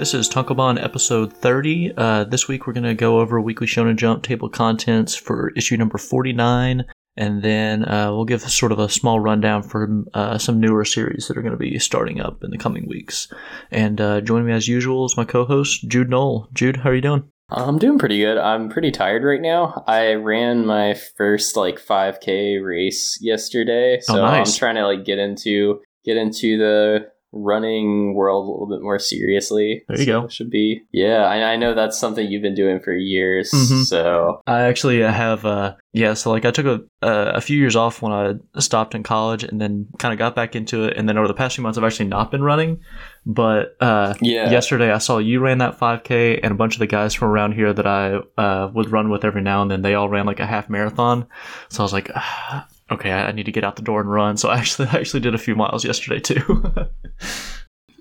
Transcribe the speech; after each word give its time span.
This 0.00 0.14
is 0.14 0.30
Tunkelbon 0.30 0.82
episode 0.82 1.30
30. 1.30 1.92
Uh, 1.94 2.24
this 2.24 2.48
week 2.48 2.66
we're 2.66 2.72
going 2.72 2.84
to 2.84 2.94
go 2.94 3.20
over 3.20 3.38
Weekly 3.38 3.66
Shonen 3.66 3.96
Jump 3.96 4.22
table 4.22 4.48
contents 4.48 5.14
for 5.14 5.50
issue 5.56 5.76
number 5.76 5.98
49, 5.98 6.86
and 7.18 7.42
then 7.42 7.84
uh, 7.84 8.10
we'll 8.10 8.24
give 8.24 8.40
sort 8.40 8.72
of 8.72 8.78
a 8.78 8.88
small 8.88 9.20
rundown 9.20 9.62
for 9.62 10.02
uh, 10.14 10.38
some 10.38 10.58
newer 10.58 10.86
series 10.86 11.28
that 11.28 11.36
are 11.36 11.42
going 11.42 11.52
to 11.52 11.58
be 11.58 11.78
starting 11.78 12.18
up 12.18 12.42
in 12.42 12.50
the 12.50 12.56
coming 12.56 12.88
weeks. 12.88 13.28
And 13.70 14.00
uh, 14.00 14.22
joining 14.22 14.46
me 14.46 14.54
as 14.54 14.66
usual 14.66 15.04
is 15.04 15.18
my 15.18 15.26
co-host 15.26 15.86
Jude 15.86 16.08
Knoll. 16.08 16.48
Jude, 16.54 16.78
how 16.78 16.88
are 16.88 16.94
you 16.94 17.02
doing? 17.02 17.30
I'm 17.50 17.76
doing 17.76 17.98
pretty 17.98 18.20
good. 18.20 18.38
I'm 18.38 18.70
pretty 18.70 18.92
tired 18.92 19.22
right 19.22 19.42
now. 19.42 19.84
I 19.86 20.14
ran 20.14 20.64
my 20.64 20.94
first 21.18 21.58
like 21.58 21.78
5k 21.78 22.64
race 22.64 23.18
yesterday, 23.20 23.98
Oh, 24.08 24.14
so 24.14 24.22
nice. 24.22 24.54
I'm 24.54 24.58
trying 24.58 24.76
to 24.76 24.86
like 24.86 25.04
get 25.04 25.18
into 25.18 25.82
get 26.06 26.16
into 26.16 26.56
the 26.56 27.10
running 27.32 28.14
world 28.14 28.48
a 28.48 28.50
little 28.50 28.66
bit 28.68 28.82
more 28.82 28.98
seriously. 28.98 29.84
There 29.88 29.98
you 29.98 30.04
So 30.04 30.22
go. 30.22 30.28
Should 30.28 30.50
be. 30.50 30.82
Yeah, 30.92 31.24
I, 31.24 31.52
I 31.52 31.56
know 31.56 31.74
that's 31.74 31.98
something 31.98 32.26
you've 32.26 32.42
been 32.42 32.54
doing 32.54 32.80
for 32.80 32.92
years. 32.92 33.50
Mhm. 33.52 33.84
So 33.84 34.42
I 34.46 34.62
actually 34.62 35.00
have, 35.00 35.44
uh, 35.44 35.74
yeah, 35.92 36.14
so 36.14 36.30
like 36.30 36.44
I 36.44 36.50
took 36.50 36.66
a, 36.66 36.80
uh, 37.06 37.32
a 37.34 37.40
few 37.40 37.56
years 37.56 37.76
off 37.76 38.02
when 38.02 38.12
I 38.12 38.34
stopped 38.60 38.94
in 38.94 39.02
college 39.02 39.44
and 39.44 39.60
then 39.60 39.86
kind 39.98 40.12
of 40.12 40.18
got 40.18 40.34
back 40.34 40.56
into 40.56 40.84
it. 40.84 40.96
And 40.96 41.08
then 41.08 41.18
over 41.18 41.28
the 41.28 41.34
past 41.34 41.54
few 41.54 41.62
months, 41.62 41.78
I've 41.78 41.84
actually 41.84 42.08
not 42.08 42.30
been 42.30 42.42
running. 42.42 42.80
But 43.26 43.76
uh, 43.80 44.14
yeah, 44.20 44.50
yesterday 44.50 44.90
I 44.90 44.98
saw 44.98 45.18
you 45.18 45.40
ran 45.40 45.58
that 45.58 45.78
5K 45.78 46.40
and 46.42 46.52
a 46.52 46.56
bunch 46.56 46.74
of 46.74 46.78
the 46.80 46.86
guys 46.86 47.14
from 47.14 47.28
around 47.28 47.52
here 47.52 47.72
that 47.72 47.86
I 47.86 48.18
uh, 48.38 48.70
would 48.74 48.90
run 48.90 49.10
with 49.10 49.24
every 49.24 49.42
now 49.42 49.62
and 49.62 49.70
then, 49.70 49.82
they 49.82 49.94
all 49.94 50.08
ran 50.08 50.26
like 50.26 50.40
a 50.40 50.46
half 50.46 50.68
marathon. 50.70 51.26
So 51.68 51.82
I 51.82 51.84
was 51.84 51.92
like, 51.92 52.10
ah, 52.14 52.66
okay, 52.90 53.10
I 53.12 53.32
need 53.32 53.46
to 53.46 53.52
get 53.52 53.64
out 53.64 53.76
the 53.76 53.82
door 53.82 54.00
and 54.00 54.10
run. 54.10 54.36
So 54.36 54.48
I 54.48 54.58
actually, 54.58 54.88
I 54.92 54.96
actually 54.98 55.20
did 55.20 55.34
a 55.34 55.38
few 55.38 55.54
miles 55.56 55.84
yesterday 55.84 56.20
too. 56.20 56.64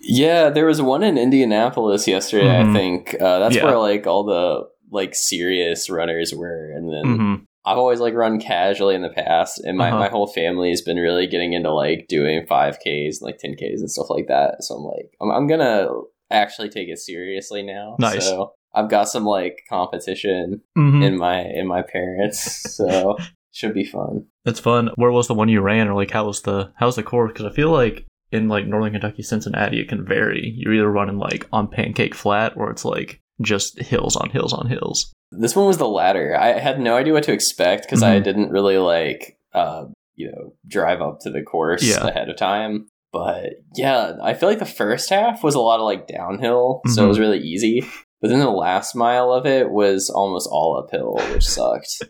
yeah. 0.01 0.49
There 0.49 0.65
was 0.65 0.81
one 0.81 1.03
in 1.03 1.17
Indianapolis 1.17 2.07
yesterday. 2.07 2.47
Mhm. 2.47 2.69
I 2.69 2.73
think 2.73 3.15
uh, 3.21 3.39
that's 3.39 3.55
Yeah. 3.55 3.65
where 3.65 3.77
like 3.77 4.07
all 4.07 4.23
the 4.23 4.67
like 4.91 5.13
serious 5.13 5.89
runners 5.89 6.33
were, 6.33 6.71
and 6.71 6.91
then 6.91 7.17
hmm 7.17 7.35
I've 7.65 7.77
always 7.77 7.99
like 7.99 8.15
run 8.15 8.39
casually 8.39 8.95
in 8.95 9.01
the 9.03 9.09
past, 9.09 9.59
and 9.59 9.77
my, 9.77 9.89
Uh-huh. 9.89 9.99
my 9.99 10.09
whole 10.09 10.25
family 10.27 10.69
has 10.69 10.81
been 10.81 10.97
really 10.97 11.27
getting 11.27 11.53
into 11.53 11.71
like 11.71 12.05
doing 12.07 12.45
5Ks 12.47 13.19
and 13.19 13.21
like 13.21 13.37
10Ks 13.37 13.79
and 13.81 13.91
stuff 13.91 14.09
like 14.09 14.27
that. 14.27 14.63
So 14.63 14.75
I'm 14.75 14.83
like, 14.85 15.11
I'm, 15.21 15.29
I'm 15.29 15.45
gonna 15.47 15.89
actually 16.31 16.69
take 16.69 16.87
it 16.87 16.97
seriously 16.97 17.61
now. 17.61 17.97
Nice. 17.99 18.23
So 18.25 18.53
I've 18.73 18.89
got 18.89 19.09
some 19.09 19.25
like 19.25 19.59
competition 19.69 20.61
hmm 20.75 21.03
in 21.03 21.17
my 21.17 21.41
in 21.41 21.67
my 21.67 21.81
parents, 21.83 22.39
so 22.75 23.17
should 23.51 23.73
be 23.73 23.83
fun. 23.85 24.25
It's 24.49 24.59
fun. 24.59 24.89
Where 24.95 25.11
was 25.11 25.27
the 25.27 25.33
one 25.33 25.49
you 25.49 25.61
ran, 25.61 25.87
or 25.87 25.93
like 25.95 26.11
how 26.11 26.25
was 26.25 26.41
the 26.41 26.71
how 26.75 26.87
was 26.87 26.95
the 26.95 27.03
course? 27.03 27.31
Because 27.31 27.45
I 27.45 27.55
feel 27.55 27.71
like 27.71 28.05
in 28.31 28.47
like 28.49 28.67
Northern 28.67 28.91
Kentucky, 28.91 29.23
Cincinnati, 29.23 29.79
it 29.79 29.87
can 29.89 30.05
vary. 30.05 30.53
You're 30.57 30.73
either 30.73 30.91
running 30.91 31.17
like 31.17 31.47
on 31.53 31.67
pancake 31.67 32.13
flat, 32.15 32.53
or 32.55 32.69
it's 32.71 32.85
like 32.85 33.19
just 33.41 33.79
hills 33.79 34.15
on 34.15 34.29
hills 34.29 34.51
on 34.53 34.67
hills. 34.67 35.11
This 35.31 35.55
one 35.55 35.67
was 35.67 35.77
the 35.77 35.87
latter. 35.87 36.35
I 36.37 36.59
had 36.59 36.79
no 36.79 36.95
idea 36.97 37.13
what 37.13 37.23
to 37.23 37.31
expect 37.33 37.83
because 37.83 38.03
I 38.03 38.19
Mhm. 38.19 38.23
didn't 38.23 38.49
really 38.51 38.77
like 38.77 39.37
uh 39.53 39.85
you 40.15 40.31
know 40.31 40.53
drive 40.67 41.01
up 41.01 41.19
to 41.21 41.29
the 41.29 41.41
course 41.43 41.83
Yeah. 41.83 42.05
ahead 42.07 42.29
of 42.29 42.35
time. 42.37 42.87
But 43.13 43.53
yeah, 43.75 44.13
I 44.21 44.33
feel 44.35 44.49
like 44.49 44.59
the 44.59 44.65
first 44.65 45.09
half 45.09 45.43
was 45.43 45.55
a 45.55 45.59
lot 45.59 45.79
of 45.79 45.85
like 45.85 46.07
downhill, 46.07 46.81
so 46.87 47.05
it 47.05 47.07
was 47.07 47.19
really 47.19 47.39
easy. 47.39 47.83
But 48.21 48.27
then 48.27 48.39
the 48.39 48.49
last 48.51 48.95
mile 48.95 49.31
of 49.31 49.45
it 49.45 49.71
was 49.71 50.09
almost 50.13 50.49
all 50.51 50.77
uphill, 50.83 51.15
which 51.33 51.45
sucked. 51.47 52.03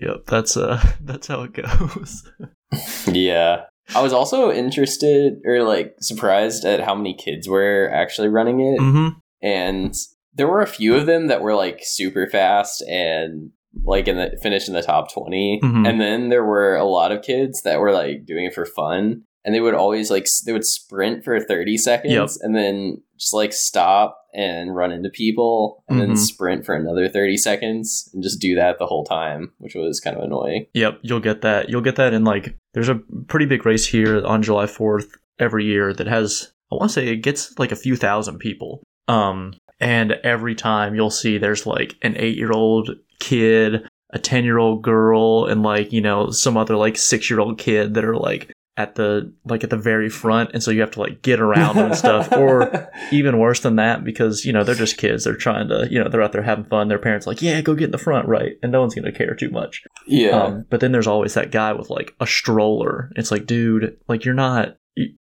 Yep, 0.00 0.24
that's 0.26 0.56
uh 0.56 0.80
that's 1.00 1.26
how 1.26 1.42
it 1.42 1.52
goes. 1.52 2.28
yeah. 3.06 3.64
I 3.94 4.00
was 4.00 4.12
also 4.12 4.50
interested 4.52 5.34
or 5.44 5.62
like 5.64 5.94
surprised 6.00 6.64
at 6.64 6.80
how 6.80 6.94
many 6.94 7.14
kids 7.14 7.48
were 7.48 7.90
actually 7.92 8.28
running 8.28 8.60
it. 8.60 8.80
mm-hmm. 8.80 9.18
and 9.42 9.94
there 10.34 10.48
were 10.48 10.62
a 10.62 10.66
few 10.66 10.94
of 10.94 11.04
them 11.06 11.26
that 11.26 11.42
were 11.42 11.54
like 11.54 11.80
super 11.82 12.26
fast 12.26 12.80
and 12.88 13.50
like 13.84 14.08
in 14.08 14.16
the 14.16 14.38
finish 14.42 14.66
in 14.68 14.72
the 14.74 14.82
top 14.82 15.12
20 15.12 15.60
Mhm. 15.62 15.86
and 15.88 16.00
then 16.00 16.28
there 16.30 16.44
were 16.44 16.76
a 16.76 16.84
lot 16.84 17.12
of 17.12 17.22
kids 17.22 17.60
that 17.62 17.80
were 17.80 17.92
like 17.92 18.24
doing 18.24 18.44
it 18.46 18.54
for 18.54 18.64
fun 18.64 19.22
and 19.44 19.54
they 19.54 19.60
would 19.60 19.74
always 19.74 20.10
like 20.10 20.26
they 20.46 20.52
would 20.52 20.64
sprint 20.64 21.24
for 21.24 21.38
30 21.40 21.76
seconds 21.76 22.12
Yep. 22.14 22.28
and 22.42 22.54
then 22.56 23.02
just 23.22 23.32
like 23.32 23.52
stop 23.52 24.18
and 24.34 24.74
run 24.74 24.90
into 24.92 25.08
people 25.10 25.84
and 25.88 25.98
Mhm. 25.98 26.06
then 26.06 26.16
sprint 26.16 26.64
for 26.66 26.74
another 26.74 27.08
30 27.08 27.36
seconds 27.36 28.10
and 28.12 28.22
just 28.22 28.40
do 28.40 28.54
that 28.56 28.78
the 28.78 28.86
whole 28.86 29.04
time 29.04 29.52
which 29.58 29.74
was 29.74 30.00
kind 30.00 30.16
of 30.16 30.22
annoying 30.24 30.66
Yep, 30.74 30.98
you'll 31.02 31.20
get 31.20 31.40
that. 31.42 31.68
You'll 31.70 31.80
get 31.82 31.96
that 31.96 32.12
in 32.12 32.24
like 32.24 32.54
there's 32.74 32.88
a 32.88 33.00
pretty 33.28 33.46
big 33.46 33.64
race 33.64 33.86
here 33.86 34.24
on 34.26 34.42
July 34.42 34.66
4th 34.66 35.06
every 35.38 35.64
year 35.64 35.92
that 35.94 36.06
has 36.06 36.52
I 36.70 36.74
want 36.76 36.90
to 36.90 36.94
say 36.94 37.08
it 37.08 37.16
gets 37.16 37.58
like 37.58 37.72
a 37.72 37.76
few 37.76 37.96
thousand 37.96 38.38
people. 38.38 38.82
Um 39.08 39.54
and 39.80 40.12
every 40.24 40.54
time 40.54 40.94
you'll 40.94 41.10
see 41.10 41.38
there's 41.38 41.66
like 41.66 41.96
an 42.02 42.14
8-year-old 42.14 42.90
kid, 43.18 43.86
a 44.14 44.18
10-year-old 44.18 44.82
girl 44.82 45.46
and 45.46 45.62
like, 45.62 45.92
you 45.92 46.00
know, 46.00 46.30
some 46.30 46.56
other 46.56 46.76
like 46.76 46.94
6-year-old 46.94 47.58
kid 47.58 47.94
that 47.94 48.04
are 48.04 48.16
like 48.16 48.51
at 48.76 48.94
the 48.94 49.30
like 49.44 49.62
at 49.62 49.70
the 49.70 49.76
very 49.76 50.08
front 50.08 50.50
and 50.54 50.62
so 50.62 50.70
you 50.70 50.80
have 50.80 50.90
to 50.90 51.00
like 51.00 51.20
get 51.20 51.40
around 51.46 51.78
and 51.78 51.94
stuff 51.94 52.32
or 52.32 52.90
even 53.12 53.38
worse 53.38 53.60
than 53.60 53.76
that 53.76 54.02
because 54.02 54.46
you 54.46 54.52
know 54.52 54.64
they're 54.64 54.74
just 54.74 54.96
kids 54.96 55.24
they're 55.24 55.36
trying 55.36 55.68
to 55.68 55.86
you 55.90 56.02
know 56.02 56.08
they're 56.08 56.22
out 56.22 56.32
there 56.32 56.42
having 56.42 56.64
fun 56.64 56.88
their 56.88 56.98
parents 56.98 57.26
like 57.26 57.42
yeah 57.42 57.60
go 57.60 57.74
get 57.74 57.84
in 57.84 57.90
the 57.90 57.98
front 57.98 58.26
right 58.26 58.56
and 58.62 58.72
no 58.72 58.80
one's 58.80 58.94
going 58.94 59.04
to 59.04 59.12
care 59.12 59.34
too 59.34 59.50
much 59.50 59.84
yeah 60.06 60.42
um, 60.42 60.64
but 60.70 60.80
then 60.80 60.92
there's 60.92 61.06
always 61.06 61.34
that 61.34 61.50
guy 61.50 61.72
with 61.72 61.90
like 61.90 62.14
a 62.20 62.26
stroller. 62.26 63.10
It's 63.16 63.30
like, 63.30 63.46
dude, 63.46 63.98
like 64.08 64.24
you're 64.24 64.34
not 64.34 64.76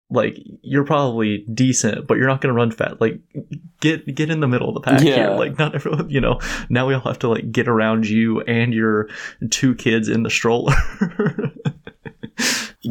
like 0.10 0.38
you're 0.62 0.86
probably 0.86 1.40
decent, 1.54 2.08
but 2.08 2.18
you're 2.18 2.28
not 2.28 2.42
gonna 2.42 2.54
run 2.54 2.72
fat. 2.72 3.02
Like 3.02 3.20
get 3.82 4.14
get 4.16 4.30
in 4.30 4.40
the 4.40 4.48
middle 4.48 4.70
of 4.70 4.76
the 4.76 4.82
pack 4.82 5.02
here. 5.02 5.32
Like 5.32 5.58
not 5.58 5.76
everyone, 5.76 6.10
you 6.10 6.22
know. 6.22 6.40
Now 6.70 6.88
we 6.88 6.94
all 6.94 7.02
have 7.02 7.20
to 7.20 7.30
like 7.30 7.52
get 7.52 7.68
around 7.68 8.08
you 8.08 8.42
and 8.42 8.74
your 8.74 9.10
two 9.50 9.76
kids 9.76 10.08
in 10.08 10.24
the 10.24 10.30
stroller. 10.30 10.74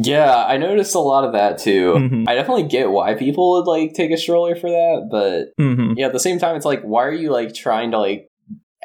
yeah 0.03 0.45
i 0.45 0.57
noticed 0.57 0.93
a 0.95 0.99
lot 0.99 1.23
of 1.23 1.33
that 1.33 1.57
too. 1.57 1.93
Mhm. 1.93 2.25
i 2.27 2.35
definitely 2.35 2.63
get 2.67 2.91
why 2.91 3.13
people 3.15 3.51
would 3.53 3.65
like 3.69 3.93
take 3.93 4.11
a 4.11 4.17
stroller 4.17 4.55
for 4.55 4.69
that 4.69 5.07
but 5.09 5.53
hmm 5.63 5.93
yeah 5.97 6.05
at 6.07 6.13
the 6.13 6.19
same 6.19 6.39
time 6.39 6.55
it's 6.55 6.65
like 6.65 6.81
why 6.83 7.03
are 7.05 7.13
you 7.13 7.31
like 7.31 7.53
trying 7.53 7.91
to 7.91 7.99
like 7.99 8.29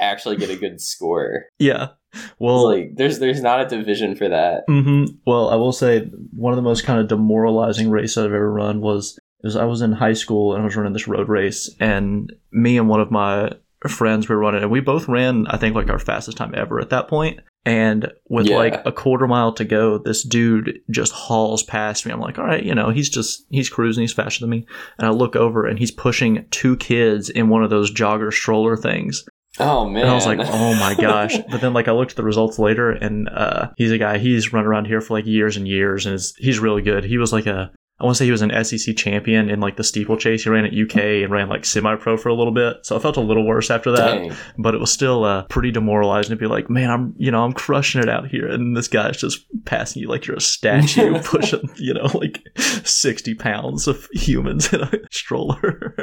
actually 0.00 0.36
get 0.36 0.50
a 0.50 0.56
good 0.56 0.80
score? 0.80 1.44
Yeah. 1.58 1.88
It's 2.14 2.22
Well, 2.38 2.66
like 2.66 2.92
there's 2.96 3.18
there's 3.20 3.40
not 3.42 3.60
a 3.60 3.68
division 3.68 4.16
for 4.16 4.28
that. 4.28 4.64
Hmm 4.68 5.04
Well, 5.26 5.48
I 5.50 5.54
will 5.56 5.72
say 5.72 6.10
one 6.34 6.52
of 6.52 6.56
the 6.56 6.62
most 6.62 6.84
kind 6.84 6.98
of 7.00 7.08
demoralizing 7.08 7.90
races 7.90 8.18
I've 8.18 8.24
ever 8.32 8.52
run 8.52 8.80
was, 8.80 9.18
was 9.42 9.54
I 9.56 9.64
was 9.64 9.80
in 9.80 9.92
high 9.92 10.12
school 10.14 10.54
and 10.54 10.62
I 10.62 10.64
was 10.64 10.76
running 10.76 10.92
this 10.92 11.08
road 11.08 11.28
race, 11.28 11.70
and 11.80 12.32
me 12.52 12.78
and 12.78 12.88
one 12.88 13.00
of 13.00 13.10
my 13.10 13.52
friends 13.88 14.28
were 14.28 14.38
running, 14.38 14.62
and 14.62 14.70
we 14.70 14.80
both 14.80 15.08
ran 15.08 15.46
I 15.48 15.56
think 15.56 15.74
like 15.74 15.90
our 15.90 15.98
fastest 15.98 16.36
time 16.36 16.54
ever 16.56 16.80
at 16.80 16.90
that 16.90 17.08
point. 17.08 17.40
And 17.64 18.10
with 18.28 18.46
Yeah. 18.48 18.56
like 18.56 18.82
a 18.84 18.90
quarter 18.90 19.28
mile 19.28 19.52
to 19.52 19.64
go, 19.64 19.96
this 19.98 20.24
dude 20.24 20.80
just 20.90 21.12
hauls 21.12 21.62
past 21.62 22.04
me. 22.04 22.10
I'm 22.12 22.18
like, 22.20 22.36
all 22.38 22.44
right, 22.44 22.62
you 22.64 22.74
know, 22.74 22.90
he's 22.90 23.08
just 23.08 23.46
he's 23.50 23.70
cruising, 23.70 24.02
he's 24.02 24.12
faster 24.12 24.40
than 24.40 24.50
me. 24.50 24.66
And 24.98 25.06
I 25.06 25.10
look 25.10 25.36
over 25.36 25.64
and 25.66 25.78
he's 25.78 25.92
pushing 25.92 26.44
two 26.50 26.76
kids 26.76 27.30
in 27.30 27.48
one 27.48 27.62
of 27.62 27.70
those 27.70 27.92
jogger 27.94 28.32
stroller 28.32 28.76
things. 28.76 29.24
oh 29.60 29.88
man 29.88 30.02
And 30.02 30.10
I 30.10 30.14
was 30.14 30.26
like, 30.26 30.40
oh 30.40 30.74
my 30.74 30.94
gosh. 30.94 31.36
But 31.50 31.60
then 31.60 31.72
like 31.72 31.86
I 31.86 31.92
looked 31.92 32.12
at 32.12 32.16
the 32.16 32.24
results 32.24 32.58
later 32.58 32.90
and 32.90 33.28
uh 33.28 33.68
he's 33.76 33.92
a 33.92 33.98
guy 33.98 34.18
he's 34.18 34.52
run 34.52 34.64
around 34.66 34.86
here 34.86 35.00
for 35.00 35.14
like 35.14 35.26
years 35.26 35.56
and 35.56 35.68
years 35.68 36.04
and 36.06 36.14
is 36.16 36.34
he's 36.38 36.58
really 36.58 36.82
good. 36.82 37.04
He 37.04 37.18
was 37.18 37.32
like 37.32 37.46
a 37.46 37.70
I 38.02 38.04
want 38.04 38.16
to 38.16 38.18
say 38.18 38.24
he 38.24 38.32
was 38.32 38.42
an 38.42 38.64
SEC 38.64 38.96
champion 38.96 39.48
in 39.48 39.60
like 39.60 39.76
the 39.76 39.84
steeplechase. 39.84 40.42
He 40.42 40.50
ran 40.50 40.64
at 40.64 40.74
UK 40.74 40.96
and 41.22 41.30
ran 41.30 41.48
like 41.48 41.64
semi 41.64 41.94
pro 41.94 42.16
for 42.16 42.30
a 42.30 42.34
little 42.34 42.52
bit. 42.52 42.84
So 42.84 42.96
I 42.96 42.98
felt 42.98 43.16
a 43.16 43.20
little 43.20 43.46
worse 43.46 43.70
after 43.70 43.92
that. 43.92 44.18
Dang. 44.18 44.32
But 44.58 44.74
it 44.74 44.80
was 44.80 44.90
still 44.90 45.22
uh, 45.22 45.44
pretty 45.44 45.70
demoralizing 45.70 46.30
to 46.30 46.36
be 46.36 46.48
like, 46.48 46.68
man, 46.68 46.90
I'm 46.90 47.14
you 47.16 47.30
know, 47.30 47.44
I'm 47.44 47.52
crushing 47.52 48.02
it 48.02 48.08
out 48.08 48.26
here 48.26 48.48
and 48.48 48.76
this 48.76 48.88
guy's 48.88 49.18
just 49.18 49.46
passing 49.64 50.02
you 50.02 50.08
like 50.08 50.26
you're 50.26 50.36
a 50.36 50.40
statue 50.40 51.16
pushing, 51.22 51.70
you 51.76 51.94
know, 51.94 52.10
like 52.14 52.42
sixty 52.56 53.36
pounds 53.36 53.86
of 53.86 54.08
humans 54.12 54.72
in 54.72 54.80
a 54.80 54.90
stroller. 55.12 55.94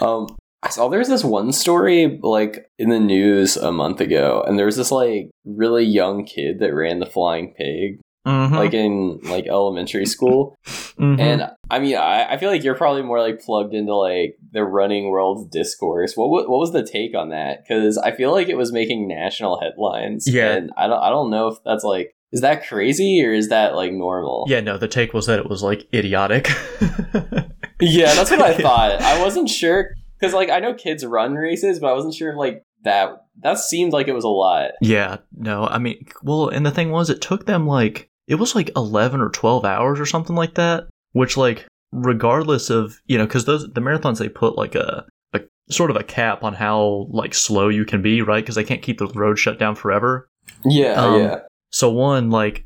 um 0.00 0.28
I 0.62 0.70
saw 0.70 0.88
there's 0.88 1.08
this 1.08 1.24
one 1.24 1.52
story 1.52 2.18
like 2.22 2.70
in 2.78 2.88
the 2.88 2.98
news 2.98 3.58
a 3.58 3.70
month 3.70 4.00
ago 4.00 4.42
and 4.46 4.58
there 4.58 4.66
was 4.66 4.76
this 4.76 4.90
like 4.90 5.30
really 5.44 5.84
young 5.84 6.24
kid 6.24 6.58
that 6.60 6.74
ran 6.74 7.00
the 7.00 7.06
flying 7.06 7.54
pig 7.56 8.00
Mhm. 8.26 8.50
like 8.50 8.74
in 8.74 9.20
like 9.24 9.46
elementary 9.46 10.04
school 10.06 10.56
Mhm. 10.98 11.20
And 11.20 11.50
I 11.70 11.78
mean, 11.78 11.96
I, 11.96 12.32
I 12.32 12.36
feel 12.38 12.50
like 12.50 12.64
you're 12.64 12.74
probably 12.74 13.02
more 13.02 13.20
like 13.20 13.40
plugged 13.40 13.74
into 13.74 13.94
like 13.94 14.36
the 14.52 14.64
running 14.64 15.10
world's 15.10 15.46
discourse. 15.50 16.16
What 16.16 16.28
wa- 16.30 16.48
what 16.48 16.58
was 16.58 16.72
the 16.72 16.82
take 16.82 17.14
on 17.14 17.28
that? 17.30 17.62
Because 17.62 17.98
I 17.98 18.10
feel 18.12 18.32
like 18.32 18.48
it 18.48 18.56
was 18.56 18.72
making 18.72 19.06
national 19.06 19.60
headlines. 19.60 20.24
Yeah. 20.26 20.52
and 20.54 20.70
I 20.76 20.86
don't 20.88 20.98
I 21.02 21.08
don't 21.10 21.30
know 21.30 21.48
if 21.48 21.58
that's 21.64 21.84
like 21.84 22.12
is 22.32 22.40
that 22.40 22.66
crazy 22.66 23.22
or 23.24 23.32
is 23.32 23.48
that 23.50 23.74
like 23.76 23.92
normal? 23.92 24.46
Yeah, 24.48 24.60
no, 24.60 24.76
the 24.78 24.88
take 24.88 25.14
was 25.14 25.26
that 25.26 25.38
it 25.38 25.48
was 25.48 25.62
like 25.62 25.86
idiotic. 25.94 26.48
yeah, 27.80 28.14
that's 28.14 28.30
what 28.30 28.42
I 28.42 28.54
thought. 28.60 29.00
I 29.02 29.20
wasn't 29.22 29.48
sure 29.48 29.94
because 30.18 30.34
like 30.34 30.50
I 30.50 30.58
know 30.60 30.74
kids 30.74 31.04
run 31.04 31.34
races, 31.34 31.78
but 31.78 31.88
I 31.88 31.92
wasn't 31.92 32.14
sure 32.14 32.30
if 32.32 32.36
like 32.36 32.62
that 32.84 33.24
that 33.42 33.58
seemed 33.58 33.92
like 33.92 34.08
it 34.08 34.14
was 34.14 34.24
a 34.24 34.28
lot. 34.28 34.72
Yeah, 34.80 35.18
no, 35.36 35.66
I 35.66 35.78
mean, 35.78 36.06
well, 36.22 36.48
and 36.48 36.64
the 36.64 36.70
thing 36.70 36.90
was, 36.90 37.10
it 37.10 37.20
took 37.20 37.44
them 37.46 37.66
like, 37.66 38.08
it 38.28 38.36
was 38.36 38.54
like 38.54 38.70
11 38.76 39.20
or 39.20 39.28
12 39.30 39.64
hours 39.64 40.00
or 40.00 40.06
something 40.06 40.36
like 40.36 40.54
that, 40.54 40.84
which, 41.12 41.36
like, 41.36 41.66
regardless 41.92 42.68
of 42.68 43.00
you 43.06 43.16
know 43.16 43.24
because 43.26 43.44
those 43.44 43.62
the 43.72 43.80
marathons 43.80 44.18
they 44.18 44.28
put 44.28 44.56
like 44.58 44.74
a, 44.74 45.06
a 45.32 45.40
sort 45.70 45.90
of 45.90 45.96
a 45.96 46.02
cap 46.02 46.42
on 46.42 46.52
how 46.52 47.06
like 47.10 47.32
slow 47.32 47.68
you 47.68 47.84
can 47.84 48.02
be 48.02 48.22
right? 48.22 48.42
Because 48.44 48.56
they 48.56 48.64
can't 48.64 48.82
keep 48.82 48.98
the 48.98 49.06
road 49.08 49.38
shut 49.38 49.58
down 49.58 49.74
forever. 49.74 50.28
Yeah, 50.64 50.92
Um, 50.94 51.20
yeah. 51.20 51.40
so 51.70 51.90
one 51.90 52.30
like 52.30 52.64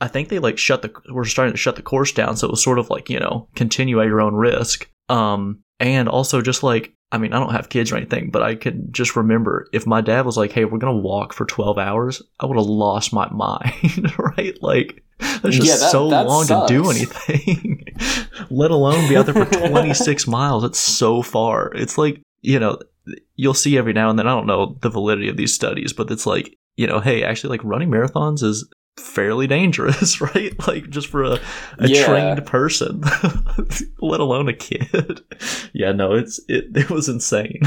i 0.00 0.06
think 0.06 0.28
they 0.28 0.38
like 0.38 0.58
shut 0.58 0.82
the 0.82 0.92
we're 1.10 1.24
starting 1.24 1.52
to 1.52 1.58
shut 1.58 1.74
the 1.76 1.82
course 1.82 2.12
down 2.12 2.36
so 2.36 2.46
it 2.46 2.50
was 2.50 2.62
sort 2.62 2.78
of 2.78 2.88
like 2.88 3.10
you 3.10 3.18
know 3.18 3.48
continue 3.56 4.00
at 4.00 4.06
your 4.06 4.20
own 4.20 4.34
risk. 4.34 4.88
Um 5.08 5.61
and 5.82 6.08
also 6.08 6.40
just 6.40 6.62
like 6.62 6.94
i 7.10 7.18
mean 7.18 7.32
i 7.32 7.38
don't 7.38 7.52
have 7.52 7.68
kids 7.68 7.92
or 7.92 7.96
anything 7.96 8.30
but 8.30 8.42
i 8.42 8.54
could 8.54 8.92
just 8.94 9.16
remember 9.16 9.66
if 9.72 9.86
my 9.86 10.00
dad 10.00 10.24
was 10.24 10.36
like 10.36 10.52
hey 10.52 10.64
we're 10.64 10.78
gonna 10.78 10.96
walk 10.96 11.32
for 11.32 11.44
12 11.44 11.76
hours 11.78 12.22
i 12.40 12.46
would 12.46 12.56
have 12.56 12.66
lost 12.66 13.12
my 13.12 13.28
mind 13.32 14.12
right? 14.18 14.56
Like 14.62 15.02
that's 15.18 15.56
just 15.56 15.68
Yeah, 15.68 15.76
that- 15.76 15.90
so 15.92 16.08
that 16.10 16.26
long 16.26 16.46
to 16.46 16.64
do 16.68 16.90
anything 16.90 17.84
let 18.50 18.70
alone 18.70 19.08
be 19.08 19.16
out 19.16 19.26
there 19.26 19.44
for 19.46 19.68
26 19.68 20.26
miles. 20.38 20.64
It's 20.64 20.78
so 20.78 21.22
far. 21.22 21.72
It's 21.74 21.96
like 21.98 22.20
you 22.40 22.58
know 22.58 22.78
you'll 23.36 23.54
see 23.54 23.76
every 23.78 23.92
now 23.92 24.08
and 24.10 24.18
then 24.18 24.28
i 24.28 24.30
don't 24.34 24.46
know 24.46 24.78
the 24.82 24.88
validity 24.88 25.28
of 25.28 25.36
these 25.36 25.52
studies 25.52 25.92
but 25.92 26.08
it's 26.10 26.24
like 26.26 26.56
you 26.76 26.86
know 26.86 27.00
hey 27.00 27.24
actually 27.24 27.50
like 27.50 27.64
running 27.64 27.90
marathons 27.90 28.42
is 28.44 28.68
fairly 28.98 29.46
dangerous 29.46 30.20
right 30.34 30.54
like 30.68 30.88
just 30.90 31.06
for 31.08 31.24
a, 31.24 31.38
a 31.78 31.88
Yeah. 31.88 32.04
trained 32.04 32.46
person 32.46 33.02
let 34.00 34.20
alone 34.20 34.48
a 34.48 34.52
kid 34.52 35.20
yeah 35.72 35.92
no 35.92 36.12
it's 36.12 36.40
it, 36.48 36.66
it 36.76 36.90
was 36.90 37.08
insane 37.08 37.60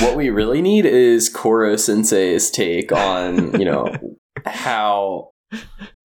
what 0.00 0.16
we 0.16 0.30
really 0.30 0.62
need 0.62 0.84
is 0.84 1.28
Koro 1.28 1.76
Sensei's 1.76 2.50
take 2.50 2.90
on, 2.92 3.58
you 3.58 3.64
know, 3.64 3.92
how 4.46 5.30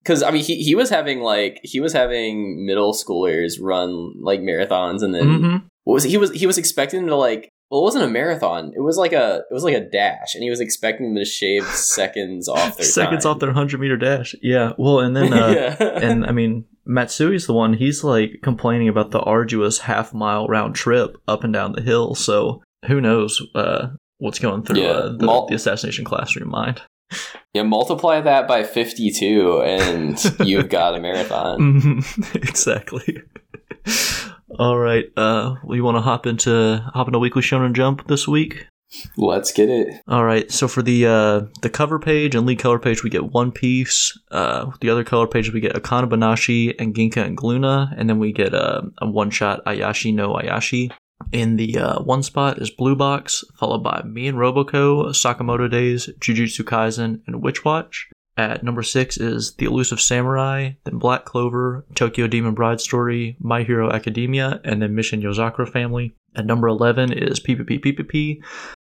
because 0.03 0.23
I 0.23 0.31
mean 0.31 0.43
he, 0.45 0.63
he 0.63 0.75
was 0.75 0.91
having 0.91 1.21
like 1.21 1.61
he 1.63 1.81
was 1.81 1.93
having 1.93 2.65
middle 2.67 2.93
schoolers 2.95 3.55
run 3.61 4.15
like 4.23 4.41
marathons 4.41 5.03
and 5.03 5.15
then 5.15 5.27
Mhm. 5.41 5.63
what 5.85 5.95
was 5.95 6.05
it? 6.05 6.11
he 6.11 6.17
was 6.17 6.31
he 6.33 6.47
was 6.47 6.57
expecting 6.59 7.01
them 7.01 7.09
to 7.09 7.17
like 7.17 7.51
well 7.71 7.81
it 7.81 7.85
wasn't 7.85 8.05
a 8.05 8.09
marathon 8.09 8.73
it 8.77 8.81
was 8.81 8.97
like 8.97 9.13
a 9.13 9.43
it 9.51 9.55
was 9.55 9.65
like 9.65 9.75
a 9.75 9.81
dash 9.89 10.35
and 10.35 10.43
he 10.43 10.51
was 10.51 10.61
expecting 10.61 11.07
them 11.15 11.17
to 11.23 11.25
shave 11.25 11.65
seconds 11.69 12.49
off 12.49 12.77
their 12.77 12.87
seconds 12.87 13.25
time. 13.25 13.33
off 13.33 13.39
their 13.39 13.49
100 13.51 13.81
meter 13.81 13.97
dash 13.97 14.35
yeah 14.43 14.73
well 14.79 15.01
and 15.01 15.17
then 15.17 15.33
uh, 15.33 15.49
yeah. 15.49 15.77
and 16.01 16.27
I 16.27 16.33
mean, 16.33 16.65
Matsui's 16.89 17.47
the 17.47 17.53
one. 17.53 17.75
He's 17.75 18.03
like 18.03 18.41
complaining 18.43 18.89
about 18.89 19.13
the 19.13 19.21
arduous 19.21 19.79
half 19.79 20.13
mile 20.13 20.49
round 20.49 20.75
trip 20.75 21.17
up 21.29 21.45
and 21.45 21.53
down 21.53 21.73
the 21.73 21.83
hill. 21.83 22.17
So 22.17 22.63
who 22.87 23.01
knows 23.01 23.41
uh, 23.55 23.89
what's 24.19 24.41
going 24.41 24.65
through 24.65 24.81
Yeah, 24.81 24.89
uh, 24.89 25.13
the, 25.17 25.25
mul- 25.27 25.47
the 25.47 25.55
assassination 25.55 26.05
classroom 26.05 26.49
mind? 26.49 26.83
yeah 27.55 27.63
multiply 27.63 28.21
that 28.21 28.49
by 28.49 28.65
52 28.65 29.63
and 29.63 30.49
you've 30.49 30.69
got 30.69 30.95
a 30.97 31.01
marathon 31.01 31.59
Mhm. 31.81 32.35
exactly. 32.37 33.23
All 34.59 34.79
right. 34.79 35.07
Uh, 35.17 35.57
we 35.65 35.81
want 35.81 35.97
to 35.97 36.01
hop 36.01 36.27
into 36.27 36.85
hop 36.93 37.07
into 37.09 37.19
Weekly 37.19 37.43
Shonen 37.43 37.73
Jump 37.73 38.07
this 38.09 38.27
week. 38.27 38.67
let's 39.17 39.53
get 39.53 39.69
it 39.69 40.01
All 40.09 40.25
right. 40.25 40.51
So 40.51 40.67
for 40.67 40.83
the 40.83 41.07
uh, 41.07 41.41
the 41.63 41.71
cover 41.71 41.99
page 41.99 42.35
and 42.35 42.47
lead 42.47 42.59
color 42.59 42.79
page, 42.79 43.05
we 43.05 43.11
get 43.11 43.33
One 43.33 43.53
Piece. 43.53 44.19
Uh, 44.31 44.71
the 44.81 44.91
other 44.91 45.05
color 45.05 45.27
page, 45.27 45.53
we 45.53 45.61
get 45.61 45.75
Akane-banashi 45.75 46.75
and 46.79 46.95
Ginka 46.95 47.25
and 47.25 47.37
Gluna, 47.37 47.95
and 47.97 48.09
then 48.09 48.19
we 48.19 48.33
get 48.33 48.55
uh, 48.55 48.83
a 48.99 49.09
one 49.09 49.31
shot 49.31 49.65
Ayashi 49.65 50.13
no 50.13 50.35
Ayashi. 50.35 50.91
In 51.33 51.57
the 51.57 51.79
uh, 51.79 52.01
one 52.01 52.23
spot 52.23 52.61
is 52.61 52.71
Blue 52.71 52.97
Box, 52.97 53.45
followed 53.57 53.85
by 53.85 54.03
Me 54.03 54.27
and 54.27 54.39
Roboco, 54.39 55.11
Sakamoto 55.11 55.71
Days, 55.71 56.09
Jujutsu 56.19 56.65
Kaisen, 56.65 57.21
and 57.27 57.43
Witch 57.43 57.65
Watch. 57.65 58.09
At 58.37 58.63
number 58.63 58.83
six 58.83 59.19
is 59.19 59.55
The 59.57 59.67
Elusive 59.67 60.01
Samurai, 60.01 60.73
then 60.85 60.99
Black 60.99 61.25
Clover, 61.25 61.85
Tokyo 61.95 62.27
Demon 62.27 62.55
Bride 62.55 62.81
Story, 62.81 63.37
My 63.41 63.63
Hero 63.65 63.91
Academia, 63.91 64.61
and 64.65 64.81
then 64.81 64.95
Mission 64.95 65.21
Yozakura 65.21 65.71
Family. 65.71 66.15
At 66.37 66.47
number 66.47 66.69
11 66.69 67.13
is 67.13 67.41
PPP 67.41 67.81
PPP, 67.85 68.39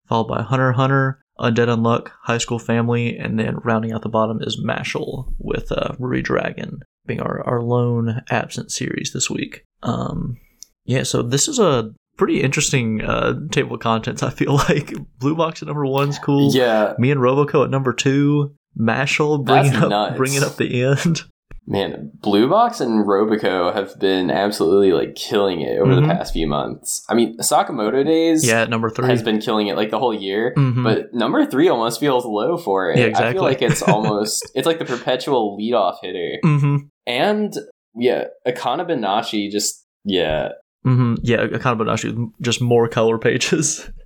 followed 0.08 0.28
by 0.28 0.42
Hunter 0.44 0.74
Hunter, 0.74 1.22
Undead 1.40 1.68
Unluck, 1.68 2.12
High 2.22 2.38
School 2.38 2.60
Family, 2.60 3.18
and 3.18 3.40
then 3.40 3.58
rounding 3.64 3.92
out 3.92 4.04
the 4.04 4.10
bottom 4.10 4.40
is 4.42 4.62
Mashle 4.64 5.34
with 5.40 5.72
uh, 5.72 5.96
Dragon 6.22 6.82
being 7.08 7.20
our, 7.20 7.42
our 7.48 7.62
lone 7.62 8.22
absent 8.30 8.72
series 8.72 9.12
this 9.12 9.30
week. 9.30 9.66
Um, 9.82 10.38
yeah, 10.86 11.04
so 11.04 11.24
this 11.24 11.48
is 11.48 11.58
a 11.58 11.94
pretty 12.18 12.42
interesting 12.42 13.02
uh, 13.02 13.34
table 13.50 13.76
of 13.76 13.82
contents. 13.82 14.22
I 14.22 14.30
feel 14.30 14.56
like 14.70 14.94
Blue 15.18 15.36
Box 15.36 15.62
at 15.62 15.68
number 15.68 15.86
one's 15.86 16.20
cool. 16.20 16.54
yeah 16.54 16.94
Me 17.00 17.12
and 17.12 17.20
Roboco 17.20 17.64
at 17.64 17.72
number 17.72 17.94
two. 17.94 18.56
Mashle 18.80 19.44
bringing 19.46 19.72
That's 19.72 19.84
up 19.84 19.90
nuts. 19.90 20.18
bringing 20.18 20.44
up 20.44 20.56
the 20.58 20.84
end. 20.84 21.22
Man, 21.68 22.12
Blue 22.22 22.50
Box 22.50 22.82
and 22.82 23.06
Roboco 23.06 23.72
have 23.74 23.98
been 24.00 24.32
absolutely 24.32 24.94
like 24.94 25.14
killing 25.16 25.62
it 25.62 25.78
over 25.80 25.92
Mhm. 25.92 26.02
the 26.02 26.08
past 26.14 26.34
few 26.34 26.48
months. 26.48 27.06
I 27.08 27.14
mean, 27.14 27.38
Sakamoto 27.38 28.04
Days 28.04 28.46
Yeah, 28.46 28.66
number 28.66 28.90
three. 28.90 29.08
has 29.08 29.22
been 29.22 29.40
killing 29.40 29.68
it 29.68 29.76
like 29.78 29.92
the 29.92 30.00
whole 30.00 30.14
year, 30.14 30.54
Mhm. 30.58 30.84
but 30.84 31.14
number 31.14 31.46
three 31.46 31.70
almost 31.70 32.00
feels 32.00 32.26
low 32.26 32.58
for 32.58 32.90
it. 32.92 32.98
Yeah, 32.98 33.18
I 33.20 33.32
feel 33.32 33.44
like 33.44 33.62
it's 33.62 33.82
almost 33.88 34.42
it's 34.56 34.66
like 34.66 34.80
the 34.80 34.86
perpetual 34.86 35.56
leadoff 35.58 35.98
hitter. 36.02 36.40
hmm 36.44 36.78
And 37.06 37.54
yeah, 37.96 38.26
Akane-banashi 38.48 39.52
just 39.52 39.86
yeah, 40.04 40.50
hmm 40.84 41.14
Yeah, 41.22 41.46
Akane-banashi, 41.46 42.32
just 42.42 42.60
more 42.60 42.88
color 42.88 43.20
pages. 43.20 43.88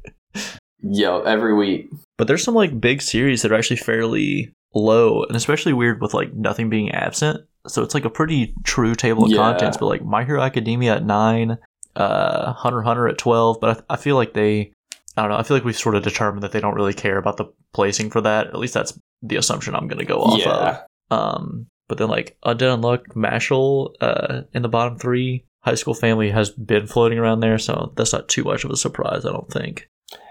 yo, 0.90 1.22
every 1.22 1.54
week. 1.54 1.90
But 2.18 2.28
there's 2.28 2.44
some 2.44 2.56
like 2.56 2.80
big 2.80 3.02
series 3.02 3.42
that 3.42 3.52
are 3.52 3.56
actually 3.56 3.78
fairly 3.78 4.54
low, 4.74 5.24
and 5.24 5.36
especially 5.36 5.74
weird 5.74 6.02
with 6.02 6.14
like 6.14 6.34
nothing 6.34 6.70
being 6.70 6.92
absent. 6.92 7.46
So 7.68 7.82
it's 7.82 7.94
like 7.94 8.06
a 8.06 8.10
pretty 8.10 8.54
true 8.64 8.96
table 8.96 9.26
of 9.26 9.32
Yeah. 9.32 9.38
contents. 9.38 9.78
But 9.78 9.88
like 9.88 10.04
My 10.04 10.24
Hero 10.24 10.42
Academia 10.42 10.96
at 10.96 11.06
nine, 11.06 11.58
uh, 11.96 12.54
Hunter 12.54 12.82
Hunter 12.82 13.08
at 13.08 13.18
twelve. 13.18 13.60
But 13.60 13.86
I, 13.90 13.94
I 13.94 13.98
feel 13.98 14.16
like 14.16 14.34
they, 14.34 14.72
I 15.18 15.22
don't 15.22 15.32
know. 15.32 15.38
I 15.38 15.44
feel 15.44 15.58
like 15.58 15.66
we've 15.66 15.78
sort 15.78 15.96
of 15.96 16.04
determined 16.04 16.44
that 16.44 16.52
they 16.52 16.60
don't 16.60 16.76
really 16.76 16.94
care 16.94 17.18
about 17.18 17.38
the 17.38 17.46
placing 17.74 18.10
for 18.10 18.22
that. 18.22 18.48
At 18.48 18.60
least 18.60 18.74
that's 18.74 18.98
the 19.22 19.38
assumption 19.38 19.76
I'm 19.76 19.88
going 19.88 20.00
to 20.00 20.06
go 20.06 20.20
off 20.20 20.40
yeah. 20.40 20.80
of. 21.10 21.18
Um, 21.18 21.68
but 21.88 21.98
then 21.98 22.10
like 22.10 22.38
Undead 22.46 22.80
Unluck, 22.80 23.08
Mashle, 23.16 23.94
uh, 24.02 24.42
in 24.54 24.62
the 24.62 24.70
bottom 24.70 24.98
three. 24.98 25.46
High 25.64 25.76
School 25.76 25.96
Family 25.96 26.30
has 26.30 26.52
been 26.52 26.86
floating 26.86 27.18
around 27.18 27.40
there, 27.40 27.58
so 27.58 27.92
that's 27.96 28.14
not 28.14 28.28
too 28.28 28.44
much 28.44 28.64
of 28.64 28.70
a 28.70 28.78
surprise, 28.78 29.26
I 29.26 29.32
don't 29.32 29.52
think. 29.52 29.90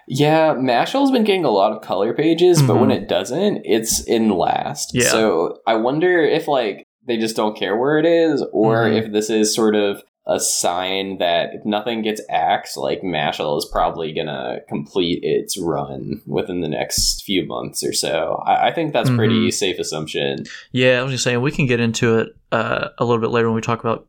Yeah, 0.08 0.54
Mashle's 0.54 1.10
been 1.10 1.24
getting 1.24 1.44
a 1.44 1.50
lot 1.50 1.72
of 1.72 1.82
color 1.82 2.12
pages, 2.14 2.60
but 2.62 2.74
Mhm. 2.76 2.80
when 2.80 2.90
it 2.90 3.08
doesn't, 3.08 3.62
it's 3.64 4.02
in 4.04 4.30
last. 4.30 4.90
Yeah. 4.94 5.04
So 5.04 5.58
I 5.66 5.74
wonder 5.76 6.22
if 6.22 6.46
like 6.48 6.84
they 7.06 7.16
just 7.18 7.36
don't 7.36 7.56
care 7.56 7.76
where 7.76 7.98
it 7.98 8.06
is, 8.06 8.44
or 8.52 8.84
Mhm. 8.84 8.98
if 9.04 9.12
this 9.12 9.30
is 9.30 9.54
sort 9.54 9.74
of 9.74 10.02
a 10.26 10.40
sign 10.40 11.18
that 11.18 11.50
if 11.52 11.66
nothing 11.66 12.00
gets 12.00 12.22
axed, 12.30 12.78
like 12.78 13.02
Mashle 13.02 13.58
is 13.58 13.68
probably 13.70 14.10
gonna 14.10 14.60
complete 14.70 15.20
its 15.22 15.58
run 15.60 16.22
within 16.26 16.62
the 16.62 16.68
next 16.68 17.22
few 17.24 17.44
months 17.46 17.82
or 17.84 17.92
so. 17.92 18.42
I, 18.46 18.68
I 18.68 18.72
think 18.72 18.94
that's 18.94 19.10
pretty 19.10 19.48
Mhm. 19.48 19.52
safe 19.52 19.78
assumption. 19.78 20.44
Yeah, 20.72 20.98
I 20.98 21.02
was 21.02 21.12
just 21.12 21.24
saying 21.24 21.42
we 21.42 21.50
can 21.50 21.66
get 21.66 21.78
into 21.80 22.18
it 22.20 22.28
uh, 22.52 22.88
a 22.96 23.04
little 23.04 23.20
bit 23.20 23.30
later 23.32 23.48
when 23.48 23.56
we 23.56 23.60
talk 23.60 23.80
about 23.80 24.06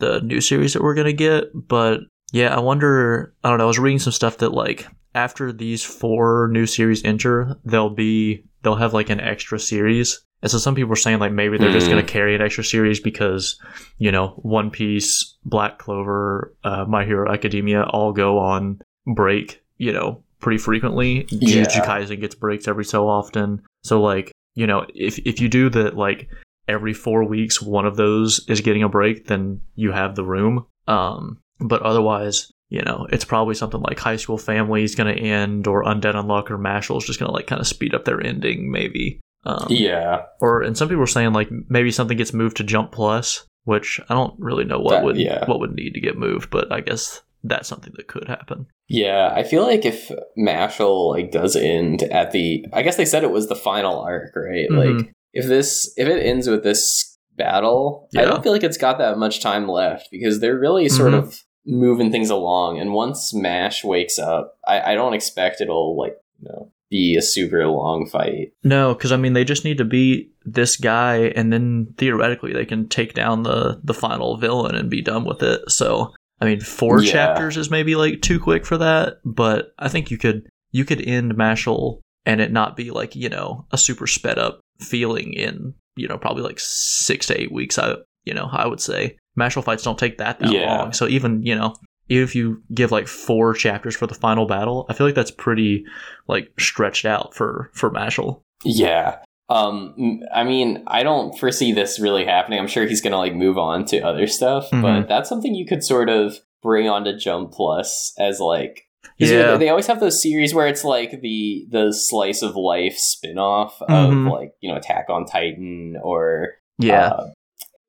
the 0.00 0.20
new 0.22 0.40
series 0.40 0.72
that 0.72 0.82
we're 0.82 0.94
gonna 0.94 1.12
get. 1.12 1.44
But 1.54 2.00
yeah, 2.32 2.54
I 2.54 2.60
wonder. 2.60 3.34
I 3.44 3.48
don't 3.50 3.58
know. 3.58 3.64
I 3.64 3.68
was 3.68 3.78
reading 3.78 3.98
some 4.00 4.12
stuff 4.12 4.38
that 4.38 4.50
like 4.52 4.86
after 5.14 5.52
these 5.52 5.84
four 5.84 6.48
new 6.50 6.66
series 6.66 7.04
enter, 7.04 7.56
they'll 7.64 7.90
be 7.90 8.44
they'll 8.62 8.76
have 8.76 8.94
like 8.94 9.10
an 9.10 9.20
extra 9.20 9.58
series. 9.60 10.20
And 10.42 10.50
so 10.50 10.58
some 10.58 10.74
people 10.74 10.92
are 10.92 10.96
saying 10.96 11.20
like 11.20 11.30
maybe 11.32 11.56
they're 11.56 11.70
just 11.70 11.86
Hmm. 11.86 11.92
gonna 11.92 12.02
carry 12.02 12.34
an 12.34 12.40
extra 12.42 12.64
series 12.64 12.98
because 12.98 13.60
you 13.98 14.10
know 14.10 14.28
One 14.42 14.70
Piece, 14.70 15.36
Black 15.44 15.78
Clover, 15.78 16.52
uh, 16.64 16.84
My 16.88 17.04
Hero 17.04 17.30
Academia 17.32 17.84
all 17.84 18.12
go 18.12 18.38
on 18.38 18.80
break. 19.14 19.62
You 19.78 19.92
know, 19.92 20.22
pretty 20.40 20.58
frequently. 20.58 21.26
Yeah. 21.30 21.64
Jujutsu 21.64 21.84
Kaisen 21.84 22.20
gets 22.20 22.34
breaks 22.34 22.66
every 22.66 22.84
so 22.84 23.08
often. 23.08 23.62
So 23.84 24.00
like 24.00 24.32
you 24.54 24.66
know, 24.66 24.86
if 24.94 25.18
if 25.20 25.40
you 25.40 25.48
do 25.48 25.68
that 25.70 25.96
like 25.96 26.28
every 26.68 26.92
four 26.94 27.24
weeks 27.24 27.60
one 27.60 27.84
of 27.86 27.96
those 27.96 28.44
is 28.48 28.60
getting 28.60 28.82
a 28.82 28.88
break, 28.88 29.26
then 29.26 29.60
you 29.74 29.92
have 29.92 30.14
the 30.14 30.24
room. 30.24 30.64
Um, 30.88 31.38
but 31.62 31.82
otherwise, 31.82 32.50
you 32.68 32.82
know, 32.82 33.06
it's 33.10 33.24
probably 33.24 33.54
something 33.54 33.80
like 33.80 33.98
High 33.98 34.16
School 34.16 34.38
Family 34.38 34.82
is 34.82 34.94
going 34.94 35.14
to 35.14 35.20
end, 35.22 35.66
or 35.66 35.84
Undead 35.84 36.14
Unluck 36.14 36.50
or 36.50 36.58
Mashle 36.58 36.98
is 36.98 37.04
just 37.04 37.18
going 37.20 37.28
to 37.28 37.34
like 37.34 37.46
kind 37.46 37.60
of 37.60 37.66
speed 37.66 37.94
up 37.94 38.04
their 38.04 38.20
ending, 38.24 38.70
maybe. 38.70 39.20
Um, 39.44 39.66
Yeah, 39.70 40.22
Or 40.40 40.62
and 40.62 40.76
some 40.76 40.88
people 40.88 41.02
are 41.02 41.06
saying 41.08 41.32
like 41.32 41.48
maybe 41.68 41.90
something 41.90 42.16
gets 42.16 42.32
moved 42.32 42.56
to 42.58 42.64
Jump 42.64 42.92
Plus, 42.92 43.44
which 43.64 44.00
I 44.08 44.14
don't 44.14 44.34
really 44.38 44.64
know 44.64 44.78
what 44.78 44.90
That- 44.92 45.04
would 45.04 45.16
yeah. 45.16 45.44
what 45.46 45.58
would 45.60 45.72
need 45.74 45.94
to 45.94 46.00
get 46.00 46.16
moved, 46.16 46.48
but 46.50 46.70
I 46.72 46.80
guess 46.80 47.22
that's 47.44 47.68
something 47.68 47.92
that 47.96 48.06
could 48.06 48.28
happen. 48.28 48.66
yeah. 48.88 49.32
I 49.34 49.42
feel 49.42 49.62
like 49.64 49.84
if 49.84 50.12
Mashle 50.38 51.10
like 51.10 51.32
does 51.32 51.56
end 51.56 52.04
at 52.04 52.30
the, 52.30 52.64
I 52.72 52.82
guess 52.82 52.96
they 52.96 53.04
said 53.04 53.24
it 53.24 53.30
was 53.32 53.48
the 53.48 53.56
final 53.56 53.98
arc, 54.00 54.34
right? 54.36 54.68
Mhm. 54.70 54.98
Like 54.98 55.12
if 55.32 55.46
this, 55.46 55.92
if 55.96 56.06
it 56.08 56.24
ends 56.24 56.46
with 56.48 56.62
this 56.62 57.18
battle, 57.36 58.08
I 58.16 58.24
don't 58.24 58.42
feel 58.44 58.52
like 58.52 58.62
it's 58.62 58.76
got 58.76 58.98
that 58.98 59.18
much 59.18 59.40
time 59.40 59.66
left 59.68 60.08
because 60.12 60.38
they're 60.40 60.58
really 60.58 60.88
sort 60.88 61.12
Mhm. 61.14 61.18
of 61.18 61.40
moving 61.66 62.10
things 62.10 62.30
along. 62.30 62.78
And 62.78 62.92
once 62.92 63.32
Mash 63.34 63.84
wakes 63.84 64.18
up, 64.18 64.58
I, 64.66 64.92
I 64.92 64.94
don't 64.94 65.14
expect 65.14 65.60
it'll 65.60 65.96
like 65.96 66.16
you 66.40 66.48
know 66.48 66.72
be 66.90 67.16
a 67.16 67.22
super 67.22 67.66
long 67.68 68.06
fight. 68.06 68.52
No, 68.64 68.94
because 68.94 69.12
I 69.12 69.16
mean 69.16 69.32
they 69.32 69.44
just 69.44 69.64
need 69.64 69.78
to 69.78 69.84
beat 69.84 70.34
this 70.44 70.76
guy, 70.76 71.32
and 71.36 71.52
then 71.52 71.94
theoretically 71.98 72.52
they 72.52 72.66
can 72.66 72.88
take 72.88 73.14
down 73.14 73.42
the 73.44 73.80
the 73.82 73.94
final 73.94 74.36
villain 74.36 74.74
and 74.74 74.90
be 74.90 75.02
done 75.02 75.24
with 75.24 75.42
it. 75.42 75.70
So 75.70 76.12
I 76.40 76.44
mean, 76.46 76.60
four 76.60 77.00
Yeah. 77.02 77.12
chapters 77.12 77.56
is 77.56 77.70
maybe 77.70 77.94
like 77.94 78.20
too 78.20 78.40
quick 78.40 78.66
for 78.66 78.76
that, 78.78 79.18
but 79.24 79.72
I 79.78 79.88
think 79.88 80.10
you 80.10 80.18
could 80.18 80.48
you 80.72 80.84
could 80.84 81.00
end 81.00 81.34
Mashle 81.34 82.00
and 82.26 82.40
it 82.40 82.50
not 82.52 82.76
be 82.76 82.90
like 82.90 83.14
you 83.14 83.28
know 83.28 83.66
a 83.70 83.78
super 83.78 84.06
sped 84.06 84.38
up 84.38 84.60
feeling 84.80 85.32
in 85.34 85.74
you 85.96 86.08
know 86.08 86.18
probably 86.18 86.42
like 86.42 86.58
six 86.58 87.26
to 87.26 87.40
eight 87.40 87.52
weeks. 87.52 87.78
I 87.78 87.94
you 88.24 88.34
know 88.34 88.48
I 88.50 88.66
would 88.66 88.80
say 88.80 89.16
Mashle 89.38 89.64
fights 89.64 89.82
don't 89.82 89.98
take 89.98 90.18
that 90.18 90.38
that 90.40 90.50
Yeah. 90.52 90.66
long. 90.78 90.92
So 90.92 91.06
even 91.08 91.42
you 91.44 91.54
know 91.54 91.74
even 92.08 92.24
if 92.24 92.34
you 92.34 92.62
give 92.74 92.90
like 92.92 93.08
four 93.08 93.54
chapters 93.54 93.96
for 93.96 94.06
the 94.06 94.14
final 94.14 94.44
battle, 94.46 94.86
I 94.88 94.94
feel 94.94 95.06
like 95.06 95.14
that's 95.14 95.30
pretty 95.30 95.84
like 96.28 96.52
stretched 96.58 97.04
out 97.04 97.34
for 97.34 97.70
for 97.74 97.90
Mashle. 97.90 98.40
Yeah. 98.64 99.18
Um, 99.48 100.20
I 100.34 100.44
mean, 100.44 100.82
I 100.86 101.02
don't 101.02 101.38
foresee 101.38 101.72
this 101.72 101.98
really 102.00 102.24
happening. 102.24 102.58
I'm 102.58 102.66
sure 102.68 102.86
he's 102.86 103.00
gonna 103.02 103.18
like 103.18 103.34
move 103.34 103.58
on 103.58 103.84
to 103.86 104.00
other 104.00 104.26
stuff, 104.26 104.70
Mhm. 104.70 104.82
but 104.82 105.08
that's 105.08 105.28
something 105.28 105.54
you 105.54 105.66
could 105.66 105.84
sort 105.84 106.08
of 106.08 106.38
bring 106.62 106.88
onto 106.88 107.16
Jump 107.18 107.52
Plus 107.52 108.14
as 108.18 108.40
like 108.40 108.86
Yeah. 109.18 109.56
they 109.56 109.68
always 109.68 109.86
have 109.88 110.00
those 110.00 110.22
series 110.22 110.54
where 110.54 110.66
it's 110.68 110.84
like 110.84 111.20
the 111.20 111.66
the 111.70 111.92
slice 111.92 112.40
of 112.42 112.56
life 112.56 112.96
spin-off 112.96 113.78
Mhm. 113.88 114.26
of 114.26 114.32
like 114.32 114.52
you 114.60 114.70
know 114.70 114.76
Attack 114.76 115.06
on 115.10 115.26
Titan 115.26 115.96
or 116.02 116.54
Yeah. 116.78 117.08
uh, 117.08 117.26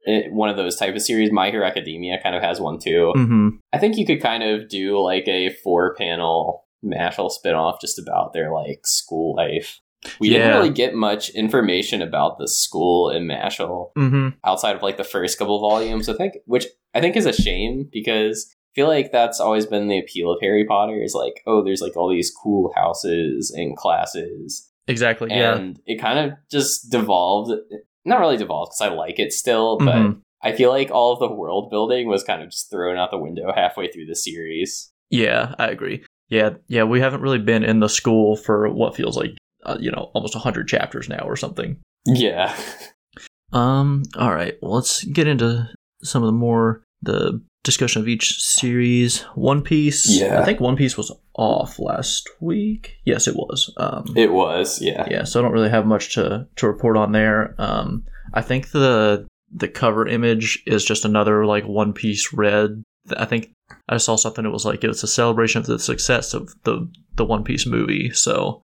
it, 0.06 0.32
one 0.34 0.50
of 0.50 0.58
those 0.58 0.76
type 0.76 0.96
of 0.96 1.02
series. 1.02 1.32
My 1.32 1.50
Hero 1.50 1.66
Academia 1.66 2.20
kind 2.22 2.36
of 2.36 2.42
has 2.44 2.60
one 2.60 2.80
too. 2.80 3.12
hmm 3.16 3.50
I 3.72 3.78
think 3.78 3.98
you 3.98 4.06
could 4.06 4.22
kind 4.22 4.44
of 4.44 4.70
do 4.70 5.00
like 5.00 5.28
a 5.28 5.50
four 5.64 5.96
panel 5.96 6.66
Mashle 6.86 7.32
spinoff 7.32 7.80
just 7.82 7.98
about 8.00 8.34
their 8.34 8.52
like 8.54 8.82
school 8.86 9.36
life. 9.36 9.80
We 10.20 10.30
Yeah. 10.30 10.40
didn't 10.40 10.54
really 10.58 10.70
get 10.74 10.94
much 10.94 11.30
information 11.30 12.02
about 12.02 12.38
the 12.38 12.48
school 12.48 13.10
in 13.10 13.24
Mashle 13.26 13.92
hmm 13.96 14.30
outside 14.44 14.76
of 14.76 14.84
like 14.84 14.98
the 14.98 15.04
first 15.06 15.38
couple 15.40 15.60
volumes, 15.62 16.10
I 16.10 16.14
think, 16.14 16.34
which 16.46 16.68
I 16.94 17.00
think 17.02 17.16
is 17.16 17.26
a 17.26 17.32
shame 17.34 17.88
because 17.92 18.46
I 18.52 18.74
feel 18.76 18.88
like 18.88 19.12
that's 19.12 19.40
always 19.40 19.66
been 19.66 19.88
the 19.88 20.00
appeal 20.00 20.32
of 20.32 20.40
Harry 20.42 20.66
Potter 20.66 21.02
is 21.02 21.14
like, 21.14 21.42
oh, 21.48 21.64
there's 21.64 21.82
like 21.82 21.96
all 21.96 22.10
these 22.10 22.32
cool 22.44 22.74
houses 22.76 23.54
and 23.56 23.78
classes. 23.78 24.70
Exactly. 24.88 25.30
Yeah. 25.30 25.56
And 25.56 25.80
it 25.86 26.02
kind 26.02 26.20
of 26.20 26.38
just 26.52 26.90
devolved. 26.92 27.52
Not 28.06 28.20
really 28.20 28.38
devolved 28.38 28.72
because 28.72 28.92
I 28.92 28.94
like 28.96 29.20
it 29.20 29.32
still, 29.34 29.78
but 29.78 29.96
Mhm. 29.96 30.22
I 30.42 30.52
feel 30.52 30.70
like 30.70 30.92
all 30.92 31.14
of 31.14 31.20
the 31.20 31.34
world 31.34 31.70
building 31.70 32.08
was 32.08 32.24
kind 32.24 32.42
of 32.42 32.50
just 32.50 32.70
thrown 32.70 32.98
out 32.98 33.12
the 33.12 33.18
window 33.18 33.52
halfway 33.56 33.88
through 33.90 34.08
the 34.08 34.16
series. 34.16 34.92
Yeah, 35.10 35.56
I 35.58 35.68
agree. 35.68 36.04
Yeah, 36.30 36.52
yeah, 36.68 36.84
we 36.84 37.00
haven't 37.00 37.22
really 37.22 37.40
been 37.40 37.64
in 37.64 37.80
the 37.80 37.88
school 37.90 38.36
for 38.36 38.68
what 38.70 38.96
feels 38.96 39.16
like 39.16 39.32
uh, 39.66 39.78
you 39.80 39.92
know 39.92 40.12
almost 40.14 40.34
hundred 40.34 40.68
chapters 40.68 41.08
now 41.08 41.24
or 41.26 41.36
something. 41.36 41.78
Yeah. 42.06 42.56
Um. 43.54 44.02
All 44.18 44.34
right. 44.34 44.56
Well, 44.64 44.74
let's 44.74 45.04
get 45.04 45.28
into 45.28 45.70
some 46.02 46.24
of 46.24 46.28
the 46.28 46.32
more 46.34 46.83
the 47.04 47.42
discussion 47.64 48.02
of 48.02 48.08
each 48.08 48.42
series. 48.42 49.22
One 49.36 49.62
Piece. 49.62 50.20
Yeah. 50.20 50.42
I 50.42 50.46
think 50.46 50.60
One 50.60 50.76
Piece 50.76 50.98
was 50.98 51.12
off 51.36 51.80
last 51.80 52.30
week. 52.40 52.98
Yes, 53.06 53.28
it 53.28 53.36
was. 53.36 53.74
Um. 53.78 54.06
It 54.16 54.32
was, 54.32 54.82
yeah. 54.82 55.08
yeah. 55.10 55.24
So 55.24 55.40
I 55.40 55.44
don't 55.44 55.54
really 55.54 55.70
have 55.70 55.86
much 55.86 56.14
to 56.16 56.48
to 56.58 56.68
report 56.68 56.98
on 56.98 57.12
there. 57.12 57.56
Um. 57.58 58.06
I 58.34 58.42
think 58.42 58.72
the 58.72 59.28
the 59.52 59.68
cover 59.68 60.08
image 60.08 60.64
is 60.66 60.84
just 60.84 61.06
another 61.06 61.46
like 61.46 61.66
One 61.66 61.94
Piece 61.94 62.34
red. 62.34 62.84
I 63.18 63.26
think 63.26 63.52
I 63.90 63.98
saw 63.98 64.16
something. 64.16 64.46
It 64.46 64.50
was 64.52 64.66
like 64.66 64.84
it's 64.84 65.04
a 65.04 65.08
celebration 65.08 65.60
of 65.60 65.68
the 65.68 65.80
success 65.80 66.34
of 66.34 66.54
the 66.64 66.90
the 67.16 67.26
One 67.26 67.44
Piece 67.44 67.66
movie. 67.66 68.12
So, 68.12 68.62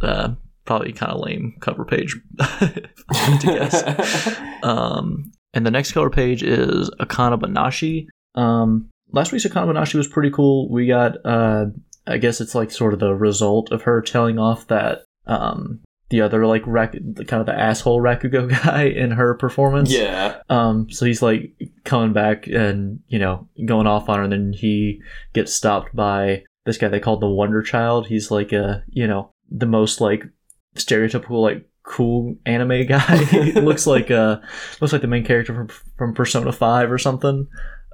uh, 0.00 0.34
probably 0.64 0.92
kind 0.92 1.12
of 1.12 1.20
lame 1.20 1.56
cover 1.60 1.84
page. 1.84 2.16
if 2.38 2.92
I 3.10 3.16
had 3.16 3.40
to 3.40 3.46
guess. 3.46 4.38
Um, 4.62 5.32
and 5.54 5.66
the 5.66 5.70
next 5.70 5.92
color 5.92 6.10
page 6.10 6.42
is 6.42 6.90
Akane-banashi. 7.00 8.06
Um, 8.34 8.88
last 9.10 9.32
week's 9.32 9.46
Akane-banashi 9.46 9.94
was 9.94 10.08
pretty 10.08 10.30
cool. 10.30 10.70
We 10.70 10.86
got, 10.86 11.16
uh, 11.24 11.66
I 12.06 12.18
guess 12.18 12.40
it's 12.40 12.54
like 12.54 12.70
sort 12.70 12.94
of 12.94 13.00
the 13.00 13.14
result 13.14 13.70
of 13.70 13.82
her 13.82 14.00
telling 14.00 14.38
off 14.38 14.66
that 14.68 15.04
um, 15.26 15.80
the 16.12 16.20
other 16.20 16.46
like 16.46 16.64
kind 16.64 17.40
of 17.40 17.46
the 17.46 17.58
asshole 17.58 18.00
Rakugo 18.00 18.48
guy 18.64 18.84
in 18.84 19.12
her 19.12 19.34
performance. 19.34 19.90
yeah. 19.92 20.40
Um, 20.48 20.90
so 20.90 21.06
he's 21.06 21.22
like 21.22 21.54
coming 21.84 22.12
back 22.12 22.46
and 22.46 23.00
you 23.08 23.18
know 23.18 23.48
going 23.64 23.86
off 23.86 24.08
on 24.08 24.18
her, 24.18 24.24
and 24.24 24.32
then 24.32 24.52
he 24.52 25.00
gets 25.32 25.54
stopped 25.54 25.96
by 25.96 26.44
this 26.66 26.76
guy 26.76 26.88
they 26.88 27.00
called 27.00 27.22
the 27.22 27.28
Wonder 27.28 27.62
Child. 27.62 28.06
He's 28.06 28.30
like 28.30 28.52
a 28.52 28.84
you 28.88 29.06
know 29.06 29.30
the 29.50 29.66
most 29.66 30.00
like 30.00 30.24
stereotypical 30.76 31.42
like 31.42 31.68
cool 31.84 32.36
anime 32.46 32.86
guy. 32.86 33.16
he 33.24 33.52
looks 33.60 33.86
like 33.86 34.10
uh 34.10 34.38
looks 34.80 34.92
like 34.92 35.02
the 35.02 35.08
main 35.08 35.24
character 35.24 35.54
from 35.54 35.68
from 35.98 36.14
Persona 36.14 36.52
Five 36.52 36.90
or 36.92 36.98
something. 36.98 37.46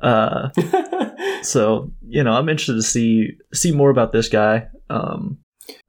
Uh, 0.03 0.51
so 1.43 1.91
you 2.07 2.23
know 2.23 2.33
I'm 2.33 2.49
interested 2.49 2.75
to 2.75 2.83
see 2.83 3.33
see 3.55 3.73
more 3.73 3.91
about 3.91 4.13
this 4.13 4.29
guy. 4.29 4.69
Um, 4.91 5.39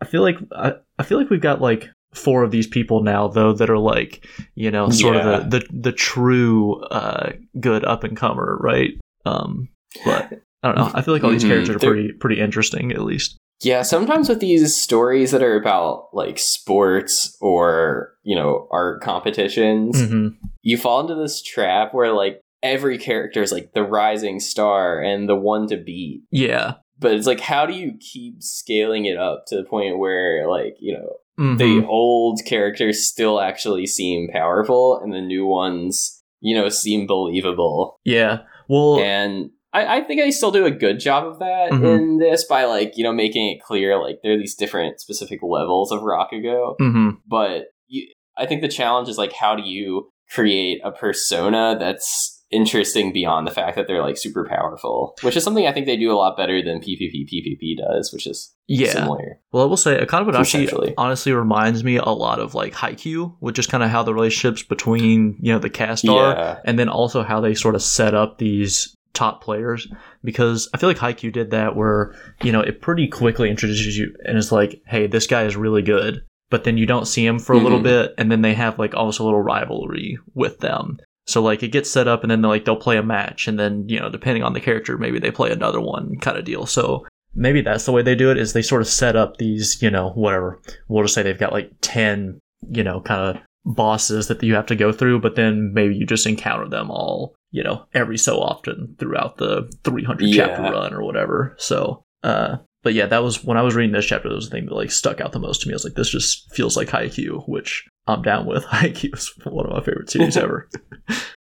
I 0.01 0.05
feel 0.05 0.21
like 0.21 0.37
I, 0.55 0.73
I 0.97 1.03
feel 1.03 1.17
like 1.19 1.29
we've 1.29 1.41
got 1.41 1.61
like 1.61 1.89
four 2.13 2.43
of 2.43 2.49
these 2.51 2.65
people 2.67 3.03
now 3.03 3.27
though 3.27 3.53
that 3.53 3.69
are 3.69 3.77
like 3.77 4.25
you 4.55 4.71
know 4.71 4.89
sort 4.89 5.15
Yeah. 5.15 5.29
of 5.37 5.49
the 5.51 5.59
the, 5.59 5.67
the 5.81 5.91
true 5.91 6.81
uh, 6.85 7.33
good 7.59 7.85
up 7.85 8.03
and 8.03 8.17
comer 8.17 8.57
right 8.61 8.93
um 9.25 9.69
but 10.05 10.41
i 10.63 10.67
don't 10.69 10.75
know 10.77 10.91
i 10.95 11.01
feel 11.03 11.13
like 11.13 11.23
all 11.23 11.29
these 11.29 11.43
Mhm. 11.43 11.49
characters 11.49 11.75
are 11.75 11.77
They're- 11.79 11.91
pretty 11.91 12.11
pretty 12.13 12.41
interesting 12.41 12.91
at 12.93 13.01
least 13.01 13.37
Yeah, 13.61 13.81
sometimes 13.81 14.29
with 14.29 14.39
these 14.39 14.75
stories 14.81 15.31
that 15.31 15.43
are 15.43 15.55
about 15.55 16.07
like 16.13 16.37
sports 16.39 17.35
or, 17.41 18.13
you 18.23 18.35
know, 18.35 18.67
art 18.71 19.01
competitions, 19.01 19.99
hmm 20.01 20.29
you 20.61 20.77
fall 20.77 20.99
into 20.99 21.15
this 21.15 21.41
trap 21.41 21.93
where 21.93 22.11
like 22.11 22.41
every 22.61 22.97
character 22.97 23.41
is 23.41 23.49
like 23.51 23.71
the 23.73 23.81
rising 23.81 24.41
star 24.41 25.01
and 25.01 25.27
the 25.29 25.35
one 25.35 25.67
to 25.67 25.77
beat. 25.77 26.23
yeah 26.31 26.73
But 26.99 27.13
it's 27.13 27.25
like, 27.27 27.39
how 27.39 27.65
do 27.65 27.73
you 27.73 27.93
keep 27.99 28.35
scaling 28.43 29.05
it 29.05 29.17
up 29.17 29.45
to 29.47 29.55
the 29.55 29.63
point 29.63 29.97
where 29.99 30.49
like, 30.49 30.75
you 30.79 30.93
know, 30.93 31.09
Mhm. 31.39 31.57
the 31.57 31.85
old 31.87 32.41
characters 32.45 33.07
still 33.07 33.39
actually 33.39 33.87
seem 33.87 34.27
powerful 34.33 34.99
and 35.01 35.13
the 35.13 35.21
new 35.21 35.45
ones, 35.45 36.21
you 36.41 36.53
know, 36.55 36.67
seem 36.67 37.07
believable? 37.07 37.97
yeah 38.03 38.39
well 38.67 38.99
and 38.99 39.49
I, 39.71 39.97
I 39.97 40.01
think 40.01 40.21
I 40.21 40.29
still 40.31 40.51
do 40.51 40.65
a 40.65 40.71
good 40.71 40.99
job 40.99 41.25
of 41.27 41.39
that 41.39 41.71
Mhm. 41.71 41.97
in 41.97 42.17
this 42.17 42.43
by 42.45 42.65
like 42.65 42.93
you 42.97 43.03
know 43.03 43.13
making 43.13 43.49
it 43.51 43.61
clear 43.61 44.01
like 44.01 44.19
there 44.23 44.33
are 44.33 44.37
these 44.37 44.55
different 44.55 44.99
specific 44.99 45.39
levels 45.43 45.91
of 45.91 46.01
Rakugo, 46.01 46.75
mhm. 46.81 47.17
but 47.27 47.65
you, 47.87 48.07
I 48.37 48.45
think 48.45 48.61
the 48.61 48.67
challenge 48.67 49.09
is 49.09 49.17
like 49.17 49.33
how 49.33 49.55
do 49.55 49.63
you 49.63 50.09
create 50.31 50.79
a 50.83 50.91
persona 50.91 51.75
that's 51.79 52.35
interesting 52.51 53.13
beyond 53.13 53.45
the 53.45 53.51
fact 53.51 53.75
that 53.75 53.85
they're 53.87 54.01
like 54.01 54.17
super 54.17 54.43
powerful, 54.49 55.15
which 55.21 55.37
is 55.37 55.43
something 55.43 55.67
I 55.67 55.71
think 55.71 55.85
they 55.85 55.97
do 55.97 56.11
a 56.11 56.17
lot 56.17 56.35
better 56.35 56.63
than 56.63 56.79
PPP 56.79 57.27
PPP 57.31 57.77
does, 57.77 58.11
which 58.11 58.25
is 58.25 58.55
yeah 58.67 58.91
similar. 58.91 59.39
well 59.51 59.63
i 59.63 59.65
will 59.65 59.75
say 59.77 59.99
Akane-banashi 59.99 60.93
honestly 60.95 61.31
reminds 61.33 61.83
me 61.83 61.97
a 61.97 62.05
lot 62.09 62.37
of 62.39 62.53
like 62.53 62.71
haikyuu 62.73 63.35
which 63.39 63.57
is 63.57 63.65
kind 63.65 63.81
of 63.83 63.89
how 63.89 64.03
the 64.03 64.13
relationships 64.13 64.61
between 64.61 65.35
you 65.41 65.51
know 65.51 65.57
the 65.57 65.71
cast 65.71 66.07
are 66.07 66.33
Yeah, 66.35 66.59
and 66.65 66.77
then 66.77 66.87
also 66.87 67.23
how 67.23 67.41
they 67.41 67.55
sort 67.55 67.73
of 67.73 67.81
set 67.81 68.13
up 68.13 68.37
these 68.37 68.93
top 69.13 69.43
players 69.43 69.87
because 70.23 70.69
I 70.73 70.77
feel 70.77 70.89
like 70.89 70.97
Haikyuu 70.97 71.33
did 71.33 71.51
that 71.51 71.75
where 71.75 72.15
you 72.43 72.51
know 72.51 72.61
it 72.61 72.81
pretty 72.81 73.07
quickly 73.07 73.49
introduces 73.49 73.97
you 73.97 74.13
and 74.25 74.37
it's 74.37 74.51
like 74.51 74.81
hey 74.87 75.07
this 75.07 75.27
guy 75.27 75.43
is 75.43 75.55
really 75.55 75.81
good 75.81 76.21
but 76.49 76.63
then 76.63 76.77
you 76.77 76.85
don't 76.85 77.07
see 77.07 77.25
him 77.25 77.37
for 77.39 77.53
a 77.53 77.57
little 77.59 77.79
Mhm. 77.79 77.83
bit 77.83 78.13
and 78.17 78.31
then 78.31 78.41
they 78.41 78.53
have 78.53 78.79
like 78.79 78.93
almost 78.95 79.19
a 79.19 79.23
little 79.23 79.41
rivalry 79.41 80.17
with 80.33 80.59
them. 80.59 80.97
So 81.27 81.41
like 81.41 81.61
it 81.61 81.67
gets 81.71 81.89
set 81.91 82.07
up 82.07 82.23
and 82.23 82.31
then 82.31 82.41
like 82.41 82.65
they'll 82.65 82.75
play 82.75 82.97
a 82.97 83.03
match 83.03 83.47
and 83.47 83.59
then 83.59 83.85
you 83.87 83.99
know 83.99 84.09
depending 84.09 84.43
on 84.43 84.53
the 84.53 84.59
character 84.59 84.97
maybe 84.97 85.19
they 85.19 85.31
play 85.31 85.51
another 85.51 85.79
one 85.81 86.15
kind 86.21 86.37
of 86.37 86.45
deal. 86.45 86.65
So 86.65 87.05
maybe 87.35 87.61
that's 87.61 87.85
the 87.85 87.91
way 87.91 88.01
they 88.01 88.15
do 88.15 88.31
it 88.31 88.37
is 88.37 88.53
they 88.53 88.61
sort 88.63 88.81
of 88.81 88.87
set 88.87 89.15
up 89.15 89.37
these 89.37 89.81
you 89.81 89.91
know 89.91 90.09
whatever. 90.11 90.59
We'll 90.87 91.03
just 91.03 91.13
say 91.13 91.21
they've 91.23 91.37
got 91.37 91.53
like 91.53 91.71
10 91.81 92.39
you 92.69 92.83
know 92.83 93.01
kind 93.01 93.35
of 93.37 93.41
bosses 93.65 94.27
that 94.27 94.41
you 94.41 94.55
have 94.55 94.65
to 94.67 94.75
go 94.75 94.91
through 94.91 95.19
but 95.19 95.35
then 95.35 95.71
maybe 95.73 95.95
you 95.95 96.05
just 96.05 96.25
encounter 96.25 96.67
them 96.67 96.89
all 96.89 97.35
you 97.51 97.63
know 97.63 97.85
every 97.93 98.17
so 98.17 98.39
often 98.39 98.95
throughout 98.99 99.37
the 99.37 99.71
300 99.83 100.31
chapter 100.33 100.61
run 100.61 100.93
or 100.93 101.03
whatever. 101.03 101.55
So 101.57 102.03
uh 102.23 102.57
but 102.83 102.93
yeah 102.93 103.05
that 103.05 103.23
was 103.23 103.43
when 103.43 103.57
i 103.57 103.61
was 103.61 103.75
reading 103.75 103.93
this 103.93 104.05
chapter 104.05 104.27
that 104.29 104.35
was 104.35 104.49
the 104.49 104.55
thing 104.55 104.65
that 104.65 104.73
like 104.75 104.91
stuck 104.91 105.19
out 105.21 105.31
the 105.31 105.39
most 105.39 105.61
to 105.61 105.67
me. 105.67 105.73
I 105.73 105.75
was 105.75 105.83
like 105.85 105.95
this 105.95 106.09
just 106.09 106.53
feels 106.53 106.75
like 106.77 106.89
haikyuu 106.89 107.47
which 107.47 107.85
i'm 108.07 108.21
down 108.21 108.45
with. 108.45 108.63
Haikyuu 108.65 109.15
is 109.15 109.31
one 109.43 109.65
of 109.65 109.71
my 109.71 109.79
favorite 109.83 110.09
series 110.09 110.37
ever. 110.45 110.69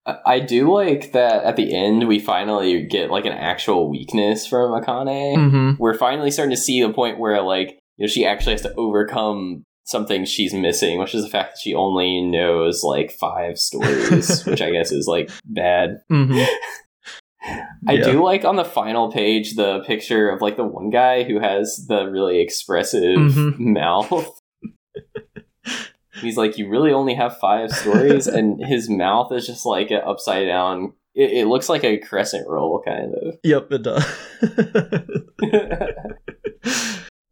I- 0.06 0.18
I 0.24 0.40
do 0.40 0.72
like 0.72 1.12
that 1.12 1.42
at 1.44 1.56
the 1.56 1.74
end 1.76 2.06
we 2.06 2.18
finally 2.20 2.84
get 2.86 3.10
like 3.10 3.24
an 3.26 3.32
actual 3.32 3.90
weakness 3.90 4.46
from 4.46 4.70
Akane. 4.70 5.36
mm-hmm. 5.36 5.70
we're 5.82 5.98
finally 5.98 6.30
starting 6.30 6.54
to 6.54 6.60
see 6.60 6.80
the 6.82 6.92
point 6.92 7.18
where 7.18 7.42
like 7.42 7.78
you 7.96 8.04
know 8.04 8.08
she 8.08 8.24
actually 8.24 8.52
has 8.52 8.62
to 8.62 8.74
overcome 8.74 9.64
something 9.86 10.24
she's 10.24 10.52
missing 10.52 10.98
which 10.98 11.14
is 11.14 11.22
the 11.24 11.30
fact 11.30 11.52
that 11.52 11.58
she 11.60 11.74
only 11.74 12.20
knows 12.20 12.82
like 12.82 13.10
five 13.12 13.58
stories 13.58 14.44
which 14.46 14.60
i 14.60 14.70
guess 14.70 14.92
is 14.92 15.06
like 15.06 15.30
bad 15.44 15.98
Mm-hmm. 16.10 16.42
I 17.88 17.92
Yeah. 17.92 18.10
do 18.10 18.24
like 18.24 18.44
on 18.44 18.56
the 18.56 18.64
final 18.64 19.12
page 19.12 19.54
the 19.54 19.78
picture 19.86 20.28
of 20.30 20.40
like 20.42 20.56
the 20.56 20.64
one 20.64 20.90
guy 20.90 21.22
who 21.22 21.38
has 21.38 21.86
the 21.88 22.06
really 22.06 22.40
expressive 22.40 23.16
Mhm. 23.16 23.58
mouth. 23.60 24.40
He's 26.20 26.36
like, 26.36 26.58
you 26.58 26.68
really 26.68 26.92
only 26.92 27.14
have 27.14 27.36
five 27.38 27.70
stories, 27.70 28.26
and 28.26 28.64
his 28.66 28.88
mouth 28.90 29.30
is 29.32 29.46
just 29.46 29.64
like 29.66 29.90
an 29.92 30.00
upside 30.04 30.46
down. 30.48 30.94
It, 31.14 31.30
it 31.30 31.46
looks 31.46 31.68
like 31.68 31.84
a 31.84 31.98
crescent 31.98 32.48
roll, 32.48 32.82
kind 32.84 33.14
of. 33.14 33.36
Yep, 33.44 33.68
it 33.70 33.82
does. 33.82 34.04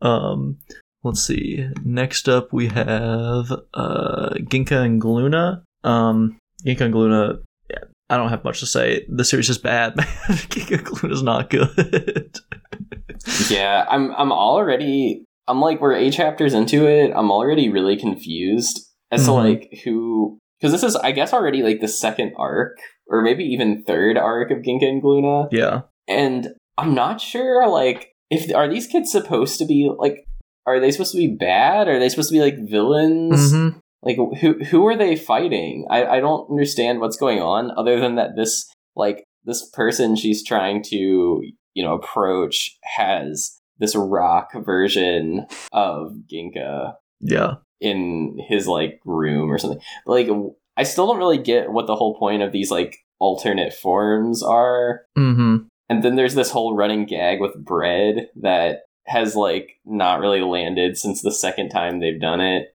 um, 0.03 0.59
let's 1.05 1.23
see. 1.25 1.69
Next 1.85 2.29
up, 2.29 2.53
we 2.53 2.67
have 2.69 3.53
uh, 3.75 4.31
Ginka 4.51 4.83
and 4.85 5.01
Gluna. 5.01 5.63
Um, 5.85 6.39
Ginka 6.67 6.81
and 6.83 6.95
Gluna. 6.95 7.43
yeah, 7.71 7.85
I 8.11 8.17
don't 8.17 8.31
have 8.31 8.43
much 8.45 8.61
to 8.61 8.67
say. 8.67 9.07
The 9.09 9.25
series 9.25 9.49
is 9.51 9.59
bad, 9.59 9.97
man. 9.97 10.07
Ginka 10.29 10.79
and 10.79 10.87
Gluna 10.87 11.13
is 11.13 11.23
not 11.23 11.51
good. 11.51 12.39
yeah, 13.51 13.85
I'm. 13.89 14.13
I'm 14.17 14.33
already. 14.33 15.25
I'm 15.47 15.61
like 15.61 15.81
we're 15.81 15.95
eight 15.95 16.15
chapters 16.15 16.55
into 16.55 16.87
it. 16.87 17.13
I'm 17.15 17.31
already 17.31 17.69
really 17.69 17.97
confused 17.99 18.81
as 19.11 19.25
to 19.27 19.31
Mhm. 19.31 19.45
like 19.45 19.81
who 19.85 20.39
because 20.59 20.73
this 20.73 20.83
is 20.83 20.97
I 20.97 21.13
guess 21.13 21.35
already 21.35 21.63
like 21.63 21.81
the 21.81 21.89
second 21.89 22.33
arc 22.39 22.79
or 23.09 23.21
maybe 23.21 23.45
even 23.45 23.85
third 23.85 24.17
arc 24.17 24.51
of 24.51 24.59
Ginka 24.59 24.89
and 24.89 25.03
Gluna. 25.03 25.49
yeah. 25.53 25.83
and 26.09 26.49
I'm 26.79 26.95
not 26.95 27.21
sure 27.21 27.69
like 27.69 28.13
if 28.31 28.53
are 28.55 28.69
these 28.69 28.87
kids 28.87 29.13
supposed 29.13 29.59
to 29.59 29.67
be 29.67 29.91
like 29.99 30.25
are 30.67 30.81
they 30.81 30.91
supposed 30.91 31.13
to 31.13 31.19
be 31.19 31.29
bad? 31.35 31.89
Are 31.89 31.99
they 31.99 32.09
supposed 32.09 32.31
to 32.31 32.35
be 32.35 32.41
like 32.41 32.69
villains? 32.69 33.53
Mhm. 33.53 33.79
Like 34.03 34.17
who 34.41 34.63
who 34.65 34.87
are 34.87 34.97
they 34.97 35.17
fighting? 35.17 35.87
I 35.91 36.05
I 36.07 36.21
don't 36.21 36.51
understand 36.51 37.01
what's 37.01 37.17
going 37.17 37.41
on 37.41 37.71
other 37.77 37.99
than 38.01 38.17
that 38.17 38.37
this 38.37 38.71
like 38.97 39.25
this 39.45 39.69
person 39.71 40.17
she's 40.17 40.45
trying 40.45 40.83
to 40.85 41.43
you 41.75 41.83
know 41.83 41.95
approach 41.95 42.77
has 42.97 43.59
this 43.79 43.97
rock 43.97 44.51
version 44.65 45.47
of 45.73 46.13
Ginka 46.33 46.95
Yeah. 47.21 47.55
in 47.81 48.39
his 48.49 48.69
like 48.69 49.01
room 49.05 49.51
or 49.51 49.59
something. 49.59 49.81
But, 50.07 50.13
like 50.13 50.29
I 50.77 50.83
still 50.85 51.07
don't 51.07 51.19
really 51.19 51.39
get 51.39 51.73
what 51.73 51.87
the 51.87 51.97
whole 51.97 52.17
point 52.19 52.43
of 52.43 52.53
these 52.53 52.71
like 52.71 52.97
alternate 53.19 53.73
forms 53.73 54.43
are. 54.43 55.03
Mm-hmm. 55.19 55.67
And 55.89 56.03
then 56.03 56.17
there's 56.17 56.35
this 56.35 56.51
whole 56.51 56.75
running 56.77 57.05
gag 57.05 57.41
with 57.41 57.55
bread 57.57 58.29
that 58.41 58.83
has 59.07 59.37
like 59.37 59.79
not 59.85 60.21
really 60.21 60.41
landed 60.41 60.97
since 60.97 61.23
the 61.23 61.33
second 61.33 61.69
time 61.71 62.01
they've 62.01 62.21
done 62.21 62.41
it. 62.41 62.75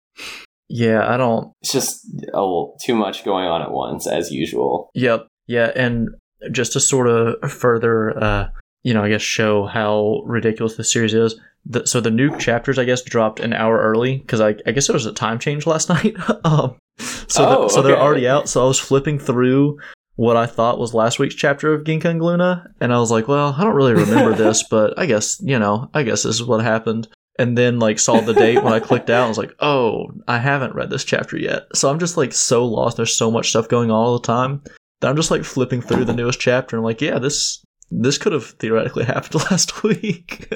Yeah, 0.67 1.07
I 1.11 1.17
don't. 1.17 1.51
It's 1.61 1.71
just 1.73 2.05
a 2.33 2.39
little 2.39 2.77
too 2.83 2.93
much 2.95 3.25
going 3.25 3.47
on 3.47 3.61
at 3.61 3.71
once 3.71 4.05
as 4.07 4.31
usual. 4.31 4.91
Yep. 4.93 5.27
Yeah, 5.47 5.71
and 5.75 6.09
just 6.51 6.73
to 6.73 6.79
sort 6.79 7.07
of 7.07 7.51
further, 7.51 8.15
uh, 8.23 8.49
you 8.83 8.93
know, 8.93 9.03
I 9.03 9.09
guess 9.09 9.21
show 9.23 9.65
how 9.65 10.21
ridiculous 10.25 10.75
the 10.77 10.83
series 10.83 11.13
is. 11.15 11.39
The, 11.65 11.85
so 11.87 11.99
the 11.99 12.11
new 12.11 12.37
chapters, 12.37 12.77
I 12.77 12.85
guess, 12.85 13.01
dropped 13.01 13.39
an 13.39 13.51
hour 13.53 13.79
early 13.79 14.17
because 14.19 14.39
I, 14.41 14.55
I 14.67 14.71
guess 14.71 14.87
there 14.87 14.93
was 14.93 15.07
a 15.07 15.11
time 15.13 15.39
change 15.39 15.65
last 15.65 15.89
night. 15.89 16.15
um, 16.45 16.77
so 16.99 17.41
the- 17.43 17.57
Oh, 17.57 17.67
so 17.67 17.81
they're 17.81 17.97
already 17.99 18.27
out. 18.27 18.47
So 18.47 18.63
I 18.63 18.67
was 18.67 18.79
flipping 18.79 19.17
through 19.17 19.79
what 20.19 20.35
I 20.35 20.47
thought 20.47 20.79
was 20.79 20.93
last 20.93 21.17
week's 21.17 21.33
chapter 21.35 21.73
of 21.73 21.85
Ginka 21.85 22.05
and 22.05 22.19
Gluna, 22.19 22.67
and 22.81 22.93
I 22.93 22.99
was 22.99 23.09
like, 23.09 23.29
well, 23.29 23.55
I 23.57 23.63
don't 23.63 23.73
really 23.75 23.93
remember 23.93 24.33
this, 24.43 24.63
but 24.63 24.97
I 24.99 25.05
guess 25.05 25.39
you 25.41 25.57
know, 25.57 25.89
I 25.93 26.03
guess 26.03 26.23
this 26.23 26.35
is 26.35 26.43
what 26.43 26.61
happened. 26.61 27.07
And 27.37 27.57
then 27.57 27.79
like 27.79 27.99
saw 27.99 28.19
the 28.19 28.33
date 28.33 28.61
when 28.61 28.73
I 28.73 28.81
clicked 28.81 29.09
out, 29.09 29.21
and 29.23 29.29
was 29.29 29.37
like, 29.37 29.55
oh, 29.61 30.07
I 30.27 30.39
haven't 30.39 30.75
read 30.75 30.89
this 30.89 31.05
chapter 31.05 31.37
yet. 31.37 31.67
So 31.73 31.89
I'm 31.89 31.99
just 31.99 32.17
like 32.17 32.33
so 32.33 32.65
lost. 32.65 32.97
There's 32.97 33.15
so 33.15 33.31
much 33.31 33.49
stuff 33.51 33.69
going 33.69 33.89
on 33.91 33.95
all 33.95 34.19
the 34.19 34.27
time 34.27 34.61
that 34.99 35.07
I'm 35.09 35.15
just 35.15 35.31
like 35.31 35.45
flipping 35.45 35.81
through 35.81 36.03
the 36.03 36.13
newest 36.13 36.41
chapter 36.41 36.75
and 36.75 36.81
I'm 36.81 36.85
like, 36.85 36.99
yeah, 36.99 37.17
this 37.17 37.63
this 37.89 38.17
could 38.17 38.33
have 38.33 38.45
theoretically 38.59 39.05
happened 39.13 39.35
last 39.49 39.83
week. 39.83 40.51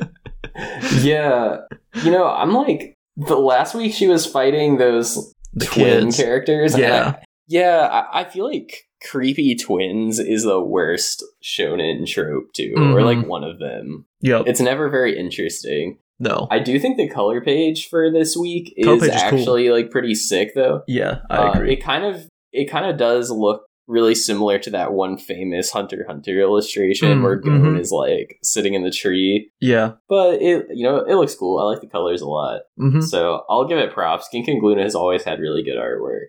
yeah. 1.01 1.57
You 2.03 2.11
know, 2.11 2.27
I'm 2.27 2.51
like 2.53 2.93
the 3.15 3.37
last 3.37 3.75
week 3.75 3.93
she 3.93 4.07
was 4.07 4.25
fighting 4.25 4.77
those 4.77 5.33
the 5.53 5.65
twin 5.65 6.05
kids. 6.07 6.17
characters. 6.17 6.73
and 6.73 6.83
Yeah. 6.83 7.13
I- 7.17 7.23
yeah, 7.47 7.87
I, 8.11 8.21
I 8.21 8.23
feel 8.23 8.45
like 8.47 8.87
creepy 9.09 9.55
twins 9.55 10.19
is 10.19 10.43
the 10.43 10.61
worst 10.61 11.23
shonen 11.43 12.07
trope 12.07 12.53
too, 12.53 12.73
or 12.75 12.81
Mhm. 13.01 13.05
like 13.05 13.27
one 13.27 13.43
of 13.43 13.59
them. 13.59 14.05
Yep. 14.21 14.43
It's 14.47 14.61
never 14.61 14.89
very 14.89 15.17
interesting. 15.17 15.97
no. 16.19 16.47
I 16.51 16.59
do 16.59 16.79
think 16.79 16.95
the 16.95 17.09
color 17.09 17.41
page 17.41 17.89
for 17.89 18.09
this 18.11 18.37
week 18.37 18.73
is 18.77 18.87
is 18.87 19.09
cool. 19.09 19.11
actually 19.11 19.69
like 19.71 19.89
pretty 19.91 20.15
sick 20.15 20.53
though. 20.55 20.83
yeah, 20.87 21.19
I 21.29 21.37
Uh, 21.37 21.51
agree. 21.53 21.73
it 21.73 21.77
kind 21.83 22.05
of 22.05 22.27
it 22.53 22.65
kind 22.69 22.85
of 22.85 22.97
does 22.97 23.29
look 23.31 23.63
really 23.87 24.15
similar 24.15 24.57
to 24.59 24.69
that 24.69 24.93
one 24.93 25.17
famous 25.17 25.71
Hunter 25.71 26.05
Hunter 26.07 26.39
illustration 26.39 27.17
Mm, 27.19 27.23
where 27.23 27.35
Gon 27.35 27.61
mhm. 27.75 27.79
is 27.79 27.91
like 27.91 28.37
sitting 28.43 28.75
in 28.75 28.83
the 28.83 28.91
tree. 28.91 29.49
yeah. 29.59 29.93
But 30.07 30.41
it 30.41 30.67
you 30.73 30.83
know, 30.83 30.97
it 30.99 31.15
looks 31.15 31.35
cool. 31.35 31.59
I 31.59 31.63
like 31.63 31.81
the 31.81 31.87
colors 31.87 32.21
a 32.21 32.29
lot. 32.29 32.61
hmm 32.77 33.01
So 33.01 33.41
I'll 33.49 33.65
give 33.65 33.79
it 33.79 33.91
props. 33.91 34.29
Gink 34.31 34.47
and 34.47 34.61
Gluna 34.61 34.83
has 34.83 34.95
always 34.95 35.23
had 35.23 35.39
really 35.39 35.63
good 35.63 35.77
artwork. 35.77 36.27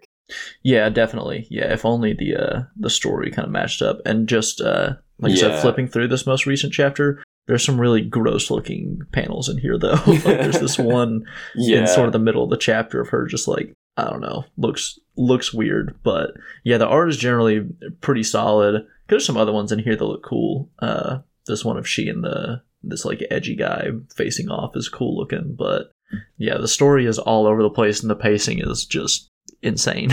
Yeah, 0.62 0.88
definitely. 0.88 1.46
Yeah, 1.50 1.72
if 1.72 1.84
only 1.84 2.14
the 2.14 2.36
uh 2.36 2.62
the 2.76 2.90
story 2.90 3.30
kind 3.30 3.46
of 3.46 3.52
matched 3.52 3.82
up 3.82 4.00
and 4.06 4.28
just 4.28 4.60
uh 4.60 4.94
like 5.20 5.32
I 5.32 5.36
said, 5.36 5.60
flipping 5.60 5.86
through 5.86 6.08
this 6.08 6.26
most 6.26 6.44
recent 6.46 6.72
chapter, 6.72 7.22
there's 7.46 7.64
some 7.64 7.80
really 7.80 8.00
gross 8.00 8.50
looking 8.50 9.00
panels 9.12 9.48
in 9.48 9.58
here 9.58 9.78
though. 9.78 10.00
like 10.06 10.22
there's 10.24 10.60
this 10.60 10.78
one 10.78 11.24
Yeah. 11.54 11.80
in 11.80 11.86
sort 11.86 12.06
of 12.06 12.12
the 12.12 12.18
middle 12.18 12.42
of 12.44 12.50
the 12.50 12.56
chapter 12.56 13.00
of 13.00 13.08
her 13.10 13.26
just 13.26 13.46
like 13.48 13.72
I 13.96 14.10
don't 14.10 14.20
know, 14.22 14.44
looks 14.56 14.98
looks 15.16 15.54
weird, 15.54 15.96
but 16.02 16.32
yeah, 16.64 16.78
the 16.78 16.86
art 16.88 17.08
is 17.10 17.16
generally 17.16 17.68
pretty 18.00 18.24
solid. 18.24 18.84
There's 19.08 19.24
some 19.24 19.36
other 19.36 19.52
ones 19.52 19.70
in 19.70 19.78
here 19.78 19.94
that 19.94 20.04
look 20.04 20.24
cool. 20.24 20.68
Uh, 20.80 21.18
this 21.46 21.64
one 21.64 21.76
of 21.76 21.86
she 21.88 22.08
and 22.08 22.24
the 22.24 22.62
this 22.82 23.04
like 23.04 23.22
edgy 23.30 23.54
guy 23.54 23.88
facing 24.16 24.48
off 24.50 24.76
is 24.76 24.88
cool 24.88 25.16
looking, 25.16 25.54
but 25.56 25.92
yeah, 26.38 26.58
the 26.58 26.66
story 26.68 27.06
is 27.06 27.18
all 27.20 27.46
over 27.46 27.62
the 27.62 27.70
place 27.70 28.00
and 28.00 28.10
the 28.10 28.16
pacing 28.16 28.58
is 28.60 28.84
just 28.84 29.28
insane. 29.62 30.10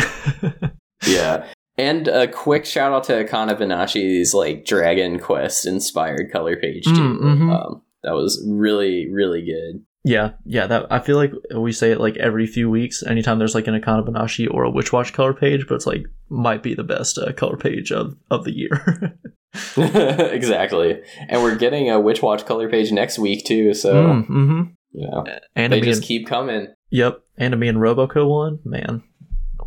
yeah. 1.08 1.48
And 1.78 2.08
a 2.08 2.28
quick 2.28 2.66
shout 2.66 2.92
out 2.92 3.06
to 3.06 3.24
Akane-banashi's 3.24 4.34
like 4.34 4.66
Dragon 4.66 5.20
Quest 5.20 5.66
inspired 5.66 6.32
color 6.32 6.56
page 6.58 6.84
too. 6.84 6.92
Mm, 6.92 7.20
mhm. 7.20 7.56
Um, 7.56 7.82
that 8.04 8.14
was 8.14 8.44
really 8.48 9.10
really 9.12 9.42
good. 9.44 9.84
Yeah, 10.04 10.32
yeah. 10.46 10.68
That 10.68 10.88
I 10.92 11.00
feel 11.00 11.16
like 11.16 11.32
we 11.56 11.72
say 11.72 11.92
it 11.92 12.00
like 12.00 12.18
every 12.18 12.46
few 12.48 12.70
weeks. 12.70 13.04
Anytime 13.04 13.40
there's 13.40 13.56
like 13.56 13.68
an 13.68 13.80
Akane-banashi 13.80 14.52
or 14.52 14.64
a 14.64 14.72
Witch 14.72 14.92
Watch 14.92 15.14
color 15.14 15.34
page, 15.34 15.66
but 15.68 15.76
it's 15.76 15.86
like 15.88 16.06
might 16.30 16.64
be 16.64 16.74
the 16.74 16.84
best 16.84 17.18
uh, 17.18 17.32
color 17.34 17.58
page 17.58 17.92
of 17.92 18.16
of 18.30 18.44
the 18.44 18.52
year. 18.56 19.18
exactly. 19.78 21.02
And 21.30 21.44
we're 21.44 21.56
getting 21.56 21.90
a 21.90 22.00
Witch 22.00 22.22
Watch 22.22 22.46
color 22.46 22.70
page 22.70 22.92
next 22.92 23.20
week 23.20 23.46
too. 23.46 23.74
So 23.74 23.94
mm, 23.94 24.26
hmm 24.26 24.62
you 24.92 25.10
know 25.10 25.24
And 25.56 25.72
they 25.72 25.82
just 25.82 26.02
and, 26.02 26.08
keep 26.08 26.28
coming. 26.28 26.68
yep, 26.90 27.22
and 27.38 27.58
me 27.60 27.68
and 27.68 27.78
Roboco 27.78 28.28
one. 28.28 28.60
Man, 28.66 29.04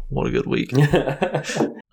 what 0.09 0.27
a 0.27 0.31
good 0.31 0.47
week. 0.47 0.73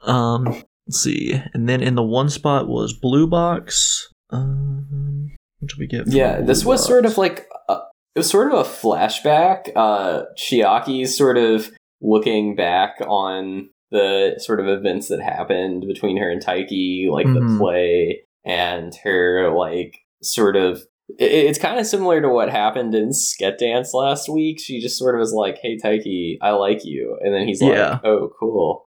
Um, 0.03 0.45
let's 0.87 0.99
see. 0.99 1.39
And 1.53 1.69
then 1.69 1.83
in 1.83 1.93
the 1.93 2.01
one 2.01 2.29
spot 2.31 2.67
was 2.67 2.91
Blue 2.91 3.27
Box. 3.27 4.11
Um, 4.31 5.29
what 5.59 5.69
did 5.69 5.77
we 5.77 5.85
get? 5.85 6.07
yeah, 6.07 6.41
this 6.41 6.65
was 6.65 6.81
Box? 6.81 6.87
sort 6.87 7.05
of 7.05 7.17
like 7.19 7.47
a, 7.69 7.73
it 8.15 8.19
was 8.19 8.29
sort 8.29 8.51
of 8.51 8.59
a 8.59 8.63
flashback. 8.69 9.71
Uh, 9.75 10.23
Chiaki's 10.35 11.15
sort 11.15 11.37
of 11.37 11.69
looking 12.01 12.55
back 12.55 12.95
on 13.07 13.69
the 13.91 14.35
sort 14.39 14.59
of 14.59 14.67
events 14.67 15.07
that 15.09 15.21
happened 15.21 15.85
between 15.87 16.17
her 16.17 16.31
and 16.31 16.43
Taiki, 16.43 17.07
like 17.11 17.27
Mhm. 17.27 17.35
the 17.51 17.57
play 17.59 18.21
and 18.43 18.91
her 19.03 19.53
like 19.55 19.99
sort 20.23 20.55
of. 20.55 20.81
It- 21.19 21.31
It's 21.49 21.59
kind 21.59 21.79
of 21.79 21.85
similar 21.85 22.21
to 22.21 22.29
what 22.29 22.49
happened 22.49 22.93
in 22.95 23.09
Sket 23.09 23.57
Dance 23.57 23.93
last 23.93 24.29
week. 24.29 24.59
She 24.59 24.79
just 24.81 24.97
sort 24.97 25.15
of 25.15 25.19
was 25.19 25.33
like, 25.33 25.57
"Hey, 25.61 25.77
Taiki, 25.77 26.37
I 26.41 26.51
like 26.51 26.85
you," 26.85 27.17
and 27.21 27.33
then 27.33 27.47
he's 27.47 27.61
like, 27.61 27.73
Yeah. 27.73 27.99
"Oh, 28.03 28.29
cool." 28.39 28.85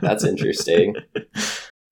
That's 0.00 0.24
interesting. 0.32 0.94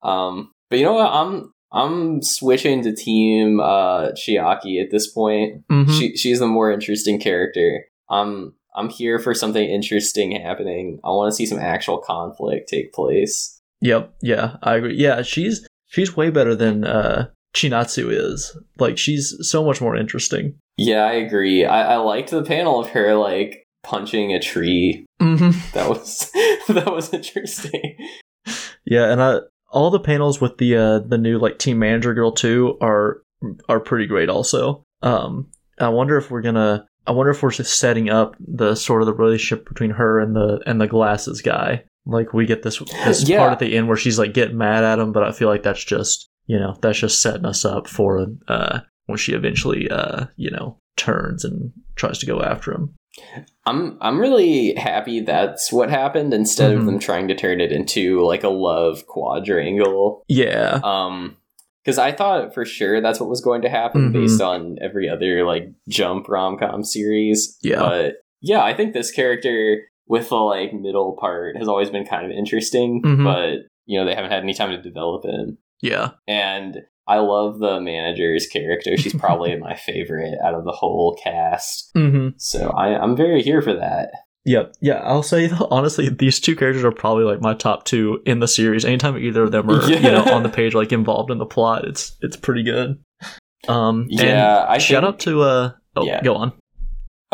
Um, 0.02 0.50
but 0.70 0.78
you 0.78 0.84
know 0.84 0.94
what? 0.94 1.10
I'm 1.12 1.52
I'm 1.72 2.22
switching 2.22 2.82
to 2.82 2.94
team 2.94 3.60
uh 3.60 4.12
Chiaki 4.12 4.82
at 4.82 4.90
this 4.90 5.10
point. 5.10 5.62
Mhm. 5.70 5.90
She 5.98 6.16
she's 6.16 6.38
the 6.40 6.46
more 6.46 6.70
interesting 6.72 7.20
character. 7.20 7.84
I'm 8.10 8.54
I'm 8.74 8.88
here 8.88 9.18
for 9.18 9.34
something 9.34 9.62
interesting 9.68 10.32
happening. 10.32 10.98
I 11.04 11.08
want 11.10 11.30
to 11.30 11.36
see 11.36 11.46
some 11.46 11.58
actual 11.58 11.98
conflict 11.98 12.68
take 12.68 12.92
place. 12.92 13.58
Yep. 13.80 14.14
Yeah, 14.22 14.56
I 14.62 14.76
agree. 14.76 14.96
Yeah, 14.96 15.22
she's 15.22 15.66
she's 15.88 16.16
way 16.16 16.30
better 16.30 16.54
than 16.54 16.84
uh 16.84 17.28
Chinatsu 17.54 18.08
is. 18.10 18.56
Like 18.78 18.98
she's 18.98 19.36
so 19.40 19.64
much 19.64 19.80
more 19.80 19.96
interesting. 19.96 20.54
Yeah, 20.76 21.04
I 21.04 21.12
agree. 21.12 21.64
I, 21.64 21.94
I 21.94 21.96
liked 21.96 22.30
the 22.30 22.42
panel 22.42 22.80
of 22.80 22.90
her 22.90 23.14
like 23.14 23.64
punching 23.82 24.32
a 24.32 24.40
tree. 24.40 25.04
Mm-hmm. 25.20 25.50
That 25.74 25.88
was 25.88 26.30
that 26.68 26.92
was 26.92 27.12
interesting. 27.12 27.96
Yeah, 28.84 29.10
and 29.12 29.22
I 29.22 29.38
all 29.70 29.90
the 29.90 30.00
panels 30.00 30.40
with 30.40 30.58
the 30.58 30.76
uh 30.76 30.98
the 31.00 31.18
new 31.18 31.38
like 31.38 31.58
team 31.58 31.78
manager 31.78 32.14
girl 32.14 32.32
too 32.32 32.76
are 32.80 33.22
are 33.68 33.80
pretty 33.80 34.06
great 34.06 34.28
also. 34.28 34.82
Um 35.02 35.48
I 35.78 35.88
wonder 35.88 36.16
if 36.16 36.30
we're 36.30 36.42
gonna 36.42 36.86
I 37.06 37.12
wonder 37.12 37.30
if 37.32 37.42
we're 37.42 37.50
just 37.50 37.78
setting 37.78 38.08
up 38.10 38.36
the 38.38 38.74
sort 38.74 39.02
of 39.02 39.06
the 39.06 39.14
relationship 39.14 39.68
between 39.68 39.90
her 39.90 40.20
and 40.20 40.34
the 40.36 40.60
and 40.66 40.80
the 40.80 40.86
glasses 40.86 41.42
guy. 41.42 41.84
Like 42.06 42.32
we 42.32 42.46
get 42.46 42.62
this 42.62 42.78
this 43.04 43.28
Yeah. 43.28 43.38
part 43.38 43.52
at 43.52 43.58
the 43.60 43.76
end 43.76 43.88
where 43.88 43.96
she's 43.96 44.18
like 44.18 44.34
getting 44.34 44.58
mad 44.58 44.84
at 44.84 44.98
him, 44.98 45.12
but 45.12 45.22
I 45.22 45.32
feel 45.32 45.48
like 45.48 45.62
that's 45.62 45.84
just 45.84 46.28
you 46.52 46.58
know 46.58 46.76
that's 46.82 46.98
just 46.98 47.22
setting 47.22 47.46
us 47.46 47.64
up 47.64 47.84
for 47.88 48.26
uh, 48.48 48.80
when 49.06 49.18
she 49.18 49.32
eventually 49.32 49.88
uh, 49.90 50.26
you 50.36 50.50
know 50.50 50.76
turns 50.96 51.44
and 51.44 51.72
tries 51.96 52.18
to 52.18 52.26
go 52.26 52.42
after 52.42 52.72
him. 52.72 52.94
I'm 53.66 53.96
I'm 54.00 54.18
really 54.20 54.74
happy 54.74 55.20
that's 55.20 55.72
what 55.72 55.90
happened 55.90 56.32
instead 56.34 56.70
Mhm. 56.72 56.78
of 56.78 56.86
them 56.86 56.98
trying 56.98 57.28
to 57.28 57.34
turn 57.34 57.60
it 57.60 57.72
into 57.72 58.22
like 58.32 58.44
a 58.44 58.48
love 58.68 59.06
quadrangle. 59.06 60.22
Yeah, 60.28 60.80
Um 60.84 61.36
because 61.84 61.98
I 61.98 62.12
thought 62.12 62.54
for 62.54 62.64
sure 62.64 63.00
that's 63.00 63.18
what 63.20 63.28
was 63.28 63.40
going 63.40 63.62
to 63.62 63.68
happen 63.68 64.10
Mhm. 64.10 64.12
based 64.12 64.40
on 64.40 64.76
every 64.80 65.08
other 65.08 65.44
like 65.44 65.64
jump 65.88 66.28
rom 66.28 66.56
com 66.58 66.84
series. 66.84 67.58
Yeah. 67.62 67.80
But 67.80 68.14
yeah, 68.40 68.62
I 68.62 68.72
think 68.74 68.92
this 68.92 69.10
character 69.10 69.82
with 70.06 70.28
the 70.30 70.36
like 70.36 70.72
middle 70.74 71.16
part 71.20 71.56
has 71.56 71.68
always 71.68 71.90
been 71.90 72.04
kind 72.06 72.24
of 72.26 72.32
interesting, 72.32 73.02
Mhm. 73.02 73.24
but 73.24 73.66
you 73.86 73.98
know, 73.98 74.04
they 74.06 74.14
haven't 74.14 74.30
had 74.30 74.42
any 74.42 74.54
time 74.54 74.70
to 74.70 74.80
develop 74.90 75.24
it. 75.24 75.56
Yeah, 75.82 76.10
And 76.26 76.78
I 77.06 77.18
love 77.18 77.58
the 77.58 77.80
manager's 77.80 78.46
character. 78.46 78.96
She's 78.96 79.14
probably 79.14 79.54
my 79.60 79.74
favorite 79.74 80.38
out 80.42 80.54
of 80.54 80.64
the 80.64 80.72
whole 80.72 81.18
cast. 81.22 81.92
mm-hmm. 81.94 82.28
So 82.38 82.70
I, 82.70 82.98
I'm 82.98 83.16
very 83.16 83.42
here 83.42 83.60
for 83.60 83.74
that. 83.74 84.10
Yep. 84.44 84.74
Yeah, 84.80 84.94
I'll 85.04 85.22
say 85.22 85.50
honestly, 85.70 86.08
these 86.08 86.40
two 86.40 86.56
characters 86.56 86.84
are 86.84 86.90
probably 86.92 87.24
like 87.24 87.40
my 87.40 87.54
top 87.54 87.84
two 87.84 88.20
in 88.26 88.40
the 88.40 88.48
series. 88.48 88.84
Anytime 88.84 89.16
either 89.18 89.42
of 89.44 89.52
them 89.52 89.68
are, 89.70 89.84
you 89.88 90.00
know, 90.00 90.24
on 90.24 90.42
the 90.42 90.48
page, 90.48 90.74
like 90.74 90.92
involved 90.92 91.30
in 91.30 91.38
the 91.38 91.46
plot, 91.46 91.84
it's 91.86 92.16
it's 92.22 92.36
pretty 92.36 92.62
good. 92.64 92.98
Um, 93.68 94.02
and 94.10 94.12
Yeah, 94.20 94.64
I 94.68 94.78
shout 94.78 95.02
think- 95.04 95.14
out 95.14 95.18
to 95.20 95.42
uh, 95.42 95.72
oh, 95.96 96.04
Yeah. 96.04 96.22
go 96.22 96.34
on. 96.34 96.52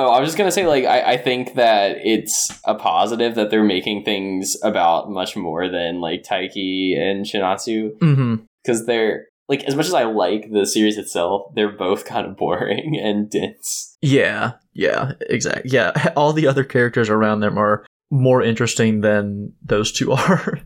Oh, 0.01 0.11
I 0.11 0.21
was 0.21 0.29
just 0.29 0.39
gonna 0.39 0.53
say, 0.53 0.65
like, 0.67 0.85
I, 0.85 1.15
I 1.15 1.17
think 1.17 1.55
that 1.55 1.97
it's 2.05 2.51
a 2.65 2.75
positive 2.77 3.35
that 3.35 3.51
they're 3.51 3.65
making 3.65 4.05
things 4.05 4.57
about 4.63 5.11
much 5.11 5.37
more 5.37 5.69
than 5.69 6.01
like 6.01 6.23
Taiki 6.23 6.97
and 6.97 7.27
Chinatsu 7.27 7.99
Mm-hmm. 7.99 8.35
because 8.63 8.87
they're 8.87 9.27
like 9.49 9.65
as 9.65 9.75
much 9.75 9.87
as 9.87 9.95
I 9.95 10.05
like 10.05 10.51
the 10.53 10.67
series 10.67 10.99
itself, 10.99 11.53
they're 11.55 11.73
both 11.77 12.05
kind 12.13 12.27
of 12.27 12.37
boring 12.37 12.97
and 13.03 13.29
dense. 13.29 13.97
Yeah, 14.01 14.53
yeah, 14.73 15.13
exactly. 15.29 15.71
Yeah, 15.73 16.13
all 16.17 16.33
the 16.33 16.47
other 16.47 16.65
characters 16.65 17.11
around 17.11 17.41
them 17.41 17.59
are 17.59 17.85
more 18.11 18.41
interesting 18.43 19.01
than 19.01 19.53
those 19.63 19.91
two 19.91 20.13
are. 20.13 20.61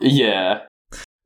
Yeah, 0.00 0.60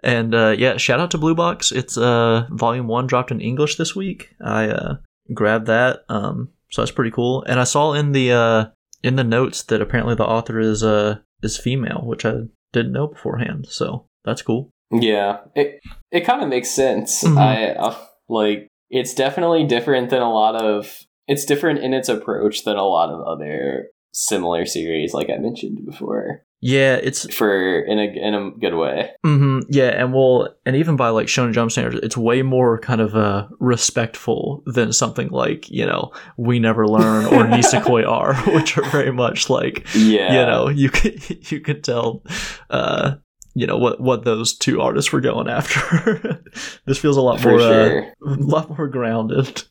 and 0.04 0.34
uh, 0.34 0.54
yeah, 0.56 0.76
shout 0.76 1.00
out 1.00 1.10
to 1.10 1.18
Blue 1.18 1.34
Box. 1.34 1.72
It's 1.72 1.98
uh, 1.98 2.46
volume 2.50 2.86
one 2.86 3.06
dropped 3.08 3.30
in 3.32 3.40
English 3.40 3.76
this 3.76 3.96
week. 3.96 4.30
I 4.40 4.68
uh, 4.68 4.94
grabbed 5.34 5.66
that, 5.66 6.04
um, 6.08 6.48
so 6.72 6.82
that's 6.82 6.90
pretty 6.90 7.10
cool. 7.10 7.44
And 7.46 7.60
I 7.60 7.64
saw 7.64 7.92
in 7.92 8.12
the 8.12 8.32
uh, 8.32 8.64
in 9.02 9.16
the 9.16 9.24
notes 9.24 9.62
that 9.64 9.80
apparently 9.82 10.14
the 10.14 10.24
author 10.26 10.58
is 10.58 10.82
uh 10.82 11.18
is 11.42 11.58
female, 11.58 12.02
which 12.04 12.24
I 12.24 12.32
didn't 12.72 12.92
know 12.92 13.06
beforehand. 13.08 13.66
So 13.68 14.06
that's 14.24 14.42
cool. 14.42 14.70
yeah. 14.90 15.38
It 15.54 15.80
it 16.10 16.20
kind 16.22 16.42
of 16.42 16.48
makes 16.48 16.70
sense. 16.70 17.22
Mhm. 17.22 17.36
I 17.38 17.68
uh, 17.72 17.96
like 18.28 18.68
it's 18.90 19.14
definitely 19.14 19.64
different 19.64 20.10
than 20.10 20.22
a 20.22 20.32
lot 20.32 20.56
of. 20.56 20.98
It's 21.28 21.44
different 21.44 21.78
in 21.84 21.94
its 21.94 22.08
approach 22.08 22.64
than 22.64 22.76
a 22.76 22.84
lot 22.84 23.08
of 23.10 23.20
other 23.20 23.88
similar 24.12 24.66
series, 24.66 25.14
like 25.14 25.30
I 25.30 25.38
mentioned 25.38 25.86
before. 25.86 26.42
Yeah, 26.64 26.94
it's 26.94 27.26
For 27.34 27.80
in 27.80 27.98
a 27.98 28.04
in 28.04 28.34
a 28.34 28.50
good 28.52 28.74
way. 28.74 29.10
hmm 29.24 29.60
yeah, 29.68 29.88
and 29.88 30.14
well, 30.14 30.54
and 30.64 30.76
even 30.76 30.94
by 30.94 31.08
like 31.08 31.26
Shonen 31.26 31.52
Jump 31.52 31.72
standards, 31.72 31.98
it's 32.04 32.16
way 32.16 32.42
more 32.42 32.78
kind 32.78 33.00
of 33.00 33.16
uh 33.16 33.48
respectful 33.58 34.62
than 34.66 34.92
something 34.92 35.28
like 35.30 35.68
you 35.68 35.84
know 35.84 36.12
We 36.36 36.60
Never 36.60 36.86
Learn 36.86 37.24
or 37.26 37.44
Nisekoi 37.52 38.06
are, 38.08 38.34
which 38.54 38.78
are 38.78 38.88
very 38.90 39.10
much 39.10 39.50
like 39.50 39.88
Yeah, 39.92 40.32
you 40.40 40.46
know 40.46 40.68
you 40.68 40.88
could 40.88 41.50
you 41.50 41.60
could 41.60 41.82
tell 41.82 42.22
uh 42.70 43.16
you 43.54 43.66
know 43.66 43.76
what 43.76 44.00
what 44.00 44.24
those 44.24 44.56
two 44.56 44.80
artists 44.80 45.12
were 45.12 45.20
going 45.20 45.48
after. 45.48 46.44
this 46.86 46.98
feels 46.98 47.16
a 47.16 47.20
lot 47.22 47.40
for 47.40 47.58
more 47.58 47.60
uh, 47.60 48.02
a 48.24 48.38
lot 48.38 48.68
more 48.70 48.86
grounded. 48.86 49.64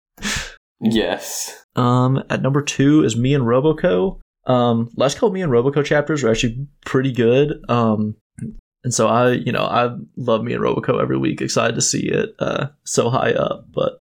Yes. 0.82 1.64
Um, 1.76 2.22
at 2.30 2.42
number 2.42 2.62
two 2.62 3.04
is 3.06 3.16
me 3.16 3.34
and 3.34 3.46
Roboco. 3.46 4.20
Um, 4.46 4.90
last 4.96 5.16
couple 5.16 5.32
me 5.32 5.42
and 5.42 5.52
Roboco 5.52 5.84
chapters 5.86 6.24
are 6.24 6.32
actually 6.32 6.68
pretty 6.86 7.12
good. 7.12 7.64
Um, 7.70 8.16
and 8.84 8.94
so 8.94 9.08
I, 9.08 9.32
you 9.32 9.52
know, 9.52 9.64
I 9.64 9.96
love 10.18 10.44
me 10.44 10.54
and 10.54 10.64
Roboco 10.64 11.02
every 11.02 11.18
week. 11.18 11.42
Excited 11.42 11.76
to 11.76 11.82
see 11.82 12.08
it 12.08 12.36
uh, 12.40 12.68
so 12.84 13.10
high 13.10 13.32
up. 13.32 13.66
But 13.72 14.00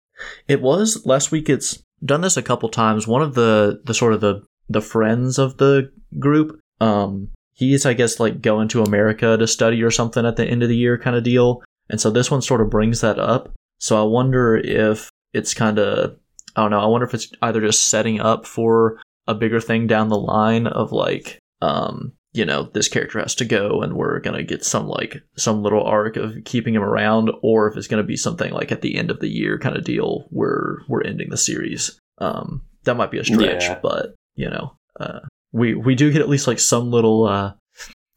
it 0.46 0.62
was 0.62 1.04
last 1.04 1.32
week. 1.32 1.48
It's 1.48 1.82
done 2.04 2.20
this 2.20 2.36
a 2.36 2.42
couple 2.42 2.68
times. 2.68 3.06
One 3.06 3.22
of 3.22 3.34
the 3.34 3.80
the 3.84 3.94
sort 3.94 4.12
of 4.12 4.20
the 4.20 4.44
the 4.68 4.80
friends 4.80 5.38
of 5.38 5.56
the 5.56 5.90
group. 6.18 6.60
Um, 6.80 7.30
he's 7.54 7.84
I 7.84 7.94
guess 7.94 8.20
like 8.20 8.40
going 8.40 8.68
to 8.68 8.82
America 8.82 9.36
to 9.36 9.46
study 9.46 9.82
or 9.82 9.90
something 9.90 10.24
at 10.24 10.36
the 10.36 10.46
end 10.46 10.62
of 10.62 10.68
the 10.68 10.76
year 10.76 10.98
kind 10.98 11.16
of 11.16 11.24
deal. 11.24 11.62
And 11.90 12.00
so 12.00 12.10
this 12.10 12.30
one 12.30 12.42
sort 12.42 12.60
of 12.60 12.70
brings 12.70 13.00
that 13.00 13.18
up. 13.18 13.52
So 13.78 14.00
I 14.00 14.04
wonder 14.04 14.56
if 14.56 15.10
it's 15.32 15.54
kind 15.54 15.78
of 15.78 16.16
I 16.54 16.62
don't 16.62 16.70
know. 16.70 16.80
I 16.80 16.86
wonder 16.86 17.06
if 17.06 17.14
it's 17.14 17.32
either 17.42 17.60
just 17.60 17.88
setting 17.88 18.20
up 18.20 18.46
for 18.46 19.00
a 19.28 19.34
bigger 19.34 19.60
thing 19.60 19.86
down 19.86 20.08
the 20.08 20.18
line 20.18 20.66
of 20.66 20.90
like, 20.90 21.38
um, 21.62 22.12
you 22.32 22.44
know, 22.44 22.64
this 22.74 22.88
character 22.88 23.18
has 23.20 23.34
to 23.36 23.44
go 23.44 23.80
and 23.82 23.94
we're 23.94 24.18
gonna 24.20 24.42
get 24.42 24.64
some 24.64 24.88
like 24.88 25.22
some 25.36 25.62
little 25.62 25.84
arc 25.84 26.16
of 26.16 26.34
keeping 26.44 26.74
him 26.74 26.82
around, 26.82 27.30
or 27.42 27.68
if 27.68 27.76
it's 27.76 27.86
gonna 27.86 28.02
be 28.02 28.16
something 28.16 28.52
like 28.52 28.72
at 28.72 28.82
the 28.82 28.96
end 28.96 29.10
of 29.10 29.20
the 29.20 29.28
year 29.28 29.58
kind 29.58 29.76
of 29.76 29.84
deal 29.84 30.26
where 30.30 30.78
we're 30.88 31.02
ending 31.04 31.28
the 31.30 31.36
series. 31.36 31.98
Um, 32.18 32.62
that 32.84 32.96
might 32.96 33.10
be 33.10 33.18
a 33.18 33.24
stretch, 33.24 33.64
Yeah. 33.64 33.78
but 33.82 34.14
you 34.34 34.48
know, 34.50 34.72
uh, 34.98 35.20
we 35.52 35.74
we 35.74 35.94
do 35.94 36.10
get 36.12 36.20
at 36.22 36.28
least 36.28 36.46
like 36.46 36.58
some 36.58 36.90
little 36.90 37.26
uh 37.26 37.52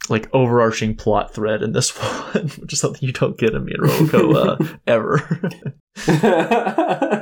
like 0.09 0.27
overarching 0.33 0.95
plot 0.95 1.33
thread 1.33 1.61
in 1.63 1.71
this 1.71 1.89
one, 2.33 2.49
which 2.59 2.73
is 2.73 2.79
something 2.79 3.01
you 3.07 3.13
don't 3.13 3.37
get 3.37 3.53
in 3.53 3.63
me 3.63 3.73
and 3.77 4.13
uh, 4.35 4.57
ever. 4.87 5.39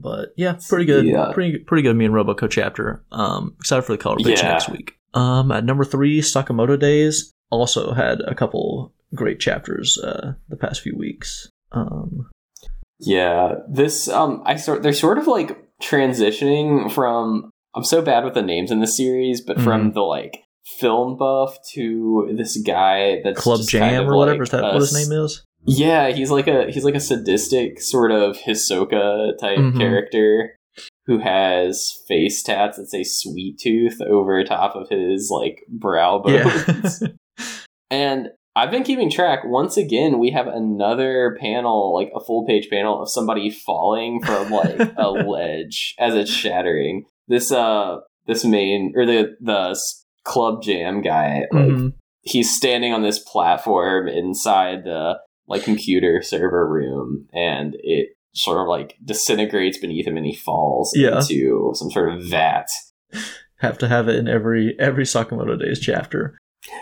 But 0.00 0.30
yeah, 0.36 0.58
pretty 0.68 0.84
good. 0.84 1.04
Yeah. 1.06 1.30
Pretty 1.32 1.58
pretty 1.58 1.82
good. 1.82 1.96
Me 1.96 2.04
and 2.04 2.14
Roboco 2.14 2.48
chapter. 2.50 3.04
Um, 3.12 3.54
excited 3.58 3.82
for 3.82 3.92
the 3.92 3.98
color 3.98 4.16
page 4.16 4.40
Yeah. 4.42 4.50
next 4.52 4.68
week. 4.68 4.94
Um, 5.14 5.50
at 5.52 5.64
number 5.64 5.84
three, 5.84 6.20
Sakamoto 6.20 6.78
Days 6.78 7.32
also 7.50 7.92
had 7.92 8.20
a 8.20 8.34
couple 8.34 8.92
great 9.14 9.40
chapters 9.40 9.98
uh, 9.98 10.32
the 10.48 10.56
past 10.56 10.80
few 10.82 10.96
weeks. 10.96 11.48
Um, 11.72 12.28
yeah. 12.98 13.54
This 13.68 14.08
um 14.08 14.42
I 14.44 14.56
sort 14.56 14.82
they're 14.82 14.92
sort 14.92 15.18
of 15.18 15.26
like 15.26 15.56
transitioning 15.82 16.90
from 16.92 17.50
I'm 17.74 17.84
so 17.84 18.00
bad 18.02 18.24
with 18.24 18.34
the 18.34 18.42
names 18.42 18.70
in 18.70 18.80
the 18.80 18.86
series, 18.86 19.40
but 19.40 19.56
Mm-hmm. 19.56 19.64
from 19.64 19.92
the 19.92 20.00
like 20.02 20.38
film 20.78 21.16
buff 21.16 21.56
to 21.74 22.32
this 22.36 22.56
guy 22.66 23.20
that's 23.22 23.40
Club 23.40 23.60
Jam 23.68 23.80
kind 23.82 23.96
of 24.02 24.08
or 24.08 24.16
whatever 24.16 24.38
like 24.38 24.42
is 24.46 24.50
that 24.50 24.62
what 24.64 24.74
his 24.76 24.92
name 25.08 25.24
is? 25.24 25.42
Yeah, 25.66 26.08
he's 26.10 26.30
like 26.30 26.46
a 26.46 26.70
he's 26.70 26.84
like 26.84 26.94
a 26.94 27.00
sadistic 27.00 27.80
sort 27.80 28.12
of 28.12 28.36
Hisoka 28.38 29.36
type 29.38 29.58
Mhm. 29.58 29.76
character 29.78 30.56
who 31.06 31.18
has 31.18 32.02
face 32.06 32.42
tats 32.42 32.76
that 32.78 32.86
say 32.88 33.02
sweet 33.04 33.58
tooth 33.58 34.00
over 34.02 34.42
top 34.44 34.76
of 34.76 34.88
his 34.88 35.28
like 35.30 35.62
brow 35.68 36.18
bones. 36.18 37.02
Yeah. 37.02 37.08
And 37.90 38.30
I've 38.56 38.72
been 38.72 38.82
keeping 38.82 39.10
track. 39.10 39.40
Once 39.44 39.76
again, 39.76 40.18
we 40.18 40.30
have 40.30 40.48
another 40.48 41.36
panel, 41.40 41.94
like 41.94 42.10
a 42.16 42.20
full 42.24 42.44
page 42.46 42.68
panel 42.68 43.00
of 43.02 43.08
somebody 43.10 43.48
falling 43.50 44.20
from 44.22 44.50
like 44.50 44.80
a 44.96 45.10
ledge 45.10 45.94
as 45.98 46.14
it's 46.16 46.30
shattering. 46.30 47.04
This 47.28 47.52
uh 47.52 47.98
this 48.26 48.44
main 48.44 48.92
or 48.96 49.06
the 49.06 49.36
the 49.40 49.78
club 50.24 50.62
jam 50.62 51.00
guy, 51.00 51.42
like 51.52 51.64
Mhm. 51.68 51.92
he's 52.22 52.56
standing 52.56 52.92
on 52.92 53.02
this 53.02 53.20
platform 53.20 54.08
inside 54.08 54.82
the 54.84 55.18
like 55.48 55.62
computer 55.64 56.22
server 56.22 56.66
room 56.68 57.26
and 57.32 57.76
it 57.80 58.10
sort 58.34 58.58
of 58.60 58.68
like 58.68 58.96
disintegrates 59.04 59.78
beneath 59.78 60.06
him 60.06 60.16
and 60.16 60.26
he 60.26 60.34
falls 60.34 60.92
Yeah. 60.96 61.20
into 61.20 61.72
some 61.74 61.90
sort 61.90 62.12
of 62.12 62.24
vat. 62.24 62.66
Have 63.58 63.78
to 63.78 63.88
have 63.88 64.08
it 64.08 64.16
in 64.16 64.28
every 64.28 64.74
every 64.78 65.04
Sakamoto 65.04 65.58
Days 65.58 65.80
chapter. 65.80 66.36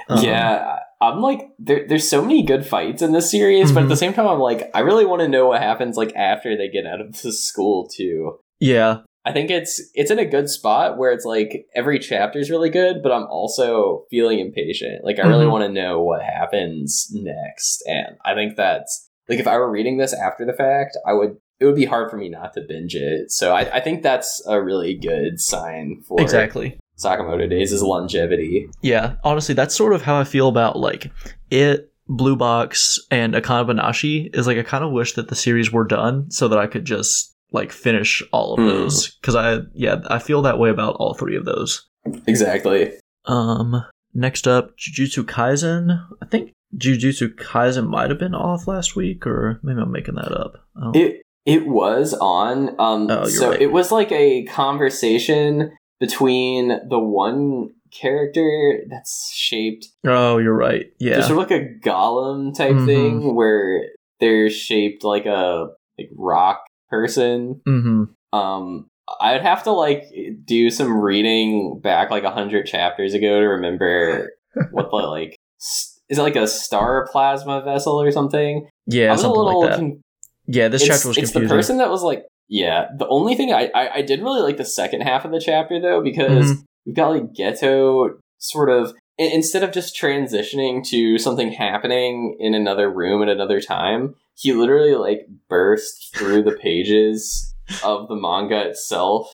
Um, 0.09 0.25
yeah, 0.25 0.79
I'm 1.01 1.21
like 1.21 1.51
there, 1.59 1.87
there's 1.87 2.09
so 2.09 2.23
many 2.23 2.43
good 2.43 2.67
fights 2.67 3.03
in 3.03 3.13
this 3.13 3.31
series, 3.31 3.71
but 3.71 3.85
at 3.85 3.89
the 3.89 3.95
Mhm. 3.95 3.99
same 3.99 4.13
time 4.15 4.27
I'm 4.27 4.41
like 4.41 4.71
I 4.75 4.81
really 4.81 5.05
want 5.05 5.21
to 5.23 5.29
know 5.29 5.47
what 5.47 5.61
happens 5.63 5.97
like 5.97 6.13
after 6.17 6.57
they 6.57 6.69
get 6.69 6.87
out 6.87 7.01
of 7.01 7.21
the 7.23 7.33
school 7.33 7.87
too. 7.87 8.39
yeah, 8.61 8.99
I 9.27 9.33
think 9.33 9.51
it's 9.51 9.83
it's 9.95 10.11
in 10.11 10.19
a 10.19 10.25
good 10.27 10.51
spot 10.51 10.99
where 10.99 11.11
it's 11.13 11.25
like 11.25 11.67
every 11.75 11.99
chapter 11.99 12.39
is 12.39 12.51
really 12.51 12.69
good, 12.71 13.03
but 13.03 13.11
I'm 13.13 13.25
also 13.25 14.05
feeling 14.11 14.39
impatient. 14.39 15.05
Like 15.05 15.19
I 15.19 15.27
really 15.27 15.47
Mhm. 15.47 15.51
want 15.53 15.65
to 15.65 15.73
know 15.73 16.03
what 16.03 16.23
happens 16.23 17.09
next, 17.13 17.83
and 17.87 18.17
I 18.25 18.35
think 18.35 18.57
that's 18.57 19.11
like 19.29 19.39
if 19.39 19.47
I 19.47 19.57
were 19.57 19.71
reading 19.71 19.97
this 19.97 20.13
after 20.13 20.45
the 20.45 20.53
fact, 20.53 20.97
I 21.07 21.15
would 21.15 21.37
it 21.61 21.67
would 21.67 21.77
be 21.77 21.85
hard 21.87 22.11
for 22.11 22.17
me 22.17 22.29
not 22.29 22.53
to 22.55 22.61
binge 22.69 22.95
it. 22.97 23.31
So 23.31 23.55
I, 23.55 23.77
I 23.77 23.81
think 23.81 24.03
that's 24.03 24.43
a 24.47 24.61
really 24.63 24.95
good 24.95 25.41
sign 25.41 26.03
for 26.07 26.21
exactly. 26.21 26.79
Sakamoto 26.99 27.49
Days' 27.49 27.73
is 27.73 27.83
longevity. 27.83 28.69
Yeah, 28.83 29.15
honestly, 29.25 29.55
that's 29.55 29.75
sort 29.75 29.95
of 29.95 30.03
how 30.03 30.17
I 30.21 30.25
feel 30.25 30.49
about 30.49 30.79
like 30.79 31.11
it, 31.51 31.91
Blue 32.09 32.37
Box, 32.37 32.99
and 33.11 33.35
Akane-banashi. 33.35 34.37
Is 34.37 34.47
like 34.47 34.59
I 34.59 34.63
kind 34.63 34.85
of 34.85 34.93
wish 34.93 35.15
that 35.15 35.29
the 35.29 35.35
series 35.35 35.73
were 35.73 35.85
done 35.85 36.31
so 36.31 36.47
that 36.49 36.59
I 36.59 36.67
could 36.67 36.85
just 36.85 37.34
like 37.55 37.73
finish 37.73 38.23
all 38.33 38.53
of 38.55 38.59
Hmm. 38.61 38.67
those 38.69 39.15
because 39.23 39.35
I 39.37 39.61
yeah 39.73 40.03
I 40.09 40.19
feel 40.19 40.43
that 40.43 40.59
way 40.59 40.69
about 40.69 40.97
all 40.97 41.15
three 41.15 41.37
of 41.37 41.45
those. 41.47 41.87
Exactly. 42.27 42.93
Um, 43.25 43.83
next 44.13 44.47
up, 44.47 44.73
Jujutsu 44.77 45.25
Kaisen. 45.25 46.05
I 46.23 46.27
think 46.27 46.53
Jujutsu 46.77 47.35
Kaisen 47.37 47.87
might 47.87 48.11
have 48.11 48.19
been 48.19 48.35
off 48.35 48.67
last 48.67 48.95
week, 48.97 49.27
or 49.27 49.61
maybe 49.63 49.81
I'm 49.81 49.91
making 49.93 50.17
that 50.17 50.33
up. 50.33 50.57
It 50.95 51.23
it 51.47 51.67
was 51.67 52.13
on. 52.15 52.71
Um, 52.81 53.09
Oh, 53.11 53.21
you're 53.23 53.27
so 53.31 53.51
right. 53.51 53.63
it 53.63 53.73
was 53.73 53.91
like 53.93 54.13
a 54.13 54.45
conversation 54.47 55.73
between 56.01 56.69
the 56.89 56.99
one 56.99 57.71
character 57.93 58.81
that's 58.91 59.31
shaped 59.33 59.87
oh, 60.05 60.39
you're 60.39 60.57
right. 60.57 60.87
Yeah. 60.99 61.17
just 61.17 61.29
sort 61.29 61.41
of 61.43 61.51
like 61.51 61.61
a 61.61 61.89
golem 61.89 62.55
type 62.57 62.75
Mhm. 62.75 62.87
thing, 62.87 63.35
where 63.35 63.83
they're 64.21 64.51
shaped 64.51 65.05
like 65.05 65.27
a 65.27 65.69
like 65.99 66.09
rock 66.17 66.65
person. 66.91 67.61
mm-hmm. 67.67 68.05
Um, 68.39 68.89
I'd 69.21 69.43
have 69.43 69.63
to 69.65 69.73
like 69.73 70.05
do 70.45 70.71
some 70.71 70.99
reading 71.01 71.81
back 71.83 72.11
like 72.11 72.25
a 72.25 72.31
hundred 72.31 72.67
chapters 72.67 73.15
ago 73.15 73.39
to 73.41 73.47
remember 73.47 74.33
what 74.71 74.91
the 74.91 74.97
like. 74.97 75.37
s- 75.61 76.01
Is 76.09 76.19
it 76.19 76.23
like 76.23 76.37
a 76.37 76.47
star 76.49 77.07
plasma 77.13 77.63
vessel 77.63 78.01
or 78.01 78.11
something? 78.11 78.69
Yeah, 78.87 79.09
I 79.09 79.13
was 79.13 79.21
a 79.21 79.23
something 79.25 79.41
little 79.41 79.61
like 79.61 79.71
that. 79.71 79.77
con- 79.79 80.01
yeah, 80.47 80.69
this 80.69 80.83
it's, 80.83 80.89
chapter 80.89 81.09
was 81.09 81.19
it's 81.19 81.33
the 81.33 81.47
person 81.47 81.79
that 81.79 81.91
was 81.91 82.03
like 82.03 82.25
yeah 82.49 82.89
the 82.99 83.07
only 83.09 83.35
thing 83.35 83.55
I, 83.55 83.71
I 83.75 83.95
i 83.95 84.03
did 84.03 84.21
really 84.21 84.43
like 84.43 84.59
the 84.59 84.67
second 84.67 85.01
half 85.01 85.25
of 85.25 85.31
the 85.31 85.41
chapter 85.41 85.81
though 85.81 86.03
because 86.03 86.53
Mhm. 86.53 86.63
we've 86.85 86.95
got 86.95 87.09
like 87.13 87.33
ghetto 87.35 88.19
sort 88.37 88.69
of 88.69 88.93
instead 89.17 89.63
of 89.63 89.73
just 89.73 89.97
transitioning 89.99 90.87
to 90.89 91.17
something 91.17 91.53
happening 91.53 92.37
in 92.39 92.53
another 92.53 92.91
room 92.91 93.23
at 93.23 93.31
another 93.31 93.63
time 93.63 94.15
he 94.35 94.53
literally 94.53 94.95
like 94.95 95.27
burst 95.49 96.15
through 96.17 96.43
the 96.43 96.53
pages 96.57 97.55
of 97.83 98.09
the 98.09 98.17
manga 98.17 98.61
itself 98.69 99.33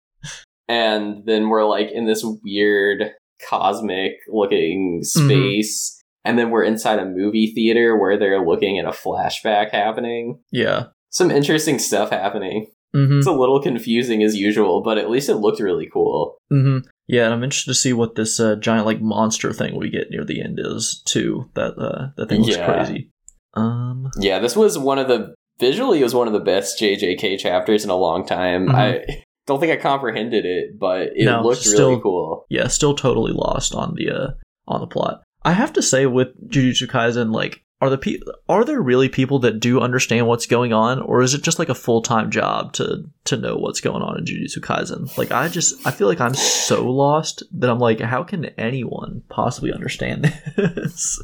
and 0.68 1.24
then 1.26 1.48
we're 1.48 1.64
like 1.66 1.90
in 1.90 2.06
this 2.06 2.24
weird 2.44 3.12
cosmic 3.48 4.12
looking 4.28 5.00
Mm-hmm. 5.02 5.26
space 5.28 6.02
and 6.24 6.38
then 6.38 6.50
we're 6.50 6.64
inside 6.64 6.98
a 6.98 7.06
movie 7.06 7.52
theater 7.54 7.96
where 7.96 8.18
they're 8.18 8.44
looking 8.46 8.78
at 8.78 8.84
a 8.84 8.90
flashback 8.90 9.70
happening 9.70 10.38
yeah. 10.52 10.86
some 11.08 11.30
interesting 11.30 11.78
stuff 11.78 12.10
happening. 12.10 12.66
Mm-hmm. 12.94 13.18
It's 13.18 13.26
a 13.26 13.32
little 13.32 13.62
confusing 13.62 14.22
as 14.24 14.34
usual, 14.36 14.82
but 14.82 14.98
at 14.98 15.08
least 15.08 15.28
it 15.28 15.36
looked 15.36 15.60
really 15.60 15.88
cool. 15.92 16.36
Mm-hmm. 16.52 16.88
Yeah, 17.06 17.24
and 17.26 17.32
I'm 17.34 17.44
interested 17.44 17.70
to 17.70 17.74
see 17.76 17.92
what 17.92 18.16
this 18.16 18.38
uh, 18.40 18.56
giant 18.56 18.84
like 18.84 19.00
monster 19.00 19.52
thing 19.52 19.76
we 19.78 19.90
get 19.90 20.10
near 20.10 20.24
the 20.24 20.42
end 20.42 20.58
is 20.60 21.00
too. 21.06 21.48
That 21.54 21.78
uh, 21.78 22.08
that 22.16 22.28
thing 22.28 22.42
looks 22.42 22.56
Yeah. 22.56 22.66
crazy. 22.66 23.08
Um. 23.54 24.10
Yeah, 24.18 24.38
this 24.38 24.56
was 24.56 24.78
one 24.78 24.98
of 24.98 25.08
the 25.08 25.34
visually 25.58 26.00
it 26.00 26.04
was 26.04 26.14
one 26.14 26.26
of 26.26 26.32
the 26.32 26.40
best 26.40 26.80
JJK 26.80 27.38
chapters 27.38 27.84
in 27.84 27.90
a 27.90 27.96
long 27.96 28.24
time. 28.26 28.68
Mhm. 28.68 28.74
I 28.74 29.22
don't 29.46 29.60
think 29.60 29.72
I 29.72 29.76
comprehended 29.76 30.44
it, 30.46 30.78
but 30.78 31.08
it 31.14 31.24
No, 31.24 31.42
looked 31.42 31.62
still- 31.62 31.90
really 31.90 32.02
cool. 32.02 32.44
Yeah, 32.48 32.68
still 32.68 32.94
totally 32.94 33.32
lost 33.32 33.74
on 33.74 33.94
the 33.96 34.10
uh 34.10 34.28
on 34.68 34.80
the 34.80 34.86
plot. 34.86 35.22
I 35.44 35.52
have 35.52 35.72
to 35.74 35.82
say 35.82 36.06
with 36.06 36.28
Jujutsu 36.50 36.86
Kaisen, 36.86 37.32
like, 37.32 37.62
are 37.80 37.88
the 37.90 37.96
pe- 37.98 38.18
are 38.48 38.64
there 38.64 38.80
really 38.82 39.08
people 39.08 39.38
that 39.40 39.58
do 39.60 39.80
understand 39.80 40.26
what's 40.26 40.46
going 40.46 40.72
on, 40.72 41.00
or 41.00 41.22
is 41.22 41.32
it 41.34 41.42
just 41.42 41.58
like 41.58 41.68
a 41.70 41.74
full 41.74 42.02
time 42.02 42.30
job 42.30 42.72
to 42.74 43.04
to 43.24 43.36
know 43.36 43.56
what's 43.56 43.80
going 43.80 44.02
on 44.02 44.18
in 44.18 44.24
Jujutsu 44.24 44.58
Kaisen? 44.58 45.16
Like, 45.16 45.30
I 45.32 45.48
just 45.48 45.86
I 45.86 45.90
feel 45.90 46.06
like 46.06 46.20
I'm 46.20 46.34
so 46.34 46.90
lost 46.90 47.42
that 47.52 47.70
I'm 47.70 47.78
like, 47.78 48.00
how 48.00 48.22
can 48.22 48.46
anyone 48.58 49.22
possibly 49.30 49.72
understand 49.72 50.24
this? 50.56 51.22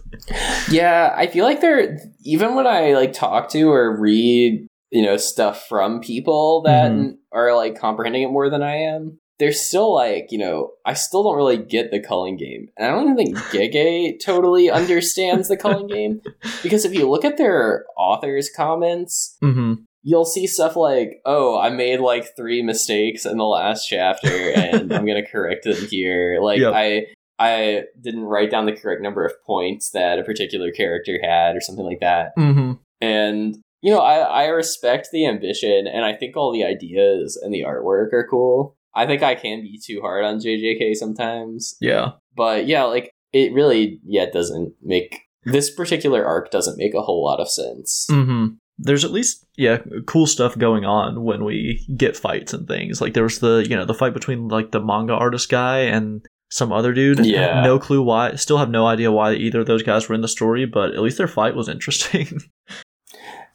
Yeah, 0.70 1.12
I 1.16 1.26
feel 1.26 1.44
like 1.44 1.60
there 1.60 1.98
even 2.24 2.54
when 2.54 2.66
I 2.66 2.92
like 2.94 3.12
talk 3.12 3.50
to 3.50 3.70
or 3.70 4.00
read, 4.00 4.66
you 4.90 5.02
know, 5.02 5.16
stuff 5.18 5.66
from 5.68 6.00
people 6.00 6.62
that 6.62 6.90
Mhm. 6.90 7.16
are 7.32 7.54
like 7.54 7.78
comprehending 7.78 8.22
it 8.22 8.30
more 8.30 8.48
than 8.48 8.62
I 8.62 8.76
am, 8.76 9.18
they're 9.38 9.52
still 9.52 9.94
like, 9.94 10.28
you 10.30 10.38
know, 10.38 10.72
I 10.84 10.94
still 10.94 11.22
don't 11.22 11.36
really 11.36 11.58
get 11.58 11.90
the 11.90 12.00
culling 12.00 12.36
game. 12.36 12.68
And 12.76 12.86
I 12.86 12.90
don't 12.90 13.04
even 13.04 13.16
think 13.16 13.36
Gege 13.52 14.18
totally 14.24 14.70
understands 14.70 15.48
the 15.48 15.56
culling 15.56 15.88
game. 15.88 16.20
Because 16.62 16.84
if 16.84 16.94
you 16.94 17.08
look 17.08 17.24
at 17.24 17.36
their 17.36 17.84
authors' 17.98 18.50
comments, 18.54 19.36
mm-hmm. 19.42 19.82
you'll 20.02 20.24
see 20.24 20.46
stuff 20.46 20.74
like, 20.74 21.20
oh, 21.26 21.58
I 21.58 21.70
made 21.70 22.00
like 22.00 22.34
three 22.36 22.62
mistakes 22.62 23.26
in 23.26 23.36
the 23.36 23.44
last 23.44 23.86
chapter 23.86 24.28
and 24.28 24.92
I'm 24.92 25.06
gonna 25.06 25.26
correct 25.26 25.64
them 25.64 25.86
here. 25.90 26.38
Like 26.40 26.60
Yep. 26.60 26.72
I 26.74 27.06
I 27.38 27.82
didn't 28.00 28.24
write 28.24 28.50
down 28.50 28.64
the 28.64 28.72
correct 28.72 29.02
number 29.02 29.24
of 29.24 29.32
points 29.44 29.90
that 29.90 30.18
a 30.18 30.24
particular 30.24 30.70
character 30.70 31.18
had 31.22 31.54
or 31.54 31.60
something 31.60 31.84
like 31.84 32.00
that. 32.00 32.30
Mm-hmm. 32.38 32.72
And 33.02 33.58
you 33.82 33.92
know, 33.92 34.00
I, 34.00 34.44
I 34.44 34.46
respect 34.46 35.08
the 35.12 35.26
ambition 35.26 35.86
and 35.86 36.04
I 36.04 36.14
think 36.14 36.36
all 36.36 36.52
the 36.52 36.64
ideas 36.64 37.38
and 37.40 37.52
the 37.52 37.60
artwork 37.60 38.12
are 38.12 38.26
cool. 38.28 38.75
I 38.96 39.06
think 39.06 39.22
I 39.22 39.34
can 39.34 39.60
be 39.60 39.78
too 39.78 40.00
hard 40.00 40.24
on 40.24 40.40
JJK 40.40 40.94
sometimes. 40.94 41.76
Yeah. 41.80 42.12
But 42.34 42.66
yeah, 42.66 42.84
like 42.84 43.12
it 43.32 43.52
really 43.52 44.00
yeah 44.04 44.26
doesn't 44.32 44.72
make 44.82 45.20
this 45.44 45.70
particular 45.70 46.24
arc 46.24 46.50
doesn't 46.50 46.78
make 46.78 46.94
a 46.94 47.02
whole 47.02 47.22
lot 47.22 47.38
of 47.38 47.50
sense. 47.50 48.06
Mm-hmm. 48.10 48.54
There's 48.78 49.04
at 49.04 49.10
least 49.10 49.46
yeah 49.56 49.78
cool 50.06 50.26
stuff 50.26 50.56
going 50.56 50.84
on 50.84 51.22
when 51.22 51.44
we 51.44 51.86
get 51.96 52.16
fights 52.16 52.54
and 52.54 52.66
things. 52.66 53.00
Like 53.00 53.12
there 53.12 53.22
was 53.22 53.40
the 53.40 53.66
you 53.68 53.76
know 53.76 53.84
the 53.84 53.94
fight 53.94 54.14
between 54.14 54.48
like 54.48 54.72
the 54.72 54.80
manga 54.80 55.12
artist 55.12 55.50
guy 55.50 55.80
and 55.80 56.26
some 56.50 56.72
other 56.72 56.92
dude. 56.92 57.24
Yeah. 57.24 57.62
No 57.66 57.78
clue 57.78 58.02
why. 58.02 58.34
Still 58.36 58.58
have 58.58 58.70
no 58.70 58.86
idea 58.86 59.12
why 59.12 59.34
either 59.34 59.60
of 59.60 59.66
those 59.66 59.82
guys 59.82 60.08
were 60.08 60.14
in 60.14 60.20
the 60.22 60.28
story, 60.28 60.64
but 60.64 60.92
at 60.92 61.02
least 61.02 61.18
their 61.18 61.28
fight 61.28 61.54
was 61.54 61.68
interesting. 61.68 62.40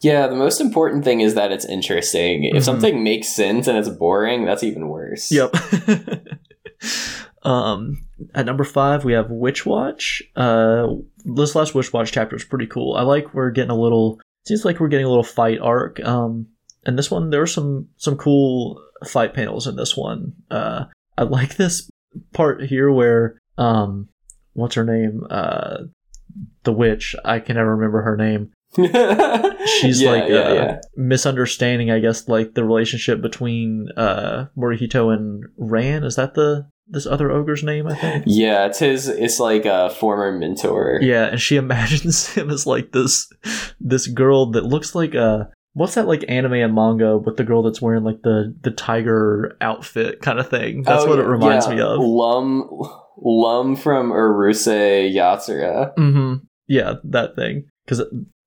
Yeah, 0.02 0.26
the 0.26 0.36
most 0.36 0.60
important 0.60 1.04
thing 1.04 1.20
is 1.20 1.34
that 1.34 1.52
it's 1.52 1.64
interesting. 1.64 2.42
Mhm. 2.42 2.56
If 2.56 2.64
something 2.64 3.02
makes 3.02 3.28
sense 3.34 3.66
and 3.68 3.78
it's 3.78 3.88
boring, 3.88 4.44
that's 4.44 4.62
even 4.64 4.88
worse. 4.88 5.30
yep. 5.32 5.54
um. 7.42 7.98
At 8.34 8.46
number 8.46 8.62
five, 8.64 9.04
we 9.04 9.14
have 9.14 9.30
Witch 9.30 9.66
Watch. 9.66 10.22
Uh, 10.36 10.86
this 11.24 11.56
last 11.56 11.74
Witch 11.74 11.92
Watch 11.92 12.12
chapter 12.12 12.36
is 12.36 12.44
pretty 12.44 12.66
cool. 12.68 12.94
I 12.94 13.02
like 13.02 13.34
we're 13.34 13.50
getting 13.50 13.70
a 13.72 13.78
little. 13.78 14.20
Seems 14.46 14.64
like 14.64 14.78
we're 14.80 14.88
getting 14.88 15.06
a 15.06 15.08
little 15.08 15.24
fight 15.24 15.58
arc. 15.60 15.98
Um, 16.04 16.46
and 16.86 16.96
this 16.98 17.10
one 17.10 17.30
there 17.30 17.40
were 17.40 17.46
some 17.46 17.88
some 17.96 18.16
cool 18.16 18.80
fight 19.06 19.34
panels 19.34 19.66
in 19.66 19.76
this 19.76 19.96
one. 19.96 20.34
Uh, 20.50 20.84
I 21.18 21.22
like 21.24 21.56
this 21.56 21.88
part 22.32 22.62
here 22.64 22.90
where 22.92 23.38
um, 23.58 24.08
what's 24.52 24.74
her 24.76 24.84
name? 24.84 25.24
Uh, 25.28 25.78
the 26.64 26.72
witch. 26.72 27.14
I 27.24 27.40
can 27.40 27.56
never 27.56 27.74
remember 27.76 28.02
her 28.02 28.16
name. 28.16 28.52
She's 29.80 30.00
Yeah, 30.00 30.10
like 30.10 30.28
yeah, 30.28 30.36
uh, 30.36 30.54
yeah. 30.54 30.80
misunderstanding, 30.96 31.90
I 31.90 31.98
guess, 31.98 32.28
like 32.28 32.54
the 32.54 32.64
relationship 32.64 33.20
between 33.20 33.88
uh 33.96 34.46
Morihito 34.56 35.12
and 35.12 35.44
Ran. 35.58 36.04
Is 36.04 36.16
that 36.16 36.34
the 36.34 36.68
this 36.88 37.06
other 37.06 37.30
ogre's 37.30 37.62
name? 37.62 37.86
I 37.86 37.94
think. 37.94 38.24
Yeah, 38.26 38.66
it's 38.66 38.78
his. 38.80 39.08
It's 39.08 39.38
like 39.40 39.64
a 39.66 39.90
former 39.90 40.32
mentor. 40.36 40.98
Yeah, 41.02 41.26
and 41.26 41.40
she 41.40 41.56
imagines 41.66 42.28
him 42.28 42.50
as 42.50 42.66
like 42.66 42.92
this 42.92 43.28
this 43.80 44.06
girl 44.06 44.50
that 44.52 44.64
looks 44.64 44.94
like 44.94 45.14
a 45.14 45.50
what's 45.74 45.94
that 45.94 46.06
like 46.08 46.24
anime 46.28 46.52
and 46.54 46.74
manga 46.74 47.16
with 47.16 47.36
the 47.36 47.44
girl 47.44 47.62
that's 47.62 47.80
wearing 47.82 48.04
like 48.04 48.22
the 48.22 48.54
the 48.62 48.70
tiger 48.70 49.56
outfit 49.60 50.20
kind 50.22 50.38
of 50.38 50.48
thing. 50.48 50.82
That's 50.82 51.04
Oh, 51.04 51.08
what 51.10 51.18
it 51.18 51.26
reminds 51.26 51.68
me 51.68 51.80
of. 51.80 51.98
Lum, 52.00 52.68
Lum 53.18 53.76
from 53.76 54.10
Urusei 54.10 55.12
Yatsura. 55.14 55.94
Mm-hmm. 55.96 56.44
Yeah, 56.66 56.94
that 57.04 57.36
thing. 57.36 57.66
Because 57.84 58.02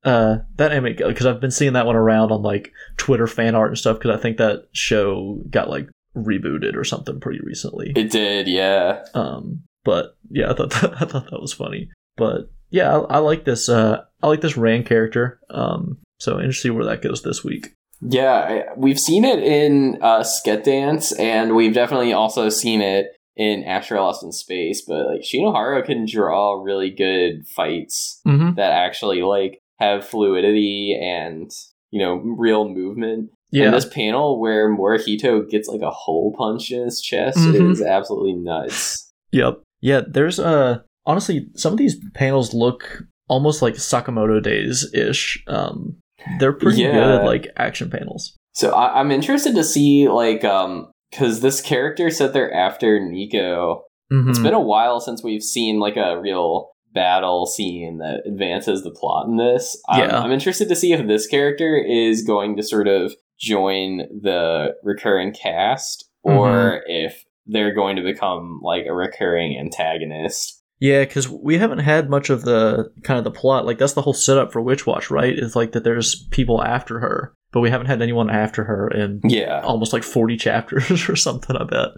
uh, 0.06 0.38
that 0.56 0.72
anime, 0.72 0.96
because 0.96 1.26
I've 1.26 1.42
been 1.42 1.52
seeing 1.52 1.74
that 1.74 1.86
one 1.86 1.96
around 1.96 2.32
on 2.32 2.42
like 2.42 2.72
Twitter 2.98 3.28
fan 3.28 3.56
art 3.56 3.70
and 3.72 3.78
stuff. 3.78 3.98
Because 3.98 4.18
I 4.18 4.22
think 4.22 4.38
that 4.38 4.68
show 4.72 5.42
got 5.50 5.70
like 5.70 5.90
rebooted 6.16 6.76
or 6.76 6.84
something 6.84 7.20
pretty 7.20 7.40
recently. 7.44 7.92
It 7.96 8.12
did, 8.12 8.48
yeah. 8.48 9.04
Um, 9.14 9.64
but 9.84 10.16
yeah, 10.30 10.52
I 10.52 10.54
thought 10.54 10.70
that, 10.82 10.94
I 11.02 11.06
thought 11.06 11.30
that 11.32 11.42
was 11.42 11.54
funny. 11.54 11.90
But 12.18 12.50
yeah, 12.70 12.96
I, 12.96 13.16
I 13.16 13.18
like 13.18 13.46
this. 13.46 13.68
Uh, 13.68 14.04
I 14.24 14.28
like 14.28 14.42
this 14.42 14.56
Rand 14.58 14.86
character. 14.86 15.40
Um, 15.50 15.98
so 16.20 16.38
interesting 16.40 16.76
where 16.76 16.86
that 16.86 17.02
goes 17.02 17.22
this 17.24 17.44
week. 17.44 17.74
Yeah, 18.02 18.34
I, 18.34 18.64
we've 18.78 19.00
seen 19.00 19.26
it 19.26 19.40
in 19.40 19.98
uh, 20.02 20.24
Sket 20.24 20.64
Dance, 20.64 21.12
and 21.14 21.56
we've 21.56 21.74
definitely 21.74 22.14
also 22.14 22.50
seen 22.50 22.82
it 22.82 23.08
in 23.36 23.64
Astra 23.64 24.02
Lost 24.02 24.24
in 24.24 24.32
Space. 24.32 24.84
But 24.88 25.08
like 25.08 25.22
Shinohara 25.22 25.84
can 25.86 26.06
draw 26.10 26.62
really 26.62 26.90
good 26.92 27.48
fights 27.56 28.22
Mm-hmm. 28.28 28.56
that 28.56 28.72
actually 28.72 29.22
like 29.22 29.60
have 29.80 30.06
fluidity 30.08 30.98
and 31.02 31.52
you 31.92 32.00
know 32.00 32.16
real 32.16 32.68
movement. 32.68 33.30
Yeah. 33.52 33.66
And 33.66 33.74
this 33.74 33.86
panel 33.86 34.40
where 34.40 34.70
Morihito 34.70 35.50
gets 35.50 35.68
like 35.68 35.82
a 35.82 35.92
hole 35.92 36.34
punch 36.38 36.72
in 36.72 36.84
his 36.84 37.00
chest 37.02 37.38
Mhm. 37.38 37.72
is 37.72 37.82
absolutely 37.82 38.34
nuts. 38.34 39.12
Yep. 39.32 39.60
Yeah, 39.82 40.02
there's 40.08 40.40
uh 40.40 40.80
honestly 41.06 41.48
some 41.56 41.72
of 41.74 41.78
these 41.78 41.98
panels 42.14 42.54
look 42.54 43.04
almost 43.30 43.62
like 43.62 43.76
Sakamoto 43.76 44.42
days 44.42 44.90
ish. 44.94 45.44
Um 45.48 45.98
they're 46.40 46.54
pretty 46.54 46.82
Yeah. 46.82 46.94
good 46.94 47.26
like 47.26 47.48
action 47.58 47.90
panels. 47.90 48.36
So 48.54 48.72
I, 48.72 49.00
I'm 49.00 49.12
interested 49.12 49.54
to 49.56 49.64
see 49.64 50.08
like 50.10 50.44
um 50.44 50.92
because 51.12 51.40
this 51.42 51.62
character 51.62 52.10
said 52.10 52.34
they're 52.34 52.54
after 52.54 53.00
Nico. 53.00 53.84
Mhm. 54.12 54.30
It's 54.30 54.40
been 54.40 54.54
a 54.54 54.60
while 54.60 55.00
since 55.00 55.24
we've 55.24 55.44
seen 55.44 55.80
like 55.80 55.96
a 55.98 56.20
real 56.20 56.72
battle 56.96 57.46
scene 57.46 58.00
that 58.00 58.24
advances 58.26 58.82
the 58.84 58.90
plot 58.90 59.28
in 59.28 59.38
this. 59.38 59.80
Um, 59.90 60.00
Yeah. 60.00 60.20
I'm 60.20 60.32
interested 60.32 60.68
to 60.70 60.76
see 60.76 60.94
if 60.94 61.06
this 61.08 61.28
character 61.28 61.78
is 61.78 62.24
going 62.24 62.56
to 62.58 62.64
sort 62.64 62.88
of 62.88 63.14
join 63.38 63.98
the 64.22 64.76
recurring 64.82 65.34
cast 65.34 66.10
or 66.24 66.48
Mm-hmm. 66.48 66.84
if 66.88 67.24
they're 67.46 67.76
going 67.76 67.98
to 67.98 68.02
become 68.02 68.60
like 68.64 68.86
a 68.88 68.94
recurring 68.96 69.56
antagonist. 69.60 70.64
Yeah, 70.80 71.06
because 71.06 71.30
we 71.30 71.58
haven't 71.58 71.80
had 71.80 72.10
much 72.10 72.30
of 72.30 72.42
the 72.44 72.92
kind 73.04 73.18
of 73.18 73.24
the 73.24 73.32
plot. 73.32 73.66
Like 73.66 73.78
that's 73.78 73.94
the 73.94 74.02
whole 74.02 74.14
setup 74.14 74.52
for 74.52 74.62
Witch 74.62 74.86
Watch, 74.88 75.10
right? 75.12 75.38
It's 75.38 75.56
like 75.56 75.72
that 75.74 75.84
there's 75.84 76.28
people 76.32 76.64
after 76.64 77.00
her, 77.00 77.34
but 77.56 77.62
we 77.62 77.70
haven't 77.72 77.88
had 77.88 78.02
anyone 78.02 78.30
after 78.30 78.66
her 78.66 78.90
in 78.90 79.22
Yeah. 79.24 79.62
almost 79.62 79.94
like 79.94 80.04
forty 80.04 80.36
chapters 80.38 81.08
or 81.10 81.16
something. 81.16 81.56
I 81.56 81.64
bet. 81.64 81.92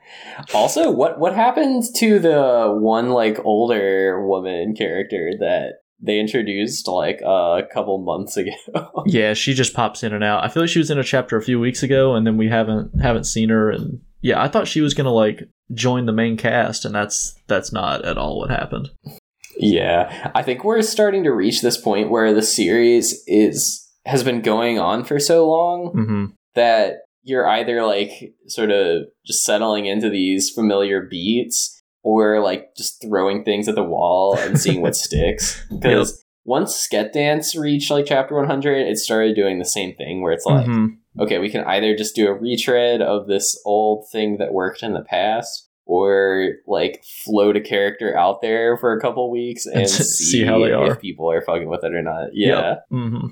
also, 0.54 0.90
what 0.90 1.18
what 1.18 1.34
happened 1.34 1.84
to 1.96 2.18
the 2.18 2.76
one 2.78 3.10
like 3.10 3.38
older 3.44 4.26
woman 4.26 4.74
character 4.74 5.32
that 5.40 5.74
they 6.00 6.18
introduced 6.18 6.86
like 6.88 7.20
a 7.22 7.62
couple 7.72 7.98
months 7.98 8.36
ago? 8.36 8.50
Yeah, 9.06 9.34
she 9.34 9.54
just 9.54 9.72
pops 9.74 10.02
in 10.02 10.12
and 10.12 10.24
out. 10.24 10.44
I 10.44 10.48
feel 10.48 10.62
like 10.64 10.70
she 10.70 10.78
was 10.80 10.90
in 10.90 10.98
a 10.98 11.04
chapter 11.04 11.36
a 11.36 11.42
few 11.42 11.58
weeks 11.60 11.82
ago, 11.82 12.14
and 12.14 12.26
then 12.26 12.36
we 12.36 12.48
haven't 12.48 13.00
haven't 13.00 13.24
seen 13.24 13.48
her. 13.48 13.70
And 13.70 14.00
yeah, 14.20 14.42
I 14.42 14.48
thought 14.48 14.68
she 14.68 14.80
was 14.80 14.94
gonna 14.94 15.12
like 15.12 15.44
join 15.72 16.06
the 16.06 16.12
main 16.12 16.36
cast, 16.36 16.84
and 16.84 16.94
that's 16.94 17.34
that's 17.46 17.72
not 17.72 18.04
at 18.04 18.18
all 18.18 18.38
what 18.38 18.50
happened. 18.50 18.90
yeah, 19.58 20.30
I 20.34 20.42
think 20.42 20.64
we're 20.64 20.82
starting 20.82 21.24
to 21.24 21.30
reach 21.32 21.62
this 21.62 21.80
point 21.80 22.10
where 22.10 22.32
the 22.34 22.42
series 22.42 23.22
is 23.26 23.87
has 24.08 24.24
been 24.24 24.40
going 24.42 24.78
on 24.78 25.04
for 25.04 25.18
so 25.20 25.48
long 25.48 25.90
hmm 25.92 26.24
that 26.54 26.94
you're 27.22 27.46
either 27.48 27.84
like 27.84 28.10
sort 28.46 28.70
of 28.70 29.02
just 29.26 29.44
settling 29.44 29.86
into 29.86 30.08
these 30.10 30.50
familiar 30.50 31.02
beats 31.02 31.80
or 32.02 32.40
like 32.40 32.74
just 32.76 33.00
throwing 33.02 33.44
things 33.44 33.68
at 33.68 33.74
the 33.74 33.82
wall 33.84 34.36
and 34.38 34.58
seeing 34.58 34.80
what 34.80 34.96
sticks. 35.06 35.62
Because 35.70 36.24
once 36.44 36.74
Sket 36.88 37.12
Dance 37.12 37.54
reached 37.54 37.90
like 37.90 38.06
chapter 38.06 38.34
100 38.34 38.86
it 38.86 38.96
started 38.98 39.36
doing 39.36 39.58
the 39.58 39.64
same 39.64 39.94
thing 39.94 40.22
where 40.22 40.32
it's 40.32 40.46
like 40.46 40.66
Mhm. 40.66 40.96
okay 41.20 41.38
we 41.38 41.50
can 41.50 41.64
either 41.64 41.94
just 41.94 42.14
do 42.16 42.26
a 42.28 42.32
retread 42.32 43.02
of 43.02 43.26
this 43.26 43.60
old 43.66 44.06
thing 44.10 44.38
that 44.38 44.52
worked 44.54 44.82
in 44.82 44.94
the 44.94 45.02
past 45.02 45.68
or 45.84 46.48
like 46.66 47.02
float 47.24 47.56
a 47.56 47.60
character 47.60 48.16
out 48.16 48.40
there 48.42 48.76
for 48.78 48.92
a 48.92 49.00
couple 49.00 49.30
weeks 49.30 49.66
and 49.66 49.80
And 49.82 49.88
see, 49.90 50.24
see 50.24 50.44
how 50.44 50.58
they 50.60 50.72
are. 50.72 50.92
if 50.92 51.00
people 51.00 51.30
are 51.30 51.42
fucking 51.42 51.68
with 51.68 51.84
it 51.84 51.94
or 51.94 52.02
not. 52.02 52.30
Yeah. 52.32 52.76
Hmm 52.90 53.26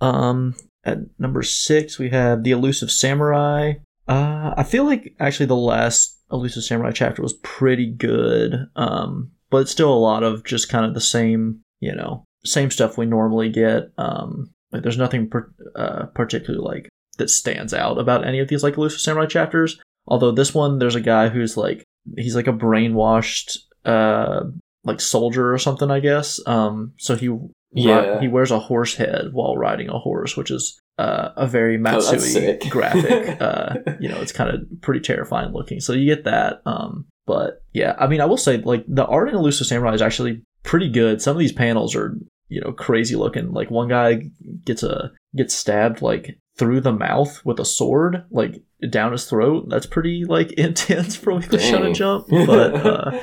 Um, 0.00 0.54
at 0.84 0.98
number 1.18 1.42
six, 1.42 1.98
we 1.98 2.10
have 2.10 2.42
the 2.42 2.52
elusive 2.52 2.90
samurai. 2.90 3.74
Uh, 4.08 4.54
I 4.56 4.62
feel 4.62 4.84
like 4.84 5.14
actually 5.20 5.46
the 5.46 5.56
last 5.56 6.18
elusive 6.32 6.64
samurai 6.64 6.92
chapter 6.92 7.22
was 7.22 7.34
pretty 7.42 7.90
good. 7.90 8.54
Um, 8.76 9.32
but 9.50 9.58
it's 9.58 9.70
still 9.70 9.92
a 9.92 9.94
lot 9.94 10.22
of 10.22 10.44
just 10.44 10.68
kind 10.68 10.86
of 10.86 10.94
the 10.94 11.00
same, 11.00 11.60
you 11.80 11.94
know, 11.94 12.24
same 12.44 12.70
stuff 12.70 12.96
we 12.96 13.06
normally 13.06 13.50
get. 13.50 13.90
Um, 13.98 14.50
like 14.72 14.82
there's 14.82 14.98
nothing 14.98 15.28
per- 15.28 15.52
uh, 15.74 16.06
particularly 16.14 16.64
like 16.64 16.88
that 17.18 17.30
stands 17.30 17.74
out 17.74 17.98
about 17.98 18.26
any 18.26 18.38
of 18.38 18.48
these 18.48 18.62
like 18.62 18.76
elusive 18.76 19.00
samurai 19.00 19.26
chapters. 19.26 19.78
Although 20.06 20.32
this 20.32 20.54
one, 20.54 20.78
there's 20.78 20.94
a 20.94 21.00
guy 21.00 21.28
who's 21.28 21.56
like 21.56 21.84
he's 22.16 22.36
like 22.36 22.46
a 22.46 22.52
brainwashed 22.52 23.58
uh 23.84 24.44
like 24.84 25.00
soldier 25.00 25.52
or 25.52 25.58
something, 25.58 25.90
I 25.90 26.00
guess. 26.00 26.40
Um, 26.46 26.94
so 26.96 27.16
he 27.16 27.28
Yeah. 27.72 28.20
he 28.20 28.28
wears 28.28 28.50
a 28.50 28.58
horse 28.58 28.94
head 28.96 29.26
while 29.32 29.56
riding 29.56 29.88
a 29.88 29.98
horse, 29.98 30.36
which 30.36 30.50
is 30.50 30.80
uh, 30.98 31.30
a 31.36 31.46
very 31.46 31.76
Oh, 31.76 31.80
Matsui 31.80 32.18
sick. 32.18 32.64
graphic. 32.70 33.40
uh, 33.40 33.74
you 34.00 34.08
know, 34.08 34.20
it's 34.20 34.32
kind 34.32 34.50
of 34.50 34.60
pretty 34.82 35.00
terrifying 35.00 35.52
looking. 35.52 35.80
So 35.80 35.92
you 35.92 36.06
get 36.14 36.24
that. 36.24 36.62
Um, 36.66 37.06
but 37.26 37.62
yeah, 37.72 37.94
I 37.98 38.06
mean, 38.08 38.20
I 38.20 38.24
will 38.26 38.36
say 38.36 38.58
like 38.58 38.84
the 38.88 39.06
art 39.06 39.28
in 39.28 39.34
Elusive 39.36 39.66
Samurai 39.66 39.94
is 39.94 40.02
actually 40.02 40.42
pretty 40.64 40.88
good. 40.90 41.22
Some 41.22 41.36
of 41.36 41.38
these 41.38 41.52
panels 41.52 41.94
are 41.94 42.16
you 42.48 42.60
know 42.60 42.72
crazy 42.72 43.14
looking. 43.16 43.52
Like 43.52 43.70
one 43.70 43.88
guy 43.88 44.24
gets 44.64 44.82
a 44.82 45.12
gets 45.36 45.54
stabbed 45.54 46.02
like 46.02 46.36
through 46.58 46.80
the 46.80 46.92
mouth 46.92 47.40
with 47.46 47.60
a 47.60 47.64
sword, 47.64 48.24
like 48.30 48.60
down 48.90 49.12
his 49.12 49.24
throat. 49.26 49.66
That's 49.68 49.86
pretty 49.86 50.24
like 50.24 50.50
intense 50.58 51.14
for 51.16 51.38
Dang. 51.38 51.48
Shonen 51.60 51.94
Jump. 51.94 52.26
But 52.46 52.74
uh, 52.84 53.20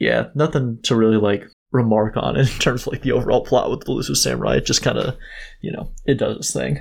yeah, 0.00 0.26
nothing 0.34 0.80
to 0.82 0.96
really 0.96 1.16
like 1.16 1.46
remark 1.74 2.16
on 2.16 2.36
in 2.36 2.46
terms 2.60 2.86
of 2.86 2.92
like 2.94 3.02
the 3.02 3.12
overall 3.12 3.44
plot 3.44 3.70
with 3.70 3.80
the 3.80 3.90
Elusive 3.92 4.16
Samurai. 4.16 4.56
It 4.56 4.64
just 4.66 4.82
kind 4.82 4.96
of, 4.96 5.16
you 5.60 5.72
know, 5.72 5.90
it 6.06 6.14
does 6.14 6.36
its 6.38 6.52
thing. 6.52 6.78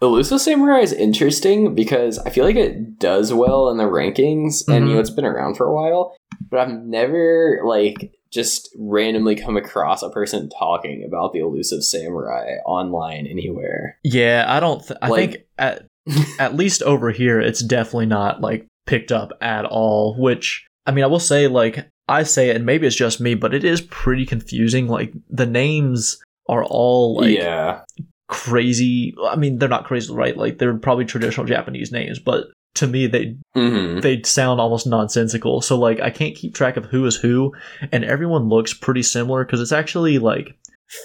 Elusive 0.00 0.40
Samurai 0.40 0.80
is 0.80 0.92
interesting 0.92 1.74
because 1.76 2.18
I 2.18 2.30
feel 2.30 2.44
like 2.44 2.56
it 2.56 2.98
does 2.98 3.32
well 3.32 3.70
in 3.70 3.76
the 3.76 3.84
rankings, 3.84 4.66
and 4.66 4.84
Mhm. 4.84 4.88
you 4.88 4.94
know 4.94 5.00
it's 5.00 5.10
been 5.10 5.24
around 5.24 5.54
for 5.56 5.64
a 5.66 5.72
while. 5.74 6.16
But 6.50 6.58
I've 6.58 6.72
never 6.74 7.60
like 7.64 8.12
just 8.32 8.68
randomly 8.78 9.36
come 9.36 9.56
across 9.56 10.02
a 10.02 10.10
person 10.10 10.48
talking 10.58 11.04
about 11.06 11.32
the 11.32 11.38
Elusive 11.38 11.84
Samurai 11.84 12.54
online 12.66 13.26
anywhere. 13.28 13.96
Yeah, 14.02 14.44
I 14.48 14.58
don't. 14.58 14.84
Th- 14.84 14.98
I 15.00 15.08
Like- 15.08 15.30
think 15.32 15.42
at 15.58 15.86
at 16.40 16.56
least 16.56 16.82
over 16.82 17.12
here, 17.12 17.40
it's 17.40 17.62
definitely 17.62 18.06
not 18.06 18.40
like 18.40 18.66
picked 18.86 19.12
up 19.12 19.30
at 19.40 19.64
all. 19.64 20.16
Which 20.18 20.66
I 20.84 20.90
mean, 20.90 21.04
I 21.04 21.06
will 21.06 21.20
say 21.20 21.46
like 21.46 21.86
I 22.08 22.24
say 22.24 22.50
it, 22.50 22.56
and 22.56 22.66
maybe 22.66 22.86
it's 22.86 22.96
just 22.96 23.20
me, 23.20 23.34
but 23.34 23.54
it 23.54 23.64
is 23.64 23.80
pretty 23.80 24.26
confusing. 24.26 24.88
Like 24.88 25.12
the 25.30 25.46
names 25.46 26.20
are 26.48 26.64
all 26.64 27.16
like 27.16 27.38
yeah, 27.38 27.82
crazy. 28.28 29.14
I 29.24 29.36
mean, 29.36 29.58
they're 29.58 29.68
not 29.68 29.84
crazy, 29.84 30.12
right? 30.12 30.36
Like 30.36 30.58
they're 30.58 30.76
probably 30.76 31.04
traditional 31.04 31.46
Japanese 31.46 31.92
names, 31.92 32.18
but 32.18 32.46
to 32.76 32.86
me, 32.86 33.06
they 33.06 33.36
hmm 33.54 34.00
they 34.00 34.22
sound 34.22 34.60
almost 34.60 34.86
nonsensical. 34.86 35.60
So 35.60 35.78
like 35.78 36.00
I 36.00 36.10
can't 36.10 36.34
keep 36.34 36.54
track 36.54 36.76
of 36.76 36.86
who 36.86 37.04
is 37.06 37.16
who, 37.16 37.52
and 37.92 38.04
everyone 38.04 38.48
looks 38.48 38.74
pretty 38.74 39.02
similar 39.02 39.44
because 39.44 39.60
it's 39.60 39.72
actually 39.72 40.18
like 40.18 40.56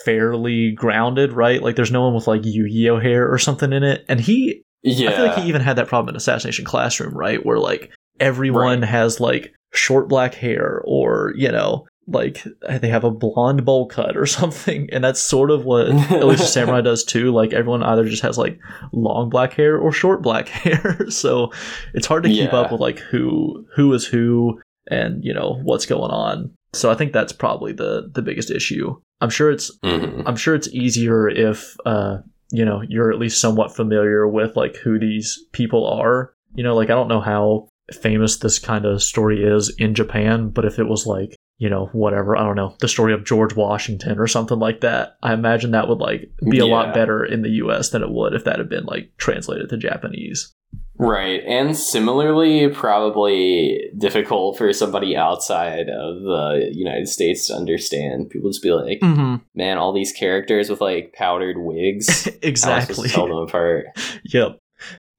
fairly 0.04 0.72
grounded, 0.72 1.34
right? 1.34 1.62
Like 1.62 1.76
there's 1.76 1.92
no 1.92 2.04
one 2.04 2.14
with 2.16 2.28
like 2.28 2.42
Yu-Gi-Oh 2.46 3.00
hair 3.00 3.32
or 3.32 3.38
something 3.38 3.72
in 3.74 3.84
it, 3.84 4.06
and 4.10 4.20
he 4.20 4.62
yeah. 4.84 5.10
I 5.10 5.16
feel 5.16 5.26
like 5.28 5.36
he 5.38 5.48
even 5.48 5.62
had 5.62 5.76
that 5.78 5.88
problem 5.88 6.10
in 6.14 6.16
Assassination 6.16 6.66
Classroom, 6.66 7.14
right? 7.14 7.46
Where 7.46 7.60
like 7.60 7.92
everyone 8.20 8.82
Right. 8.82 8.90
has 8.90 9.20
like 9.20 9.54
short 9.74 10.08
black 10.08 10.34
hair 10.36 10.82
or 10.86 11.34
you 11.36 11.52
know 11.52 11.86
like 12.10 12.44
they 12.80 12.88
have 12.88 13.04
a 13.04 13.12
blonde 13.12 13.66
bowl 13.66 13.86
cut 13.86 14.16
or 14.16 14.26
something 14.40 14.88
and 14.94 15.04
that's 15.04 15.20
sort 15.22 15.52
of 15.52 15.66
what 15.66 15.88
Elusive 16.12 16.48
Samurai 16.48 16.82
does 16.82 17.04
too 17.04 17.32
like 17.34 17.52
everyone 17.54 17.84
either 17.84 18.06
just 18.06 18.24
has 18.24 18.38
like 18.38 18.58
long 18.94 19.30
black 19.30 19.54
hair 19.54 19.78
or 19.78 19.92
short 19.92 20.22
black 20.22 20.48
hair 20.64 21.10
so 21.10 21.52
it's 21.94 22.08
hard 22.08 22.24
to 22.24 22.30
keep 22.30 22.52
Yeah. 22.52 22.60
up 22.60 22.72
with 22.72 22.80
like 22.82 23.00
who 23.00 23.66
who 23.76 23.92
is 23.94 24.06
who 24.06 24.62
and 24.90 25.22
you 25.24 25.34
know 25.34 25.60
what's 25.64 25.86
going 25.86 26.12
on 26.12 26.52
so 26.74 26.90
I 26.90 26.96
think 26.96 27.12
that's 27.12 27.34
probably 27.34 27.74
the 27.74 28.10
the 28.14 28.22
biggest 28.22 28.50
issue 28.52 28.96
I'm 29.20 29.30
sure 29.30 29.52
it's 29.52 29.70
Mhm. 29.84 30.24
I'm 30.26 30.36
sure 30.38 30.56
it's 30.56 30.70
easier 30.70 31.28
if 31.28 31.76
uh 31.86 32.20
you 32.52 32.64
know 32.64 32.84
you're 32.88 33.12
at 33.12 33.20
least 33.20 33.42
somewhat 33.42 33.76
familiar 33.76 34.26
with 34.28 34.56
like 34.56 34.78
who 34.78 34.98
these 34.98 35.38
people 35.52 35.86
are. 35.86 36.34
You 36.56 36.64
know, 36.64 36.76
like 36.76 36.90
I 36.90 36.94
don't 36.94 37.10
know 37.10 37.20
how 37.20 37.68
famous 38.02 38.38
this 38.38 38.60
kind 38.60 38.86
of 38.86 39.02
story 39.04 39.44
is 39.44 39.74
in 39.78 39.94
Japan, 39.96 40.50
but 40.50 40.66
if 40.66 40.80
it 40.80 40.88
was 40.88 41.06
like 41.06 41.36
you 41.60 41.70
know 41.70 41.88
whatever 41.92 42.38
I 42.38 42.44
don't 42.44 42.56
know 42.56 42.76
the 42.82 42.88
story 42.88 43.14
of 43.14 43.26
George 43.26 43.56
Washington 43.56 44.20
or 44.20 44.28
something 44.28 44.60
like 44.60 44.82
that, 44.82 45.18
I 45.24 45.34
imagine 45.34 45.72
that 45.72 45.88
would 45.88 46.00
like 46.00 46.30
be 46.50 46.60
a 46.60 46.66
Yeah. 46.66 46.72
lot 46.72 46.94
better 46.94 47.26
in 47.26 47.42
the 47.42 47.50
U.S. 47.64 47.90
than 47.90 48.04
it 48.04 48.12
would 48.12 48.34
if 48.34 48.44
that 48.44 48.60
had 48.60 48.70
been 48.70 48.86
like 48.86 49.12
translated 49.18 49.70
to 49.70 49.78
Japanese. 49.78 50.54
Right, 51.00 51.44
and 51.46 51.78
similarly, 51.78 52.68
probably 52.70 53.80
difficult 53.98 54.58
for 54.58 54.74
somebody 54.74 55.16
outside 55.16 55.90
of 55.90 56.22
the 56.22 56.72
United 56.74 57.08
States 57.08 57.48
to 57.48 57.54
understand. 57.54 58.32
People 58.32 58.50
just 58.50 58.64
be 58.64 58.72
like, 58.72 59.00
Mm-hmm. 59.02 59.36
"Man, 59.56 59.78
all 59.78 59.94
these 59.94 60.12
characters 60.12 60.70
with 60.72 60.82
like 60.82 61.14
powdered 61.14 61.58
wigs." 61.60 62.26
How 62.26 62.32
am 62.32 62.36
I 62.36 62.40
supposed 62.40 62.44
exactly. 62.44 63.10
tell 63.10 63.28
them 63.28 63.38
apart. 63.38 63.86
Yep. 64.26 64.58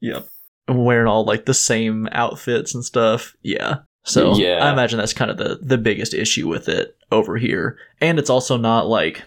Yep. 0.00 0.26
Wearing 0.68 1.07
all 1.07 1.24
like 1.24 1.46
the 1.46 1.54
same 1.54 2.09
outfits 2.12 2.74
and 2.74 2.85
stuff. 2.85 3.35
Yeah. 3.42 3.78
So 4.04 4.35
Yeah. 4.37 4.64
I 4.64 4.72
imagine 4.72 4.98
that's 4.98 5.12
kind 5.12 5.31
of 5.31 5.37
the 5.37 5.59
the 5.62 5.78
biggest 5.78 6.14
issue 6.14 6.48
with 6.48 6.68
it 6.68 6.96
over 7.11 7.37
here. 7.37 7.78
And 8.00 8.18
it's 8.18 8.31
also 8.31 8.57
not 8.57 8.87
like 8.87 9.22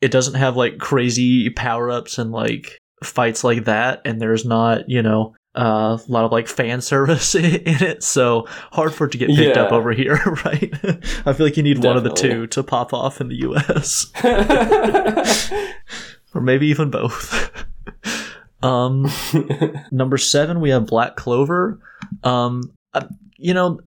it 0.00 0.10
doesn't 0.10 0.34
have 0.34 0.56
like 0.56 0.78
crazy 0.78 1.50
power 1.50 1.90
ups 1.90 2.18
and 2.18 2.30
like 2.32 2.78
fights 3.02 3.44
like 3.44 3.64
that. 3.64 4.02
And 4.04 4.20
there's 4.20 4.44
not, 4.44 4.88
you 4.88 5.02
know, 5.02 5.34
uh, 5.56 5.96
a 5.96 6.12
lot 6.12 6.24
of 6.24 6.32
like 6.32 6.48
fan 6.48 6.80
service 6.82 7.34
in 7.34 7.62
it. 7.64 8.02
So 8.02 8.46
hard 8.72 8.92
for 8.92 9.06
it 9.06 9.12
to 9.12 9.18
get 9.18 9.30
picked 9.30 9.56
up 9.56 9.72
over 9.72 9.92
here, 9.92 10.16
right? 10.44 10.72
I 11.24 11.32
feel 11.32 11.46
like 11.46 11.56
you 11.56 11.62
need 11.62 11.82
one 11.84 11.96
of 11.96 12.04
the 12.04 12.12
two 12.12 12.46
to 12.48 12.62
pop 12.62 12.92
off 12.92 13.20
in 13.20 13.28
the 13.28 13.36
US. 13.36 14.10
or 16.34 16.40
maybe 16.40 16.66
even 16.66 16.90
both. 16.90 17.50
Um 18.64 19.06
Number 19.92 20.18
seven, 20.18 20.60
we 20.60 20.70
have 20.70 20.86
Black 20.86 21.16
Clover. 21.16 21.78
Um, 22.22 22.72
uh, 22.94 23.06
you 23.36 23.54
know, 23.54 23.80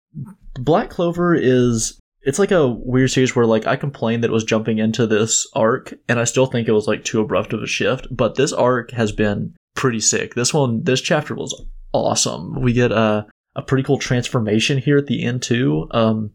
Black 0.55 0.91
Clover 0.91 1.35
is 1.35 1.99
it's 2.23 2.39
like 2.39 2.51
a 2.51 2.69
weird 2.69 3.11
series 3.11 3.37
where 3.37 3.47
like 3.47 3.67
I 3.67 3.77
complained 3.77 4.25
that 4.25 4.31
it 4.31 4.35
was 4.35 4.45
jumping 4.45 4.79
into 4.79 5.07
this 5.07 5.47
arc, 5.55 5.95
and 6.09 6.19
I 6.19 6.25
still 6.25 6.47
think 6.47 6.69
it 6.69 6.73
was 6.73 6.89
like 6.89 7.05
too 7.05 7.21
abrupt 7.21 7.53
of 7.53 7.63
a 7.63 7.67
shift. 7.67 8.07
But 8.11 8.35
this 8.35 8.53
arc 8.53 8.91
has 8.93 9.13
been 9.13 9.55
pretty 9.75 10.01
sick. 10.01 10.35
This 10.35 10.53
one, 10.53 10.83
this 10.83 11.01
chapter 11.01 11.35
was 11.35 11.65
awesome. 11.93 12.61
We 12.61 12.73
get 12.73 12.93
a 12.93 13.27
a 13.57 13.63
pretty 13.63 13.85
cool 13.85 13.99
transformation 13.99 14.79
here 14.79 14.99
at 14.99 15.07
the 15.07 15.25
end 15.25 15.43
too. 15.43 15.87
Um, 15.93 16.33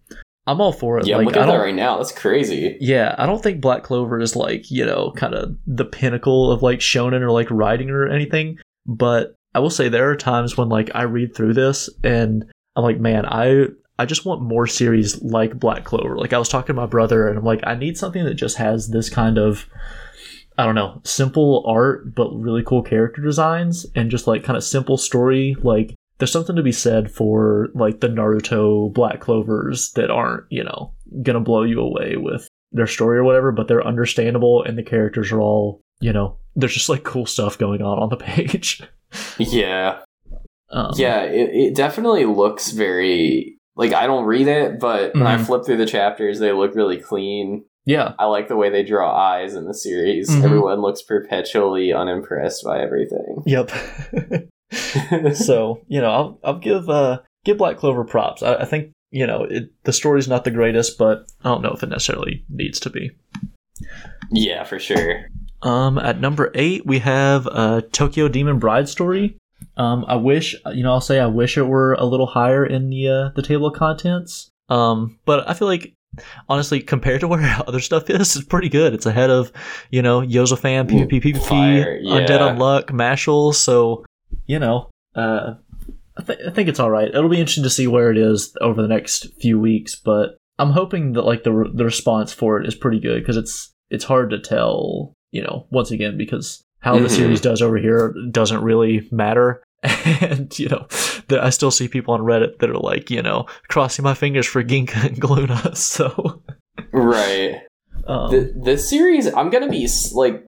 I'm 0.49 0.59
all 0.61 0.73
for 0.73 0.97
it. 0.97 1.05
yeah, 1.05 1.17
like, 1.17 1.27
look 1.27 1.37
I 1.37 1.41
at 1.41 1.45
that 1.45 1.57
right 1.57 1.75
now. 1.75 1.97
That's 1.97 2.11
crazy. 2.11 2.75
yeah, 2.81 3.13
I 3.19 3.27
don't 3.27 3.43
think 3.43 3.61
Black 3.61 3.83
Clover 3.83 4.19
is 4.19 4.35
like, 4.35 4.71
you 4.71 4.83
know, 4.83 5.11
kind 5.15 5.35
of 5.35 5.55
the 5.67 5.85
pinnacle 5.85 6.51
of 6.51 6.63
like 6.63 6.79
shonen 6.79 7.21
or 7.21 7.29
like 7.29 7.51
writing 7.51 7.91
or 7.91 8.07
anything. 8.07 8.57
But 8.87 9.35
I 9.53 9.59
will 9.59 9.69
say 9.69 9.89
there 9.89 10.09
are 10.09 10.15
times 10.15 10.57
when 10.57 10.67
like 10.67 10.89
I 10.95 11.03
read 11.03 11.35
through 11.35 11.53
this 11.53 11.87
and 12.03 12.45
I'm 12.75 12.83
like, 12.83 12.99
man, 12.99 13.27
I 13.27 13.67
I 13.99 14.05
just 14.05 14.25
want 14.25 14.41
more 14.41 14.65
series 14.65 15.21
like 15.21 15.59
Black 15.59 15.83
Clover. 15.83 16.17
Like 16.17 16.33
I 16.33 16.39
was 16.39 16.49
talking 16.49 16.73
to 16.73 16.81
my 16.81 16.87
brother, 16.87 17.27
and 17.27 17.37
I'm 17.37 17.45
like, 17.45 17.59
I 17.63 17.75
need 17.75 17.97
something 17.97 18.23
that 18.25 18.35
just 18.35 18.57
has 18.57 18.87
this 18.87 19.07
kind 19.07 19.37
of, 19.37 19.67
I 20.57 20.65
don't 20.65 20.73
know, 20.73 21.01
simple 21.03 21.63
art 21.67 22.15
but 22.15 22.31
really 22.31 22.63
cool 22.63 22.81
character 22.81 23.21
designs, 23.21 23.85
and 23.95 24.09
just 24.09 24.25
like 24.25 24.43
kind 24.43 24.57
of 24.57 24.63
simple 24.63 24.97
story. 24.97 25.55
Like 25.61 25.93
there's 26.19 26.31
something 26.31 26.55
to 26.55 26.61
be 26.63 26.71
said 26.71 27.09
for 27.11 27.69
like 27.73 27.99
the 28.01 28.07
Naruto 28.07 28.93
Black 28.93 29.19
Clovers 29.19 29.91
that 29.93 30.11
aren't, 30.11 30.43
you 30.49 30.63
know, 30.63 30.93
gonna 31.23 31.39
blow 31.39 31.63
you 31.63 31.79
away 31.81 32.15
with 32.17 32.47
their 32.71 32.87
story 32.87 33.17
or 33.17 33.23
whatever, 33.23 33.51
but 33.51 33.67
they're 33.67 33.85
understandable 33.85 34.61
and 34.63 34.77
the 34.77 34.83
characters 34.83 35.31
are 35.31 35.41
all, 35.41 35.81
you 36.01 36.13
know, 36.13 36.37
there's 36.55 36.73
just 36.73 36.89
like 36.89 37.03
cool 37.03 37.25
stuff 37.25 37.57
going 37.57 37.81
on 37.81 37.97
on 37.97 38.09
the 38.09 38.17
page. 38.25 38.81
Yeah. 39.37 39.99
Um, 40.71 40.91
Yeah, 40.95 41.23
it, 41.23 41.49
it 41.51 41.75
definitely 41.75 42.25
looks 42.25 42.71
very 42.71 43.57
like 43.75 43.93
I 43.93 44.05
don't 44.05 44.25
read 44.25 44.47
it, 44.47 44.79
but 44.79 45.13
when 45.15 45.25
I 45.25 45.37
Mhm. 45.37 45.45
flip 45.45 45.65
through 45.65 45.77
the 45.77 45.85
chapters, 45.85 46.39
they 46.39 46.51
look 46.51 46.75
really 46.75 46.97
clean. 46.97 47.63
yeah, 47.85 48.13
I 48.19 48.25
like 48.25 48.49
the 48.49 48.57
way 48.57 48.69
they 48.69 48.83
draw 48.83 49.09
eyes 49.11 49.55
in 49.55 49.65
the 49.65 49.73
series. 49.73 50.29
Mhm. 50.29 50.43
Everyone 50.43 50.81
looks 50.81 51.01
perpetually 51.01 51.91
unimpressed 51.93 52.63
by 52.65 52.81
everything. 52.81 53.41
yep. 53.47 53.71
so 55.33 55.81
you 55.87 56.01
know, 56.01 56.11
I'll 56.11 56.39
I'll 56.43 56.59
give 56.59 56.89
uh 56.89 57.19
give 57.45 57.57
Black 57.57 57.77
Clover 57.77 58.03
props. 58.03 58.43
I, 58.43 58.55
I 58.55 58.65
think 58.65 58.91
you 59.11 59.25
know 59.25 59.43
it, 59.43 59.71
the 59.83 59.93
story's 59.93 60.27
not 60.27 60.43
the 60.43 60.51
greatest, 60.51 60.97
but 60.97 61.31
I 61.43 61.49
don't 61.49 61.61
know 61.61 61.71
if 61.71 61.83
it 61.83 61.89
necessarily 61.89 62.43
needs 62.49 62.79
to 62.81 62.89
be. 62.89 63.11
yeah, 64.31 64.63
for 64.63 64.79
sure. 64.79 65.25
Um, 65.61 65.97
at 65.97 66.19
number 66.21 66.51
eight, 66.55 66.85
we 66.85 66.99
have 66.99 67.47
uh, 67.51 67.81
Tokyo 67.91 68.27
Demon 68.27 68.59
Bride 68.59 68.87
story. 68.87 69.37
Um, 69.75 70.05
I 70.07 70.15
wish, 70.15 70.55
you 70.73 70.83
know, 70.83 70.91
I'll 70.93 71.01
say 71.01 71.19
I 71.19 71.25
wish 71.25 71.57
it 71.57 71.63
were 71.63 71.93
a 71.93 72.05
little 72.05 72.27
higher 72.27 72.65
in 72.65 72.89
the 72.89 73.07
uh, 73.07 73.29
the 73.35 73.41
table 73.41 73.67
of 73.67 73.73
contents. 73.73 74.49
Um, 74.69 75.19
but 75.25 75.49
I 75.49 75.53
feel 75.53 75.67
like, 75.67 75.93
honestly, 76.47 76.79
compared 76.81 77.21
to 77.21 77.27
where 77.27 77.41
other 77.67 77.79
stuff 77.79 78.09
is, 78.09 78.35
it's 78.35 78.45
pretty 78.45 78.69
good. 78.69 78.93
It's 78.93 79.05
ahead 79.05 79.29
of, 79.29 79.51
you 79.89 80.01
know, 80.01 80.21
Yozafan, 80.21 80.87
PvP, 80.89 81.21
PvP, 81.23 81.41
Fire, 81.43 81.99
Undead. 82.01 82.57
Unluck, 82.57 82.85
Mashle. 82.87 83.53
So, 83.53 84.05
you 84.49 84.57
know, 84.59 84.89
uh, 85.15 85.53
I, 86.17 86.21
th- 86.23 86.39
I 86.47 86.49
think 86.49 86.67
it's 86.69 86.79
all 86.79 86.89
right. 86.89 87.07
It'll 87.07 87.29
be 87.29 87.39
interesting 87.39 87.63
to 87.63 87.69
see 87.69 87.85
where 87.87 88.09
it 88.11 88.17
is 88.17 88.55
over 88.59 88.81
the 88.81 88.87
next 88.87 89.27
few 89.39 89.59
weeks, 89.59 89.95
but 89.95 90.37
I'm 90.57 90.71
hoping 90.71 91.13
that 91.13 91.21
like 91.21 91.43
the 91.43 91.53
re- 91.53 91.71
the 91.73 91.85
response 91.85 92.33
for 92.33 92.59
it 92.59 92.67
is 92.67 92.75
pretty 92.75 92.99
good 92.99 93.21
because 93.21 93.37
it's 93.37 93.71
it's 93.91 94.03
hard 94.05 94.31
to 94.31 94.39
tell, 94.39 95.13
you 95.31 95.43
know, 95.43 95.67
once 95.69 95.91
again 95.91 96.17
because 96.17 96.61
how 96.79 96.97
the 96.99 97.07
Mhm. 97.07 97.11
series 97.15 97.41
does 97.41 97.61
over 97.61 97.77
here 97.77 98.13
doesn't 98.31 98.63
really 98.63 99.07
matter. 99.11 99.61
And 100.21 100.57
you 100.59 100.67
know, 100.67 100.87
there, 101.27 101.41
I 101.43 101.51
still 101.51 101.71
see 101.71 101.87
people 101.87 102.13
on 102.15 102.21
Reddit 102.21 102.57
that 102.59 102.69
are 102.69 102.77
like, 102.91 103.09
you 103.11 103.21
know, 103.21 103.45
crossing 103.69 104.03
my 104.03 104.13
fingers 104.15 104.47
for 104.47 104.63
Ginka 104.63 105.05
and 105.05 105.21
Gluna. 105.21 105.77
So, 105.93 106.41
Right. 106.91 107.61
um, 108.07 108.31
Th 108.31 108.47
this 108.55 108.89
series, 108.89 109.27
I'm 109.33 109.49
gonna 109.51 109.69
be 109.69 109.87
like, 110.13 110.45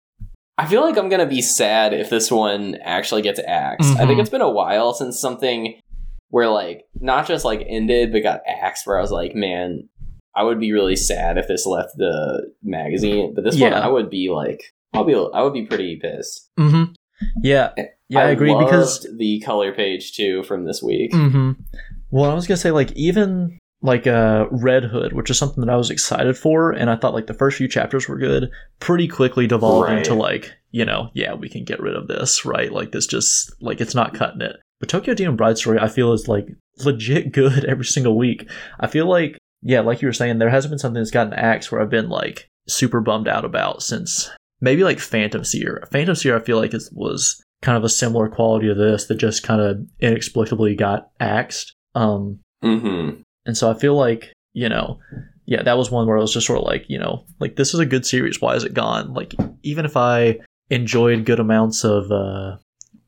I 0.59 0.67
feel 0.67 0.81
like 0.83 0.97
I'm 0.99 1.09
gonna 1.09 1.25
be 1.27 1.41
sad 1.41 1.95
if 1.95 2.11
this 2.11 2.31
one 2.31 2.77
actually 2.83 3.23
gets 3.23 3.41
axed. 3.47 3.91
I 3.97 4.07
think 4.07 4.19
Mhm. 4.19 4.21
it's 4.21 4.31
been 4.31 4.41
a 4.41 4.51
while 4.51 4.93
since 4.93 5.21
something 5.21 5.81
where 6.31 6.49
like 6.49 6.85
not 7.01 7.27
just 7.27 7.45
like 7.45 7.65
ended 7.69 8.13
but 8.13 8.23
got 8.23 8.41
axed. 8.47 8.87
Where 8.87 8.99
I 8.99 9.01
was 9.01 9.13
like, 9.13 9.35
man, 9.35 9.89
I 10.35 10.43
would 10.43 10.59
be 10.61 10.73
really 10.73 10.97
sad 10.97 11.39
if 11.39 11.47
this 11.49 11.65
left 11.65 11.91
the 11.97 12.51
magazine. 12.63 13.33
But 13.35 13.45
this 13.45 13.55
one, 13.61 13.71
Yeah. 13.73 13.81
I 13.81 13.89
would 13.89 14.11
be 14.11 14.31
like, 14.31 14.61
I'll 14.93 15.05
be, 15.05 15.15
I 15.15 15.43
would 15.43 15.53
be 15.53 15.65
pretty 15.67 15.97
pissed. 15.97 16.51
Mm-hmm. 16.59 16.93
yeah, 17.43 17.73
yeah, 18.09 18.21
I, 18.21 18.31
agree 18.31 18.55
because 18.55 19.07
the 19.17 19.41
color 19.41 19.73
page 19.73 20.13
too 20.17 20.43
from 20.45 20.65
this 20.65 20.83
week. 20.83 21.13
Mm-hmm. 21.13 21.53
Well, 22.11 22.31
I 22.31 22.35
was 22.35 22.47
gonna 22.47 22.57
say 22.59 22.71
like 22.73 22.93
even 22.93 23.59
like 23.81 24.07
uh, 24.07 24.47
Red 24.51 24.85
Hood, 24.85 25.13
which 25.13 25.31
is 25.31 25.39
something 25.39 25.65
that 25.65 25.73
I 25.73 25.77
was 25.77 25.91
excited 25.91 26.37
for, 26.37 26.73
and 26.73 26.91
I 26.91 26.97
thought 26.97 27.15
like 27.15 27.27
the 27.29 27.35
first 27.35 27.57
few 27.59 27.69
chapters 27.69 28.09
were 28.09 28.19
good. 28.19 28.51
Pretty 28.81 29.07
quickly 29.09 29.47
devolved 29.47 29.89
Right. 29.89 29.99
into 29.99 30.15
like 30.15 30.53
you 30.71 30.85
know, 30.85 31.09
yeah, 31.15 31.33
we 31.35 31.49
can 31.49 31.65
get 31.65 31.81
rid 31.81 31.97
of 31.97 32.09
this, 32.09 32.45
right? 32.45 32.71
Like 32.73 32.93
this 32.93 33.07
just 33.07 33.53
like 33.61 33.81
it's 33.81 33.95
not 33.95 34.15
cutting 34.15 34.43
it. 34.43 34.57
But 34.81 34.89
Tokyo 34.89 35.15
Demon 35.15 35.37
Bride 35.37 35.59
story, 35.59 35.79
I 35.81 35.89
feel 35.89 36.13
is 36.13 36.29
like 36.29 36.47
legit 36.85 37.33
good 37.33 37.65
every 37.65 37.85
single 37.85 38.17
week. 38.19 38.49
I 38.81 38.87
feel 38.87 39.07
like 39.07 39.39
yeah, 39.63 39.81
like 39.81 40.03
you 40.03 40.09
were 40.09 40.13
saying, 40.13 40.39
there 40.39 40.51
hasn't 40.51 40.71
been 40.71 40.79
something 40.79 41.01
that's 41.01 41.11
gotten 41.11 41.33
axed 41.33 41.73
where 41.73 41.81
I've 41.81 41.91
been 41.91 42.09
like 42.09 42.47
super 42.69 43.01
bummed 43.01 43.27
out 43.29 43.45
about 43.45 43.83
since 43.83 44.31
maybe 44.61 44.85
like 44.85 44.99
Phantom 45.01 45.43
Seer. 45.45 45.87
Phantom 45.91 46.15
Seer, 46.15 46.37
I 46.37 46.41
feel 46.41 46.59
like 46.59 46.75
is, 46.75 46.91
was 46.93 47.41
kind 47.63 47.77
of 47.77 47.83
a 47.83 47.89
similar 47.89 48.29
quality 48.29 48.69
to 48.69 48.75
this 48.75 49.07
that 49.07 49.17
just 49.17 49.43
kind 49.43 49.61
of 49.61 49.79
inexplicably 50.01 50.75
got 50.75 51.11
axed. 51.21 51.75
Um, 51.95 52.41
Mm-hmm. 52.65 53.21
And 53.49 53.57
so 53.57 53.69
I 53.71 53.75
feel 53.75 53.97
like, 53.97 54.33
you 54.53 54.69
know, 54.69 55.01
yeah, 55.47 55.63
that 55.63 55.77
was 55.79 55.91
one 55.91 56.07
where 56.07 56.19
I 56.19 56.21
was 56.21 56.33
just 56.35 56.47
sort 56.47 56.59
of 56.61 56.67
like, 56.67 56.85
you 56.89 56.99
know, 56.99 57.25
like 57.41 57.57
this 57.57 57.75
is 57.75 57.81
a 57.81 57.87
good 57.87 58.05
series. 58.07 58.41
Why 58.41 58.55
is 58.55 58.63
it 58.65 58.75
gone? 58.75 59.15
Like, 59.15 59.35
even 59.63 59.85
if 59.87 59.97
I 59.97 60.39
enjoyed 60.71 61.25
good 61.25 61.41
amounts 61.41 61.83
of, 61.85 62.13
uh, 62.13 62.59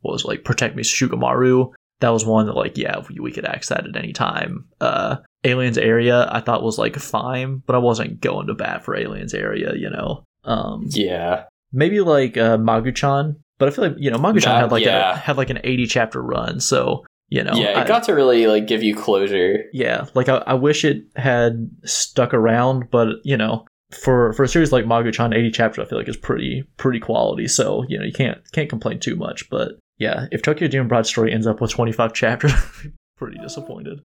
what 0.00 0.12
was 0.12 0.24
it, 0.24 0.28
like 0.28 0.42
Protect 0.44 0.74
Me 0.74 0.82
Shugomaru, 0.82 1.70
that 2.00 2.08
was 2.08 2.24
one 2.24 2.46
that, 2.46 2.56
like, 2.56 2.78
yeah, 2.78 3.02
we, 3.08 3.20
we 3.20 3.30
could 3.32 3.44
axe 3.44 3.68
that 3.68 3.86
at 3.86 3.94
any 3.96 4.14
time. 4.14 4.64
Uh, 4.80 5.16
Aliens 5.44 5.76
Area, 5.76 6.26
I 6.32 6.40
thought 6.40 6.62
was 6.62 6.78
like 6.78 6.96
fine, 6.96 7.62
but 7.66 7.76
I 7.76 7.78
wasn't 7.78 8.20
going 8.22 8.46
to 8.46 8.54
bat 8.54 8.82
for 8.84 8.96
Aliens 8.96 9.34
Area, 9.34 9.74
you 9.76 9.90
know. 9.90 10.24
Um, 10.44 10.86
Yeah. 10.88 11.44
maybe 11.72 12.00
like 12.00 12.38
uh, 12.38 12.56
Maguchan, 12.56 13.36
but 13.58 13.68
I 13.68 13.72
feel 13.72 13.84
like 13.88 13.96
you 13.98 14.10
know 14.10 14.16
Maguchan 14.16 14.44
That- 14.44 14.60
had 14.62 14.72
like 14.72 14.84
yeah. 14.84 15.12
a 15.12 15.16
had 15.16 15.36
like 15.36 15.50
an 15.50 15.60
eighty 15.64 15.86
chapter 15.86 16.22
run, 16.22 16.60
so 16.60 17.04
you 17.30 17.42
know, 17.44 17.52
yeah, 17.54 17.70
it 17.70 17.84
I- 17.84 17.86
got 17.86 18.02
to 18.04 18.12
really 18.12 18.46
like 18.46 18.66
give 18.66 18.82
you 18.82 18.94
closure. 18.94 19.64
yeah, 19.72 20.06
like 20.14 20.28
I, 20.28 20.38
I 20.46 20.54
wish 20.54 20.84
it 20.84 21.04
had 21.16 21.70
stuck 21.84 22.34
around, 22.34 22.90
but 22.90 23.08
you 23.24 23.36
know, 23.36 23.64
for 23.90 24.32
for 24.34 24.42
a 24.44 24.48
series 24.48 24.72
like 24.72 24.84
Maguchan, 24.84 25.34
eighty 25.34 25.50
chapters, 25.50 25.84
I 25.84 25.88
feel 25.88 25.98
like 25.98 26.08
is 26.08 26.16
pretty 26.16 26.64
pretty 26.76 27.00
quality. 27.00 27.48
So 27.48 27.84
you 27.88 27.98
know, 27.98 28.04
you 28.04 28.12
can't 28.12 28.38
can't 28.52 28.68
complain 28.68 28.98
too 29.00 29.16
much. 29.16 29.48
But 29.50 29.72
yeah, 29.98 30.26
if 30.32 30.42
Tokyo 30.42 30.68
Demon 30.68 30.88
Bride 30.88 31.06
story 31.06 31.32
ends 31.32 31.46
up 31.46 31.60
with 31.60 31.70
twenty 31.70 31.92
five 31.92 32.12
chapters, 32.12 32.52
pretty 33.16 33.38
disappointed. 33.38 34.00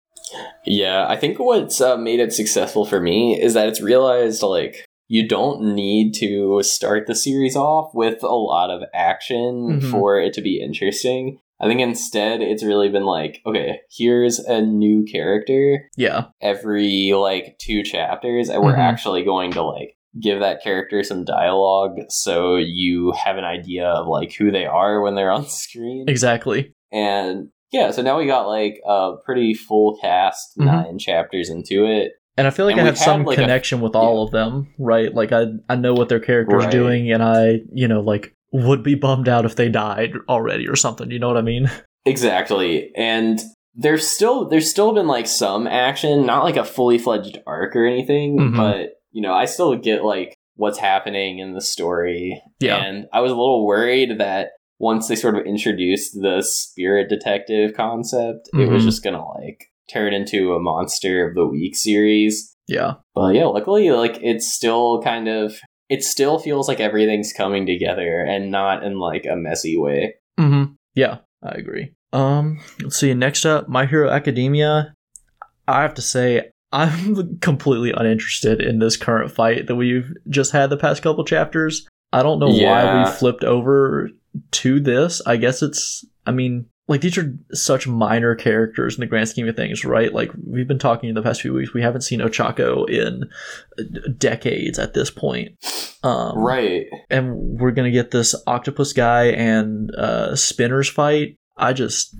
Yeah, 0.64 1.06
I 1.08 1.16
think 1.16 1.38
what's 1.38 1.80
uh, 1.80 1.96
made 1.96 2.20
it 2.20 2.32
successful 2.32 2.84
for 2.86 3.00
me 3.00 3.40
is 3.40 3.54
that 3.54 3.68
it's 3.68 3.80
realized 3.80 4.42
like 4.42 4.84
you 5.08 5.28
don't 5.28 5.74
need 5.74 6.14
to 6.14 6.62
start 6.62 7.06
the 7.06 7.14
series 7.14 7.54
off 7.56 7.90
with 7.92 8.22
a 8.22 8.28
lot 8.34 8.70
of 8.70 8.82
action 8.94 9.80
Mhm. 9.80 9.90
for 9.90 10.18
it 10.18 10.32
to 10.34 10.40
be 10.40 10.60
interesting. 10.62 11.38
I 11.62 11.68
think 11.68 11.80
instead 11.80 12.42
it's 12.42 12.64
really 12.64 12.88
been 12.88 13.04
like, 13.04 13.40
okay, 13.46 13.78
here's 13.90 14.40
a 14.40 14.60
new 14.60 15.04
character 15.04 15.88
Yeah, 15.96 16.26
every 16.40 17.12
like 17.14 17.56
two 17.60 17.82
chapters, 17.84 18.48
and 18.48 18.62
we're 18.62 18.74
Mhm. 18.74 18.78
actually 18.78 19.24
going 19.24 19.52
to 19.52 19.62
like 19.62 19.94
give 20.20 20.40
that 20.40 20.62
character 20.62 21.02
some 21.02 21.24
dialogue 21.24 21.92
so 22.10 22.56
you 22.56 23.12
have 23.12 23.38
an 23.38 23.44
idea 23.44 23.86
of 23.86 24.06
like 24.08 24.34
who 24.34 24.50
they 24.50 24.66
are 24.66 25.00
when 25.00 25.14
they're 25.14 25.30
on 25.30 25.44
screen. 25.46 26.04
exactly. 26.08 26.74
And 26.92 27.48
yeah, 27.72 27.90
so 27.92 28.02
now 28.02 28.18
we 28.18 28.26
got 28.26 28.46
like 28.48 28.78
a 28.86 29.12
pretty 29.24 29.54
full 29.54 29.96
cast, 30.02 30.58
Mhm. 30.58 30.66
nine 30.66 30.98
chapters 30.98 31.48
into 31.48 31.86
it. 31.86 32.12
And 32.36 32.46
I 32.46 32.50
feel 32.50 32.66
like 32.66 32.76
And 32.76 32.82
I 32.86 32.90
we've 32.90 32.98
some 32.98 33.24
like, 33.24 33.38
a- 33.38 33.40
connection 33.42 33.80
with 33.80 33.94
all 33.94 34.22
of 34.24 34.30
them, 34.32 34.74
right? 34.78 35.14
Like 35.14 35.32
I 35.32 35.46
I 35.68 35.76
know 35.76 35.94
what 35.94 36.08
their 36.08 36.20
character's 36.20 36.64
Right. 36.64 36.70
doing, 36.72 37.10
and 37.12 37.22
I 37.22 37.60
you 37.72 37.88
know 37.88 38.00
like 38.00 38.34
would 38.52 38.82
be 38.82 38.94
bummed 38.94 39.28
out 39.28 39.44
if 39.44 39.56
they 39.56 39.68
died 39.68 40.12
already 40.28 40.68
or 40.68 40.76
something. 40.76 41.10
You 41.10 41.18
know 41.18 41.28
what 41.28 41.36
I 41.38 41.42
mean? 41.42 41.70
Exactly. 42.04 42.90
And 42.96 43.40
there's 43.74 44.06
still 44.06 44.48
there's 44.48 44.68
still 44.68 44.92
been 44.92 45.06
like 45.06 45.26
some 45.28 45.66
action, 45.66 46.26
not 46.26 46.44
like 46.44 46.56
a 46.56 46.64
fully 46.64 46.98
fledged 46.98 47.38
arc 47.46 47.74
or 47.76 47.86
anything, 47.86 48.38
Mhm. 48.38 48.56
but 48.56 48.94
you 49.12 49.22
know, 49.22 49.32
I 49.32 49.44
still 49.46 49.76
get 49.76 50.04
like 50.04 50.34
what's 50.56 50.78
happening 50.78 51.38
in 51.38 51.54
the 51.54 51.60
story. 51.60 52.42
Yeah. 52.60 52.76
And 52.82 53.06
I 53.12 53.20
was 53.20 53.30
a 53.30 53.36
little 53.36 53.64
worried 53.66 54.18
that 54.18 54.48
once 54.78 55.08
they 55.08 55.14
sort 55.16 55.36
of 55.38 55.46
introduced 55.46 56.14
the 56.20 56.42
spirit 56.42 57.08
detective 57.08 57.72
concept, 57.74 58.50
it 58.52 58.68
was 58.68 58.82
Mhm. 58.82 58.86
just 58.86 59.04
gonna 59.04 59.24
like 59.24 59.66
turn 59.92 60.12
into 60.12 60.54
a 60.54 60.60
monster 60.60 61.28
of 61.28 61.34
the 61.34 61.46
week 61.46 61.76
series. 61.76 62.54
Yeah. 62.68 62.94
But 63.14 63.34
yeah, 63.36 63.46
luckily, 63.46 63.90
like 63.90 64.18
it's 64.22 64.52
still 64.52 65.00
kind 65.02 65.28
of 65.28 65.54
it 65.92 66.02
still 66.02 66.38
feels 66.38 66.68
like 66.68 66.80
everything's 66.80 67.34
coming 67.34 67.66
together 67.66 68.22
and 68.22 68.50
not 68.50 68.82
in 68.82 68.98
like 68.98 69.26
a 69.30 69.36
messy 69.36 69.76
way. 69.76 70.14
Mm-hmm. 70.40 70.72
Yeah, 70.94 71.18
I 71.42 71.50
agree. 71.50 71.92
Um, 72.14 72.60
let's 72.80 72.96
see. 72.96 73.12
Next 73.12 73.44
up, 73.44 73.68
My 73.68 73.84
Hero 73.84 74.08
Academia. 74.08 74.94
I 75.68 75.82
have 75.82 75.92
to 75.94 76.02
say, 76.02 76.50
I'm 76.72 77.38
completely 77.40 77.92
uninterested 77.94 78.62
in 78.62 78.78
this 78.78 78.96
current 78.96 79.32
fight 79.32 79.66
that 79.66 79.76
we've 79.76 80.10
just 80.30 80.52
had 80.52 80.70
the 80.70 80.78
past 80.78 81.02
couple 81.02 81.26
chapters. 81.26 81.86
I 82.10 82.22
don't 82.22 82.38
know 82.38 82.48
why 82.48 83.04
we 83.04 83.10
flipped 83.10 83.44
over 83.44 84.08
to 84.50 84.80
this. 84.80 85.20
I 85.26 85.36
guess 85.36 85.60
it's. 85.60 86.06
I 86.24 86.30
mean, 86.30 86.70
like 86.88 87.00
these 87.00 87.16
are 87.16 87.32
such 87.52 87.86
minor 87.86 88.34
characters 88.34 88.96
in 88.96 89.00
the 89.00 89.06
grand 89.06 89.28
scheme 89.28 89.48
of 89.48 89.54
things, 89.56 89.84
right? 89.84 90.12
Like 90.12 90.30
we've 90.44 90.66
been 90.68 90.78
talking 90.78 91.08
in 91.08 91.14
the 91.14 91.22
past 91.22 91.40
few 91.40 91.54
weeks. 91.54 91.72
We 91.72 91.82
haven't 91.82 92.00
seen 92.02 92.20
Ochako 92.20 92.88
in 92.88 93.30
decades 94.18 94.78
at 94.78 94.94
this 94.94 95.10
point. 95.10 95.52
Um, 96.02 96.38
Right. 96.38 96.86
and 97.10 97.34
we're 97.36 97.70
gonna 97.70 97.90
get 97.90 98.10
this 98.10 98.34
octopus 98.46 98.92
guy 98.92 99.26
and 99.26 99.94
uh, 99.94 100.34
spinners 100.36 100.88
fight. 100.88 101.36
I 101.56 101.72
just 101.72 102.14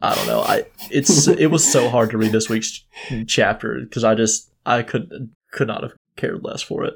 I 0.00 0.14
don't 0.14 0.26
know. 0.26 0.40
I 0.42 0.64
it's 0.90 1.26
it 1.28 1.46
was 1.50 1.70
so 1.70 1.88
hard 1.88 2.10
to 2.10 2.18
read 2.18 2.32
this 2.32 2.48
week's 2.48 2.84
chapter 3.26 3.80
because 3.80 4.04
I 4.04 4.14
just 4.14 4.50
I 4.64 4.82
could 4.82 5.30
could 5.52 5.68
not 5.68 5.82
have 5.82 5.92
cared 6.16 6.44
less 6.44 6.62
for 6.62 6.84
it. 6.84 6.94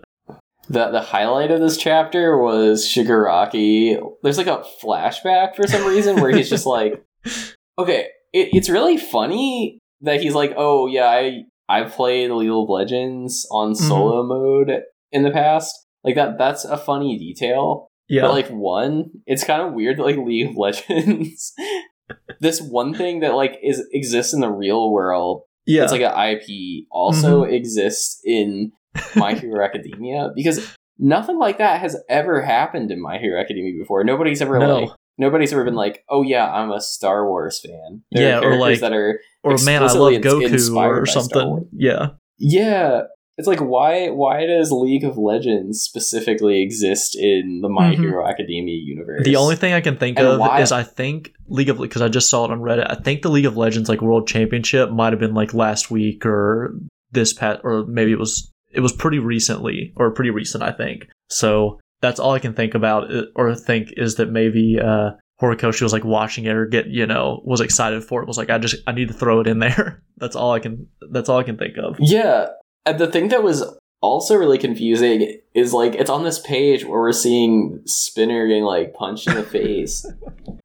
The 0.73 0.91
the 0.91 1.01
highlight 1.01 1.51
of 1.51 1.61
this 1.61 1.77
chapter 1.77 2.39
was 2.39 2.87
Shigaraki. 2.87 3.99
There's 4.23 4.39
like 4.39 4.47
a 4.47 4.65
flashback 4.83 5.57
for 5.57 5.67
some 5.67 5.85
reason 5.87 6.21
where 6.21 6.31
he's 6.31 6.49
just 6.49 6.65
like, 6.67 7.05
okay, 7.79 8.07
it, 8.33 8.49
it's 8.53 8.71
really 8.71 8.97
funny 8.97 9.79
that 10.03 10.21
he's 10.23 10.35
like, 10.35 10.55
oh 10.57 10.87
yeah, 10.87 11.07
I 11.07 11.43
I 11.69 11.83
played 11.85 12.31
League 12.31 12.51
of 12.51 12.69
Legends 12.69 13.47
on 13.51 13.73
Mm-hmm. 13.73 13.89
solo 13.89 14.23
mode 14.23 14.83
in 15.13 15.23
the 15.25 15.31
past. 15.31 15.75
Like 16.05 16.15
that 16.15 16.39
that's 16.39 16.65
a 16.65 16.77
funny 16.79 17.19
detail. 17.19 17.89
Yeah, 18.09 18.23
But 18.23 18.33
like 18.33 18.49
one, 18.49 19.11
it's 19.27 19.45
kind 19.45 19.63
of 19.63 19.73
weird 19.75 19.99
that 19.99 20.03
like 20.05 20.17
League 20.17 20.51
of 20.51 20.57
Legends, 20.57 21.53
this 22.41 22.61
one 22.61 22.95
thing 22.95 23.21
that 23.21 23.35
like 23.35 23.59
is 23.63 23.85
exists 23.93 24.33
in 24.33 24.41
the 24.41 24.51
real 24.51 24.91
world, 24.93 25.43
yeah, 25.67 25.83
it's 25.85 25.93
like 25.93 26.01
an 26.03 26.15
IP, 26.37 26.87
also 26.91 27.43
Mm-hmm. 27.45 27.55
exists 27.55 28.21
in 28.25 28.73
My 29.17 29.35
Hero 29.35 29.65
Academia 29.65 30.31
because 30.35 30.75
nothing 30.99 31.39
like 31.39 31.59
that 31.59 31.81
has 31.81 31.97
ever 32.09 32.43
happened 32.43 32.91
in 32.91 33.01
My 33.01 33.19
Hero 33.19 33.41
Academia 33.41 33.73
before. 33.79 34.05
Nobody's 34.05 34.43
ever 34.43 34.59
No. 34.59 34.79
like 34.81 34.91
nobody's 35.19 35.53
ever 35.53 35.65
been 35.65 35.75
like, 35.75 36.05
oh 36.09 36.23
yeah, 36.23 36.51
I'm 36.51 36.71
a 36.71 36.81
Star 36.81 37.27
Wars 37.27 37.61
fan. 37.61 38.03
There 38.11 38.41
Yeah, 38.41 38.47
or, 38.47 38.57
like- 38.59 38.81
that 38.81 38.93
are 38.93 39.21
or 39.43 39.57
man, 39.65 39.83
I 39.83 39.93
love 39.93 40.13
Goku 40.15 40.77
or 40.77 41.07
something. 41.07 41.69
Yeah, 41.73 42.11
yeah. 42.39 43.03
It's 43.39 43.47
like 43.49 43.61
why 43.61 44.09
why 44.11 44.45
does 44.45 44.71
League 44.71 45.03
of 45.05 45.17
Legends 45.17 45.81
specifically 45.81 46.61
exist 46.61 47.17
in 47.19 47.61
the 47.63 47.71
My 47.71 47.95
Mhm. 47.95 48.01
Hero 48.01 48.29
Academia 48.29 48.77
universe? 48.77 49.25
the 49.25 49.37
only 49.37 49.57
thing 49.57 49.73
I 49.73 49.81
can 49.81 49.97
think 49.97 50.19
And 50.19 50.29
of 50.29 50.41
why- 50.41 50.61
is 50.61 50.73
I 50.73 50.83
think 50.83 51.33
League 51.49 51.71
of 51.71 51.79
because 51.79 52.03
I 52.03 52.09
just 52.09 52.29
saw 52.29 52.45
it 52.45 52.51
on 52.51 52.61
Reddit. 52.61 52.87
I 52.91 52.97
think 52.97 53.23
the 53.23 53.31
League 53.31 53.47
of 53.47 53.57
Legends 53.57 53.89
like 53.89 54.03
World 54.03 54.27
Championship 54.29 54.91
might 54.91 55.15
have 55.15 55.21
been 55.21 55.33
like 55.33 55.55
last 55.55 55.91
week 55.91 56.27
or 56.27 56.75
this 57.13 57.33
past 57.33 57.61
or 57.65 57.87
maybe 57.87 58.13
it 58.13 58.19
was 58.19 58.50
it 58.71 58.81
was 58.81 58.93
pretty 58.93 59.19
recently 59.19 59.93
or 59.97 60.11
pretty 60.11 60.31
recent 60.31 60.63
I 60.63 60.73
think. 60.73 61.09
So 61.29 61.81
that's 62.01 62.19
all 62.21 62.33
I 62.33 62.39
can 62.39 62.55
think 62.55 62.75
about 62.75 63.11
or 63.37 63.55
think 63.55 63.93
is 63.97 64.17
that 64.17 64.31
maybe 64.31 64.79
uh 64.83 65.11
Horikoshi 65.41 65.83
was 65.83 65.93
like 65.93 66.05
watching 66.05 66.45
it 66.45 66.55
or 66.55 66.67
get 66.67 66.87
you 66.89 67.07
know 67.07 67.41
was 67.45 67.61
excited 67.61 68.05
for 68.05 68.23
it 68.23 68.29
was 68.29 68.37
like 68.39 68.51
I 68.51 68.59
just 68.59 68.77
I 68.87 68.93
need 68.93 69.09
to 69.09 69.15
throw 69.15 69.41
it 69.41 69.47
in 69.47 69.59
there. 69.59 70.03
that's 70.19 70.37
all 70.37 70.53
I 70.53 70.59
can 70.61 70.87
that's 71.11 71.29
all 71.29 71.39
I 71.39 71.43
can 71.45 71.57
think 71.57 71.77
of. 71.79 71.97
Yeah, 71.99 72.49
and 72.87 72.99
the 72.99 73.07
thing 73.07 73.29
that 73.29 73.43
was 73.43 73.65
also 74.03 74.35
really 74.35 74.57
confusing 74.59 75.39
is 75.55 75.73
like 75.75 75.95
it's 75.95 76.11
on 76.11 76.25
this 76.25 76.39
page 76.41 76.85
where 76.85 77.01
we're 77.01 77.13
seeing 77.13 77.81
Spinner 77.87 78.47
getting 78.49 78.65
like 78.65 78.93
punched 78.95 79.29
in 79.29 79.35
the 79.35 79.43
face, 79.59 80.05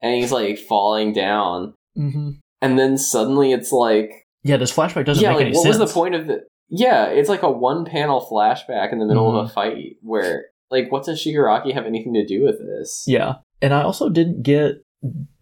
and 0.02 0.14
he's 0.14 0.32
like 0.32 0.58
falling 0.58 1.12
down, 1.12 1.72
Mm-hmm. 1.98 2.32
and 2.60 2.78
then 2.78 2.98
suddenly 2.98 3.52
it's 3.52 3.72
like, 3.72 4.10
Yeah, 4.42 4.58
this 4.58 4.74
flashback 4.74 5.06
doesn't 5.06 5.22
yeah, 5.22 5.30
make 5.30 5.36
like 5.38 5.46
any 5.46 5.56
what 5.56 5.62
sense. 5.64 5.78
was 5.78 5.88
the 5.88 5.94
point 5.94 6.14
of 6.14 6.26
the? 6.26 6.44
Yeah, 6.68 7.06
it's 7.06 7.28
like 7.28 7.42
a 7.42 7.50
one 7.50 7.84
panel 7.84 8.26
flashback 8.30 8.92
in 8.92 8.98
the 8.98 9.06
middle 9.06 9.28
Mm-hmm. 9.32 9.38
of 9.38 9.46
a 9.50 9.52
fight 9.52 9.96
where 10.02 10.46
like 10.70 10.90
what 10.90 11.04
does 11.04 11.22
Shigaraki 11.24 11.72
have 11.74 11.86
anything 11.86 12.14
to 12.14 12.26
do 12.26 12.42
with 12.44 12.58
this? 12.58 13.04
Yeah. 13.06 13.34
And 13.62 13.72
I 13.72 13.82
also 13.82 14.08
didn't 14.08 14.42
get 14.42 14.82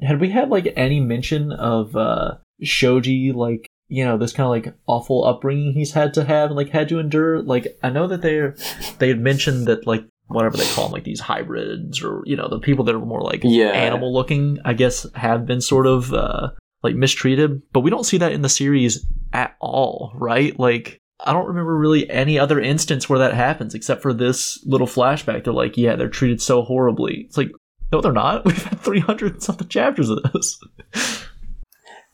had 0.03 0.21
we 0.21 0.29
had 0.31 0.51
like 0.51 0.73
any 0.77 1.01
mention 1.01 1.51
of 1.53 1.97
uh 1.97 2.35
Shoji 2.63 3.33
like 3.33 3.67
you 3.89 4.05
know 4.05 4.19
this 4.19 4.33
kind 4.33 4.45
of 4.47 4.51
like 4.51 4.75
awful 4.87 5.25
upbringing 5.25 5.73
he's 5.73 5.93
had 5.93 6.13
to 6.15 6.25
have 6.25 6.51
and 6.51 6.57
like 6.57 6.69
had 6.71 6.89
to 6.89 6.99
endure 6.99 7.41
like 7.43 7.79
I 7.83 7.91
know 7.91 8.07
that 8.09 8.21
they're 8.23 8.57
they 8.99 9.09
had 9.09 9.21
mentioned 9.21 9.67
that 9.67 9.87
like 9.87 10.05
whatever 10.27 10.57
they 10.57 10.67
call 10.73 10.85
them 10.85 10.93
like 10.93 11.05
these 11.05 11.21
hybrids 11.21 12.03
or 12.03 12.23
you 12.27 12.37
know 12.37 12.49
the 12.49 12.59
people 12.59 12.85
that 12.87 12.95
are 12.95 13.05
more 13.05 13.21
like 13.23 13.41
Yeah. 13.45 13.71
animal 13.71 14.13
looking 14.13 14.59
I 14.65 14.75
guess 14.75 15.07
have 15.15 15.47
been 15.47 15.61
sort 15.61 15.87
of 15.87 16.13
uh 16.13 16.51
like 16.83 16.95
mistreated 16.95 17.63
but 17.73 17.81
we 17.81 17.91
don't 17.91 18.05
see 18.05 18.19
that 18.19 18.33
in 18.33 18.43
the 18.43 18.49
series 18.49 19.07
at 19.33 19.55
all 19.61 20.13
right 20.15 20.59
like 20.59 20.99
I 21.25 21.33
don't 21.33 21.47
remember 21.47 21.77
really 21.77 22.09
any 22.11 22.39
other 22.39 22.61
instance 22.61 23.09
where 23.09 23.19
that 23.19 23.35
happens 23.35 23.75
except 23.75 24.03
for 24.03 24.13
this 24.13 24.63
little 24.67 24.87
flashback. 24.87 25.45
They're 25.45 25.53
like, 25.53 25.77
yeah, 25.77 25.97
they're 25.97 26.09
treated 26.09 26.41
so 26.43 26.63
horribly. 26.63 27.25
It's 27.27 27.37
like, 27.37 27.51
no, 27.93 28.01
they're 28.01 28.13
not. 28.13 28.45
We've 28.45 28.63
had 28.65 28.81
300 28.81 29.43
something 29.43 29.69
chapters 29.69 30.09
of 30.11 30.19
this. 30.33 30.59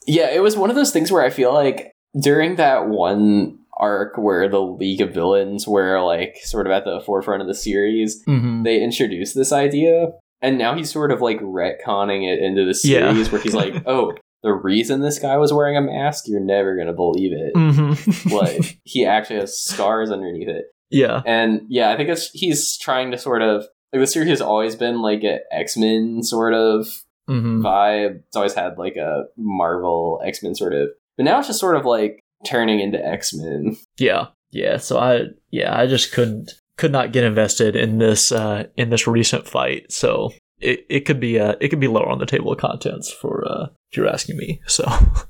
Yeah, 0.07 0.31
it 0.31 0.43
was 0.43 0.57
one 0.57 0.71
of 0.71 0.77
those 0.77 0.93
things 0.93 1.13
where 1.13 1.23
I 1.25 1.31
feel 1.31 1.53
like 1.53 1.93
during 2.21 2.57
that 2.57 2.89
one 2.89 3.59
arc 3.79 4.17
where 4.19 4.49
the 4.49 4.61
League 4.61 5.01
of 5.01 5.15
Villains 5.15 5.67
were 5.67 6.01
like 6.03 6.37
sort 6.43 6.67
of 6.67 6.73
at 6.73 6.85
the 6.85 7.01
forefront 7.01 7.43
of 7.43 7.49
the 7.49 7.55
series, 7.55 8.23
Mm-hmm. 8.27 8.63
they 8.63 8.83
introduced 8.83 9.35
this 9.35 9.53
idea, 9.53 10.09
and 10.43 10.59
now 10.59 10.75
he's 10.75 10.91
sort 10.91 11.13
of 11.13 11.21
like 11.21 11.41
retconning 11.41 12.31
it 12.31 12.43
into 12.43 12.65
the 12.65 12.79
Yeah. 12.85 13.13
series 13.13 13.31
where 13.31 13.41
he's 13.41 13.55
like, 13.55 13.83
"Oh, 13.87 14.13
the 14.43 14.53
reason 14.53 15.01
this 15.01 15.19
guy 15.19 15.37
was 15.37 15.53
wearing 15.53 15.77
a 15.77 15.81
mask, 15.83 16.25
you're 16.27 16.41
never 16.41 16.77
gonna 16.77 16.93
believe 16.93 17.33
it. 17.33 17.55
Mm-hmm. 17.55 18.35
Like 18.35 18.79
he 18.85 19.07
actually 19.07 19.41
has 19.41 19.59
scars 19.59 20.11
underneath 20.11 20.49
it." 20.49 20.67
yeah. 20.91 21.23
And 21.27 21.63
yeah, 21.69 21.91
I 21.91 21.97
think 21.97 22.09
it's 22.09 22.31
he's 22.31 22.77
trying 22.79 23.11
to 23.11 23.19
sort 23.19 23.43
of 23.43 23.67
like 23.93 24.01
the 24.01 24.07
series 24.07 24.29
has 24.31 24.41
always 24.41 24.77
been 24.77 25.03
like 25.03 25.23
an 25.25 25.41
X 25.51 25.77
Men 25.77 26.23
sort 26.23 26.55
of 26.55 26.87
Mm-hmm. 27.29 27.65
vibe. 27.65 28.23
It's 28.27 28.35
always 28.35 28.55
had 28.55 28.77
like 28.77 28.97
a 28.97 29.23
Marvel 29.37 30.21
X 30.25 30.43
Men 30.43 30.57
sort 30.57 30.75
of, 30.75 30.89
but 31.17 31.23
now 31.23 31.39
it's 31.39 31.47
just 31.47 31.61
sort 31.61 31.77
of 31.77 31.85
like 31.85 32.19
turning 32.45 32.81
into 32.81 32.99
X 33.05 33.33
Men. 33.33 33.77
Yeah. 33.99 34.29
Yeah. 34.51 34.79
So 34.79 34.99
I, 34.99 35.27
yeah, 35.53 35.79
I 35.79 35.87
just 35.87 36.11
couldn't, 36.11 36.55
could 36.77 36.91
not 36.91 37.13
get 37.13 37.23
invested 37.23 37.77
in 37.77 37.99
this, 37.99 38.33
uh, 38.33 38.65
in 38.77 38.91
this 38.91 39.07
recent 39.07 39.47
fight. 39.47 39.93
So 39.93 40.33
it, 40.59 40.85
it 40.89 41.01
could 41.03 41.21
be, 41.21 41.39
uh, 41.39 41.55
it 41.61 41.69
could 41.69 41.79
be 41.79 41.87
lower 41.87 42.09
on 42.09 42.19
the 42.19 42.27
table 42.27 42.51
of 42.51 42.59
contents 42.59 43.13
for, 43.13 43.47
uh, 43.47 43.67
if 43.91 43.97
you're 43.97 44.09
asking 44.09 44.37
me. 44.37 44.61
So, 44.67 44.85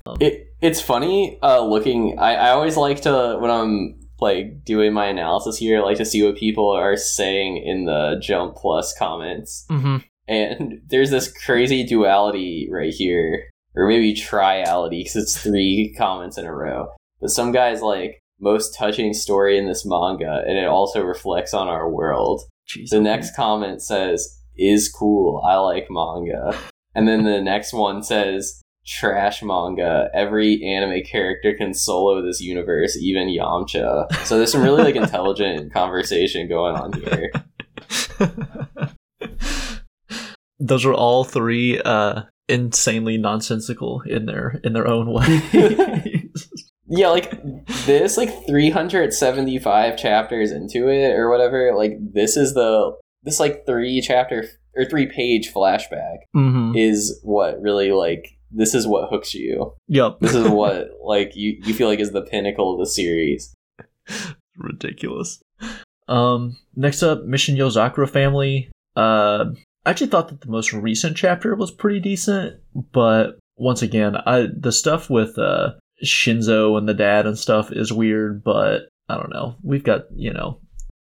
um, 0.06 0.16
It 0.20 0.54
it's 0.60 0.80
funny 0.80 1.38
uh, 1.42 1.64
looking. 1.64 2.18
I, 2.18 2.34
I 2.34 2.50
always 2.50 2.76
like 2.76 3.02
to 3.02 3.38
when 3.40 3.50
I'm 3.50 3.98
like 4.20 4.64
doing 4.64 4.92
my 4.92 5.06
analysis 5.06 5.56
here, 5.56 5.78
I 5.78 5.82
like 5.82 5.96
to 5.96 6.04
see 6.04 6.22
what 6.22 6.36
people 6.36 6.70
are 6.70 6.96
saying 6.96 7.56
in 7.58 7.86
the 7.86 8.20
Jump 8.22 8.56
Plus 8.56 8.96
comments. 8.96 9.66
mm-hmm. 9.70 9.98
And 10.28 10.80
there's 10.86 11.10
this 11.10 11.32
crazy 11.44 11.84
duality 11.84 12.68
right 12.70 12.92
here, 12.92 13.48
or 13.74 13.88
maybe 13.88 14.14
triality 14.14 15.00
because 15.00 15.16
it's 15.16 15.42
three 15.42 15.92
comments 15.98 16.38
in 16.38 16.44
a 16.44 16.54
row. 16.54 16.88
But 17.20 17.30
some 17.30 17.50
guys 17.50 17.82
like 17.82 18.20
most 18.38 18.76
touching 18.76 19.12
story 19.12 19.58
in 19.58 19.66
this 19.66 19.84
manga, 19.84 20.44
and 20.46 20.56
it 20.56 20.66
also 20.66 21.02
reflects 21.02 21.52
on 21.52 21.66
our 21.66 21.90
world. 21.90 22.42
Jeez. 22.68 22.90
The 22.90 23.00
next 23.00 23.34
comment 23.34 23.82
says, 23.82 24.40
is 24.56 24.88
cool. 24.88 25.42
I 25.44 25.56
like 25.56 25.88
manga. 25.90 26.56
And 26.94 27.06
then 27.06 27.24
the 27.24 27.40
next 27.40 27.72
one 27.72 28.02
says, 28.02 28.60
trash 28.86 29.42
manga. 29.42 30.10
Every 30.14 30.62
anime 30.62 31.02
character 31.02 31.54
can 31.56 31.74
solo 31.74 32.22
this 32.22 32.40
universe, 32.40 32.96
even 32.96 33.28
Yamcha. 33.28 34.12
So 34.24 34.36
there's 34.36 34.52
some 34.52 34.62
really 34.62 34.82
like 34.82 34.96
intelligent 35.04 35.72
conversation 35.72 36.48
going 36.48 36.76
on 36.76 36.92
here. 36.94 37.32
Those 40.58 40.84
are 40.84 40.92
all 40.92 41.24
three 41.24 41.80
uh 41.80 42.22
insanely 42.48 43.16
nonsensical 43.16 44.02
in 44.02 44.26
their 44.26 44.60
in 44.64 44.72
their 44.72 44.88
own 44.88 45.12
way. 45.12 46.30
Yeah, 46.92 47.10
like 47.10 47.30
this 47.86 48.16
like 48.16 48.46
375 48.48 49.96
chapters 49.96 50.50
into 50.50 50.88
it 50.88 51.12
or 51.12 51.30
whatever, 51.30 51.72
like 51.76 51.92
this 52.00 52.36
is 52.36 52.54
the 52.54 52.96
this 53.22 53.38
like 53.38 53.64
three 53.64 54.00
chapter 54.00 54.44
or 54.76 54.84
three 54.84 55.06
page 55.06 55.52
flashback 55.52 56.18
mm-hmm. 56.34 56.76
is 56.76 57.20
what 57.22 57.60
really 57.60 57.92
like 57.92 58.36
this 58.50 58.74
is 58.74 58.86
what 58.86 59.10
hooks 59.10 59.34
you. 59.34 59.74
Yep. 59.88 60.20
This 60.20 60.34
is 60.34 60.48
what 60.48 60.90
like 61.04 61.36
you 61.36 61.58
you 61.64 61.74
feel 61.74 61.88
like 61.88 62.00
is 62.00 62.12
the 62.12 62.22
pinnacle 62.22 62.72
of 62.72 62.78
the 62.78 62.86
series. 62.86 63.54
ridiculous. 64.56 65.42
Um, 66.08 66.56
next 66.74 67.02
up, 67.02 67.24
Mission 67.24 67.56
Yozakura 67.56 68.10
family. 68.10 68.70
Uh, 68.96 69.46
I 69.86 69.90
actually 69.90 70.08
thought 70.08 70.28
that 70.28 70.40
the 70.40 70.50
most 70.50 70.72
recent 70.72 71.16
chapter 71.16 71.54
was 71.54 71.70
pretty 71.70 72.00
decent, 72.00 72.60
but 72.92 73.38
once 73.56 73.82
again, 73.82 74.16
I 74.16 74.48
the 74.52 74.72
stuff 74.72 75.08
with 75.08 75.38
uh 75.38 75.72
Shinzo 76.04 76.78
and 76.78 76.88
the 76.88 76.94
dad 76.94 77.26
and 77.26 77.38
stuff 77.38 77.70
is 77.72 77.92
weird, 77.92 78.42
but 78.42 78.88
I 79.08 79.16
don't 79.16 79.32
know. 79.32 79.56
We've 79.62 79.84
got 79.84 80.04
you 80.14 80.32
know, 80.32 80.60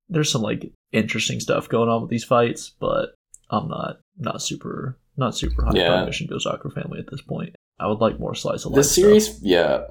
there's 0.10 0.32
some 0.32 0.42
like 0.42 0.72
interesting 0.92 1.40
stuff 1.40 1.70
going 1.70 1.90
on 1.90 2.02
with 2.02 2.10
these 2.10 2.24
fights, 2.24 2.74
but 2.80 3.14
I'm 3.50 3.68
not 3.68 3.98
not 4.18 4.42
super 4.42 4.98
not 5.18 5.36
super 5.36 5.64
high 5.66 5.72
Yeah. 5.76 5.94
on 5.94 6.06
Mission 6.06 6.28
Yozakura 6.28 6.74
family 6.74 7.00
at 7.00 7.10
this 7.10 7.22
point. 7.22 7.56
I 7.80 7.88
would 7.88 8.00
like 8.00 8.20
more 8.20 8.36
slice 8.36 8.66
of 8.66 8.72
life. 8.72 8.78
This 8.78 8.94
series, 8.96 9.40
yeah. 9.42 9.86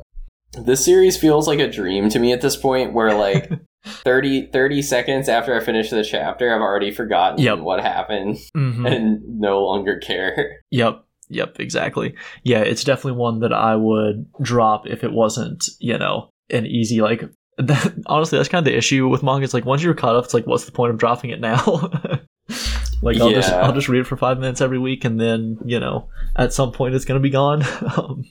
This 0.52 0.84
series 0.84 1.16
feels 1.16 1.46
like 1.48 1.58
a 1.58 1.70
dream 1.70 2.08
to 2.10 2.18
me 2.18 2.32
at 2.32 2.40
this 2.40 2.56
point 2.56 2.92
where 2.92 3.14
like 3.18 3.50
30, 3.84 4.46
30 4.46 4.82
seconds 4.82 5.28
after 5.28 5.54
I 5.54 5.62
finish 5.64 5.90
the 5.90 6.04
chapter, 6.04 6.54
I've 6.54 6.60
already 6.62 6.90
forgotten 6.90 7.40
Yep. 7.40 7.58
what 7.58 7.80
happened 7.80 8.36
Mhm. 8.56 8.90
and 8.94 9.38
no 9.40 9.64
longer 9.64 9.98
care. 9.98 10.60
Yep. 10.70 11.02
Yep, 11.30 11.58
exactly. 11.58 12.14
Yeah, 12.42 12.60
it's 12.60 12.84
definitely 12.84 13.18
one 13.18 13.40
that 13.40 13.52
I 13.52 13.76
would 13.76 14.26
drop 14.42 14.86
if 14.86 15.02
it 15.04 15.12
wasn't, 15.12 15.68
you 15.80 15.96
know, 15.98 16.28
an 16.50 16.66
easy 16.66 17.00
like 17.00 17.24
that, 17.58 17.94
honestly, 18.06 18.38
that's 18.38 18.48
kind 18.50 18.66
of 18.66 18.70
the 18.70 18.76
issue 18.76 19.08
with 19.08 19.22
manga. 19.22 19.44
It's 19.44 19.54
like 19.54 19.64
once 19.64 19.82
you're 19.82 19.94
caught 19.94 20.16
up, 20.16 20.24
it's 20.24 20.34
like 20.34 20.46
what's 20.46 20.66
the 20.66 20.72
point 20.72 20.90
of 20.92 20.98
dropping 20.98 21.30
it 21.30 21.40
now? 21.40 21.90
like 23.02 23.20
I'll 23.20 23.30
just 23.30 23.50
Yeah. 23.50 23.60
I'll 23.62 23.72
just 23.72 23.88
read 23.88 24.00
it 24.00 24.06
for 24.06 24.16
five 24.16 24.38
minutes 24.38 24.60
every 24.60 24.78
week, 24.78 25.04
and 25.04 25.20
then 25.20 25.58
you 25.64 25.80
know 25.80 26.08
at 26.36 26.52
some 26.52 26.72
point 26.72 26.94
it's 26.94 27.04
gonna 27.04 27.20
be 27.20 27.30
gone. 27.30 27.62
um, 27.96 28.24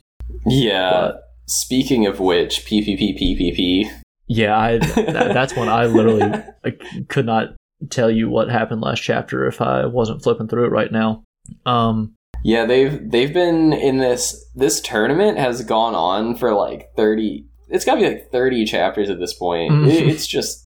Yeah. 0.46 0.90
But- 0.92 1.20
Speaking 1.46 2.06
of 2.08 2.22
which, 2.22 2.66
PPP 2.66 3.20
PPP. 3.22 3.92
Yeah, 4.28 4.58
I 4.58 4.78
that, 4.96 5.34
that's 5.34 5.54
when 5.58 5.68
I 5.68 5.88
literally 5.88 6.24
I 6.64 6.72
could 7.10 7.26
not 7.26 7.50
tell 7.90 8.10
you 8.10 8.30
what 8.30 8.50
happened 8.50 8.80
last 8.80 9.02
chapter 9.02 9.46
if 9.46 9.60
I 9.60 9.86
wasn't 9.86 10.24
flipping 10.24 10.48
through 10.48 10.66
it 10.68 10.72
right 10.72 10.90
now. 10.90 11.24
Um, 11.66 12.16
Yeah, 12.46 12.66
they've 12.66 13.12
they've 13.12 13.34
been 13.34 13.74
in 13.74 13.98
this 13.98 14.50
this 14.56 14.80
tournament 14.80 15.38
has 15.38 15.66
gone 15.66 15.96
on 15.96 16.36
for 16.38 16.54
like 16.54 16.96
30 16.96 17.46
it's 17.68 17.84
got 17.84 17.96
to 17.96 18.02
be 18.02 18.08
like 18.08 18.32
30 18.32 18.64
chapters 18.66 19.10
at 19.10 19.20
this 19.20 19.34
point. 19.34 19.74
Mhm. 19.74 19.88
It- 19.90 20.08
it's 20.08 20.26
just 20.26 20.64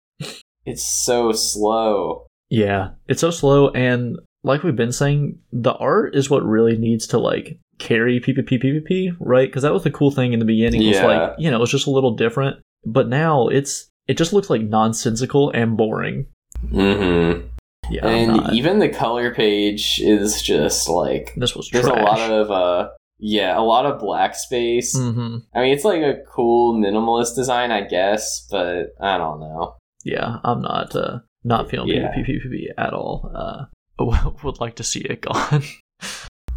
it's 0.66 0.82
so 0.82 1.30
slow. 1.30 2.26
Yeah, 2.54 2.90
it's 3.08 3.20
so 3.20 3.30
slow, 3.30 3.70
and 3.70 4.16
like 4.44 4.62
we've 4.62 4.76
been 4.76 4.92
saying, 4.92 5.40
the 5.52 5.72
art 5.74 6.14
is 6.14 6.30
what 6.30 6.44
really 6.44 6.78
needs 6.78 7.06
to 7.08 7.18
like 7.18 7.58
carry 7.78 8.20
PvP 8.20 8.62
PvP, 8.62 9.16
right? 9.18 9.48
Because 9.48 9.62
that 9.62 9.72
was 9.72 9.82
the 9.82 9.90
cool 9.90 10.12
thing 10.12 10.32
in 10.32 10.38
the 10.38 10.44
beginning. 10.44 10.86
Was 10.86 11.00
like 11.00 11.34
you 11.38 11.50
know 11.50 11.62
it's 11.62 11.72
just 11.72 11.88
a 11.88 11.90
little 11.90 12.14
different, 12.14 12.60
but 12.86 13.08
now 13.08 13.48
it's 13.48 13.88
it 14.06 14.16
just 14.16 14.32
looks 14.32 14.50
like 14.50 14.62
nonsensical 14.62 15.50
and 15.50 15.76
boring. 15.76 16.26
Mm-hmm. 16.66 17.48
Yeah, 17.90 18.06
and 18.06 18.52
even 18.52 18.78
the 18.78 18.88
color 18.88 19.34
page 19.34 20.00
is 20.00 20.40
just 20.40 20.88
like 20.88 21.32
this 21.36 21.56
was 21.56 21.68
there's 21.72 21.86
trash. 21.86 21.98
a 21.98 22.02
lot 22.02 22.30
of 22.30 22.50
uh 22.50 22.88
yeah, 23.18 23.58
a 23.58 23.62
lot 23.62 23.84
of 23.84 23.98
black 24.00 24.36
space. 24.36 24.96
hmm 24.96 25.38
I 25.54 25.62
mean, 25.62 25.74
it's 25.74 25.84
like 25.84 26.02
a 26.02 26.18
cool 26.30 26.76
minimalist 26.76 27.34
design, 27.34 27.72
I 27.72 27.82
guess, 27.82 28.46
but 28.48 28.94
I 29.00 29.18
don't 29.18 29.40
know. 29.40 29.76
yeah, 30.04 30.38
I'm 30.44 30.62
not 30.62 30.94
uh, 30.94 31.18
not 31.44 31.70
feeling 31.70 31.88
Yeah. 31.88 32.12
PvP 32.14 32.40
PvP 32.46 32.66
at 32.76 32.92
all. 32.92 33.30
Uh, 33.34 33.64
would 34.42 34.60
like 34.60 34.76
to 34.76 34.84
see 34.84 35.00
it 35.00 35.20
gone. 35.22 35.62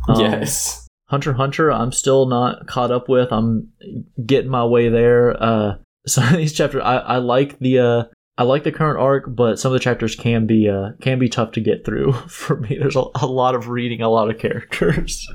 Um, 0.09 0.21
yes. 0.21 0.87
Hunter 1.09 1.33
Hunter, 1.33 1.69
I'm 1.69 1.91
still 1.91 2.27
not 2.27 2.65
caught 2.67 2.91
up 2.91 3.09
with. 3.09 3.31
I'm 3.31 3.69
getting 4.25 4.49
my 4.49 4.63
way 4.63 4.87
there. 4.87 5.41
Uh, 5.41 5.75
some 6.07 6.25
of 6.29 6.37
these 6.37 6.53
chapters, 6.53 6.81
I, 6.83 6.97
I 6.97 7.17
like 7.17 7.59
the 7.59 7.79
uh, 7.79 8.03
I 8.37 8.43
like 8.43 8.63
the 8.63 8.71
current 8.71 8.99
arc, 8.99 9.25
but 9.27 9.59
some 9.59 9.71
of 9.71 9.73
the 9.73 9.83
chapters 9.83 10.15
can 10.15 10.45
be 10.45 10.69
uh, 10.69 10.91
can 11.01 11.19
be 11.19 11.27
tough 11.27 11.51
to 11.53 11.59
get 11.61 11.83
through 11.85 12.13
for 12.29 12.55
me. 12.57 12.77
There's 12.79 12.95
a, 12.95 13.03
a 13.15 13.27
lot 13.27 13.53
of 13.55 13.67
reading, 13.67 14.01
a 14.01 14.09
lot 14.09 14.29
of 14.29 14.37
characters. 14.39 15.27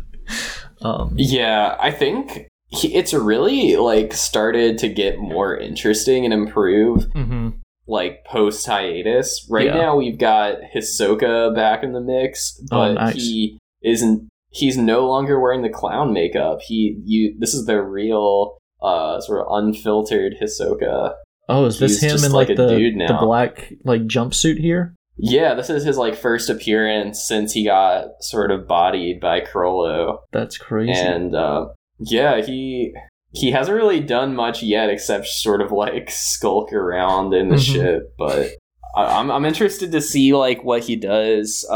um, 0.80 1.14
Yeah, 1.16 1.76
I 1.78 1.90
think 1.90 2.48
it's 2.72 3.12
really 3.12 3.76
like 3.76 4.14
started 4.14 4.78
to 4.78 4.88
get 4.88 5.18
more 5.18 5.54
interesting 5.56 6.24
and 6.24 6.32
improve 6.32 7.00
mhm. 7.14 7.58
Like 7.86 8.24
post 8.24 8.64
hiatus. 8.66 9.46
Right 9.50 9.66
Yeah. 9.66 9.74
now 9.74 9.96
we've 9.96 10.18
got 10.18 10.56
Hisoka 10.74 11.54
back 11.54 11.82
in 11.82 11.92
the 11.92 12.00
mix, 12.00 12.60
Oh, 12.70 12.76
but 12.78 12.92
nice. 12.94 13.14
he 13.16 13.58
isn't 13.82 14.28
he's 14.50 14.76
no 14.76 15.06
longer 15.06 15.40
wearing 15.40 15.62
the 15.62 15.68
clown 15.68 16.12
makeup. 16.12 16.60
He 16.62 17.00
you 17.04 17.34
this 17.38 17.54
is 17.54 17.66
the 17.66 17.82
real 17.82 18.56
uh 18.82 19.20
sort 19.20 19.40
of 19.40 19.46
unfiltered 19.50 20.34
Hisoka. 20.40 21.14
Oh, 21.48 21.64
is 21.66 21.78
this 21.80 22.00
He's 22.00 22.12
him 22.22 22.24
in 22.24 22.32
like 22.32 22.48
like, 22.48 22.58
a 22.58 22.62
the 22.68 23.04
the 23.08 23.18
black 23.20 23.72
like 23.84 24.02
jumpsuit 24.02 24.58
here? 24.58 24.94
Yeah, 25.18 25.54
this 25.54 25.68
is 25.68 25.84
his 25.84 25.98
like 25.98 26.14
first 26.14 26.48
appearance 26.48 27.22
since 27.22 27.52
he 27.52 27.64
got 27.64 28.06
sort 28.20 28.50
of 28.50 28.66
bodied 28.68 29.20
by 29.20 29.40
Chrollo. 29.40 30.18
That's 30.32 30.56
crazy. 30.56 30.92
and 30.92 31.34
uh, 31.34 31.66
yeah, 31.98 32.40
he 32.42 32.94
he 33.34 33.50
hasn't 33.50 33.76
really 33.76 34.00
done 34.00 34.34
much 34.34 34.62
yet 34.62 34.90
except 34.90 35.26
sort 35.26 35.60
of 35.60 35.72
like 35.72 36.10
skulk 36.10 36.72
around 36.72 37.32
in 37.34 37.48
the 37.48 37.56
Mhm. 37.56 37.72
ship. 37.72 38.14
But 38.18 38.50
I, 38.96 39.04
I'm 39.18 39.30
I'm 39.30 39.44
interested 39.44 39.92
to 39.92 40.00
see 40.00 40.34
like 40.34 40.62
what 40.64 40.84
he 40.84 40.96
does 40.96 41.66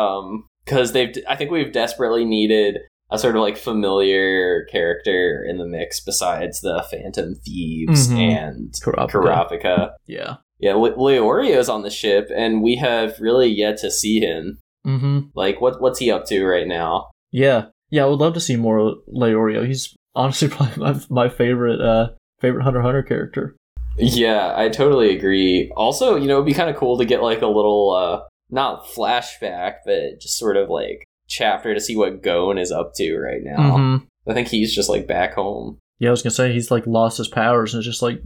because 0.64 0.92
they've 0.92 1.16
I 1.28 1.36
think 1.36 1.50
we've 1.50 1.72
desperately 1.72 2.24
needed 2.24 2.78
a 3.11 3.18
sort 3.18 3.36
of 3.36 3.42
like 3.42 3.57
familiar 3.57 4.64
character 4.70 5.44
in 5.48 5.59
the 5.59 5.66
mix 5.66 6.00
besides 6.00 6.61
the 6.61 6.84
Phantom 6.90 7.34
Thieves 7.36 8.09
Mhm. 8.09 8.18
and. 8.18 8.72
Kurapika. 8.84 9.90
Yeah. 10.07 10.36
Yeah, 10.59 10.74
Le- 10.74 10.94
Leorio's 10.96 11.68
on 11.68 11.82
the 11.82 11.90
ship, 11.90 12.30
and 12.34 12.62
we 12.62 12.76
have 12.76 13.20
really 13.20 13.46
yet 13.48 13.76
to 13.78 13.90
see 13.90 14.20
him. 14.20 14.59
Mm-hmm. 14.86 15.18
Like, 15.34 15.61
what 15.61 15.80
what's 15.82 15.98
he 15.98 16.11
up 16.11 16.24
to 16.26 16.44
right 16.46 16.66
now? 16.66 17.09
Yeah, 17.30 17.66
yeah, 17.90 18.04
I 18.04 18.07
would 18.07 18.20
love 18.20 18.34
to 18.34 18.40
see 18.40 18.57
more 18.57 18.94
Leorio. 19.14 19.66
He's 19.66 19.94
honestly 20.16 20.48
probably 20.50 20.82
my, 20.82 21.00
my 21.08 21.28
favorite 21.28 21.80
uh 21.80 22.08
favorite 22.40 22.64
Hunter 22.64 22.82
Hunter 22.82 23.02
character. 23.02 23.54
Yeah, 23.98 24.52
I 24.54 24.68
totally 24.68 25.16
agree. 25.16 25.72
Also, 25.76 26.16
you 26.16 26.26
know, 26.26 26.34
it'd 26.34 26.46
be 26.46 26.52
kind 26.52 26.68
of 26.68 26.76
cool 26.76 26.98
to 26.98 27.04
get 27.06 27.22
like 27.22 27.40
a 27.40 27.46
little, 27.46 27.92
uh, 27.94 28.28
not 28.50 28.84
flashback, 28.84 29.76
but 29.86 30.20
just 30.20 30.36
sort 30.36 30.58
of 30.58 30.68
like 30.68 31.02
chapter 31.28 31.72
to 31.72 31.80
see 31.80 31.96
what 31.96 32.22
Gon 32.22 32.58
is 32.58 32.70
up 32.70 32.92
to 32.96 33.16
right 33.18 33.42
now. 33.42 33.76
Mhm. 33.76 34.06
I 34.28 34.34
think 34.34 34.48
he's 34.48 34.74
just 34.74 34.90
like 34.90 35.06
back 35.06 35.34
home. 35.34 35.78
Yeah, 35.98 36.08
I 36.08 36.10
was 36.10 36.22
gonna 36.22 36.32
say 36.32 36.52
he's 36.52 36.70
like 36.70 36.86
lost 36.86 37.16
his 37.18 37.28
powers 37.28 37.72
and 37.72 37.80
is 37.80 37.86
just 37.86 38.02
like 38.02 38.20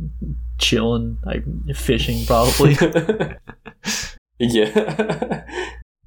chilling, 0.59 1.19
like 1.25 1.45
fishing 1.77 2.27
probably. 2.27 2.77
yeah. 4.39 5.45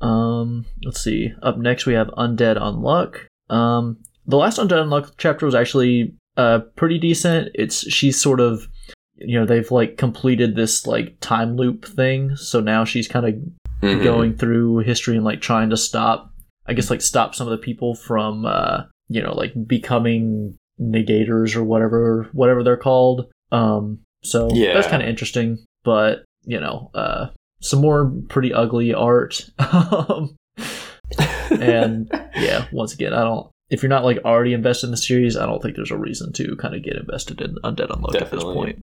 um, 0.01 0.65
let's 0.83 1.01
see. 1.01 1.31
Up 1.41 1.57
next 1.57 1.85
we 1.85 1.93
have 1.93 2.07
Undead 2.09 2.57
Unluck. 2.57 3.27
Um, 3.49 3.99
the 4.25 4.37
last 4.37 4.57
Undead 4.59 4.83
Unluck 4.83 5.11
chapter 5.17 5.45
was 5.45 5.55
actually 5.55 6.13
uh 6.37 6.59
pretty 6.75 6.97
decent. 6.99 7.49
It's 7.53 7.79
she's 7.91 8.21
sort 8.21 8.39
of 8.39 8.67
you 9.15 9.39
know 9.39 9.45
they've 9.45 9.69
like 9.71 9.97
completed 9.97 10.55
this 10.55 10.85
like 10.87 11.17
time 11.19 11.55
loop 11.55 11.85
thing, 11.85 12.35
so 12.35 12.59
now 12.59 12.83
she's 12.85 13.07
kind 13.07 13.25
of 13.27 13.35
Mhm. 13.83 14.01
going 14.03 14.33
through 14.37 14.77
history 14.79 15.17
and 15.17 15.25
like 15.25 15.41
trying 15.41 15.69
to 15.69 15.75
stop 15.75 16.31
i 16.67 16.73
guess 16.73 16.89
like 16.89 17.01
stop 17.01 17.35
some 17.35 17.47
of 17.47 17.51
the 17.51 17.57
people 17.57 17.95
from 17.95 18.45
uh 18.45 18.83
you 19.09 19.21
know 19.21 19.33
like 19.35 19.51
becoming 19.67 20.55
negators 20.79 21.53
or 21.53 21.65
whatever 21.65 22.29
whatever 22.31 22.63
they're 22.63 22.77
called 22.77 23.29
um 23.51 23.99
so 24.23 24.47
Yeah. 24.53 24.73
that's 24.73 24.87
kind 24.87 25.03
of 25.03 25.09
interesting 25.09 25.57
but 25.83 26.23
you 26.45 26.61
know 26.61 26.91
uh 26.95 27.27
some 27.59 27.81
more 27.81 28.09
pretty 28.29 28.53
ugly 28.53 28.93
art 28.93 29.49
um 29.59 30.33
and 31.51 32.09
yeah 32.37 32.67
once 32.71 32.93
again 32.93 33.13
i 33.13 33.21
don't 33.21 33.49
if 33.73 33.81
you're 33.81 33.89
not 33.89 34.03
like 34.05 34.19
already 34.23 34.53
invested 34.53 34.87
in 34.87 34.91
the 34.91 34.97
series 34.97 35.35
i 35.35 35.45
don't 35.45 35.61
think 35.61 35.75
there's 35.75 35.91
a 35.91 35.97
reason 35.97 36.31
to 36.31 36.55
kind 36.57 36.75
of 36.75 36.83
get 36.83 36.95
invested 36.95 37.41
in 37.41 37.55
undead 37.63 37.89
unluck 37.89 38.15
at 38.21 38.31
this 38.31 38.43
point 38.43 38.79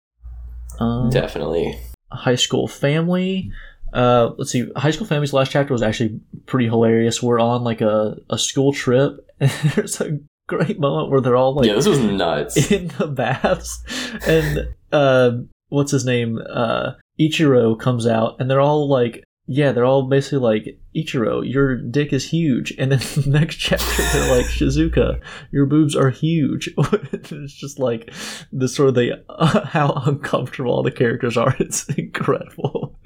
um, 0.80 1.10
Definitely. 1.10 1.78
high 2.10 2.34
school 2.34 2.66
family 2.66 3.50
uh 3.92 4.30
let's 4.36 4.50
see 4.50 4.66
high 4.76 4.90
school 4.90 5.06
family's 5.06 5.32
last 5.32 5.50
chapter 5.50 5.72
was 5.72 5.82
actually 5.82 6.20
pretty 6.46 6.66
hilarious 6.68 7.22
we're 7.22 7.40
on 7.40 7.62
like 7.62 7.80
a, 7.80 8.16
a 8.28 8.38
school 8.38 8.72
trip 8.72 9.26
and 9.40 9.50
there's 9.74 10.00
a 10.00 10.18
great 10.48 10.80
moment 10.80 11.10
where 11.10 11.20
they're 11.20 11.36
all 11.36 11.54
like 11.54 11.66
yeah, 11.66 11.74
this 11.74 11.86
was 11.86 12.00
nuts. 12.00 12.70
in 12.72 12.88
the 12.98 13.06
baths 13.06 13.82
and 14.26 14.68
uh 14.92 15.30
what's 15.68 15.92
his 15.92 16.04
name 16.04 16.40
uh 16.50 16.92
ichiro 17.20 17.78
comes 17.78 18.06
out 18.06 18.36
and 18.40 18.50
they're 18.50 18.60
all 18.60 18.88
like 18.88 19.22
yeah 19.50 19.72
they're 19.72 19.84
all 19.84 20.04
basically 20.04 20.38
like 20.38 20.78
ichiro 20.94 21.42
your 21.44 21.76
dick 21.76 22.12
is 22.12 22.30
huge. 22.30 22.72
And 22.78 22.92
then 22.92 22.98
the 23.16 23.24
next 23.26 23.56
chapter 23.56 24.02
they're 24.12 24.36
like 24.36 24.46
shizuka 24.46 25.20
your 25.50 25.66
boobs 25.66 25.96
are 25.96 26.10
huge. 26.10 26.70
It's 27.12 27.52
just 27.52 27.78
like 27.78 28.14
the 28.52 28.68
sort 28.68 28.90
of 28.90 28.94
the 28.94 29.24
how 29.66 29.92
uncomfortable 30.06 30.72
all 30.72 30.84
the 30.84 30.92
characters 30.92 31.36
are. 31.36 31.54
It's 31.58 31.88
incredible. 31.90 32.96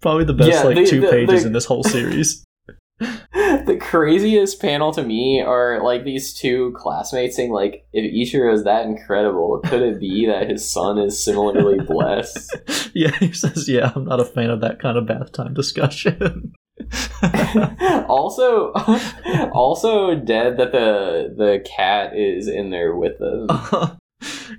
Probably 0.00 0.24
the 0.24 0.34
best 0.34 0.50
Yeah, 0.50 0.62
like 0.62 0.86
two 0.86 1.08
pages 1.08 1.46
in 1.46 1.52
this 1.52 1.64
whole 1.64 1.82
series 1.82 2.43
the 3.66 3.78
craziest 3.80 4.60
panel 4.60 4.92
to 4.92 5.02
me 5.02 5.40
are 5.40 5.82
like 5.82 6.04
these 6.04 6.32
two 6.32 6.72
classmates 6.76 7.36
saying 7.36 7.52
like 7.52 7.86
if 7.92 8.04
Ichiro 8.04 8.52
is 8.52 8.64
that 8.64 8.86
incredible 8.86 9.60
could 9.64 9.82
it 9.82 10.00
be 10.00 10.26
that 10.26 10.48
his 10.48 10.68
son 10.68 10.98
is 10.98 11.22
similarly 11.22 11.78
blessed 11.86 12.56
yeah 12.94 13.14
he 13.18 13.32
says 13.32 13.68
yeah 13.68 13.92
i'm 13.94 14.04
not 14.04 14.20
a 14.20 14.24
fan 14.24 14.50
of 14.50 14.60
that 14.60 14.80
kind 14.80 14.96
of 14.96 15.06
bath 15.06 15.32
time 15.32 15.54
discussion 15.54 16.52
also 18.08 18.72
also 19.52 20.14
dead 20.16 20.56
that 20.56 20.72
the 20.72 21.32
the 21.36 21.64
cat 21.64 22.16
is 22.16 22.48
in 22.48 22.70
there 22.70 22.96
with 22.96 23.18
them 23.18 23.46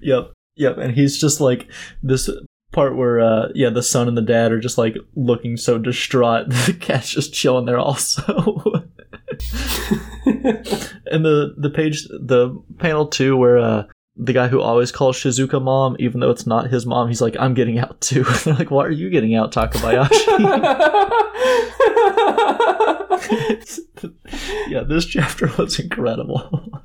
yep, 0.01 0.33
yep. 0.55 0.77
And 0.77 0.93
he's 0.93 1.19
just 1.19 1.41
like 1.41 1.69
this 2.01 2.29
part 2.75 2.95
where, 2.95 3.21
uh, 3.21 3.47
yeah, 3.55 3.71
the 3.71 3.81
son 3.81 4.07
and 4.07 4.17
the 4.17 4.21
dad 4.21 4.51
are 4.51 4.59
just 4.59 4.77
like 4.77 4.95
looking 5.15 5.57
so 5.57 5.79
distraught. 5.79 6.49
The 6.65 6.73
cat's 6.73 7.09
just 7.09 7.33
chilling 7.33 7.65
there 7.65 7.79
also. 7.79 8.21
and 10.25 11.25
the 11.25 11.55
the 11.57 11.71
page, 11.73 12.03
the 12.03 12.61
panel 12.77 13.07
two, 13.07 13.37
where 13.37 13.57
uh, 13.57 13.83
the 14.17 14.33
guy 14.33 14.47
who 14.47 14.61
always 14.61 14.91
calls 14.91 15.17
Shizuka 15.17 15.61
mom, 15.61 15.95
even 15.99 16.19
though 16.19 16.31
it's 16.31 16.45
not 16.45 16.69
his 16.69 16.85
mom, 16.85 17.07
he's 17.07 17.21
like, 17.21 17.35
I'm 17.39 17.53
getting 17.53 17.79
out 17.79 18.01
too. 18.01 18.23
They're 18.43 18.53
like, 18.53 18.71
Why 18.71 18.85
are 18.85 18.91
you 18.91 19.09
getting 19.09 19.35
out, 19.35 19.53
Takabayashi? 19.53 20.11
yeah, 24.67 24.83
this 24.83 25.05
chapter 25.05 25.49
was 25.57 25.79
incredible. 25.79 26.81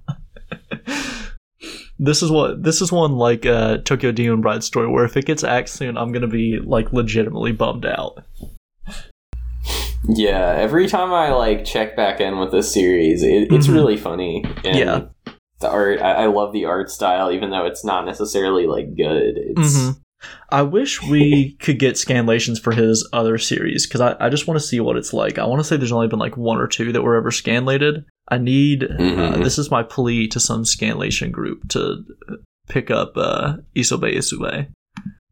This 2.02 2.22
is 2.22 2.30
what 2.30 2.62
this 2.62 2.80
is 2.80 2.90
one 2.90 3.12
like 3.12 3.44
uh, 3.46 3.76
Tokyo 3.78 4.10
Demon 4.10 4.40
Bride 4.40 4.64
story 4.64 4.88
where 4.88 5.04
if 5.04 5.16
it 5.16 5.26
gets 5.26 5.44
axed 5.44 5.74
soon, 5.76 5.96
I'm 5.98 6.10
gonna 6.12 6.26
be 6.26 6.58
like 6.58 6.92
legitimately 6.92 7.52
bummed 7.52 7.84
out. 7.86 8.24
yeah 10.08 10.54
every 10.56 10.88
time 10.88 11.12
i 11.12 11.30
like 11.30 11.62
check 11.64 11.94
back 11.94 12.20
in 12.20 12.38
with 12.38 12.50
this 12.50 12.72
series 12.72 13.22
it, 13.22 13.52
it's 13.52 13.66
Mhm. 13.66 13.74
really 13.74 13.96
funny 13.98 14.42
and 14.64 14.76
Yeah. 14.76 15.00
the 15.60 15.68
art. 15.68 16.00
I, 16.00 16.24
I 16.24 16.26
love 16.26 16.54
the 16.54 16.64
art 16.64 16.90
style, 16.90 17.30
even 17.30 17.50
though 17.50 17.66
it's 17.66 17.84
not 17.84 18.06
necessarily 18.06 18.66
like 18.66 18.96
good. 18.96 19.34
It's 19.36 19.76
Mhm. 19.76 19.98
I 20.50 20.62
wish 20.62 21.02
we 21.02 21.52
could 21.60 21.78
get 21.78 21.94
scanlations 21.94 22.60
for 22.60 22.72
his 22.72 23.08
other 23.12 23.38
series 23.38 23.86
because 23.86 24.00
I, 24.00 24.16
I 24.20 24.28
just 24.28 24.46
want 24.46 24.60
to 24.60 24.66
see 24.66 24.80
what 24.80 24.96
it's 24.96 25.12
like. 25.12 25.38
I 25.38 25.46
want 25.46 25.60
to 25.60 25.64
say 25.64 25.76
there's 25.76 25.92
only 25.92 26.08
been 26.08 26.18
like 26.18 26.36
one 26.36 26.58
or 26.58 26.66
two 26.66 26.92
that 26.92 27.02
were 27.02 27.16
ever 27.16 27.30
scanlated. 27.30 28.04
I 28.28 28.38
need, 28.38 28.84
uh, 28.84 28.88
Mhm. 28.98 29.42
this 29.44 29.58
is 29.58 29.70
my 29.70 29.82
plea 29.82 30.28
to 30.28 30.40
some 30.40 30.64
scanlation 30.64 31.32
group 31.32 31.68
to 31.70 32.04
pick 32.68 32.90
up 32.90 33.12
uh, 33.16 33.54
Isobe 33.76 34.14
Isube. 34.16 34.68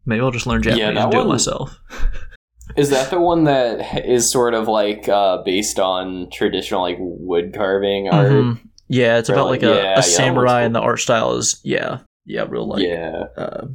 Maybe 0.06 0.20
I'll 0.22 0.30
just 0.30 0.46
learn 0.46 0.62
Japanese 0.62 0.80
Yeah, 0.80 1.02
and 1.02 1.12
do 1.12 1.20
it 1.20 1.26
myself. 1.26 1.78
Is 2.76 2.90
that 2.90 3.10
the 3.10 3.18
one 3.20 3.44
that 3.44 4.04
is 4.06 4.30
sort 4.30 4.52
of 4.54 4.68
like 4.68 5.08
uh, 5.08 5.42
based 5.42 5.78
on 5.80 6.28
traditional 6.30 6.82
like 6.82 6.96
wood 7.00 7.52
carving 7.54 8.08
art? 8.08 8.30
Mhm. 8.30 8.58
Yeah, 8.88 9.18
it's 9.18 9.28
about 9.28 9.46
Really? 9.46 9.58
like 9.58 9.62
a, 9.64 9.66
Yeah, 9.66 9.74
yeah, 9.82 9.94
a 9.94 9.96
looks 9.96 10.14
samurai, 10.14 10.58
cool. 10.60 10.66
and 10.66 10.74
the 10.74 10.80
art 10.80 11.00
style 11.00 11.34
is, 11.36 11.60
yeah, 11.64 11.98
yeah, 12.26 12.46
real 12.48 12.66
like, 12.68 12.82
yeah, 12.82 13.24
uh, 13.36 13.66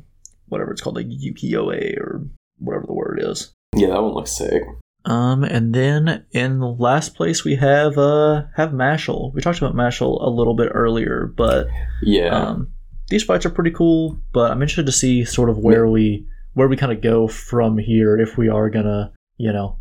whatever 0.54 0.72
it's 0.72 0.82
called, 0.82 0.96
like 0.96 1.08
ukiyo-e 1.08 1.98
or 2.00 2.22
whatever 2.60 2.86
the 2.88 2.94
word 2.94 3.20
is. 3.22 3.52
yeah, 3.76 3.88
that 3.88 4.02
one 4.02 4.14
looks 4.14 4.38
sick. 4.38 4.64
Um, 5.06 5.44
and 5.44 5.74
then 5.76 6.26
in 6.32 6.60
the 6.60 6.68
last 6.68 7.14
place 7.16 7.44
we 7.44 7.56
have 7.56 7.98
uh 7.98 8.44
have 8.56 8.70
Mashle. 8.70 9.34
We 9.34 9.42
talked 9.42 9.58
about 9.58 9.76
Mashle 9.76 10.26
a 10.26 10.30
little 10.30 10.56
bit 10.56 10.72
earlier, 10.74 11.30
but 11.36 11.68
Yeah, 12.02 12.30
um, 12.30 12.72
these 13.10 13.24
fights 13.24 13.46
are 13.46 13.50
pretty 13.50 13.72
cool. 13.72 14.18
But 14.32 14.52
I'm 14.52 14.62
interested 14.62 14.86
to 14.86 14.94
see 14.94 15.26
sort 15.26 15.50
of 15.50 15.58
where 15.58 15.90
we 15.90 16.26
where 16.54 16.70
we 16.70 16.78
kind 16.78 16.94
of 16.94 17.02
go 17.02 17.28
from 17.28 17.78
here 17.78 18.18
if 18.18 18.38
we 18.38 18.48
are 18.48 18.70
gonna 18.70 19.12
you 19.36 19.52
know 19.52 19.78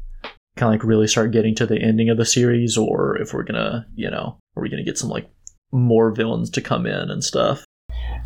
kind 0.57 0.75
of 0.75 0.81
like 0.81 0.89
really 0.89 1.07
start 1.07 1.31
getting 1.31 1.55
to 1.55 1.67
the 1.67 1.81
ending 1.81 2.11
of 2.11 2.17
the 2.17 2.27
series, 2.27 2.77
or 2.77 3.17
if 3.19 3.33
we're 3.33 3.45
gonna 3.45 3.87
you 3.95 4.11
know 4.11 4.39
are 4.57 4.63
we 4.63 4.69
gonna 4.71 4.83
get 4.83 4.99
some 4.99 5.11
like 5.11 5.31
more 5.71 6.11
villains 6.13 6.51
to 6.51 6.61
come 6.61 6.85
in 6.85 7.11
and 7.11 7.23
stuff. 7.23 7.65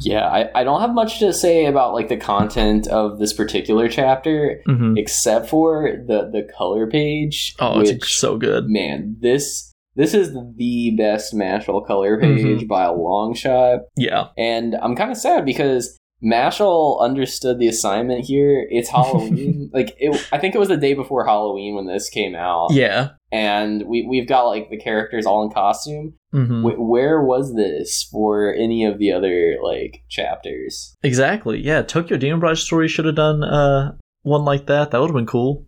Yeah. 0.01 0.27
I, 0.29 0.51
I 0.61 0.65
don't 0.65 0.81
have 0.81 0.93
much 0.95 1.19
to 1.21 1.33
say 1.33 1.67
about 1.67 1.95
like 1.95 2.09
the 2.09 2.17
content 2.17 2.87
of 2.89 3.19
this 3.19 3.33
particular 3.33 3.89
chapter, 3.89 4.63
Mm-hmm. 4.69 4.97
except 4.99 5.49
for 5.49 5.91
the 6.07 6.31
the 6.33 6.49
color 6.57 6.87
page. 6.87 7.55
Oh, 7.61 7.79
which, 7.79 7.91
it's 7.91 8.11
so 8.13 8.37
good. 8.37 8.69
man, 8.69 9.17
this 9.21 9.73
this 9.95 10.13
is 10.13 10.37
the 10.57 10.95
best 10.99 11.33
Mashle 11.35 11.87
color 11.87 12.21
page 12.21 12.41
Mhm. 12.63 12.69
by 12.69 12.85
a 12.85 12.93
long 12.93 13.35
shot. 13.35 13.81
Yeah. 13.97 14.27
And 14.37 14.75
I'm 14.83 14.95
kind 14.95 15.11
of 15.11 15.17
sad 15.17 15.45
because 15.47 15.97
Mashle 16.23 17.01
understood 17.01 17.59
the 17.59 17.69
assignment 17.69 18.25
here. 18.25 18.67
It's 18.71 18.89
Halloween. 18.91 19.71
like 19.75 19.95
it, 19.99 20.27
I 20.33 20.39
think 20.39 20.55
it 20.55 20.59
was 20.59 20.69
the 20.69 20.77
day 20.77 20.95
before 20.95 21.25
Halloween 21.27 21.75
when 21.75 21.87
this 21.87 22.09
came 22.11 22.35
out. 22.35 22.73
Yeah. 22.73 23.11
And 23.33 23.85
we 23.87 24.07
we've 24.09 24.29
got 24.29 24.45
like 24.45 24.69
the 24.71 24.79
characters 24.79 25.27
all 25.27 25.43
in 25.45 25.51
costume. 25.51 26.15
Hmm 26.37 26.63
Wh- 26.63 26.79
where 26.79 27.23
was 27.23 27.55
this 27.55 28.07
for 28.13 28.53
any 28.55 28.85
of 28.85 28.99
the 28.99 29.11
other 29.13 29.57
like 29.63 30.03
chapters? 30.09 30.95
Exactly. 31.03 31.59
Yeah, 31.65 31.83
Tokyo 31.83 32.17
Demon 32.19 32.41
Bride 32.41 32.59
story 32.59 32.89
should 32.89 33.07
have 33.07 33.15
done 33.17 33.43
uh 33.43 33.93
one 34.23 34.45
like 34.45 34.67
that. 34.67 34.91
That 34.91 35.01
would 35.01 35.09
have 35.09 35.15
been 35.17 35.27
cool. 35.27 35.65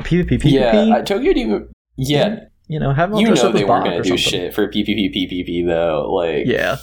PvP, 0.00 0.30
PvP. 0.40 0.50
Yeah, 0.52 0.96
uh, 0.96 1.02
Tokyo 1.02 1.32
Demon. 1.32 1.68
Yeah, 1.96 2.36
you 2.68 2.78
know, 2.78 2.92
have 2.92 3.10
you 3.14 3.28
know 3.30 3.52
they 3.52 3.64
weren't 3.64 3.84
gonna 3.84 4.02
do 4.02 4.16
something. 4.16 4.40
shit 4.40 4.54
for 4.54 4.68
PPP 4.68 5.12
PPP 5.14 5.66
though. 5.66 6.10
Like 6.12 6.46
Yeah, 6.46 6.76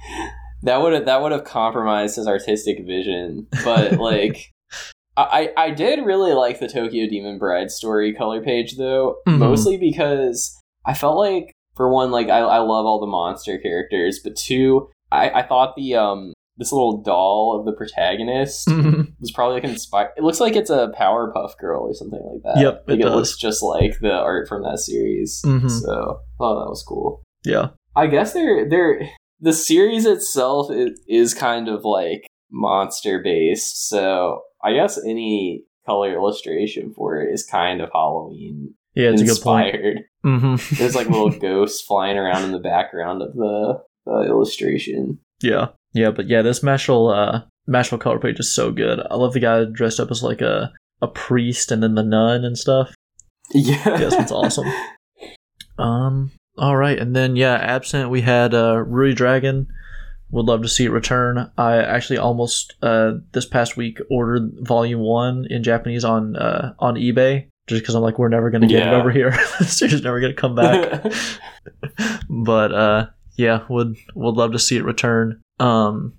that 0.62 0.80
would 0.80 0.92
have 0.94 1.04
that 1.04 1.22
would 1.22 1.32
have 1.32 1.44
compromised 1.44 2.16
his 2.16 2.26
artistic 2.26 2.84
vision. 2.86 3.46
But 3.64 3.92
like, 4.00 4.52
I 5.16 5.50
I 5.56 5.70
did 5.70 6.04
really 6.04 6.32
like 6.32 6.58
the 6.60 6.68
Tokyo 6.68 7.08
Demon 7.08 7.38
Bride 7.38 7.70
story 7.70 8.14
color 8.14 8.42
page 8.42 8.76
though, 8.76 9.16
Mhm. 9.28 9.38
mostly 9.38 9.76
because 9.76 10.56
I 10.86 10.94
felt 10.94 11.18
like 11.18 11.52
for 11.76 11.88
one, 11.92 12.10
like 12.10 12.28
I 12.28 12.38
I 12.40 12.58
love 12.58 12.86
all 12.86 13.00
the 13.00 13.06
monster 13.06 13.58
characters, 13.58 14.20
but 14.22 14.36
two, 14.36 14.88
I 15.12 15.30
I 15.30 15.42
thought 15.46 15.76
the 15.76 15.94
um 15.96 16.32
this 16.58 16.72
little 16.72 17.02
doll 17.02 17.54
of 17.58 17.66
the 17.66 17.72
protagonist 17.72 18.66
Mhm. 18.68 19.12
was 19.20 19.30
probably 19.30 19.56
like 19.56 19.64
inspired. 19.64 20.12
It 20.16 20.22
looks 20.24 20.40
like 20.40 20.56
it's 20.56 20.70
a 20.70 20.88
Powerpuff 20.98 21.58
Girl 21.58 21.82
or 21.82 21.92
something 21.92 22.18
like 22.32 22.42
that. 22.54 22.62
Yep, 22.62 22.84
like 22.88 23.00
it 23.00 23.04
it, 23.06 23.10
looks 23.10 23.36
just 23.36 23.62
like 23.62 23.98
the 24.00 24.12
art 24.12 24.48
from 24.48 24.62
that 24.62 24.78
series. 24.78 25.42
Mhm. 25.44 25.70
So, 25.70 26.20
oh, 26.40 26.58
that 26.60 26.70
was 26.70 26.82
cool. 26.88 27.22
yeah, 27.44 27.68
I 27.94 28.06
guess 28.06 28.32
they're 28.32 28.66
they're 28.68 29.08
the 29.38 29.52
series 29.52 30.06
itself 30.06 30.70
is, 30.70 30.98
is 31.06 31.34
kind 31.34 31.68
of 31.68 31.84
like 31.84 32.26
monster 32.50 33.20
based, 33.22 33.88
so 33.88 34.40
I 34.64 34.72
guess 34.72 34.98
any 35.04 35.64
color 35.84 36.14
illustration 36.14 36.92
for 36.96 37.20
it 37.20 37.32
is 37.32 37.44
kind 37.44 37.80
of 37.82 37.90
Halloween 37.92 38.74
yeah. 38.96 39.10
It's 39.10 39.22
a 39.22 39.26
good 39.26 39.40
point. 39.42 39.74
inspired. 39.74 39.98
hmm 40.24 40.56
There's 40.76 40.96
like 40.96 41.08
little 41.08 41.30
ghosts 41.38 41.82
flying 41.82 42.16
around 42.16 42.44
in 42.44 42.52
the 42.52 42.58
background 42.58 43.22
of 43.22 43.34
the, 43.34 43.82
the 44.06 44.22
illustration. 44.22 45.18
Yeah, 45.40 45.68
yeah, 45.92 46.10
but 46.10 46.28
yeah, 46.28 46.42
this 46.42 46.60
Mashle 46.60 47.14
uh 47.14 47.40
Mashle 47.68 48.00
color 48.00 48.18
page 48.18 48.40
is 48.40 48.52
so 48.52 48.72
good. 48.72 49.00
I 49.10 49.14
love 49.16 49.34
the 49.34 49.40
guy 49.40 49.64
dressed 49.64 50.00
up 50.00 50.10
as 50.10 50.22
like 50.22 50.40
a 50.40 50.72
a 51.02 51.08
priest 51.08 51.70
and 51.70 51.82
then 51.82 51.94
the 51.94 52.02
nun 52.02 52.44
and 52.44 52.56
stuff. 52.58 52.94
Yeah, 53.52 53.82
Yeah, 53.86 53.96
this 53.98 54.16
one's 54.16 54.32
awesome. 54.32 54.66
Um. 55.78 56.32
All 56.56 56.74
right, 56.74 56.98
and 56.98 57.14
then 57.14 57.36
yeah, 57.36 57.52
absent 57.56 58.08
we 58.08 58.22
had 58.22 58.54
uh 58.54 58.76
Ruri 58.76 59.14
Dragon. 59.14 59.66
Would 60.30 60.46
love 60.46 60.62
to 60.62 60.68
see 60.68 60.86
it 60.86 60.90
return. 60.90 61.50
I 61.58 61.76
actually 61.76 62.16
almost 62.16 62.74
uh 62.80 63.12
this 63.32 63.44
past 63.44 63.76
week 63.76 63.98
ordered 64.10 64.52
Volume 64.62 65.00
One 65.00 65.46
in 65.50 65.62
Japanese 65.62 66.02
on 66.02 66.34
uh 66.34 66.72
on 66.78 66.94
eBay 66.94 67.48
just 67.66 67.82
because 67.82 67.94
I'm 67.94 68.02
like 68.02 68.18
we're 68.18 68.28
never 68.28 68.50
gonna 68.50 68.66
get 68.66 68.86
it 68.88 68.94
over 68.94 69.10
here. 69.10 69.30
this 69.58 69.78
just 69.78 70.04
never 70.04 70.20
gonna 70.20 70.34
come 70.34 70.54
back. 70.54 71.12
but 72.28 72.72
uh 72.72 73.06
yeah, 73.36 73.64
would 73.68 73.96
would 74.14 74.34
love 74.34 74.52
to 74.52 74.58
see 74.58 74.76
it 74.76 74.84
return. 74.84 75.40
Um. 75.60 76.14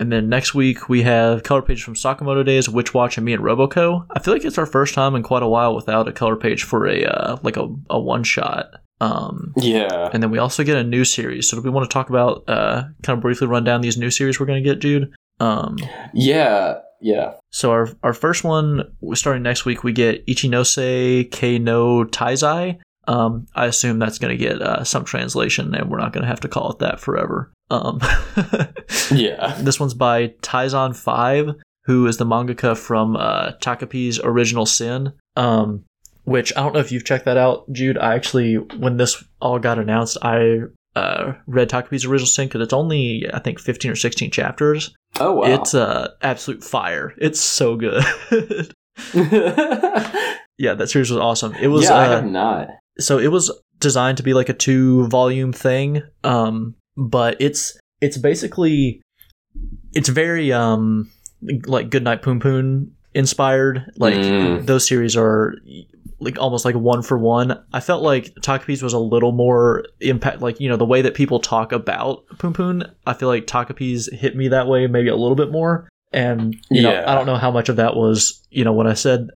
And 0.00 0.12
then 0.12 0.28
next 0.28 0.54
week 0.54 0.88
we 0.88 1.02
have 1.02 1.42
color 1.42 1.60
page 1.60 1.82
from 1.82 1.94
Sakamoto 1.94 2.46
Days, 2.46 2.68
Witch 2.68 2.94
Watch, 2.94 3.18
and 3.18 3.24
me 3.24 3.32
and 3.32 3.42
Roboco. 3.42 4.06
I 4.12 4.20
feel 4.20 4.32
like 4.32 4.44
it's 4.44 4.56
our 4.56 4.64
first 4.64 4.94
time 4.94 5.16
in 5.16 5.24
quite 5.24 5.42
a 5.42 5.48
while 5.48 5.74
without 5.74 6.06
a 6.06 6.12
color 6.12 6.36
page 6.36 6.62
for 6.62 6.86
a 6.86 7.04
uh, 7.04 7.36
like 7.42 7.56
a, 7.56 7.68
a 7.90 7.98
one 7.98 8.22
shot. 8.22 8.76
Um, 9.00 9.52
yeah. 9.56 10.08
and 10.12 10.22
then 10.22 10.30
we 10.30 10.38
also 10.38 10.64
get 10.64 10.76
a 10.76 10.84
new 10.84 11.04
series. 11.04 11.48
So 11.48 11.56
do 11.56 11.62
we 11.62 11.70
want 11.70 11.88
to 11.88 11.92
talk 11.92 12.10
about 12.10 12.44
uh, 12.48 12.82
kind 13.02 13.16
of 13.16 13.20
briefly 13.20 13.46
run 13.48 13.64
down 13.64 13.80
these 13.80 13.96
new 13.96 14.10
series 14.10 14.38
we're 14.38 14.46
going 14.46 14.62
to 14.62 14.68
get, 14.68 14.80
Jude? 14.80 15.12
Um, 15.40 15.78
Yeah, 16.14 16.78
yeah. 17.00 17.34
so 17.50 17.70
our 17.70 17.88
our 18.02 18.12
first 18.12 18.44
one 18.44 18.84
starting 19.14 19.42
next 19.42 19.64
week, 19.64 19.84
we 19.84 19.92
get 19.92 20.26
Ichinose 20.26 21.60
no 21.60 22.04
Taizai. 22.04 22.78
Um, 23.06 23.46
I 23.54 23.64
assume 23.64 23.98
that's 23.98 24.18
going 24.18 24.36
to 24.36 24.44
get 24.44 24.60
uh, 24.60 24.84
some 24.84 25.04
translation, 25.04 25.74
and 25.74 25.90
we're 25.90 25.98
not 25.98 26.12
going 26.12 26.22
to 26.22 26.28
have 26.28 26.40
to 26.40 26.48
call 26.48 26.72
it 26.72 26.78
that 26.80 27.00
forever. 27.00 27.50
Um, 27.70 28.00
Yeah. 29.10 29.56
this 29.60 29.80
one's 29.80 29.94
by 29.94 30.28
Taizan 30.42 30.94
Five, 30.94 31.54
who 31.84 32.06
is 32.06 32.18
the 32.18 32.26
mangaka 32.26 32.76
from 32.76 33.16
uh, 33.16 33.52
Takopi's 33.62 34.20
Original 34.22 34.66
Sin. 34.66 35.12
Um, 35.36 35.84
which 36.24 36.52
I 36.54 36.60
don't 36.60 36.74
know 36.74 36.80
if 36.80 36.92
you've 36.92 37.06
checked 37.06 37.24
that 37.24 37.38
out, 37.38 37.70
Jude. 37.72 37.96
I 37.96 38.14
actually, 38.14 38.56
when 38.56 38.98
this 38.98 39.24
all 39.40 39.58
got 39.58 39.78
announced, 39.78 40.18
I 40.20 40.64
uh, 40.98 41.34
read 41.46 41.68
Takopi's 41.70 42.04
Original 42.04 42.26
Sin 42.26 42.48
because 42.48 42.60
it's 42.62 42.72
only 42.72 43.26
I 43.32 43.38
think 43.38 43.60
fifteen 43.60 43.90
or 43.90 43.96
sixteen 43.96 44.30
chapters. 44.30 44.94
Oh 45.20 45.32
wow. 45.34 45.42
It's 45.54 45.74
uh, 45.74 46.08
absolute 46.22 46.62
fire. 46.64 47.14
It's 47.18 47.40
so 47.40 47.76
good. 47.76 48.02
yeah, 50.58 50.74
that 50.74 50.88
series 50.90 51.10
was 51.10 51.18
awesome. 51.20 51.54
It 51.54 51.68
was 51.68 51.84
yeah, 51.84 51.94
I 51.94 52.06
uh, 52.06 52.10
have 52.10 52.26
not. 52.26 52.68
so 52.98 53.18
it 53.18 53.28
was 53.28 53.50
designed 53.78 54.16
to 54.18 54.22
be 54.24 54.34
like 54.34 54.48
a 54.48 54.52
two 54.54 55.06
volume 55.06 55.52
thing 55.52 56.02
um 56.24 56.74
but 56.96 57.36
it's 57.38 57.78
it's 58.00 58.18
basically 58.18 59.00
it's 59.92 60.08
very 60.08 60.52
um 60.52 61.08
like 61.66 61.90
goodnight 61.90 62.22
punpun 62.22 62.90
inspired 63.14 63.84
like 63.96 64.14
Mm. 64.14 64.66
those 64.66 64.84
series 64.84 65.16
are 65.16 65.54
like 66.20 66.38
almost 66.38 66.64
like 66.64 66.74
one 66.74 67.02
for 67.02 67.16
one 67.16 67.62
i 67.72 67.80
felt 67.80 68.02
like 68.02 68.34
takopi's 68.40 68.82
was 68.82 68.92
a 68.92 68.98
little 68.98 69.32
more 69.32 69.84
impact 70.00 70.40
like 70.40 70.58
you 70.60 70.68
know 70.68 70.76
the 70.76 70.84
way 70.84 71.00
that 71.02 71.14
people 71.14 71.38
talk 71.40 71.70
about 71.72 72.26
punpun 72.38 72.88
i 73.06 73.12
feel 73.14 73.28
like 73.28 73.46
takopi's 73.46 74.12
hit 74.12 74.34
me 74.36 74.48
that 74.48 74.66
way 74.66 74.86
maybe 74.86 75.08
a 75.08 75.16
little 75.16 75.36
bit 75.36 75.50
more. 75.52 75.88
And 76.12 76.56
you 76.70 76.82
know 76.82 76.90
Yeah. 76.92 77.10
i 77.10 77.14
don't 77.14 77.26
know 77.26 77.36
how 77.36 77.50
much 77.50 77.68
of 77.68 77.76
that 77.76 77.94
was 77.96 78.42
you 78.50 78.64
know 78.64 78.72
when 78.72 78.86
i 78.86 78.94
said 78.94 79.28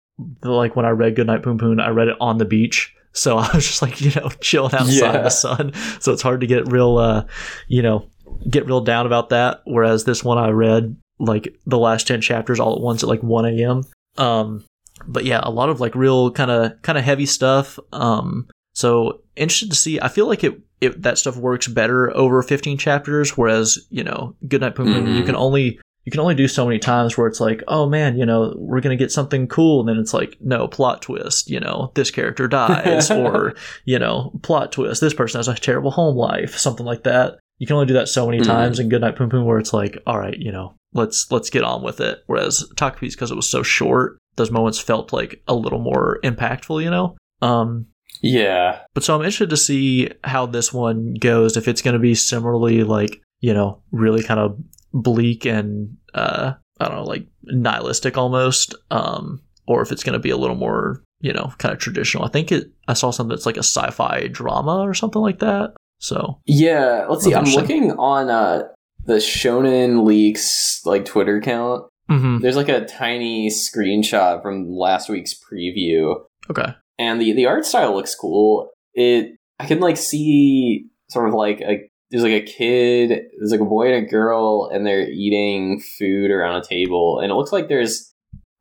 like 0.43 0.75
when 0.75 0.86
i 0.86 0.89
read 0.89 1.15
goodnight 1.15 1.41
punpun 1.43 1.82
i 1.82 1.89
read 1.89 2.07
it 2.07 2.17
on 2.19 2.38
the 2.38 2.45
beach. 2.45 2.95
So 3.13 3.38
i 3.45 3.49
was 3.53 3.67
just 3.67 3.82
like 3.82 3.99
you 4.01 4.11
know 4.15 4.29
chilling 4.39 4.73
outside 4.73 5.15
in 5.15 5.23
the 5.23 5.29
sun. 5.29 5.73
So 5.99 6.13
it's 6.13 6.21
hard 6.21 6.41
to 6.41 6.47
get 6.47 6.71
real 6.71 6.97
uh 6.97 7.25
you 7.67 7.82
know 7.82 8.07
get 8.49 8.65
real 8.65 8.82
down 8.82 9.05
about 9.05 9.29
that. 9.29 9.61
Whereas 9.65 10.05
this 10.05 10.23
one 10.23 10.38
i 10.38 10.49
read 10.49 10.95
like 11.19 11.53
the 11.67 11.77
last 11.77 12.07
10 12.07 12.21
chapters 12.21 12.59
all 12.59 12.73
at 12.75 12.82
once 12.82 13.03
at 13.03 13.09
like 13.09 13.21
1 13.21 13.45
a.m 13.45 13.84
um 14.17 14.63
but 15.08 15.26
yeah 15.26 15.39
a 15.43 15.52
lot 15.52 15.70
of 15.70 15.80
like 15.80 15.95
real 15.95 16.32
kind 16.32 16.52
of 16.52 16.82
kind 16.82 16.97
of 16.97 17.04
heavy 17.04 17.26
stuff 17.26 17.80
um 17.93 18.47
so 18.74 19.22
interested 19.36 19.70
to 19.70 19.76
see 19.76 19.99
i 20.02 20.08
feel 20.08 20.28
like 20.28 20.43
it, 20.43 20.60
it 20.80 21.02
that 21.02 21.18
stuff 21.18 21.36
works 21.36 21.68
better 21.68 22.16
over 22.16 22.41
15 22.41 22.78
chapters 22.78 23.38
whereas 23.38 23.80
you 23.89 24.04
know 24.04 24.36
goodnight 24.47 24.76
punpun 24.76 25.16
you 25.16 25.24
can 25.24 25.36
only 25.36 25.80
you 26.06 26.12
can 26.12 26.22
only 26.22 26.36
do 26.36 26.47
so 26.47 26.66
many 26.66 26.80
times 26.80 27.18
where 27.18 27.28
it's 27.28 27.39
like 27.39 27.64
oh 27.68 27.88
man 27.88 28.18
you 28.18 28.26
know 28.26 28.54
we're 28.58 28.82
gonna 28.82 28.95
get 28.95 29.12
something 29.12 29.47
cool 29.47 29.82
and 29.82 29.89
then 29.89 29.97
it's 29.97 30.14
like 30.14 30.38
no 30.41 30.68
plot 30.68 31.02
twist 31.02 31.49
you 31.49 31.60
know 31.60 31.91
this 31.95 32.12
character 32.12 32.47
dies 32.47 33.12
or 33.12 33.54
you 33.86 33.99
know 33.99 34.32
plot 34.41 34.72
twist 34.72 35.02
this 35.02 35.14
person 35.14 35.39
has 35.39 35.47
a 35.47 35.56
terrible 35.56 35.91
home 35.91 36.16
life 36.16 36.58
something 36.58 36.86
like 36.86 37.04
that 37.04 37.39
you 37.62 37.68
can 37.68 37.76
only 37.76 37.86
do 37.86 37.93
that 37.93 38.09
so 38.09 38.26
many 38.26 38.39
Mhm. 38.39 38.45
times 38.47 38.80
in 38.80 38.89
Goodnight 38.89 39.16
Punpun 39.16 39.45
where 39.45 39.59
it's 39.59 39.72
like, 39.72 40.01
all 40.07 40.18
right, 40.18 40.36
you 40.36 40.51
know, 40.51 40.74
let's 40.95 41.32
let's 41.32 41.51
get 41.51 41.64
on 41.64 41.84
with 41.84 41.99
it. 42.01 42.24
Whereas 42.26 42.68
Takopi's 42.76 43.14
because 43.16 43.30
it 43.30 43.36
was 43.36 43.47
so 43.47 43.62
short, 43.62 44.18
those 44.36 44.49
moments 44.49 44.80
felt 44.80 45.14
like 45.14 45.43
a 45.47 45.53
little 45.53 45.78
more 45.78 46.20
impactful, 46.24 46.84
you 46.84 46.89
know. 46.89 47.16
Um, 47.43 47.86
Yeah. 48.24 48.80
but 48.95 49.03
so 49.03 49.14
I'm 49.14 49.22
interested 49.22 49.51
to 49.51 49.57
see 49.57 50.09
how 50.24 50.47
this 50.47 50.74
one 50.74 51.14
goes. 51.20 51.55
If 51.55 51.68
it's 51.68 51.84
going 51.84 51.93
to 51.93 51.99
be 51.99 52.16
similarly 52.16 52.84
like 52.84 53.22
you 53.41 53.53
know 53.53 53.82
really 53.91 54.24
kind 54.24 54.39
of 54.39 54.57
bleak 54.93 55.45
and 55.45 55.97
uh, 56.16 56.53
I 56.80 56.86
don't 56.88 56.95
know 56.97 57.03
like 57.03 57.28
nihilistic 57.43 58.18
almost, 58.18 58.74
um, 58.89 59.39
or 59.68 59.84
if 59.84 59.91
it's 59.91 60.03
going 60.03 60.14
to 60.14 60.20
be 60.20 60.32
a 60.32 60.38
little 60.38 60.55
more 60.57 61.03
you 61.20 61.32
know 61.34 61.53
kind 61.59 61.74
of 61.74 61.80
traditional. 61.80 62.26
I 62.26 62.30
think 62.30 62.51
it. 62.51 62.72
I 62.88 62.93
saw 62.93 63.12
something 63.12 63.30
that's 63.30 63.45
like 63.45 63.57
a 63.57 63.59
sci-fi 63.64 64.28
drama 64.32 64.80
or 64.80 64.95
something 64.95 65.22
like 65.22 65.39
that. 65.39 65.74
So 66.02 66.39
Yeah. 66.45 67.06
Let's 67.10 67.24
see. 67.24 67.34
I'm 67.34 67.45
looking 67.45 67.91
on 67.93 68.30
uh, 68.30 68.64
the 69.06 69.16
Shonen 69.16 70.04
Leaks 70.06 70.82
like 70.86 71.06
Twitter 71.06 71.38
account. 71.38 71.86
mhm. 72.10 72.41
There's 72.41 72.56
like 72.58 72.70
a 72.70 72.86
tiny 72.86 73.49
screenshot 73.49 74.41
from 74.41 74.70
last 74.70 75.10
week's 75.10 75.34
preview, 75.34 76.16
okay, 76.49 76.74
and 76.99 77.22
the 77.22 77.32
the 77.34 77.45
art 77.45 77.66
style 77.66 77.95
looks 77.95 78.14
cool. 78.16 78.70
It 78.93 79.36
I 79.60 79.66
can 79.68 79.80
like 79.80 79.97
see 79.97 80.88
sort 81.10 81.30
of 81.30 81.34
like 81.36 81.62
a 81.62 81.88
there's 82.10 82.24
like 82.24 82.34
a 82.43 82.45
kid, 82.45 83.10
there's 83.39 83.52
like 83.52 83.62
a 83.62 83.66
boy 83.66 83.93
and 83.93 84.06
a 84.06 84.10
girl, 84.10 84.70
and 84.74 84.86
they're 84.86 85.10
eating 85.10 85.80
food 85.97 86.30
around 86.32 86.58
a 86.62 86.68
table, 86.68 87.20
and 87.22 87.32
it 87.32 87.36
looks 87.36 87.54
like 87.54 87.70
there's 87.70 88.12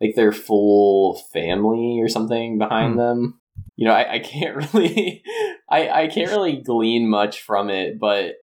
like 0.00 0.14
their 0.14 0.30
full 0.32 1.20
family 1.32 1.98
or 2.00 2.08
something 2.08 2.58
behind 2.58 2.92
Hmm. 2.92 2.98
them. 2.98 3.39
You 3.76 3.86
know, 3.88 3.94
I, 3.94 4.14
I 4.14 4.18
can't 4.18 4.56
really 4.74 5.22
I, 5.68 5.88
I 6.04 6.06
can't 6.08 6.30
really 6.30 6.56
glean 6.56 7.08
much 7.08 7.42
from 7.42 7.70
it, 7.70 7.98
but 7.98 8.34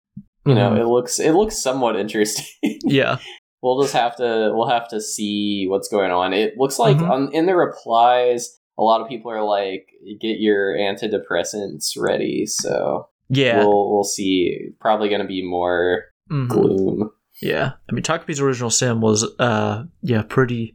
you 0.45 0.55
know, 0.55 0.71
Mhm. 0.71 0.81
it 0.81 0.87
looks 0.87 1.19
it 1.19 1.33
looks 1.33 1.61
somewhat 1.63 1.97
interesting. 1.97 2.45
yeah, 2.85 3.19
we'll 3.63 3.83
just 3.83 3.95
have 3.95 4.15
to 4.17 4.53
we'll 4.55 4.69
have 4.69 4.89
to 4.89 5.01
see 5.01 5.67
what's 5.69 5.89
going 5.89 6.11
on. 6.13 6.33
It 6.33 6.55
looks 6.57 6.79
like 6.79 6.97
Mhm. 6.99 7.11
um, 7.11 7.31
in 7.33 7.47
the 7.47 7.57
replies, 7.57 8.59
a 8.79 8.83
lot 8.83 9.01
of 9.01 9.09
people 9.09 9.31
are 9.33 9.43
like, 9.45 9.89
"Get 10.21 10.39
your 10.39 10.77
antidepressants 10.77 11.95
ready." 11.99 12.47
So 12.47 13.09
yeah, 13.29 13.59
we'll 13.59 13.93
we'll 13.93 14.05
see. 14.05 14.69
Probably 14.81 15.09
going 15.09 15.21
to 15.23 15.27
be 15.27 15.43
more 15.43 16.05
mhm. 16.31 16.49
gloom. 16.49 17.11
Yeah, 17.43 17.73
I 17.91 17.93
mean, 17.93 18.03
Takopi's 18.03 18.41
original 18.41 18.71
sin 18.71 19.03
was, 19.03 19.23
uh, 19.39 19.85
yeah, 20.01 20.23
pretty, 20.23 20.75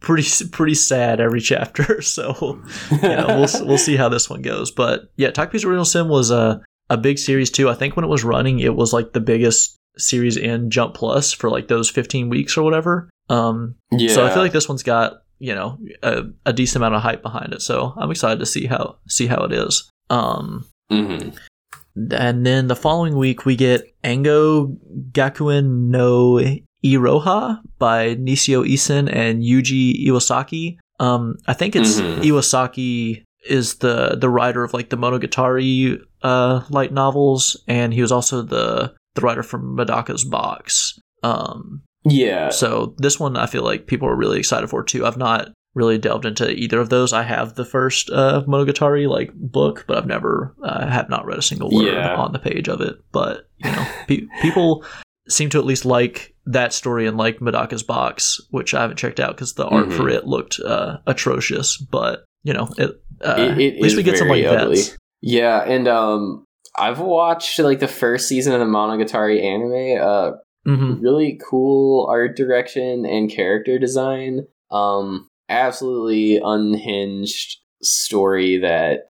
pretty, 0.00 0.24
pretty 0.50 0.74
sad 0.74 1.20
every 1.20 1.40
chapter. 1.52 2.00
So, 2.02 2.60
yeah, 3.02 3.26
we'll 3.26 3.48
we'll 3.66 3.78
see 3.78 3.96
how 3.96 4.08
this 4.08 4.28
one 4.30 4.42
goes. 4.42 4.70
But 4.70 5.10
yeah, 5.16 5.30
Takopi's 5.30 5.64
original 5.64 5.84
sin 5.84 6.08
was 6.08 6.30
a 6.30 6.62
a 6.90 6.96
big 6.96 7.18
series 7.18 7.50
too. 7.50 7.68
I 7.68 7.74
think 7.74 7.96
when 7.96 8.04
it 8.04 8.08
was 8.08 8.24
running, 8.24 8.60
it 8.60 8.74
was 8.74 8.92
like 8.92 9.12
the 9.12 9.20
biggest 9.20 9.76
series 9.98 10.36
in 10.36 10.70
Jump 10.70 10.94
Plus 10.94 11.32
for 11.32 11.50
like 11.50 11.68
those 11.68 11.90
15 11.90 12.30
weeks 12.30 12.56
or 12.56 12.62
whatever. 12.62 13.10
Um, 13.28 13.74
Yeah. 13.90 14.14
so 14.14 14.24
I 14.26 14.30
feel 14.32 14.42
like 14.42 14.52
this 14.52 14.68
one's 14.68 14.82
got 14.82 15.22
you 15.40 15.54
know 15.54 15.78
a, 16.02 16.24
a 16.46 16.52
decent 16.52 16.76
amount 16.82 16.94
of 16.94 17.02
hype 17.02 17.22
behind 17.22 17.52
it. 17.52 17.62
So 17.62 17.92
I'm 17.96 18.10
excited 18.10 18.38
to 18.40 18.46
see 18.46 18.66
how 18.66 18.96
see 19.08 19.26
how 19.26 19.42
it 19.44 19.52
is. 19.52 19.90
Um, 20.10 20.66
Mhm. 20.90 21.36
and 22.12 22.46
then 22.46 22.68
the 22.68 22.76
following 22.76 23.16
week, 23.16 23.44
we 23.44 23.54
get 23.56 23.82
Ango 24.02 24.68
Gakuen 25.12 25.88
no 25.90 26.38
Iroha 26.94 27.60
by 27.78 28.14
Nisio 28.16 28.64
Isin 28.66 29.12
and 29.12 29.42
Yuji 29.42 30.06
Iwasaki. 30.06 30.76
Um, 31.00 31.36
I 31.46 31.52
think 31.54 31.76
it's 31.76 32.00
Mhm. 32.00 32.22
Iwasaki 32.22 33.22
is 33.48 33.76
the 33.76 34.16
the 34.20 34.28
writer 34.28 34.64
of 34.64 34.74
like 34.74 34.90
the 34.90 34.96
Monogatari 34.96 35.98
uh, 36.22 36.62
light 36.70 36.92
novels, 36.92 37.56
and 37.68 37.94
he 37.94 38.02
was 38.02 38.12
also 38.12 38.42
the 38.42 38.92
the 39.14 39.20
writer 39.20 39.42
for 39.42 39.58
Medaka's 39.58 40.24
Box. 40.24 40.98
Um, 41.22 41.82
yeah. 42.04 42.50
so 42.50 42.94
this 42.98 43.18
one 43.20 43.36
I 43.36 43.46
feel 43.46 43.62
like 43.62 43.86
people 43.86 44.08
are 44.08 44.16
really 44.16 44.38
excited 44.38 44.68
for 44.68 44.82
too. 44.84 45.04
I've 45.06 45.16
not 45.16 45.50
really 45.74 45.98
delved 45.98 46.24
into 46.24 46.50
either 46.50 46.80
of 46.80 46.88
those. 46.88 47.12
I 47.12 47.22
have 47.22 47.54
the 47.54 47.64
first 47.64 48.10
uh, 48.10 48.42
Monogatari 48.46 49.08
like 49.08 49.32
book, 49.34 49.84
but 49.86 49.96
I've 49.98 50.06
never 50.06 50.54
uh, 50.62 50.86
have 50.88 51.08
not 51.08 51.26
read 51.26 51.38
a 51.38 51.42
single 51.42 51.70
word 51.70 51.86
Yeah. 51.86 52.14
on 52.16 52.32
the 52.32 52.38
page 52.40 52.68
of 52.68 52.80
it. 52.80 52.96
But 53.12 53.48
you 53.58 53.70
know, 53.70 53.86
pe- 54.08 54.26
people 54.42 54.84
seem 55.28 55.50
to 55.50 55.58
at 55.58 55.66
least 55.66 55.84
like 55.84 56.34
that 56.50 56.72
story 56.72 57.06
and 57.06 57.16
like 57.16 57.38
Medaka's 57.40 57.82
Box, 57.82 58.40
which 58.50 58.74
I 58.74 58.80
haven't 58.82 58.96
checked 58.96 59.20
out 59.20 59.36
because 59.36 59.54
the 59.54 59.66
art 59.66 59.88
Mhm. 59.88 59.96
for 59.96 60.08
it 60.08 60.26
looked 60.26 60.58
uh, 60.60 60.98
atrocious. 61.06 61.76
But 61.76 62.24
you 62.42 62.52
know, 62.52 62.68
it, 62.78 62.90
uh, 63.22 63.34
It- 63.38 63.58
it 63.58 63.74
at 63.76 63.82
least 63.82 63.96
we 63.96 64.02
get 64.02 64.18
some 64.18 64.28
like 64.28 64.44
vets. 64.44 64.96
Yeah, 65.20 65.62
and 65.64 65.86
um, 65.88 66.44
I've 66.78 67.00
watched 67.00 67.58
like 67.58 67.80
the 67.80 67.88
first 67.88 68.28
season 68.28 68.52
of 68.54 68.60
the 68.60 68.66
Monogatari 68.66 69.42
anime. 69.42 70.00
Uh, 70.02 70.32
hmm 70.64 71.00
really 71.00 71.40
cool 71.48 72.06
art 72.10 72.36
direction 72.36 73.04
and 73.06 73.30
character 73.30 73.78
design. 73.78 74.46
Um, 74.70 75.28
absolutely 75.48 76.40
unhinged 76.42 77.58
story 77.82 78.58
that 78.58 79.08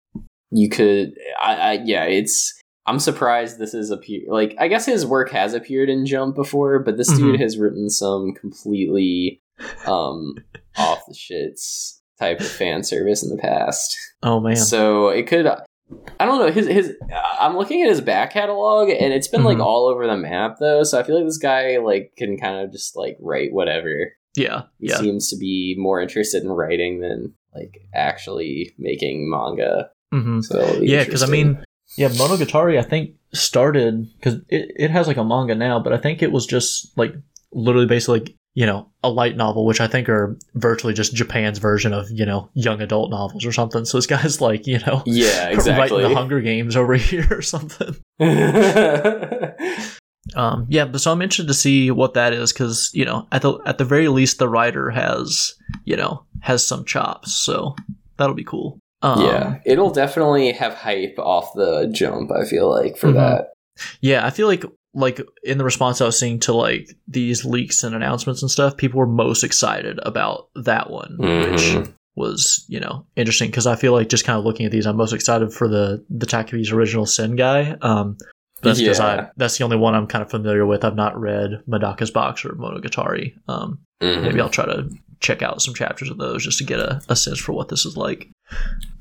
you 0.51 0.69
could. 0.69 1.13
I, 1.43 1.55
I 1.55 1.73
yeah, 1.85 2.05
it's. 2.05 2.53
I'm 2.87 2.99
surprised 3.01 3.59
this 3.59 3.75
is 3.75 3.91
appear 3.91 4.23
like 4.29 4.55
I 4.59 4.69
guess 4.69 4.87
his 4.87 5.05
work 5.05 5.31
has 5.31 5.55
appeared 5.55 5.89
in 5.91 6.07
Jump 6.07 6.35
before, 6.37 6.79
but 6.79 6.97
this 6.97 7.13
Mhm. 7.13 7.17
dude 7.17 7.41
has 7.41 7.59
written 7.59 7.91
some 7.91 8.33
completely 8.33 9.41
um 9.87 10.35
off 10.79 11.05
the 11.07 11.15
shits 11.15 12.01
type 12.19 12.41
of 12.41 12.47
fan 12.47 12.83
service 12.85 13.23
in 13.23 13.31
the 13.35 13.41
past. 13.43 13.97
Oh 14.23 14.41
man, 14.41 14.57
So 14.57 15.09
it 15.09 15.27
could. 15.27 15.47
I 15.47 16.25
don't 16.27 16.39
know 16.41 16.51
his 16.51 16.67
his. 16.67 16.93
I'm 17.39 17.57
looking 17.57 17.83
at 17.83 17.89
his 17.89 18.01
back 18.01 18.33
catalog, 18.33 18.89
and 18.91 19.13
it's 19.13 19.29
been 19.29 19.45
like 19.45 19.59
Mhm. 19.59 19.65
all 19.65 19.87
over 19.87 20.07
the 20.07 20.17
map 20.17 20.57
though. 20.59 20.83
So 20.83 20.99
I 20.99 21.03
feel 21.03 21.17
like 21.17 21.27
this 21.27 21.39
guy 21.39 21.79
like 21.79 22.13
can 22.17 22.37
kind 22.39 22.65
of 22.65 22.73
just 22.73 22.97
like 22.97 23.17
write 23.21 23.53
whatever. 23.53 24.13
yeah, 24.37 24.63
He 24.81 24.89
yeah. 24.89 24.97
seems 24.99 25.31
to 25.31 25.37
be 25.37 25.75
more 25.79 25.99
interested 26.01 26.43
in 26.43 26.51
writing 26.51 27.01
than 27.01 27.33
like 27.55 27.81
actually 27.95 28.75
making 28.79 29.31
manga. 29.31 29.91
hmm 30.13 30.41
So 30.41 30.79
Yeah, 30.83 31.05
because 31.05 31.23
I 31.23 31.27
mean, 31.27 31.65
yeah, 31.97 32.09
Monogatari 32.09 32.79
I 32.79 32.83
think 32.83 33.13
started 33.33 34.09
because 34.17 34.35
it, 34.49 34.73
it 34.77 34.91
has 34.91 35.07
like 35.07 35.17
a 35.17 35.25
manga 35.25 35.55
now, 35.55 35.81
but 35.81 35.93
I 35.93 35.99
think 35.99 36.23
it 36.23 36.33
was 36.33 36.47
just 36.47 36.97
like 36.97 37.15
literally 37.53 37.87
basically 37.87 38.21
like, 38.21 38.35
you 38.55 38.65
know 38.65 38.89
a 39.05 39.11
light 39.11 39.37
novel, 39.37 39.67
which 39.67 39.81
I 39.81 39.87
think 39.87 40.09
are 40.09 40.37
virtually 40.55 40.95
just 40.95 41.15
Japan's 41.15 41.59
version 41.59 41.93
of 41.93 42.11
you 42.11 42.25
know 42.25 42.49
young 42.55 42.81
adult 42.81 43.11
novels 43.11 43.45
or 43.45 43.53
something. 43.53 43.85
So 43.85 43.99
this 43.99 44.07
guy's 44.07 44.41
like 44.41 44.67
you 44.67 44.79
know 44.81 45.03
yeah, 45.05 45.49
exactly. 45.51 45.73
writing 45.99 46.11
the 46.11 46.15
Hunger 46.17 46.41
Games 46.41 46.75
over 46.77 46.95
here 46.97 47.29
or 47.31 47.43
something. 47.43 47.97
Um, 50.35 50.67
yeah, 50.69 50.85
but 50.87 51.01
so 51.01 51.13
I'm 51.13 51.23
interested 51.23 51.47
to 51.47 51.55
see 51.55 51.91
what 51.91 52.15
that 52.15 52.33
is 52.33 52.53
because 52.53 52.91
you 52.93 53.05
know 53.05 53.29
at 53.31 53.43
the 53.43 53.59
at 53.65 53.79
the 53.79 53.85
very 53.85 54.09
least 54.09 54.39
the 54.39 54.49
writer 54.49 54.91
has 54.91 55.55
you 55.85 55.97
know 55.97 56.25
has 56.41 56.67
some 56.67 56.85
chops, 56.85 57.33
so 57.33 57.77
that'll 58.17 58.35
be 58.35 58.45
cool. 58.45 58.79
Um, 59.03 59.23
yeah, 59.25 59.59
it'll 59.67 59.91
definitely 59.91 60.53
have 60.53 60.75
hype 60.75 61.17
off 61.19 61.53
the 61.55 61.89
jump. 61.93 62.31
I 62.33 62.45
feel 62.45 62.69
like 62.71 62.97
for 62.97 63.09
Mhm. 63.09 63.15
that. 63.15 63.49
Yeah, 64.01 64.25
I 64.27 64.31
feel 64.31 64.47
like 64.47 64.65
like 64.95 65.21
in 65.45 65.59
the 65.59 65.65
response 65.65 66.01
I 66.01 66.07
was 66.07 66.19
seeing 66.19 66.41
to 66.41 66.55
like 66.55 66.89
these 67.07 67.45
leaks 67.45 67.85
and 67.85 67.95
announcements 67.95 68.41
and 68.41 68.51
stuff, 68.51 68.79
people 68.79 68.99
were 68.99 69.07
most 69.07 69.45
excited 69.45 70.01
about 70.03 70.49
that 70.55 70.89
one, 70.91 71.17
which 71.19 71.61
Mhm. 71.75 71.93
was 72.17 72.65
you 72.69 72.81
know 72.81 73.05
interesting 73.17 73.51
because 73.51 73.67
I 73.67 73.77
feel 73.77 73.93
like 73.93 74.09
just 74.09 74.25
kind 74.25 74.39
of 74.39 74.45
looking 74.47 74.65
at 74.65 74.73
these, 74.73 74.87
I'm 74.87 74.97
most 74.97 75.13
excited 75.13 75.53
for 75.53 75.69
the 75.69 76.03
the 76.09 76.25
Takopi's 76.27 76.73
original 76.73 77.05
Sin 77.05 77.37
guy. 77.37 77.77
Um, 77.83 78.17
that's 78.63 78.79
because 78.81 78.99
I 79.01 79.29
that's 79.37 79.59
the 79.59 79.65
only 79.65 79.77
one 79.77 79.95
I'm 79.95 80.07
kind 80.07 80.23
of 80.23 80.31
familiar 80.31 80.65
with. 80.65 80.83
I've 80.83 80.97
not 80.97 81.21
read 81.21 81.61
Medaka's 81.69 82.11
Box 82.11 82.43
or 82.47 82.55
Monogatari. 82.55 83.35
Um, 83.49 83.81
Mhm. 84.03 84.23
maybe 84.23 84.41
I'll 84.41 84.49
try 84.49 84.67
to 84.67 84.89
check 85.21 85.43
out 85.43 85.63
some 85.63 85.75
chapters 85.75 86.11
of 86.11 86.19
those 86.19 86.45
just 86.45 86.59
to 86.59 86.65
get 86.65 86.79
a, 86.79 87.01
a 87.09 87.17
sense 87.17 87.39
for 87.39 87.53
what 87.53 87.69
this 87.69 87.87
is 87.87 87.97
like. 87.97 88.29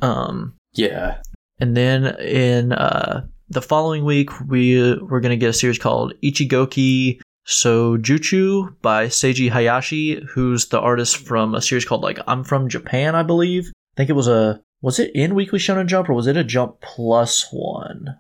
Um, 0.01 0.53
Yeah. 0.73 1.17
and 1.59 1.75
then 1.75 2.05
in 2.19 2.71
uh, 2.71 3.25
the 3.49 3.61
following 3.61 4.05
week, 4.05 4.29
we 4.47 4.95
we're 5.01 5.19
gonna 5.19 5.35
get 5.37 5.49
a 5.49 5.53
series 5.53 5.77
called 5.77 6.13
Ichigoki 6.23 7.19
Sojuchu 7.47 8.75
by 8.81 9.07
Seiji 9.07 9.49
Hayashi, 9.51 10.23
who's 10.33 10.67
the 10.67 10.79
artist 10.79 11.17
from 11.17 11.53
a 11.55 11.61
series 11.61 11.85
called 11.85 12.01
like 12.01 12.19
I'm 12.27 12.43
from 12.43 12.69
Japan, 12.69 13.15
I 13.15 13.23
believe. 13.23 13.67
I 13.67 13.97
think 13.97 14.09
it 14.09 14.13
was 14.13 14.27
a 14.27 14.61
was 14.81 14.99
it 14.99 15.11
in 15.15 15.35
Weekly 15.35 15.59
Shonen 15.59 15.87
Jump 15.87 16.09
or 16.09 16.13
was 16.13 16.27
it 16.27 16.37
a 16.37 16.43
Jump 16.43 16.81
Plus 16.81 17.47
one? 17.51 18.15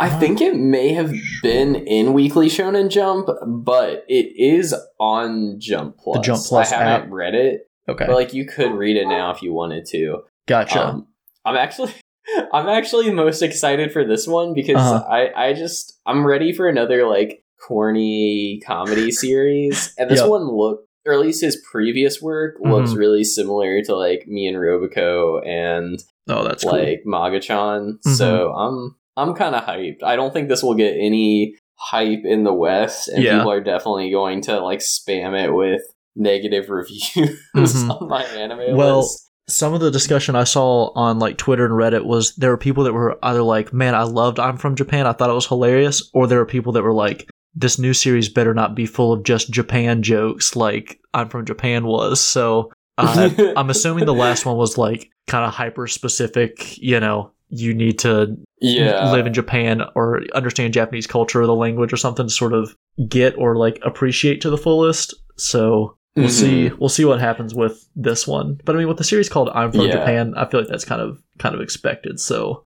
I 0.00 0.08
think 0.08 0.40
it 0.40 0.56
may 0.56 0.92
have 0.94 1.12
been 1.42 1.76
in 1.76 2.12
Weekly 2.12 2.48
Shonen 2.48 2.88
Jump, 2.90 3.28
but 3.46 4.04
it 4.08 4.32
is 4.36 4.74
on 4.98 5.60
Jump 5.60 5.98
Plus. 5.98 6.18
The 6.18 6.22
Jump 6.22 6.42
Plus 6.44 6.72
I 6.72 6.76
haven't 6.76 7.06
app. 7.08 7.12
read 7.12 7.34
it, 7.34 7.68
Okay, 7.88 8.06
but 8.06 8.14
like 8.16 8.34
you 8.34 8.46
could 8.46 8.72
read 8.72 8.96
it 8.96 9.06
now 9.06 9.30
if 9.32 9.42
you 9.42 9.52
wanted 9.52 9.86
to. 9.86 10.22
gotcha. 10.48 10.84
Um, 10.88 11.06
I'm 11.44 11.56
actually 11.56 11.92
I'm 12.52 12.68
actually 12.68 13.10
most 13.12 13.42
excited 13.42 13.92
for 13.92 14.04
this 14.04 14.26
one 14.26 14.54
because 14.54 14.76
Uh-huh. 14.76 15.04
I 15.08 15.48
I 15.48 15.52
just 15.52 15.98
I'm 16.06 16.26
ready 16.26 16.52
for 16.52 16.68
another 16.68 17.06
like 17.06 17.44
corny 17.66 18.60
comedy 18.66 19.10
series, 19.24 19.94
and 19.98 20.10
this 20.10 20.20
Yep. 20.20 20.28
one 20.28 20.48
look 20.48 20.84
or 21.04 21.12
at 21.12 21.18
least 21.20 21.40
his 21.42 21.60
previous 21.70 22.22
work 22.22 22.54
looks 22.60 22.92
Mhm. 22.92 22.96
really 22.98 23.24
similar 23.24 23.82
to 23.82 23.96
like 23.96 24.26
me 24.28 24.46
and 24.46 24.56
Roboco 24.56 25.44
and 25.44 26.00
oh, 26.28 26.44
that's 26.44 26.62
cool. 26.62 26.78
like 26.78 27.02
Maguchan. 27.04 27.98
Mhm. 28.06 28.16
So 28.16 28.52
I'm 28.52 28.94
I'm 29.16 29.34
kind 29.34 29.54
of 29.54 29.64
hyped. 29.64 30.02
I 30.02 30.16
don't 30.16 30.32
think 30.32 30.48
this 30.48 30.62
will 30.62 30.74
get 30.74 30.94
any 30.98 31.54
hype 31.76 32.24
in 32.24 32.44
the 32.44 32.52
West, 32.54 33.08
and 33.08 33.22
Yeah. 33.22 33.38
people 33.38 33.52
are 33.52 33.60
definitely 33.60 34.10
going 34.10 34.40
to 34.42 34.60
like 34.60 34.78
spam 34.80 35.38
it 35.40 35.52
with 35.52 35.82
negative 36.16 36.68
reviews 36.68 37.38
Mhm. 37.56 38.00
on 38.02 38.08
my 38.08 38.22
anime 38.24 38.76
Well, 38.76 38.98
list. 39.00 39.28
some 39.48 39.74
of 39.74 39.80
the 39.80 39.90
discussion 39.90 40.36
I 40.36 40.44
saw 40.44 40.90
on 40.94 41.18
like 41.18 41.36
Twitter 41.38 41.64
and 41.64 41.74
Reddit 41.74 42.04
was 42.06 42.34
there 42.36 42.50
were 42.50 42.56
people 42.58 42.84
that 42.84 42.92
were 42.92 43.18
either 43.22 43.42
like, 43.42 43.72
"Man, 43.72 43.94
I 43.94 44.02
loved 44.04 44.38
I'm 44.38 44.56
from 44.56 44.76
Japan. 44.76 45.06
I 45.06 45.12
thought 45.12 45.30
it 45.30 45.34
was 45.34 45.46
hilarious," 45.46 46.08
or 46.14 46.26
there 46.26 46.38
were 46.38 46.46
people 46.46 46.72
that 46.72 46.82
were 46.82 46.94
like, 46.94 47.28
"This 47.54 47.78
new 47.78 47.92
series 47.94 48.28
better 48.28 48.54
not 48.54 48.74
be 48.74 48.86
full 48.86 49.12
of 49.12 49.24
just 49.24 49.50
Japan 49.50 50.02
jokes 50.02 50.54
like 50.56 51.00
I'm 51.14 51.28
from 51.28 51.44
Japan 51.44 51.86
was." 51.86 52.20
So 52.20 52.70
uh, 52.98 53.30
I'm 53.56 53.70
assuming 53.70 54.04
the 54.06 54.14
last 54.14 54.46
one 54.46 54.56
was 54.56 54.78
like 54.78 55.10
kind 55.26 55.44
of 55.44 55.52
hyper 55.52 55.86
specific. 55.86 56.78
You 56.78 57.00
know, 57.00 57.30
you 57.48 57.74
need 57.74 57.98
to 58.00 58.36
yeah, 58.62 59.10
live 59.10 59.26
in 59.26 59.32
Japan 59.34 59.82
or 59.94 60.22
understand 60.34 60.72
Japanese 60.74 61.06
culture 61.06 61.42
or 61.42 61.46
the 61.46 61.54
language 61.54 61.92
or 61.92 61.96
something 61.96 62.26
to 62.26 62.32
sort 62.32 62.52
of 62.52 62.74
get 63.08 63.36
or 63.38 63.56
like 63.56 63.78
appreciate 63.82 64.40
to 64.42 64.50
the 64.50 64.58
fullest. 64.58 65.14
So 65.36 65.96
we'll 66.16 66.26
Mhm. 66.26 66.30
see 66.30 66.68
we'll 66.78 66.88
see 66.88 67.04
what 67.04 67.20
happens 67.20 67.54
with 67.54 67.88
this 67.96 68.26
one. 68.26 68.60
But 68.64 68.76
I 68.76 68.78
mean 68.78 68.88
with 68.88 68.98
the 68.98 69.04
series 69.04 69.28
called 69.28 69.48
I'm 69.54 69.72
from 69.72 69.86
Yeah. 69.86 69.92
Japan, 69.92 70.34
I 70.36 70.44
feel 70.48 70.60
like 70.60 70.68
that's 70.68 70.84
kind 70.84 71.00
of 71.00 71.18
kind 71.38 71.54
of 71.54 71.60
expected. 71.60 72.20
So 72.20 72.64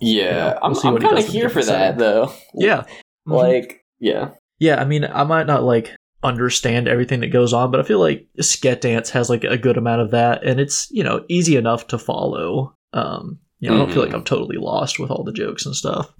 Yeah, 0.00 0.24
Yeah, 0.24 0.58
I'm, 0.62 0.72
we'll 0.72 0.86
I'm 0.86 0.96
he 1.00 1.06
kind 1.08 1.18
of 1.18 1.26
here 1.26 1.48
for 1.48 1.64
that 1.64 1.98
though. 1.98 2.32
yeah. 2.54 2.84
Mhm. 3.28 3.34
like 3.36 3.84
yeah, 4.00 4.30
yeah, 4.58 4.80
I 4.80 4.84
mean 4.84 5.04
I 5.04 5.24
might 5.24 5.46
not 5.46 5.62
like 5.64 5.94
understand 6.22 6.88
everything 6.88 7.20
that 7.20 7.28
goes 7.28 7.52
on, 7.52 7.70
but 7.70 7.78
I 7.80 7.84
feel 7.84 8.00
like 8.00 8.26
Sket 8.40 8.80
Dance 8.80 9.10
has 9.10 9.30
like 9.30 9.44
a 9.44 9.56
good 9.58 9.76
amount 9.76 10.00
of 10.02 10.10
that 10.10 10.42
and 10.44 10.58
it's, 10.60 10.88
you 10.90 11.04
know, 11.04 11.24
easy 11.28 11.56
enough 11.56 11.86
to 11.88 11.98
follow. 11.98 12.74
Um 12.92 13.38
you 13.60 13.68
know, 13.70 13.76
I 13.76 13.78
don't 13.78 13.92
feel 13.92 14.04
like 14.04 14.14
I'm 14.14 14.24
totally 14.24 14.56
lost 14.56 14.98
with 14.98 15.10
all 15.10 15.24
the 15.24 15.32
jokes 15.32 15.66
and 15.66 15.74
stuff. 15.74 16.12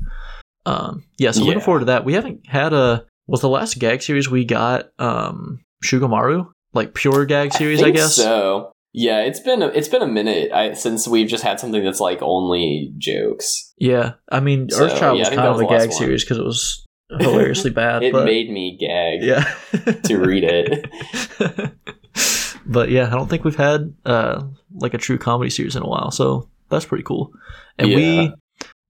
Um, 0.66 1.04
yeah, 1.18 1.30
so 1.30 1.44
looking 1.44 1.60
forward 1.60 1.80
to 1.80 1.84
that. 1.86 2.04
We 2.04 2.14
haven't 2.14 2.46
had 2.46 2.72
a 2.72 3.06
was 3.26 3.40
the 3.40 3.48
last 3.48 3.78
gag 3.78 4.02
series 4.02 4.28
we 4.30 4.44
got 4.44 4.90
um 4.98 5.60
Shugomaru 5.84 6.50
like 6.74 6.94
pure 6.94 7.24
gag 7.26 7.52
series, 7.52 7.80
I, 7.80 7.84
think 7.84 7.96
guess. 7.96 8.16
so. 8.16 8.72
Yeah, 8.92 9.20
it's 9.20 9.40
been 9.40 9.62
a, 9.62 9.68
it's 9.68 9.88
been 9.88 10.02
a 10.02 10.06
minute 10.08 10.50
I, 10.50 10.72
since 10.72 11.06
we've 11.06 11.28
just 11.28 11.44
had 11.44 11.60
something 11.60 11.84
that's 11.84 12.00
like 12.00 12.20
only 12.22 12.92
jokes. 12.98 13.72
Yeah, 13.78 14.14
I 14.30 14.40
mean 14.40 14.70
So, 14.70 14.88
Earthchild 14.88 15.14
yeah, 15.16 15.20
was 15.20 15.28
kind 15.28 15.38
that 15.40 15.46
of 15.46 15.60
a 15.60 15.66
gag 15.66 15.88
one. 15.90 15.92
series 15.92 16.24
because 16.24 16.38
it 16.38 16.44
was 16.44 16.84
hilariously 17.18 17.70
bad. 17.70 18.02
It 18.02 18.12
but 18.12 18.24
made 18.24 18.50
me 18.50 18.76
gag 18.78 19.22
yeah 19.22 19.54
to 20.04 20.18
read 20.18 20.44
it. 20.44 20.90
but 22.66 22.90
yeah, 22.90 23.06
I 23.06 23.10
don't 23.10 23.28
think 23.28 23.44
we've 23.44 23.56
had 23.56 23.94
uh 24.04 24.42
like 24.74 24.94
a 24.94 24.98
true 24.98 25.18
comedy 25.18 25.50
series 25.50 25.76
in 25.76 25.82
a 25.82 25.88
while, 25.88 26.10
so 26.10 26.48
that's 26.70 26.84
pretty 26.84 27.04
cool. 27.04 27.32
And 27.78 27.88
Yeah. 27.90 27.96
we, 27.96 28.34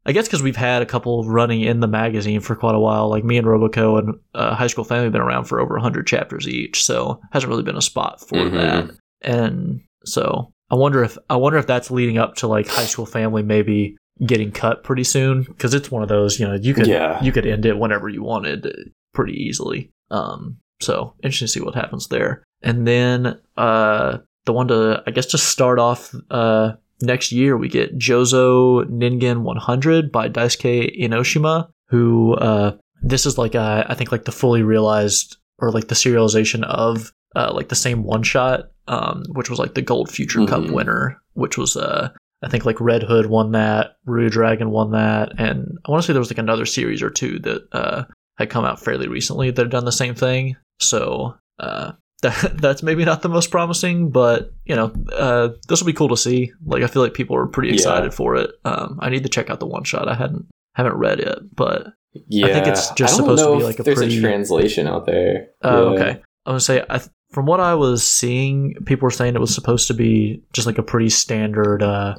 I 0.06 0.12
guess, 0.12 0.26
because 0.26 0.42
we've 0.42 0.56
had 0.56 0.80
a 0.82 0.86
couple 0.86 1.24
running 1.24 1.60
in 1.62 1.80
the 1.80 1.86
magazine 1.86 2.40
for 2.40 2.56
quite 2.56 2.74
a 2.74 2.78
while. 2.80 3.08
Like 3.10 3.24
me 3.24 3.36
and 3.36 3.46
Roboco 3.46 3.98
and 3.98 4.14
uh, 4.34 4.54
High 4.54 4.66
School 4.68 4.84
Family 4.84 5.04
have 5.04 5.12
been 5.12 5.20
around 5.20 5.44
for 5.44 5.60
over 5.60 5.78
hundred 5.78 6.06
chapters 6.06 6.48
each, 6.48 6.82
so 6.82 7.20
hasn't 7.32 7.50
really 7.50 7.62
been 7.62 7.76
a 7.76 7.82
spot 7.82 8.20
for 8.20 8.36
Mhm. 8.36 8.52
that. 8.52 8.90
And 9.20 9.80
so 10.04 10.52
I 10.70 10.76
wonder 10.76 11.02
if 11.02 11.18
I 11.28 11.36
wonder 11.36 11.58
if 11.58 11.66
that's 11.66 11.90
leading 11.90 12.18
up 12.18 12.36
to 12.36 12.46
like 12.46 12.68
High 12.68 12.86
School 12.86 13.06
Family 13.06 13.42
maybe 13.42 13.96
getting 14.26 14.50
cut 14.50 14.82
pretty 14.82 15.04
soon 15.04 15.42
because 15.42 15.74
it's 15.74 15.90
one 15.92 16.02
of 16.02 16.08
those 16.08 16.40
you 16.40 16.46
know 16.46 16.54
you 16.54 16.74
could 16.74 16.86
Yeah. 16.88 17.22
you 17.22 17.30
could 17.32 17.46
end 17.46 17.64
it 17.66 17.78
whenever 17.78 18.08
you 18.08 18.22
wanted 18.22 18.66
pretty 19.14 19.32
easily. 19.34 19.90
Um, 20.10 20.56
so 20.80 21.14
interesting 21.22 21.46
to 21.46 21.52
see 21.52 21.60
what 21.60 21.74
happens 21.74 22.08
there. 22.08 22.42
And 22.62 22.86
then 22.86 23.38
uh, 23.56 24.18
the 24.46 24.52
one 24.52 24.68
to 24.68 25.02
I 25.06 25.10
guess 25.10 25.26
to 25.26 25.38
start 25.38 25.78
off 25.78 26.14
uh, 26.30 26.72
next 27.00 27.32
year 27.32 27.56
we 27.56 27.68
get 27.68 27.98
Jozo 27.98 28.84
Ningen 28.90 29.42
100 29.42 30.10
by 30.12 30.28
Daisuke 30.28 30.98
Inoshima, 31.00 31.68
who 31.88 32.34
uh, 32.34 32.76
this 33.02 33.26
is 33.26 33.38
like 33.38 33.54
uh, 33.54 33.84
I 33.88 33.94
think 33.94 34.12
like 34.12 34.24
the 34.24 34.32
fully 34.32 34.62
realized 34.62 35.36
or 35.58 35.70
like 35.70 35.88
the 35.88 35.94
serialization 35.94 36.62
of 36.64 37.12
uh, 37.36 37.52
like 37.54 37.68
the 37.68 37.74
same 37.76 38.04
one 38.04 38.22
shot, 38.22 38.70
um, 38.88 39.22
which 39.32 39.50
was 39.50 39.58
like 39.58 39.74
the 39.74 39.82
Gold 39.82 40.10
Future 40.10 40.46
Cup 40.46 40.62
Mhm. 40.62 40.72
winner, 40.72 41.20
which 41.34 41.58
was 41.58 41.76
uh, 41.76 42.10
I 42.42 42.48
think 42.48 42.64
like 42.64 42.80
Red 42.80 43.02
Hood 43.02 43.26
won 43.26 43.52
that, 43.52 43.96
Ruri 44.06 44.30
Dragon 44.30 44.70
won 44.70 44.92
that, 44.92 45.32
and 45.38 45.78
I 45.86 45.90
want 45.90 46.02
to 46.02 46.06
say 46.06 46.12
there 46.12 46.20
was 46.20 46.30
like 46.30 46.38
another 46.38 46.64
series 46.66 47.02
or 47.02 47.10
two 47.10 47.38
that 47.40 47.66
uh, 47.72 48.04
had 48.38 48.50
come 48.50 48.64
out 48.64 48.80
fairly 48.82 49.08
recently 49.08 49.50
that 49.50 49.62
had 49.62 49.70
done 49.72 49.84
the 49.84 49.92
same 49.92 50.14
thing. 50.14 50.56
So 50.80 51.34
uh, 51.58 51.92
that, 52.22 52.56
that's 52.60 52.82
maybe 52.82 53.04
not 53.04 53.22
the 53.22 53.28
most 53.28 53.50
promising, 53.50 54.10
but 54.10 54.52
you 54.64 54.74
know, 54.76 54.92
uh, 55.12 55.50
this 55.68 55.80
will 55.80 55.86
be 55.86 55.92
cool 55.92 56.08
to 56.08 56.16
see. 56.16 56.52
Like 56.64 56.82
I 56.82 56.86
feel 56.86 57.02
like 57.02 57.14
people 57.14 57.36
are 57.36 57.46
pretty 57.46 57.68
Yeah. 57.70 57.74
excited 57.74 58.14
for 58.14 58.36
it. 58.36 58.50
Um, 58.64 58.98
I 59.00 59.10
need 59.10 59.22
to 59.24 59.28
check 59.28 59.50
out 59.50 59.60
the 59.60 59.66
one 59.66 59.84
shot. 59.84 60.08
I 60.08 60.14
hadn't 60.14 60.46
haven't 60.74 60.94
read 60.94 61.20
it, 61.20 61.38
but 61.54 61.88
Yeah, 62.28 62.46
think 62.48 62.66
it's 62.68 62.90
just 62.92 63.14
I 63.14 63.16
supposed 63.16 63.42
to 63.44 63.56
be 63.58 63.62
like 63.64 63.78
a 63.78 63.82
there's 63.82 63.98
pretty- 63.98 64.18
a 64.18 64.20
translation 64.20 64.86
out 64.86 65.06
there. 65.06 65.48
Oh, 65.62 65.94
Yeah. 65.94 66.00
okay. 66.00 66.10
I'm 66.46 66.52
gonna 66.52 66.60
say, 66.60 66.82
I 66.88 66.98
th- 66.98 67.10
from 67.32 67.44
what 67.46 67.60
I 67.60 67.74
was 67.74 68.06
seeing, 68.06 68.74
people 68.86 69.04
were 69.06 69.10
saying 69.10 69.34
it 69.34 69.40
was 69.40 69.54
supposed 69.54 69.86
to 69.88 69.94
be 69.94 70.42
just 70.54 70.66
like 70.66 70.78
a 70.78 70.82
pretty 70.82 71.10
standard, 71.10 71.82
uh, 71.82 72.14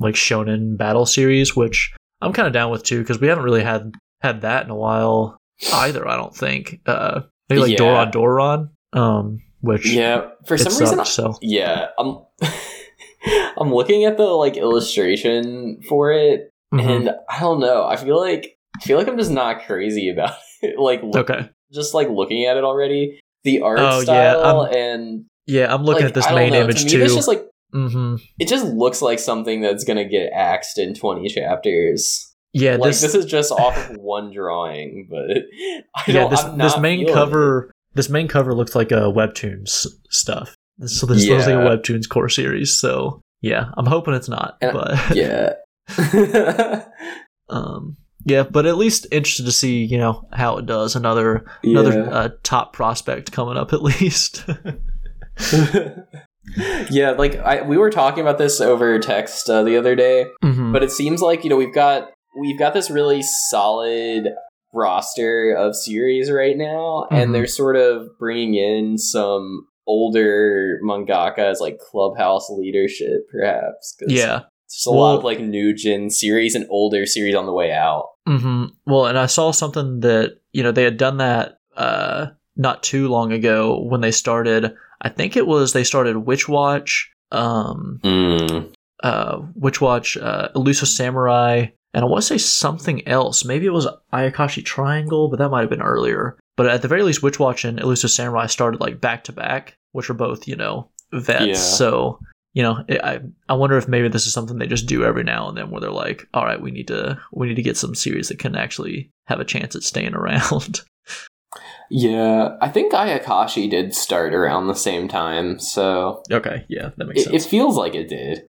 like 0.00 0.14
shonen 0.14 0.78
battle 0.78 1.04
series, 1.04 1.54
which 1.54 1.92
I'm 2.22 2.32
kind 2.32 2.46
of 2.46 2.54
down 2.54 2.70
with 2.70 2.82
too, 2.84 3.00
because 3.00 3.20
we 3.20 3.28
haven't 3.28 3.44
really 3.44 3.62
had 3.62 3.92
had 4.22 4.40
that 4.40 4.64
in 4.64 4.70
a 4.70 4.74
while 4.76 5.36
either. 5.72 6.08
I 6.08 6.16
don't 6.16 6.34
think. 6.34 6.80
Uh, 6.86 7.22
maybe 7.50 7.60
like 7.60 7.72
Yeah. 7.72 7.78
Doron 7.78 8.10
Doron, 8.12 8.68
um, 8.94 9.42
which 9.60 9.86
Yeah, 9.92 10.28
for 10.46 10.56
some 10.56 10.72
reason, 10.78 10.98
sucked, 11.04 11.08
so 11.08 11.38
yeah, 11.42 11.88
I'm 11.98 12.18
I'm 13.58 13.72
looking 13.72 14.04
at 14.04 14.16
the 14.16 14.24
like 14.24 14.56
illustration 14.56 15.80
for 15.88 16.12
it, 16.12 16.50
Mhm. 16.72 16.88
and 16.96 17.10
I 17.28 17.40
don't 17.40 17.60
know. 17.60 17.84
I 17.84 17.96
feel 17.96 18.18
like 18.20 18.56
I 18.76 18.84
feel 18.84 18.98
like 18.98 19.08
I'm 19.08 19.18
just 19.18 19.30
not 19.30 19.64
crazy 19.66 20.08
about 20.10 20.34
it. 20.62 20.78
like 20.78 21.02
look, 21.02 21.30
okay, 21.30 21.48
just 21.72 21.94
like 21.94 22.08
looking 22.08 22.44
at 22.46 22.56
it 22.56 22.64
already, 22.64 23.20
the 23.44 23.60
art 23.62 23.78
Oh, 23.80 23.98
yeah, 24.00 24.02
style 24.02 24.60
I'm- 24.62 24.74
and 24.76 25.24
yeah, 25.46 25.72
I'm 25.72 25.84
looking 25.84 26.02
like, 26.04 26.10
at 26.10 26.14
this 26.14 26.30
main 26.32 26.52
know, 26.52 26.60
image 26.62 26.80
to 26.80 26.84
me, 26.84 26.90
too. 26.92 27.02
It's 27.04 27.14
just 27.14 27.28
like 27.28 27.46
hmm 27.72 28.16
it 28.38 28.46
just 28.48 28.64
looks 28.66 29.02
like 29.02 29.18
something 29.18 29.60
that's 29.60 29.84
gonna 29.84 30.08
get 30.08 30.30
axed 30.32 30.78
in 30.78 30.94
20 30.94 31.28
chapters. 31.28 32.30
Yeah, 32.56 32.76
like 32.76 32.90
this, 32.90 33.00
this, 33.00 33.14
is 33.16 33.26
just 33.26 33.50
off 33.50 33.76
of 33.90 33.96
one 33.96 34.32
drawing, 34.32 35.08
but 35.10 35.38
I 35.96 36.02
yeah, 36.10 36.28
this 36.28 36.42
this 36.56 36.78
main 36.78 37.12
cover. 37.12 37.70
it. 37.70 37.73
This 37.94 38.08
main 38.08 38.28
cover 38.28 38.54
looks 38.54 38.74
like 38.74 38.90
a 38.92 39.10
webtoons 39.12 39.86
stuff. 40.10 40.54
So 40.86 41.06
this 41.06 41.26
looks 41.28 41.46
like 41.46 41.56
a 41.56 41.62
Yeah. 41.62 41.64
webtoons 41.76 42.08
core 42.08 42.28
series. 42.28 42.78
So 42.78 43.20
yeah, 43.40 43.66
I'm 43.76 43.86
hoping 43.86 44.14
it's 44.14 44.28
not. 44.28 44.56
And- 44.60 44.72
but 44.72 45.16
Yeah. 45.16 45.54
um, 47.48 47.96
yeah, 48.26 48.42
but 48.42 48.64
at 48.66 48.76
least 48.78 49.06
interested 49.12 49.44
to 49.44 49.52
see 49.52 49.84
you 49.84 49.98
know 49.98 50.26
how 50.32 50.56
it 50.56 50.64
does. 50.66 50.96
Another 50.96 51.44
another 51.62 52.08
uh, 52.10 52.28
top 52.42 52.72
prospect 52.72 53.32
coming 53.32 53.56
up 53.58 53.72
at 53.74 53.82
least. 53.90 54.44
yeah, 56.90 57.10
like 57.12 57.36
I, 57.36 57.62
we 57.62 57.76
were 57.78 57.90
talking 57.90 58.20
about 58.22 58.38
this 58.38 58.60
over 58.60 58.98
text 58.98 59.48
uh, 59.50 59.62
the 59.62 59.76
other 59.76 59.94
day, 59.94 60.26
Mhm. 60.42 60.72
but 60.72 60.82
it 60.82 60.90
seems 60.90 61.20
like 61.20 61.44
you 61.44 61.50
know 61.50 61.56
we've 61.56 61.74
got 61.74 62.10
we've 62.38 62.58
got 62.58 62.72
this 62.74 62.90
really 62.90 63.22
solid 63.50 64.28
roster 64.74 65.54
of 65.54 65.74
series 65.76 66.30
right 66.30 66.56
now, 66.56 67.06
Mhm. 67.10 67.16
and 67.22 67.34
they're 67.34 67.46
sort 67.46 67.76
of 67.76 68.08
bringing 68.18 68.54
in 68.54 68.98
some 68.98 69.66
older 69.86 70.80
mangaka 70.84 71.38
as 71.38 71.60
like 71.60 71.78
clubhouse 71.78 72.48
leadership, 72.50 73.26
perhaps. 73.30 73.96
yeah. 74.08 74.40
there's 74.70 74.86
a 74.86 74.90
lot 74.90 75.16
of 75.16 75.22
like 75.22 75.38
new 75.38 75.72
gen 75.74 76.10
series 76.10 76.54
and 76.56 76.66
older 76.68 77.06
series 77.06 77.34
on 77.36 77.46
the 77.46 77.52
way 77.52 77.70
out. 77.70 78.08
hmm 78.26 78.64
Well, 78.86 79.06
and 79.06 79.16
I 79.18 79.26
saw 79.26 79.50
something 79.52 80.00
that 80.00 80.38
you 80.52 80.62
know 80.62 80.72
they 80.72 80.82
had 80.84 80.96
done 80.96 81.18
that 81.18 81.58
uh, 81.76 82.26
not 82.56 82.82
too 82.82 83.08
long 83.08 83.30
ago 83.32 83.80
when 83.82 84.00
they 84.00 84.10
started. 84.10 84.74
I 85.02 85.10
think 85.10 85.36
it 85.36 85.46
was 85.46 85.72
they 85.72 85.84
started 85.84 86.16
Witch 86.18 86.48
Watch, 86.48 87.10
um, 87.30 88.00
uh, 89.02 89.38
Witch 89.54 89.80
Watch, 89.80 90.16
uh, 90.16 90.48
Elusive 90.56 90.88
Samurai, 90.88 91.66
and 91.94 92.04
I 92.04 92.08
want 92.08 92.22
to 92.22 92.26
say 92.26 92.38
something 92.38 93.06
else. 93.06 93.44
Maybe 93.44 93.66
it 93.66 93.72
was 93.72 93.86
Ayakashi 94.12 94.64
Triangle, 94.64 95.28
but 95.28 95.38
that 95.38 95.50
might 95.50 95.60
have 95.60 95.70
been 95.70 95.80
earlier. 95.80 96.36
But 96.56 96.66
at 96.66 96.82
the 96.82 96.88
very 96.88 97.02
least, 97.02 97.22
Witch 97.22 97.38
Watch 97.38 97.64
and 97.64 97.78
Elusive 97.78 98.10
Samurai 98.10 98.46
started 98.46 98.80
like 98.80 99.00
back 99.00 99.24
to 99.24 99.32
back, 99.32 99.76
which 99.92 100.10
are 100.10 100.14
both 100.14 100.46
you 100.48 100.56
know 100.56 100.90
vets. 101.12 101.46
Yeah. 101.46 101.54
So 101.54 102.18
you 102.52 102.62
know, 102.62 102.84
it, 102.88 103.00
I 103.02 103.20
I 103.48 103.54
wonder 103.54 103.76
if 103.76 103.88
maybe 103.88 104.08
this 104.08 104.26
is 104.26 104.32
something 104.32 104.58
they 104.58 104.66
just 104.66 104.86
do 104.86 105.04
every 105.04 105.24
now 105.24 105.48
and 105.48 105.56
then, 105.56 105.70
where 105.70 105.80
they're 105.80 105.90
like, 105.90 106.26
all 106.34 106.44
right, 106.44 106.60
we 106.60 106.70
need 106.70 106.88
to 106.88 107.18
we 107.32 107.48
need 107.48 107.56
to 107.56 107.62
get 107.62 107.76
some 107.76 107.94
series 107.94 108.28
that 108.28 108.38
can 108.38 108.56
actually 108.56 109.10
have 109.26 109.40
a 109.40 109.44
chance 109.44 109.74
at 109.76 109.82
staying 109.82 110.14
around. 110.14 110.80
Yeah, 111.90 112.56
I 112.60 112.68
think 112.70 112.92
Ayakashi 112.92 113.70
did 113.70 113.94
start 113.94 114.34
around 114.34 114.66
the 114.66 114.74
same 114.74 115.06
time, 115.06 115.58
so 115.58 116.22
okay, 116.30 116.64
yeah, 116.68 116.90
that 116.96 117.06
makes 117.06 117.20
it, 117.20 117.24
sense. 117.24 117.44
it 117.44 117.48
feels 117.48 117.76
like 117.76 117.94
it 117.94 118.08
did. 118.08 118.46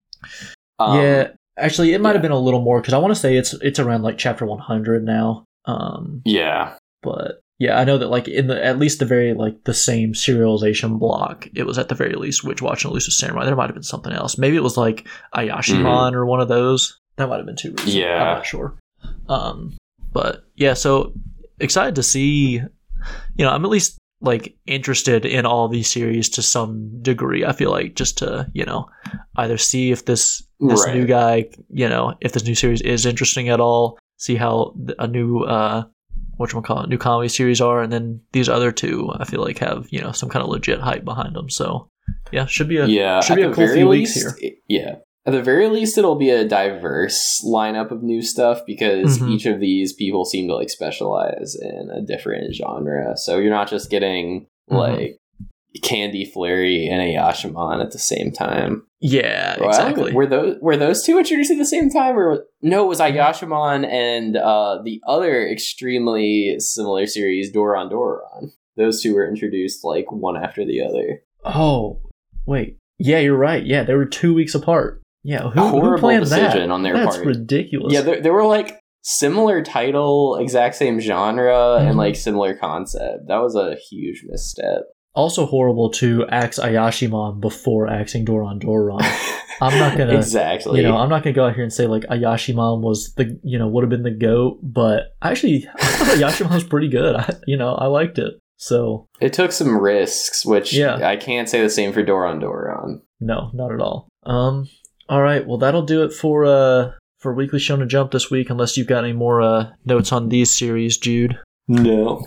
Um, 0.79 1.01
yeah, 1.01 1.29
actually, 1.59 1.93
it 1.93 2.01
might 2.01 2.11
have 2.11 2.17
yeah. 2.17 2.23
been 2.23 2.33
a 2.33 2.39
little 2.39 2.61
more 2.63 2.81
because 2.81 2.95
I 2.95 2.99
want 2.99 3.13
to 3.13 3.21
say 3.21 3.37
it's 3.37 3.55
it's 3.55 3.79
around 3.79 4.03
like 4.03 4.19
chapter 4.19 4.47
one 4.47 4.59
hundred 4.59 5.05
now. 5.05 5.45
Um, 5.65 6.23
yeah, 6.25 6.77
but 7.03 7.41
yeah, 7.59 7.79
I 7.79 7.85
know 7.85 7.99
that 7.99 8.09
like 8.09 8.29
in 8.29 8.47
the 8.47 8.65
at 8.65 8.79
least 8.79 9.01
the 9.01 9.05
very 9.05 9.35
like 9.35 9.65
the 9.65 9.75
same 9.75 10.13
serialization 10.13 10.99
block, 10.99 11.49
it 11.55 11.65
was 11.65 11.79
at 11.79 11.89
the 11.89 11.95
very 11.95 12.15
least 12.15 12.45
Witch 12.45 12.63
Watch 12.63 12.85
and 12.85 12.93
Elusive 12.93 13.15
Samurai. 13.15 13.45
There 13.45 13.57
might 13.57 13.67
have 13.67 13.75
been 13.75 13.83
something 13.83 14.13
else. 14.13 14.39
Maybe 14.39 14.57
it 14.57 14.63
was 14.63 14.77
like 14.77 15.07
Ayashimon 15.35 16.15
or 16.15 16.25
one 16.25 16.41
of 16.41 16.49
those. 16.49 16.99
That 17.17 17.29
might 17.29 17.39
have 17.39 17.47
been 17.47 17.57
too 17.57 17.73
recent. 17.73 17.95
Yeah. 17.95 18.15
I'm 18.15 18.37
not 18.37 18.47
sure. 18.47 18.79
Um, 19.29 19.77
but 20.13 20.45
yeah, 20.55 20.75
so 20.75 21.13
excited 21.59 21.97
to 21.97 22.03
see. 22.05 22.61
You 23.37 23.45
know, 23.45 23.51
I'm 23.51 23.65
at 23.65 23.71
least 23.71 23.99
like 24.21 24.57
interested 24.67 25.25
in 25.25 25.47
all 25.47 25.69
these 25.69 25.91
series 25.91 26.29
to 26.31 26.43
some 26.43 27.03
degree. 27.03 27.45
I 27.45 27.53
feel 27.53 27.71
like 27.71 27.97
just 27.97 28.19
to 28.19 28.49
you 28.53 28.65
know 28.65 28.89
either 29.37 29.59
see 29.59 29.91
if 29.91 30.05
this 30.05 30.45
this 30.61 30.85
Right. 30.85 30.95
new 30.97 31.07
guy, 31.07 31.49
you 31.71 31.89
know, 31.89 32.15
if 32.21 32.33
this 32.33 32.45
new 32.45 32.55
series 32.55 32.81
is 32.83 33.07
interesting 33.07 33.49
at 33.49 33.61
all. 33.61 33.99
See 34.17 34.35
how 34.37 34.75
a 34.99 35.07
new 35.07 35.41
uh, 35.45 35.85
what 36.39 36.53
you 36.53 36.61
call 36.63 36.83
it, 36.83 36.89
new 36.89 36.99
comedy 36.99 37.29
series 37.29 37.61
are, 37.61 37.83
and 37.83 37.93
then 37.93 38.21
these 38.33 38.49
other 38.49 38.73
two, 38.73 39.11
I 39.19 39.25
feel 39.25 39.41
like 39.43 39.59
have 39.59 39.87
you 39.91 40.01
know 40.01 40.13
some 40.13 40.29
kind 40.29 40.43
of 40.43 40.49
legit 40.49 40.81
hype 40.81 41.05
behind 41.05 41.37
them. 41.37 41.49
So 41.51 41.89
yeah, 42.33 42.47
should 42.47 42.69
be 42.69 42.79
a 42.79 42.87
yeah, 42.87 43.21
should 43.21 43.37
be 43.37 43.43
a 43.43 43.47
cool 43.53 43.55
very 43.67 43.77
few 43.79 43.89
weeks 43.89 44.17
least, 44.17 44.43
it- 44.43 44.59
yeah. 44.69 44.97
At 45.27 45.33
the 45.33 45.43
very 45.43 45.69
least, 45.69 45.99
it'll 45.99 46.15
be 46.17 46.31
a 46.31 46.49
diverse 46.49 47.45
lineup 47.47 47.91
of 47.91 48.03
new 48.03 48.23
stuff 48.23 48.63
because 48.67 49.19
Mhm. 49.19 49.31
each 49.31 49.47
of 49.47 49.61
these 49.61 49.93
people 49.93 50.25
seem 50.25 50.49
to 50.49 50.55
like 50.55 50.71
specialize 50.71 51.55
in 51.61 51.91
a 51.91 52.01
different 52.01 52.55
genre. 52.55 53.15
So 53.17 53.39
you're 53.39 53.51
not 53.51 53.69
just 53.69 53.91
getting 53.91 54.47
Mhm. 54.71 54.77
like 54.79 55.19
Candy 55.83 56.25
Flurry 56.25 56.89
and 56.89 57.01
Ayashimon 57.01 57.83
at 57.83 57.93
the 57.93 57.99
same 57.99 58.33
time. 58.33 58.83
yeah 59.01 59.57
Well, 59.61 59.69
exactly. 59.69 60.13
Were 60.13 60.27
those 60.27 60.57
were 60.61 60.77
those 60.77 61.05
two 61.05 61.19
introduced 61.19 61.51
at 61.51 61.59
the 61.59 61.65
same 61.67 61.91
time, 61.91 62.17
or 62.19 62.45
no? 62.63 62.85
It 62.85 62.89
was 62.89 63.01
Ayashimon 63.01 63.87
and 63.87 64.37
uh, 64.37 64.81
the 64.83 65.01
other 65.07 65.47
extremely 65.49 66.57
similar 66.59 67.07
series, 67.07 67.53
Doron 67.53 67.91
Doron. 67.93 68.51
Those 68.77 69.03
two 69.03 69.15
were 69.15 69.29
introduced 69.29 69.85
like 69.85 70.11
one 70.11 70.37
after 70.37 70.65
the 70.65 70.83
other. 70.83 71.21
Oh, 71.45 72.01
wait. 72.47 72.77
Yeah, 72.99 73.19
you're 73.19 73.37
right. 73.37 73.65
Yeah, 73.65 73.85
they 73.85 73.95
were 73.95 74.07
two 74.07 74.35
weeks 74.35 74.55
apart. 74.55 75.03
Yeah, 75.23 75.51
who, 75.51 75.81
who 75.81 75.99
planned 75.99 76.27
that? 76.27 76.71
on 76.71 76.83
their 76.83 76.95
That's 76.95 77.17
part. 77.17 77.27
ridiculous. 77.27 77.93
Yeah, 77.93 78.01
there, 78.03 78.21
there 78.23 78.33
were 78.33 78.47
like 78.47 78.81
similar 79.03 79.63
title, 79.63 80.37
exact 80.37 80.75
same 80.77 80.99
genre, 81.01 81.79
Mhm. 81.81 81.89
and 81.91 81.99
like 81.99 82.17
similar 82.17 82.55
concept. 82.57 83.27
That 83.29 83.39
was 83.43 83.55
a 83.55 83.77
huge 83.91 84.25
misstep. 84.27 84.83
Also 85.15 85.47
horrible 85.47 85.91
to 85.91 86.27
axe 86.29 86.59
Ayashimon 86.59 87.41
before 87.41 87.89
axing 87.89 88.25
Doron 88.25 88.61
Doron. 88.63 89.01
I'm 89.61 89.77
not 89.79 89.99
gonna- 89.99 90.15
exactly. 90.17 90.81
You 90.81 90.87
know, 90.87 90.97
I'm 90.97 91.09
not 91.09 91.23
gonna 91.25 91.35
go 91.35 91.47
out 91.47 91.55
here 91.55 91.65
and 91.65 91.73
say 91.73 91.87
like 91.87 92.05
Ayashimon 92.05 92.81
was 92.81 93.13
the 93.15 93.39
you 93.43 93.59
know 93.59 93.67
would 93.69 93.83
have 93.83 93.91
been 93.91 94.03
the 94.05 94.11
goat, 94.13 94.59
but 94.63 95.17
actually 95.23 95.67
I 95.77 95.83
thought 95.85 96.17
Ayashimon 96.19 96.55
was 96.55 96.65
pretty 96.65 96.89
good. 96.89 97.17
I, 97.17 97.35
you 97.47 97.57
know, 97.57 97.75
I 97.75 97.87
liked 97.87 98.19
it. 98.19 98.35
So 98.57 99.07
it 99.21 99.33
took 99.33 99.53
some 99.53 99.77
risks, 99.79 100.45
which 100.47 100.73
Yeah. 100.73 100.97
I 101.09 101.17
can't 101.17 101.49
say 101.49 101.61
the 101.63 101.71
same 101.71 101.93
for 101.93 102.03
Doron 102.05 102.41
Doron. 102.43 103.01
no, 103.21 103.51
not 103.55 103.73
at 103.73 103.81
all. 103.81 104.09
Um, 104.25 104.69
all 105.09 105.23
right, 105.23 105.47
well 105.47 105.59
that'll 105.59 105.83
do 105.87 106.03
it 106.05 106.13
for 106.13 106.45
uh 106.45 106.91
for 107.19 107.35
Weekly 107.35 107.59
Shonen 107.59 107.89
Jump 107.89 108.13
this 108.13 108.31
week. 108.31 108.51
Unless 108.51 108.77
you've 108.77 108.87
got 108.87 109.03
any 109.05 109.13
more 109.13 109.43
uh 109.43 109.71
notes 109.85 110.13
on 110.13 110.29
these 110.29 110.51
series, 110.53 110.99
Jude. 110.99 111.37
No. 111.67 112.25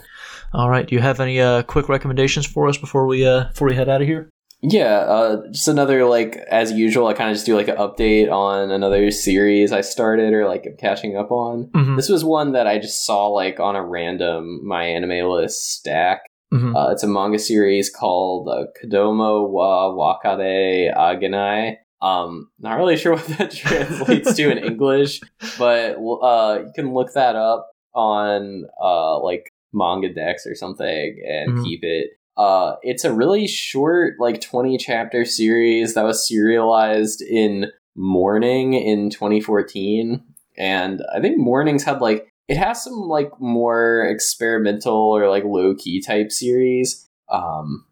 All 0.54 0.70
right. 0.70 0.88
Do 0.88 0.96
you 0.96 1.02
have 1.02 1.20
any 1.20 1.40
uh, 1.40 1.64
quick 1.64 1.90
recommendations 1.90 2.46
for 2.46 2.68
us 2.68 2.78
before 2.78 3.06
we 3.06 3.26
uh, 3.26 3.46
before 3.46 3.68
we 3.68 3.76
head 3.76 3.90
out 3.90 4.02
of 4.02 4.08
here? 4.08 4.30
Yeah, 4.64 5.00
uh, 5.00 5.48
just 5.52 5.68
another 5.68 6.06
like 6.06 6.36
as 6.50 6.72
usual. 6.72 7.08
I 7.08 7.14
kind 7.14 7.32
of 7.32 7.36
just 7.36 7.48
do 7.48 7.56
like 7.56 7.68
an 7.68 7.78
update 7.78 8.32
on 8.32 8.70
another 8.70 9.10
series 9.10 9.72
I 9.72 9.82
started 9.82 10.34
or 10.34 10.48
like 10.48 10.66
I'm 10.68 10.78
catching 10.78 11.18
up 11.18 11.32
on. 11.32 11.70
Mm-hmm. 11.74 11.96
This 11.96 12.10
was 12.10 12.24
one 12.24 12.52
that 12.52 12.68
I 12.68 12.78
just 12.78 13.06
saw 13.06 13.28
like 13.28 13.60
on 13.60 13.76
a 13.76 13.84
random 13.84 14.66
my 14.66 14.84
anime 14.84 15.28
list 15.30 15.74
stack. 15.74 16.22
Mm-hmm. 16.54 16.76
Uh, 16.76 16.92
it's 16.92 17.02
a 17.02 17.08
manga 17.08 17.40
series 17.40 17.90
called 17.90 18.50
uh, 18.50 18.66
Kodomo 18.80 19.50
wa 19.50 19.94
Wakatte 19.94 20.96
Agenai. 20.96 21.78
Um, 22.02 22.52
not 22.60 22.78
really 22.78 22.98
sure 22.98 23.14
what 23.14 23.26
that 23.38 23.52
translates 23.52 24.36
to 24.36 24.52
in 24.52 24.58
English, 24.64 25.22
but 25.58 25.96
uh, 25.96 26.60
you 26.66 26.72
can 26.76 26.94
look 26.94 27.14
that 27.14 27.36
up 27.36 27.72
on 27.96 28.66
uh, 28.82 29.20
like 29.22 29.51
MangaDex 29.74 30.46
or 30.46 30.56
something 30.56 31.22
and 31.28 31.58
Mhm. 31.58 31.64
keep 31.64 31.84
it. 31.84 32.12
Uh, 32.38 32.76
it's 32.82 33.04
a 33.04 33.14
really 33.14 33.48
short, 33.48 34.14
like 34.20 34.42
20 34.42 34.78
chapter 34.78 35.26
series 35.26 35.94
that 35.94 36.04
was 36.06 36.28
serialized 36.28 37.22
in 37.22 37.72
Morning 37.96 38.74
in 38.74 39.10
2014. 39.10 40.24
And 40.58 41.02
I 41.14 41.20
think 41.20 41.38
Morning's 41.38 41.84
had 41.84 42.02
like, 42.02 42.28
it 42.48 42.56
has 42.58 42.84
some 42.84 42.94
like 43.10 43.30
more 43.40 44.04
experimental 44.10 44.96
or 45.16 45.30
like 45.30 45.44
low 45.44 45.76
key 45.76 46.02
type 46.02 46.32
series. 46.32 47.08
Um, 47.30 47.86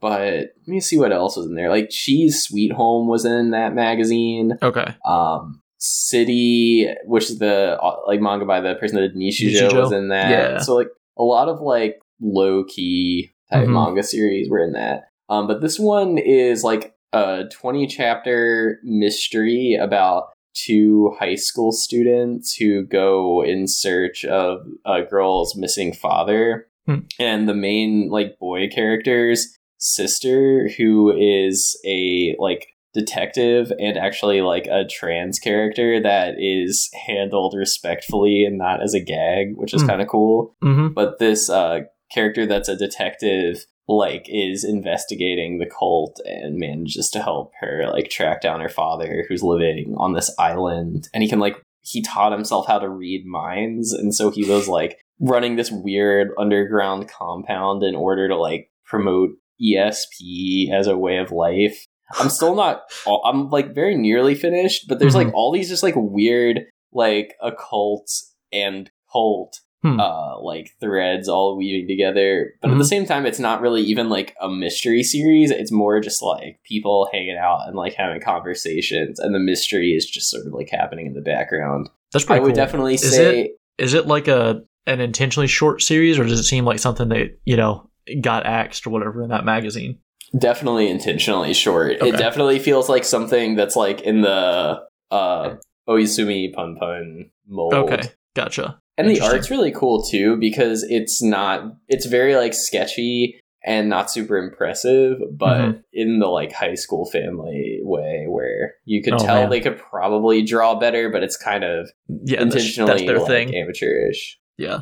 but 0.00 0.20
let 0.32 0.68
me 0.68 0.80
see 0.80 0.96
what 0.96 1.12
else 1.12 1.36
was 1.36 1.46
in 1.46 1.54
there. 1.56 1.68
Like 1.68 1.90
Chi's 1.90 2.42
Sweet 2.42 2.72
Home 2.72 3.08
was 3.08 3.24
in 3.24 3.50
that 3.50 3.74
magazine 3.74 4.56
Okay. 4.62 4.94
um 5.04 5.60
city 5.78 6.88
which 7.04 7.24
is 7.30 7.38
the 7.38 7.78
uh, 7.82 7.96
like 8.06 8.20
manga 8.20 8.46
by 8.46 8.60
the 8.60 8.74
person 8.76 8.96
that 8.96 9.02
did 9.08 9.14
nichijou, 9.16 9.68
Nichijou? 9.68 9.82
was 9.82 9.92
in 9.92 10.08
that 10.08 10.30
Yeah. 10.30 10.58
so 10.58 10.76
like 10.76 10.88
a 11.18 11.22
lot 11.22 11.48
of 11.48 11.60
like 11.60 11.98
low 12.20 12.64
key 12.64 13.30
type 13.52 13.66
Mhm. 13.66 13.72
manga 13.72 14.02
series 14.02 14.48
were 14.48 14.62
in 14.62 14.72
that 14.72 15.04
um 15.28 15.46
but 15.46 15.60
this 15.60 15.78
one 15.78 16.18
is 16.18 16.62
like 16.64 16.94
a 17.12 17.44
20 17.52 17.86
chapter 17.86 18.78
mystery 18.82 19.78
about 19.80 20.30
two 20.54 21.12
high 21.18 21.34
school 21.34 21.72
students 21.72 22.54
who 22.56 22.84
go 22.86 23.42
in 23.44 23.66
search 23.66 24.24
of 24.24 24.60
a 24.86 25.02
girl's 25.02 25.56
missing 25.56 25.92
father 25.92 26.66
Hmm. 26.86 27.00
and 27.18 27.48
the 27.48 27.54
main 27.54 28.10
like 28.10 28.38
boy 28.38 28.68
character's 28.68 29.56
sister 29.78 30.68
who 30.76 31.12
is 31.16 31.80
a 31.86 32.34
like 32.38 32.66
detective 32.94 33.72
and 33.78 33.98
actually 33.98 34.40
like 34.40 34.66
a 34.66 34.84
trans 34.88 35.38
character 35.38 36.00
that 36.02 36.36
is 36.38 36.88
handled 37.06 37.54
respectfully 37.56 38.44
and 38.44 38.56
not 38.56 38.82
as 38.82 38.94
a 38.94 39.00
gag, 39.00 39.48
which 39.56 39.74
is 39.74 39.82
Hmm. 39.82 39.88
kind 39.88 40.02
of 40.02 40.08
cool. 40.08 40.54
Mm-hmm. 40.62 40.94
But 40.94 41.18
this 41.18 41.50
uh, 41.50 41.80
character 42.12 42.46
that's 42.46 42.68
a 42.68 42.76
detective 42.76 43.64
like 43.86 44.24
is 44.28 44.64
investigating 44.64 45.58
the 45.58 45.66
cult 45.66 46.18
and 46.24 46.56
manages 46.56 47.10
to 47.10 47.20
help 47.22 47.52
her 47.60 47.84
like 47.92 48.08
track 48.08 48.40
down 48.40 48.60
her 48.60 48.68
father 48.70 49.26
who's 49.28 49.42
living 49.42 49.94
on 49.98 50.14
this 50.14 50.34
island 50.38 51.06
and 51.12 51.22
he 51.22 51.28
can 51.28 51.38
like 51.38 51.60
he 51.82 52.00
taught 52.00 52.32
himself 52.32 52.66
how 52.66 52.78
to 52.78 52.88
read 52.88 53.26
minds 53.26 53.92
and 53.92 54.14
so 54.14 54.30
he 54.30 54.42
was 54.48 54.68
like 54.68 54.96
running 55.20 55.56
this 55.56 55.70
weird 55.70 56.28
underground 56.38 57.08
compound 57.10 57.82
in 57.82 57.94
order 57.94 58.26
to 58.26 58.36
like 58.36 58.70
promote 58.86 59.30
ESP 59.62 60.72
as 60.72 60.86
a 60.86 60.96
way 60.96 61.18
of 61.18 61.30
life. 61.30 61.86
I'm 62.18 62.30
still 62.30 62.54
not 62.54 62.82
I'm 63.24 63.50
like 63.50 63.74
very 63.74 63.96
nearly 63.96 64.34
finished, 64.34 64.86
but 64.88 64.98
there's 64.98 65.14
like 65.14 65.32
all 65.34 65.52
these 65.52 65.68
just 65.68 65.82
like 65.82 65.94
weird 65.96 66.60
like 66.92 67.34
occult 67.42 68.08
and 68.52 68.90
cult 69.12 69.60
Hmm. 69.82 70.00
uh 70.00 70.40
like 70.40 70.70
threads 70.80 71.28
all 71.28 71.58
weaving 71.58 71.86
together. 71.86 72.54
But 72.62 72.70
at 72.70 72.78
the 72.78 72.86
same 72.86 73.04
time 73.04 73.26
it's 73.26 73.38
not 73.38 73.60
really 73.60 73.82
even 73.82 74.08
like 74.08 74.34
a 74.40 74.48
mystery 74.48 75.02
series. 75.02 75.50
It's 75.50 75.70
more 75.70 76.00
just 76.00 76.22
like 76.22 76.58
people 76.64 77.06
hanging 77.12 77.36
out 77.36 77.66
and 77.66 77.76
like 77.76 77.92
having 77.92 78.22
conversations 78.22 79.18
and 79.18 79.34
the 79.34 79.38
mystery 79.38 79.90
is 79.90 80.06
just 80.08 80.30
sort 80.30 80.46
of 80.46 80.54
like 80.54 80.70
happening 80.70 81.06
in 81.06 81.12
the 81.12 81.20
background. 81.20 81.90
That's 82.14 82.24
I 82.24 82.28
pretty 82.28 82.40
would 82.44 82.48
cool. 82.54 82.64
definitely 82.64 82.94
Is 82.94 83.10
say 83.14 83.52
Is 83.76 83.92
it 83.92 84.06
like 84.06 84.26
a 84.26 84.62
an 84.86 85.00
intentionally 85.00 85.48
short 85.48 85.82
series, 85.82 86.18
or 86.18 86.24
does 86.24 86.38
it 86.40 86.44
seem 86.44 86.64
like 86.64 86.78
something 86.78 87.08
that 87.10 87.38
you 87.44 87.56
know 87.56 87.90
got 88.22 88.46
axed 88.46 88.86
or 88.86 88.90
whatever 88.90 89.22
in 89.22 89.28
that 89.30 89.44
magazine? 89.44 89.98
Definitely 90.36 90.88
intentionally 90.88 91.54
short. 91.54 91.96
Okay. 92.00 92.08
It 92.08 92.16
definitely 92.16 92.58
feels 92.58 92.88
like 92.88 93.04
something 93.04 93.54
that's 93.54 93.76
like 93.76 94.00
in 94.02 94.20
the 94.22 94.80
uh 95.10 95.54
Oyasumi 95.88 96.52
Punpun 96.54 97.30
mold. 97.46 97.74
Okay, 97.74 98.02
gotcha. 98.34 98.80
And 98.96 99.08
the 99.10 99.20
art's 99.20 99.50
really 99.50 99.70
cool 99.72 100.02
too 100.02 100.36
because 100.36 100.82
it's 100.88 101.22
not 101.22 101.76
it's 101.88 102.06
very 102.06 102.36
like 102.36 102.54
sketchy 102.54 103.38
and 103.66 103.88
not 103.88 104.10
super 104.10 104.36
impressive, 104.36 105.18
but 105.32 105.58
Mhm. 105.60 105.82
in 105.92 106.18
the 106.18 106.26
like 106.26 106.52
high 106.52 106.74
school 106.74 107.06
family 107.10 107.78
way 107.82 108.26
where 108.28 108.74
you 108.84 109.02
could 109.02 109.14
Oh, 109.14 109.18
tell 109.18 109.40
man. 109.42 109.50
they 109.50 109.60
could 109.60 109.78
probably 109.78 110.42
draw 110.42 110.74
better, 110.78 111.08
but 111.10 111.22
it's 111.22 111.36
kind 111.36 111.64
of 111.64 111.88
Yeah, 112.08 112.40
that's, 112.44 112.56
intentionally 112.56 112.90
that's 112.92 113.02
their 113.06 113.18
like, 113.20 113.26
thing. 113.28 113.54
amateurish. 113.54 114.38
Yeah, 114.58 114.80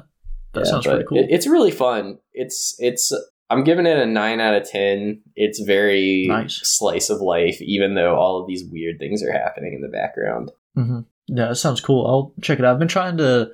that 0.55 0.65
Yeah, 0.65 0.71
sounds 0.71 0.87
pretty 0.87 1.05
cool. 1.09 1.19
it- 1.19 1.29
it's 1.31 1.47
really 1.47 1.71
fun. 1.71 2.19
It's 2.33 2.75
it's 2.79 3.13
I'm 3.53 3.65
giving 3.65 3.87
it 3.87 3.99
a 3.99 4.07
nine 4.07 4.41
out 4.41 4.55
of 4.55 4.69
ten. 4.69 5.21
It's 5.37 5.61
very 5.61 6.27
Nice. 6.29 6.61
slice 6.63 7.11
of 7.11 7.21
life, 7.21 7.61
even 7.61 7.95
though 7.95 8.17
all 8.17 8.41
of 8.41 8.47
these 8.49 8.65
weird 8.65 8.99
things 8.99 9.23
are 9.23 9.33
happening 9.33 9.75
in 9.75 9.81
the 9.83 9.89
background. 9.89 10.51
hmm 10.75 11.01
Yeah, 11.29 11.49
that 11.49 11.57
sounds 11.57 11.81
cool. 11.81 12.07
I'll 12.07 12.33
check 12.43 12.59
it 12.59 12.65
out. 12.65 12.73
I've 12.73 12.79
been 12.79 12.89
trying 12.89 13.19
to 13.19 13.53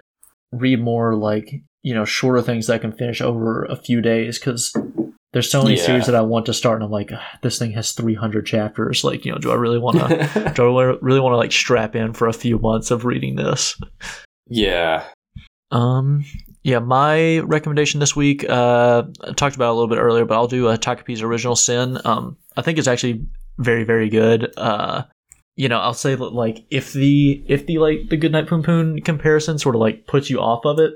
read 0.53 0.81
more 0.81 1.15
like 1.15 1.53
you 1.83 1.95
know 1.95 2.05
shorter 2.05 2.43
things 2.43 2.66
that 2.66 2.75
I 2.75 2.79
can 2.79 2.93
finish 2.93 3.20
over 3.20 3.65
a 3.65 3.77
few 3.77 4.01
days 4.01 4.39
because 4.39 4.73
there's 5.33 5.51
so 5.51 5.62
many 5.62 5.77
Yeah. 5.77 5.83
series 5.87 6.07
that 6.07 6.15
I 6.15 6.23
want 6.23 6.47
to 6.47 6.55
start, 6.55 6.77
and 6.77 6.85
I'm 6.85 6.91
like, 6.91 7.11
"Ah, 7.12 7.39
this 7.43 7.59
thing 7.59 7.73
has 7.73 7.93
300 7.93 8.47
chapters. 8.47 9.05
Like, 9.05 9.25
you 9.27 9.33
know, 9.33 9.39
do 9.39 9.51
I 9.51 9.57
really 9.57 9.79
want 9.79 9.99
to? 9.99 10.53
do 10.57 10.79
I 10.79 10.85
really 11.03 11.20
want 11.20 11.33
to 11.35 11.37
like 11.37 11.53
strap 11.53 11.95
in 11.95 12.12
for 12.15 12.29
a 12.29 12.33
few 12.33 12.59
months 12.59 12.91
of 12.91 13.05
reading 13.05 13.37
this? 13.37 13.79
yeah. 14.49 15.05
Um, 15.70 16.25
yeah, 16.62 16.78
my 16.80 17.39
recommendation 17.40 18.01
this 18.01 18.14
week, 18.16 18.44
uh, 18.48 19.05
I 19.24 19.32
talked 19.32 19.56
about 19.56 19.68
it 19.68 19.70
a 19.70 19.74
little 19.74 19.89
bit 19.89 19.98
earlier, 20.01 20.24
but 20.24 20.35
I'll 20.35 20.48
do 20.48 20.68
a 20.68 20.76
Takopi's 20.78 21.22
Original 21.22 21.56
Sin. 21.56 21.98
Um, 22.05 22.36
I 22.56 22.62
think 22.62 22.78
it's 22.78 22.89
actually 22.89 23.26
very, 23.59 23.85
very 23.85 24.09
good. 24.09 24.52
Uh, 24.56 25.05
you 25.56 25.68
know, 25.68 25.78
I'll 25.80 25.94
say 25.94 26.14
that 26.14 26.32
like 26.32 26.64
if 26.70 26.93
the 26.93 27.43
if 27.48 27.66
the 27.66 27.78
like 27.78 28.09
the 28.10 28.16
Goodnight 28.16 28.47
Punpun 28.47 29.05
comparison 29.05 29.59
sort 29.59 29.74
of 29.74 29.80
like 29.80 30.06
puts 30.06 30.30
you 30.30 30.39
off 30.40 30.64
of 30.64 30.78
it, 30.78 30.94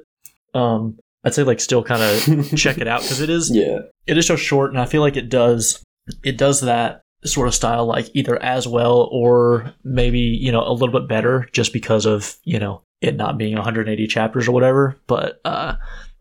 um, 0.55 0.98
I'd 1.24 1.34
say 1.34 1.43
like 1.43 1.60
still 1.60 1.82
kind 1.82 2.02
of 2.02 2.48
check 2.56 2.78
it 2.78 2.86
out 2.86 3.02
because 3.02 3.20
it 3.20 3.30
is 3.30 3.51
Yeah. 3.55 3.80
it 4.06 4.16
is 4.18 4.26
so 4.26 4.36
short, 4.36 4.70
and 4.70 4.80
I 4.80 4.84
feel 4.86 5.01
like 5.01 5.16
it 5.16 5.28
does 5.28 5.82
it 6.24 6.36
does 6.39 6.60
that 6.62 7.01
sort 7.24 7.47
of 7.48 7.55
style 7.55 7.86
like 7.86 8.10
either 8.14 8.40
as 8.43 8.66
well 8.66 9.09
or 9.12 9.72
maybe 9.84 10.18
you 10.18 10.51
know 10.51 10.62
a 10.66 10.72
little 10.72 10.93
bit 10.93 11.09
better 11.09 11.48
just 11.52 11.72
because 11.72 12.05
of 12.06 12.36
you 12.44 12.59
know 12.59 12.82
it 13.03 13.16
not 13.16 13.37
being 13.37 13.55
180 13.55 14.07
chapters 14.07 14.49
or 14.49 14.53
whatever. 14.53 14.97
But 15.07 15.41
uh, 15.45 15.77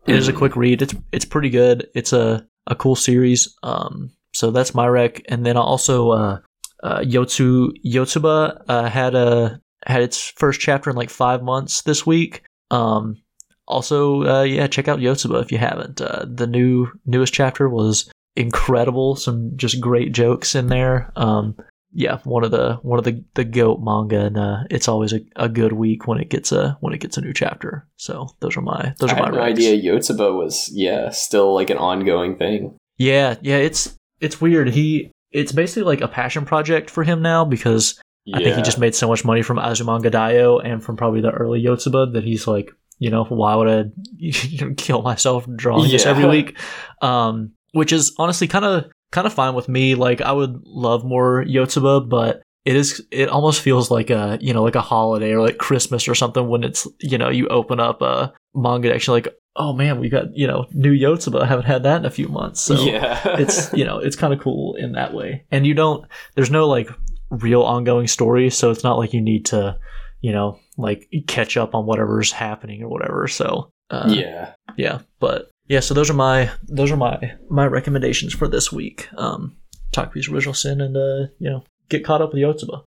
it 0.06 0.16
is 0.16 0.28
a 0.28 0.32
quick 0.32 0.56
read. 0.56 0.82
It's 0.82 0.94
it's 1.12 1.24
pretty 1.24 1.50
good. 1.50 1.88
It's 1.94 2.12
a 2.12 2.46
a 2.66 2.74
cool 2.74 2.96
series. 2.96 3.56
Um, 3.62 4.10
so 4.34 4.50
that's 4.50 4.74
my 4.74 4.86
rec, 4.86 5.22
and 5.28 5.44
then 5.46 5.56
also 5.56 6.10
uh, 6.10 6.38
uh, 6.82 7.00
Yotsu 7.00 7.70
Yotsuba 7.84 8.62
uh, 8.68 8.88
had 8.88 9.14
a 9.14 9.60
had 9.86 10.02
its 10.02 10.32
first 10.36 10.60
chapter 10.60 10.90
in 10.90 10.96
like 10.96 11.10
five 11.10 11.42
months 11.42 11.82
this 11.82 12.06
week. 12.06 12.42
Um, 12.70 13.22
also, 13.68 14.24
uh, 14.24 14.42
yeah, 14.42 14.66
check 14.66 14.88
out 14.88 14.98
Yotsuba 14.98 15.42
if 15.42 15.52
you 15.52 15.58
haven't. 15.58 16.00
Uh, 16.00 16.24
the 16.28 16.46
new 16.46 16.88
newest 17.06 17.32
chapter 17.32 17.68
was 17.68 18.10
incredible. 18.36 19.16
Some 19.16 19.52
just 19.56 19.80
great 19.80 20.12
jokes 20.12 20.54
in 20.54 20.68
there. 20.68 21.12
Um, 21.16 21.56
yeah, 21.92 22.18
one 22.24 22.44
of 22.44 22.50
the 22.50 22.74
one 22.82 22.98
of 22.98 23.04
the 23.04 23.22
the 23.34 23.44
goat 23.44 23.80
manga, 23.82 24.20
and 24.20 24.38
uh, 24.38 24.58
it's 24.70 24.88
always 24.88 25.12
a, 25.12 25.20
a 25.36 25.48
good 25.48 25.72
week 25.72 26.06
when 26.06 26.18
it 26.20 26.30
gets 26.30 26.52
a 26.52 26.76
when 26.80 26.92
it 26.92 26.98
gets 27.00 27.16
a 27.16 27.20
new 27.20 27.32
chapter. 27.32 27.86
So 27.96 28.28
those 28.40 28.56
are 28.56 28.62
my 28.62 28.94
those 28.98 29.10
I 29.10 29.14
are 29.14 29.18
my 29.18 29.24
had 29.26 29.34
no 29.34 29.40
idea 29.42 29.92
Yotsuba 29.92 30.36
was 30.36 30.68
yeah 30.72 31.10
still 31.10 31.54
like 31.54 31.70
an 31.70 31.78
ongoing 31.78 32.36
thing. 32.36 32.76
Yeah, 32.98 33.36
yeah, 33.42 33.56
it's 33.56 33.94
it's 34.20 34.40
weird. 34.40 34.70
He 34.70 35.10
it's 35.30 35.52
basically 35.52 35.82
like 35.84 36.00
a 36.00 36.08
passion 36.08 36.44
project 36.44 36.90
for 36.90 37.04
him 37.04 37.22
now 37.22 37.44
because 37.44 38.00
Yeah. 38.24 38.38
I 38.38 38.42
think 38.42 38.56
he 38.56 38.62
just 38.62 38.78
made 38.78 38.94
so 38.94 39.08
much 39.08 39.24
money 39.24 39.42
from 39.42 39.56
Azumanga 39.58 40.10
Daioh 40.10 40.60
and 40.64 40.82
from 40.82 40.96
probably 40.96 41.20
the 41.20 41.30
early 41.30 41.62
Yotsuba 41.62 42.12
that 42.12 42.22
he's 42.24 42.46
like, 42.46 42.70
you 42.98 43.10
know, 43.10 43.24
why 43.24 43.54
would 43.54 43.68
I 43.68 44.74
kill 44.76 45.02
myself 45.02 45.46
drawing 45.56 45.90
this 45.90 46.06
every 46.06 46.26
week? 46.26 46.56
Um, 47.00 47.52
which 47.72 47.92
is 47.92 48.14
honestly 48.18 48.46
kind 48.46 48.64
of 48.64 48.84
kind 49.12 49.26
of 49.26 49.32
fine 49.32 49.54
with 49.54 49.68
me. 49.68 49.94
Like 49.94 50.20
I 50.20 50.32
would 50.32 50.60
love 50.66 51.04
more 51.04 51.44
Yotsuba, 51.44 52.08
but 52.08 52.42
it 52.64 52.76
is 52.76 53.04
it 53.10 53.28
almost 53.28 53.60
feels 53.60 53.90
like 53.90 54.10
a 54.10 54.38
you 54.40 54.52
know 54.52 54.62
like 54.62 54.74
a 54.74 54.80
holiday 54.80 55.32
or 55.32 55.40
like 55.40 55.58
Christmas 55.58 56.08
or 56.08 56.14
something 56.14 56.48
when 56.48 56.64
it's 56.64 56.86
you 57.00 57.18
know 57.18 57.28
you 57.28 57.46
open 57.48 57.80
up 57.80 58.02
a 58.02 58.32
manga 58.54 58.94
actually 58.94 59.22
like 59.22 59.34
oh 59.56 59.72
man 59.72 60.00
we 60.00 60.08
got 60.08 60.34
you 60.36 60.46
know 60.46 60.66
new 60.72 60.92
Yotsuba 60.92 61.42
I 61.42 61.46
haven't 61.46 61.66
had 61.66 61.82
that 61.82 61.98
in 61.98 62.06
a 62.06 62.10
few 62.10 62.28
months 62.28 62.60
so 62.60 62.74
yeah. 62.74 63.20
it's 63.38 63.72
you 63.72 63.84
know 63.84 63.98
it's 63.98 64.16
kind 64.16 64.32
of 64.32 64.40
cool 64.40 64.74
in 64.76 64.92
that 64.92 65.12
way 65.12 65.44
and 65.50 65.66
you 65.66 65.74
don't 65.74 66.06
there's 66.34 66.50
no 66.50 66.68
like 66.68 66.88
real 67.30 67.62
ongoing 67.62 68.06
story 68.06 68.48
so 68.50 68.70
it's 68.70 68.84
not 68.84 68.98
like 68.98 69.12
you 69.12 69.20
need 69.20 69.46
to 69.46 69.76
you 70.20 70.32
know 70.32 70.58
like 70.76 71.08
catch 71.26 71.56
up 71.56 71.74
on 71.74 71.86
whatever's 71.86 72.30
happening 72.30 72.82
or 72.82 72.88
whatever 72.88 73.26
so 73.26 73.70
uh, 73.90 74.06
yeah. 74.08 74.52
yeah 74.76 75.00
but 75.18 75.50
yeah 75.66 75.80
so 75.80 75.94
those 75.94 76.10
are 76.10 76.14
my 76.14 76.50
those 76.68 76.90
are 76.90 76.96
my 76.96 77.34
my 77.48 77.66
recommendations 77.66 78.34
for 78.34 78.48
this 78.48 78.72
week 78.72 79.08
um 79.16 79.56
Takopi's 79.92 80.28
original 80.28 80.54
sin 80.54 80.80
and 80.80 80.96
uh 80.96 81.30
you 81.38 81.50
know 81.50 81.64
get 81.88 82.04
caught 82.04 82.22
up 82.22 82.32
with 82.32 82.42
Yotsuba 82.42 82.84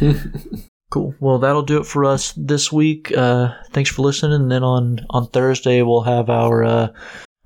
Cool. 0.94 1.12
Well, 1.18 1.40
that'll 1.40 1.62
do 1.62 1.80
it 1.80 1.86
for 1.86 2.04
us 2.04 2.32
this 2.36 2.70
week. 2.70 3.12
Uh, 3.16 3.52
thanks 3.72 3.90
for 3.90 4.02
listening. 4.02 4.42
And 4.42 4.52
then 4.52 4.62
on 4.62 5.00
on 5.10 5.26
Thursday 5.26 5.82
we'll 5.82 6.02
have 6.02 6.30
our 6.30 6.62
uh, 6.62 6.88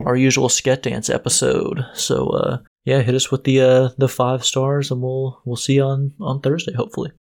our 0.05 0.16
usual 0.16 0.49
Sket 0.49 0.83
Dance 0.83 1.09
episode. 1.09 1.83
So 1.95 2.27
uh, 2.29 2.59
yeah, 2.85 3.01
hit 3.01 3.15
us 3.15 3.31
with 3.31 3.45
the 3.45 3.62
uh, 3.62 3.89
the 3.97 4.07
five 4.07 4.45
stars, 4.45 4.91
and 4.91 5.01
we'll 5.01 5.41
we'll 5.47 5.57
see 5.57 5.77
you 5.77 5.85
on 5.85 6.12
on 6.20 6.43
Thursday 6.43 6.75
hopefully. 6.75 7.11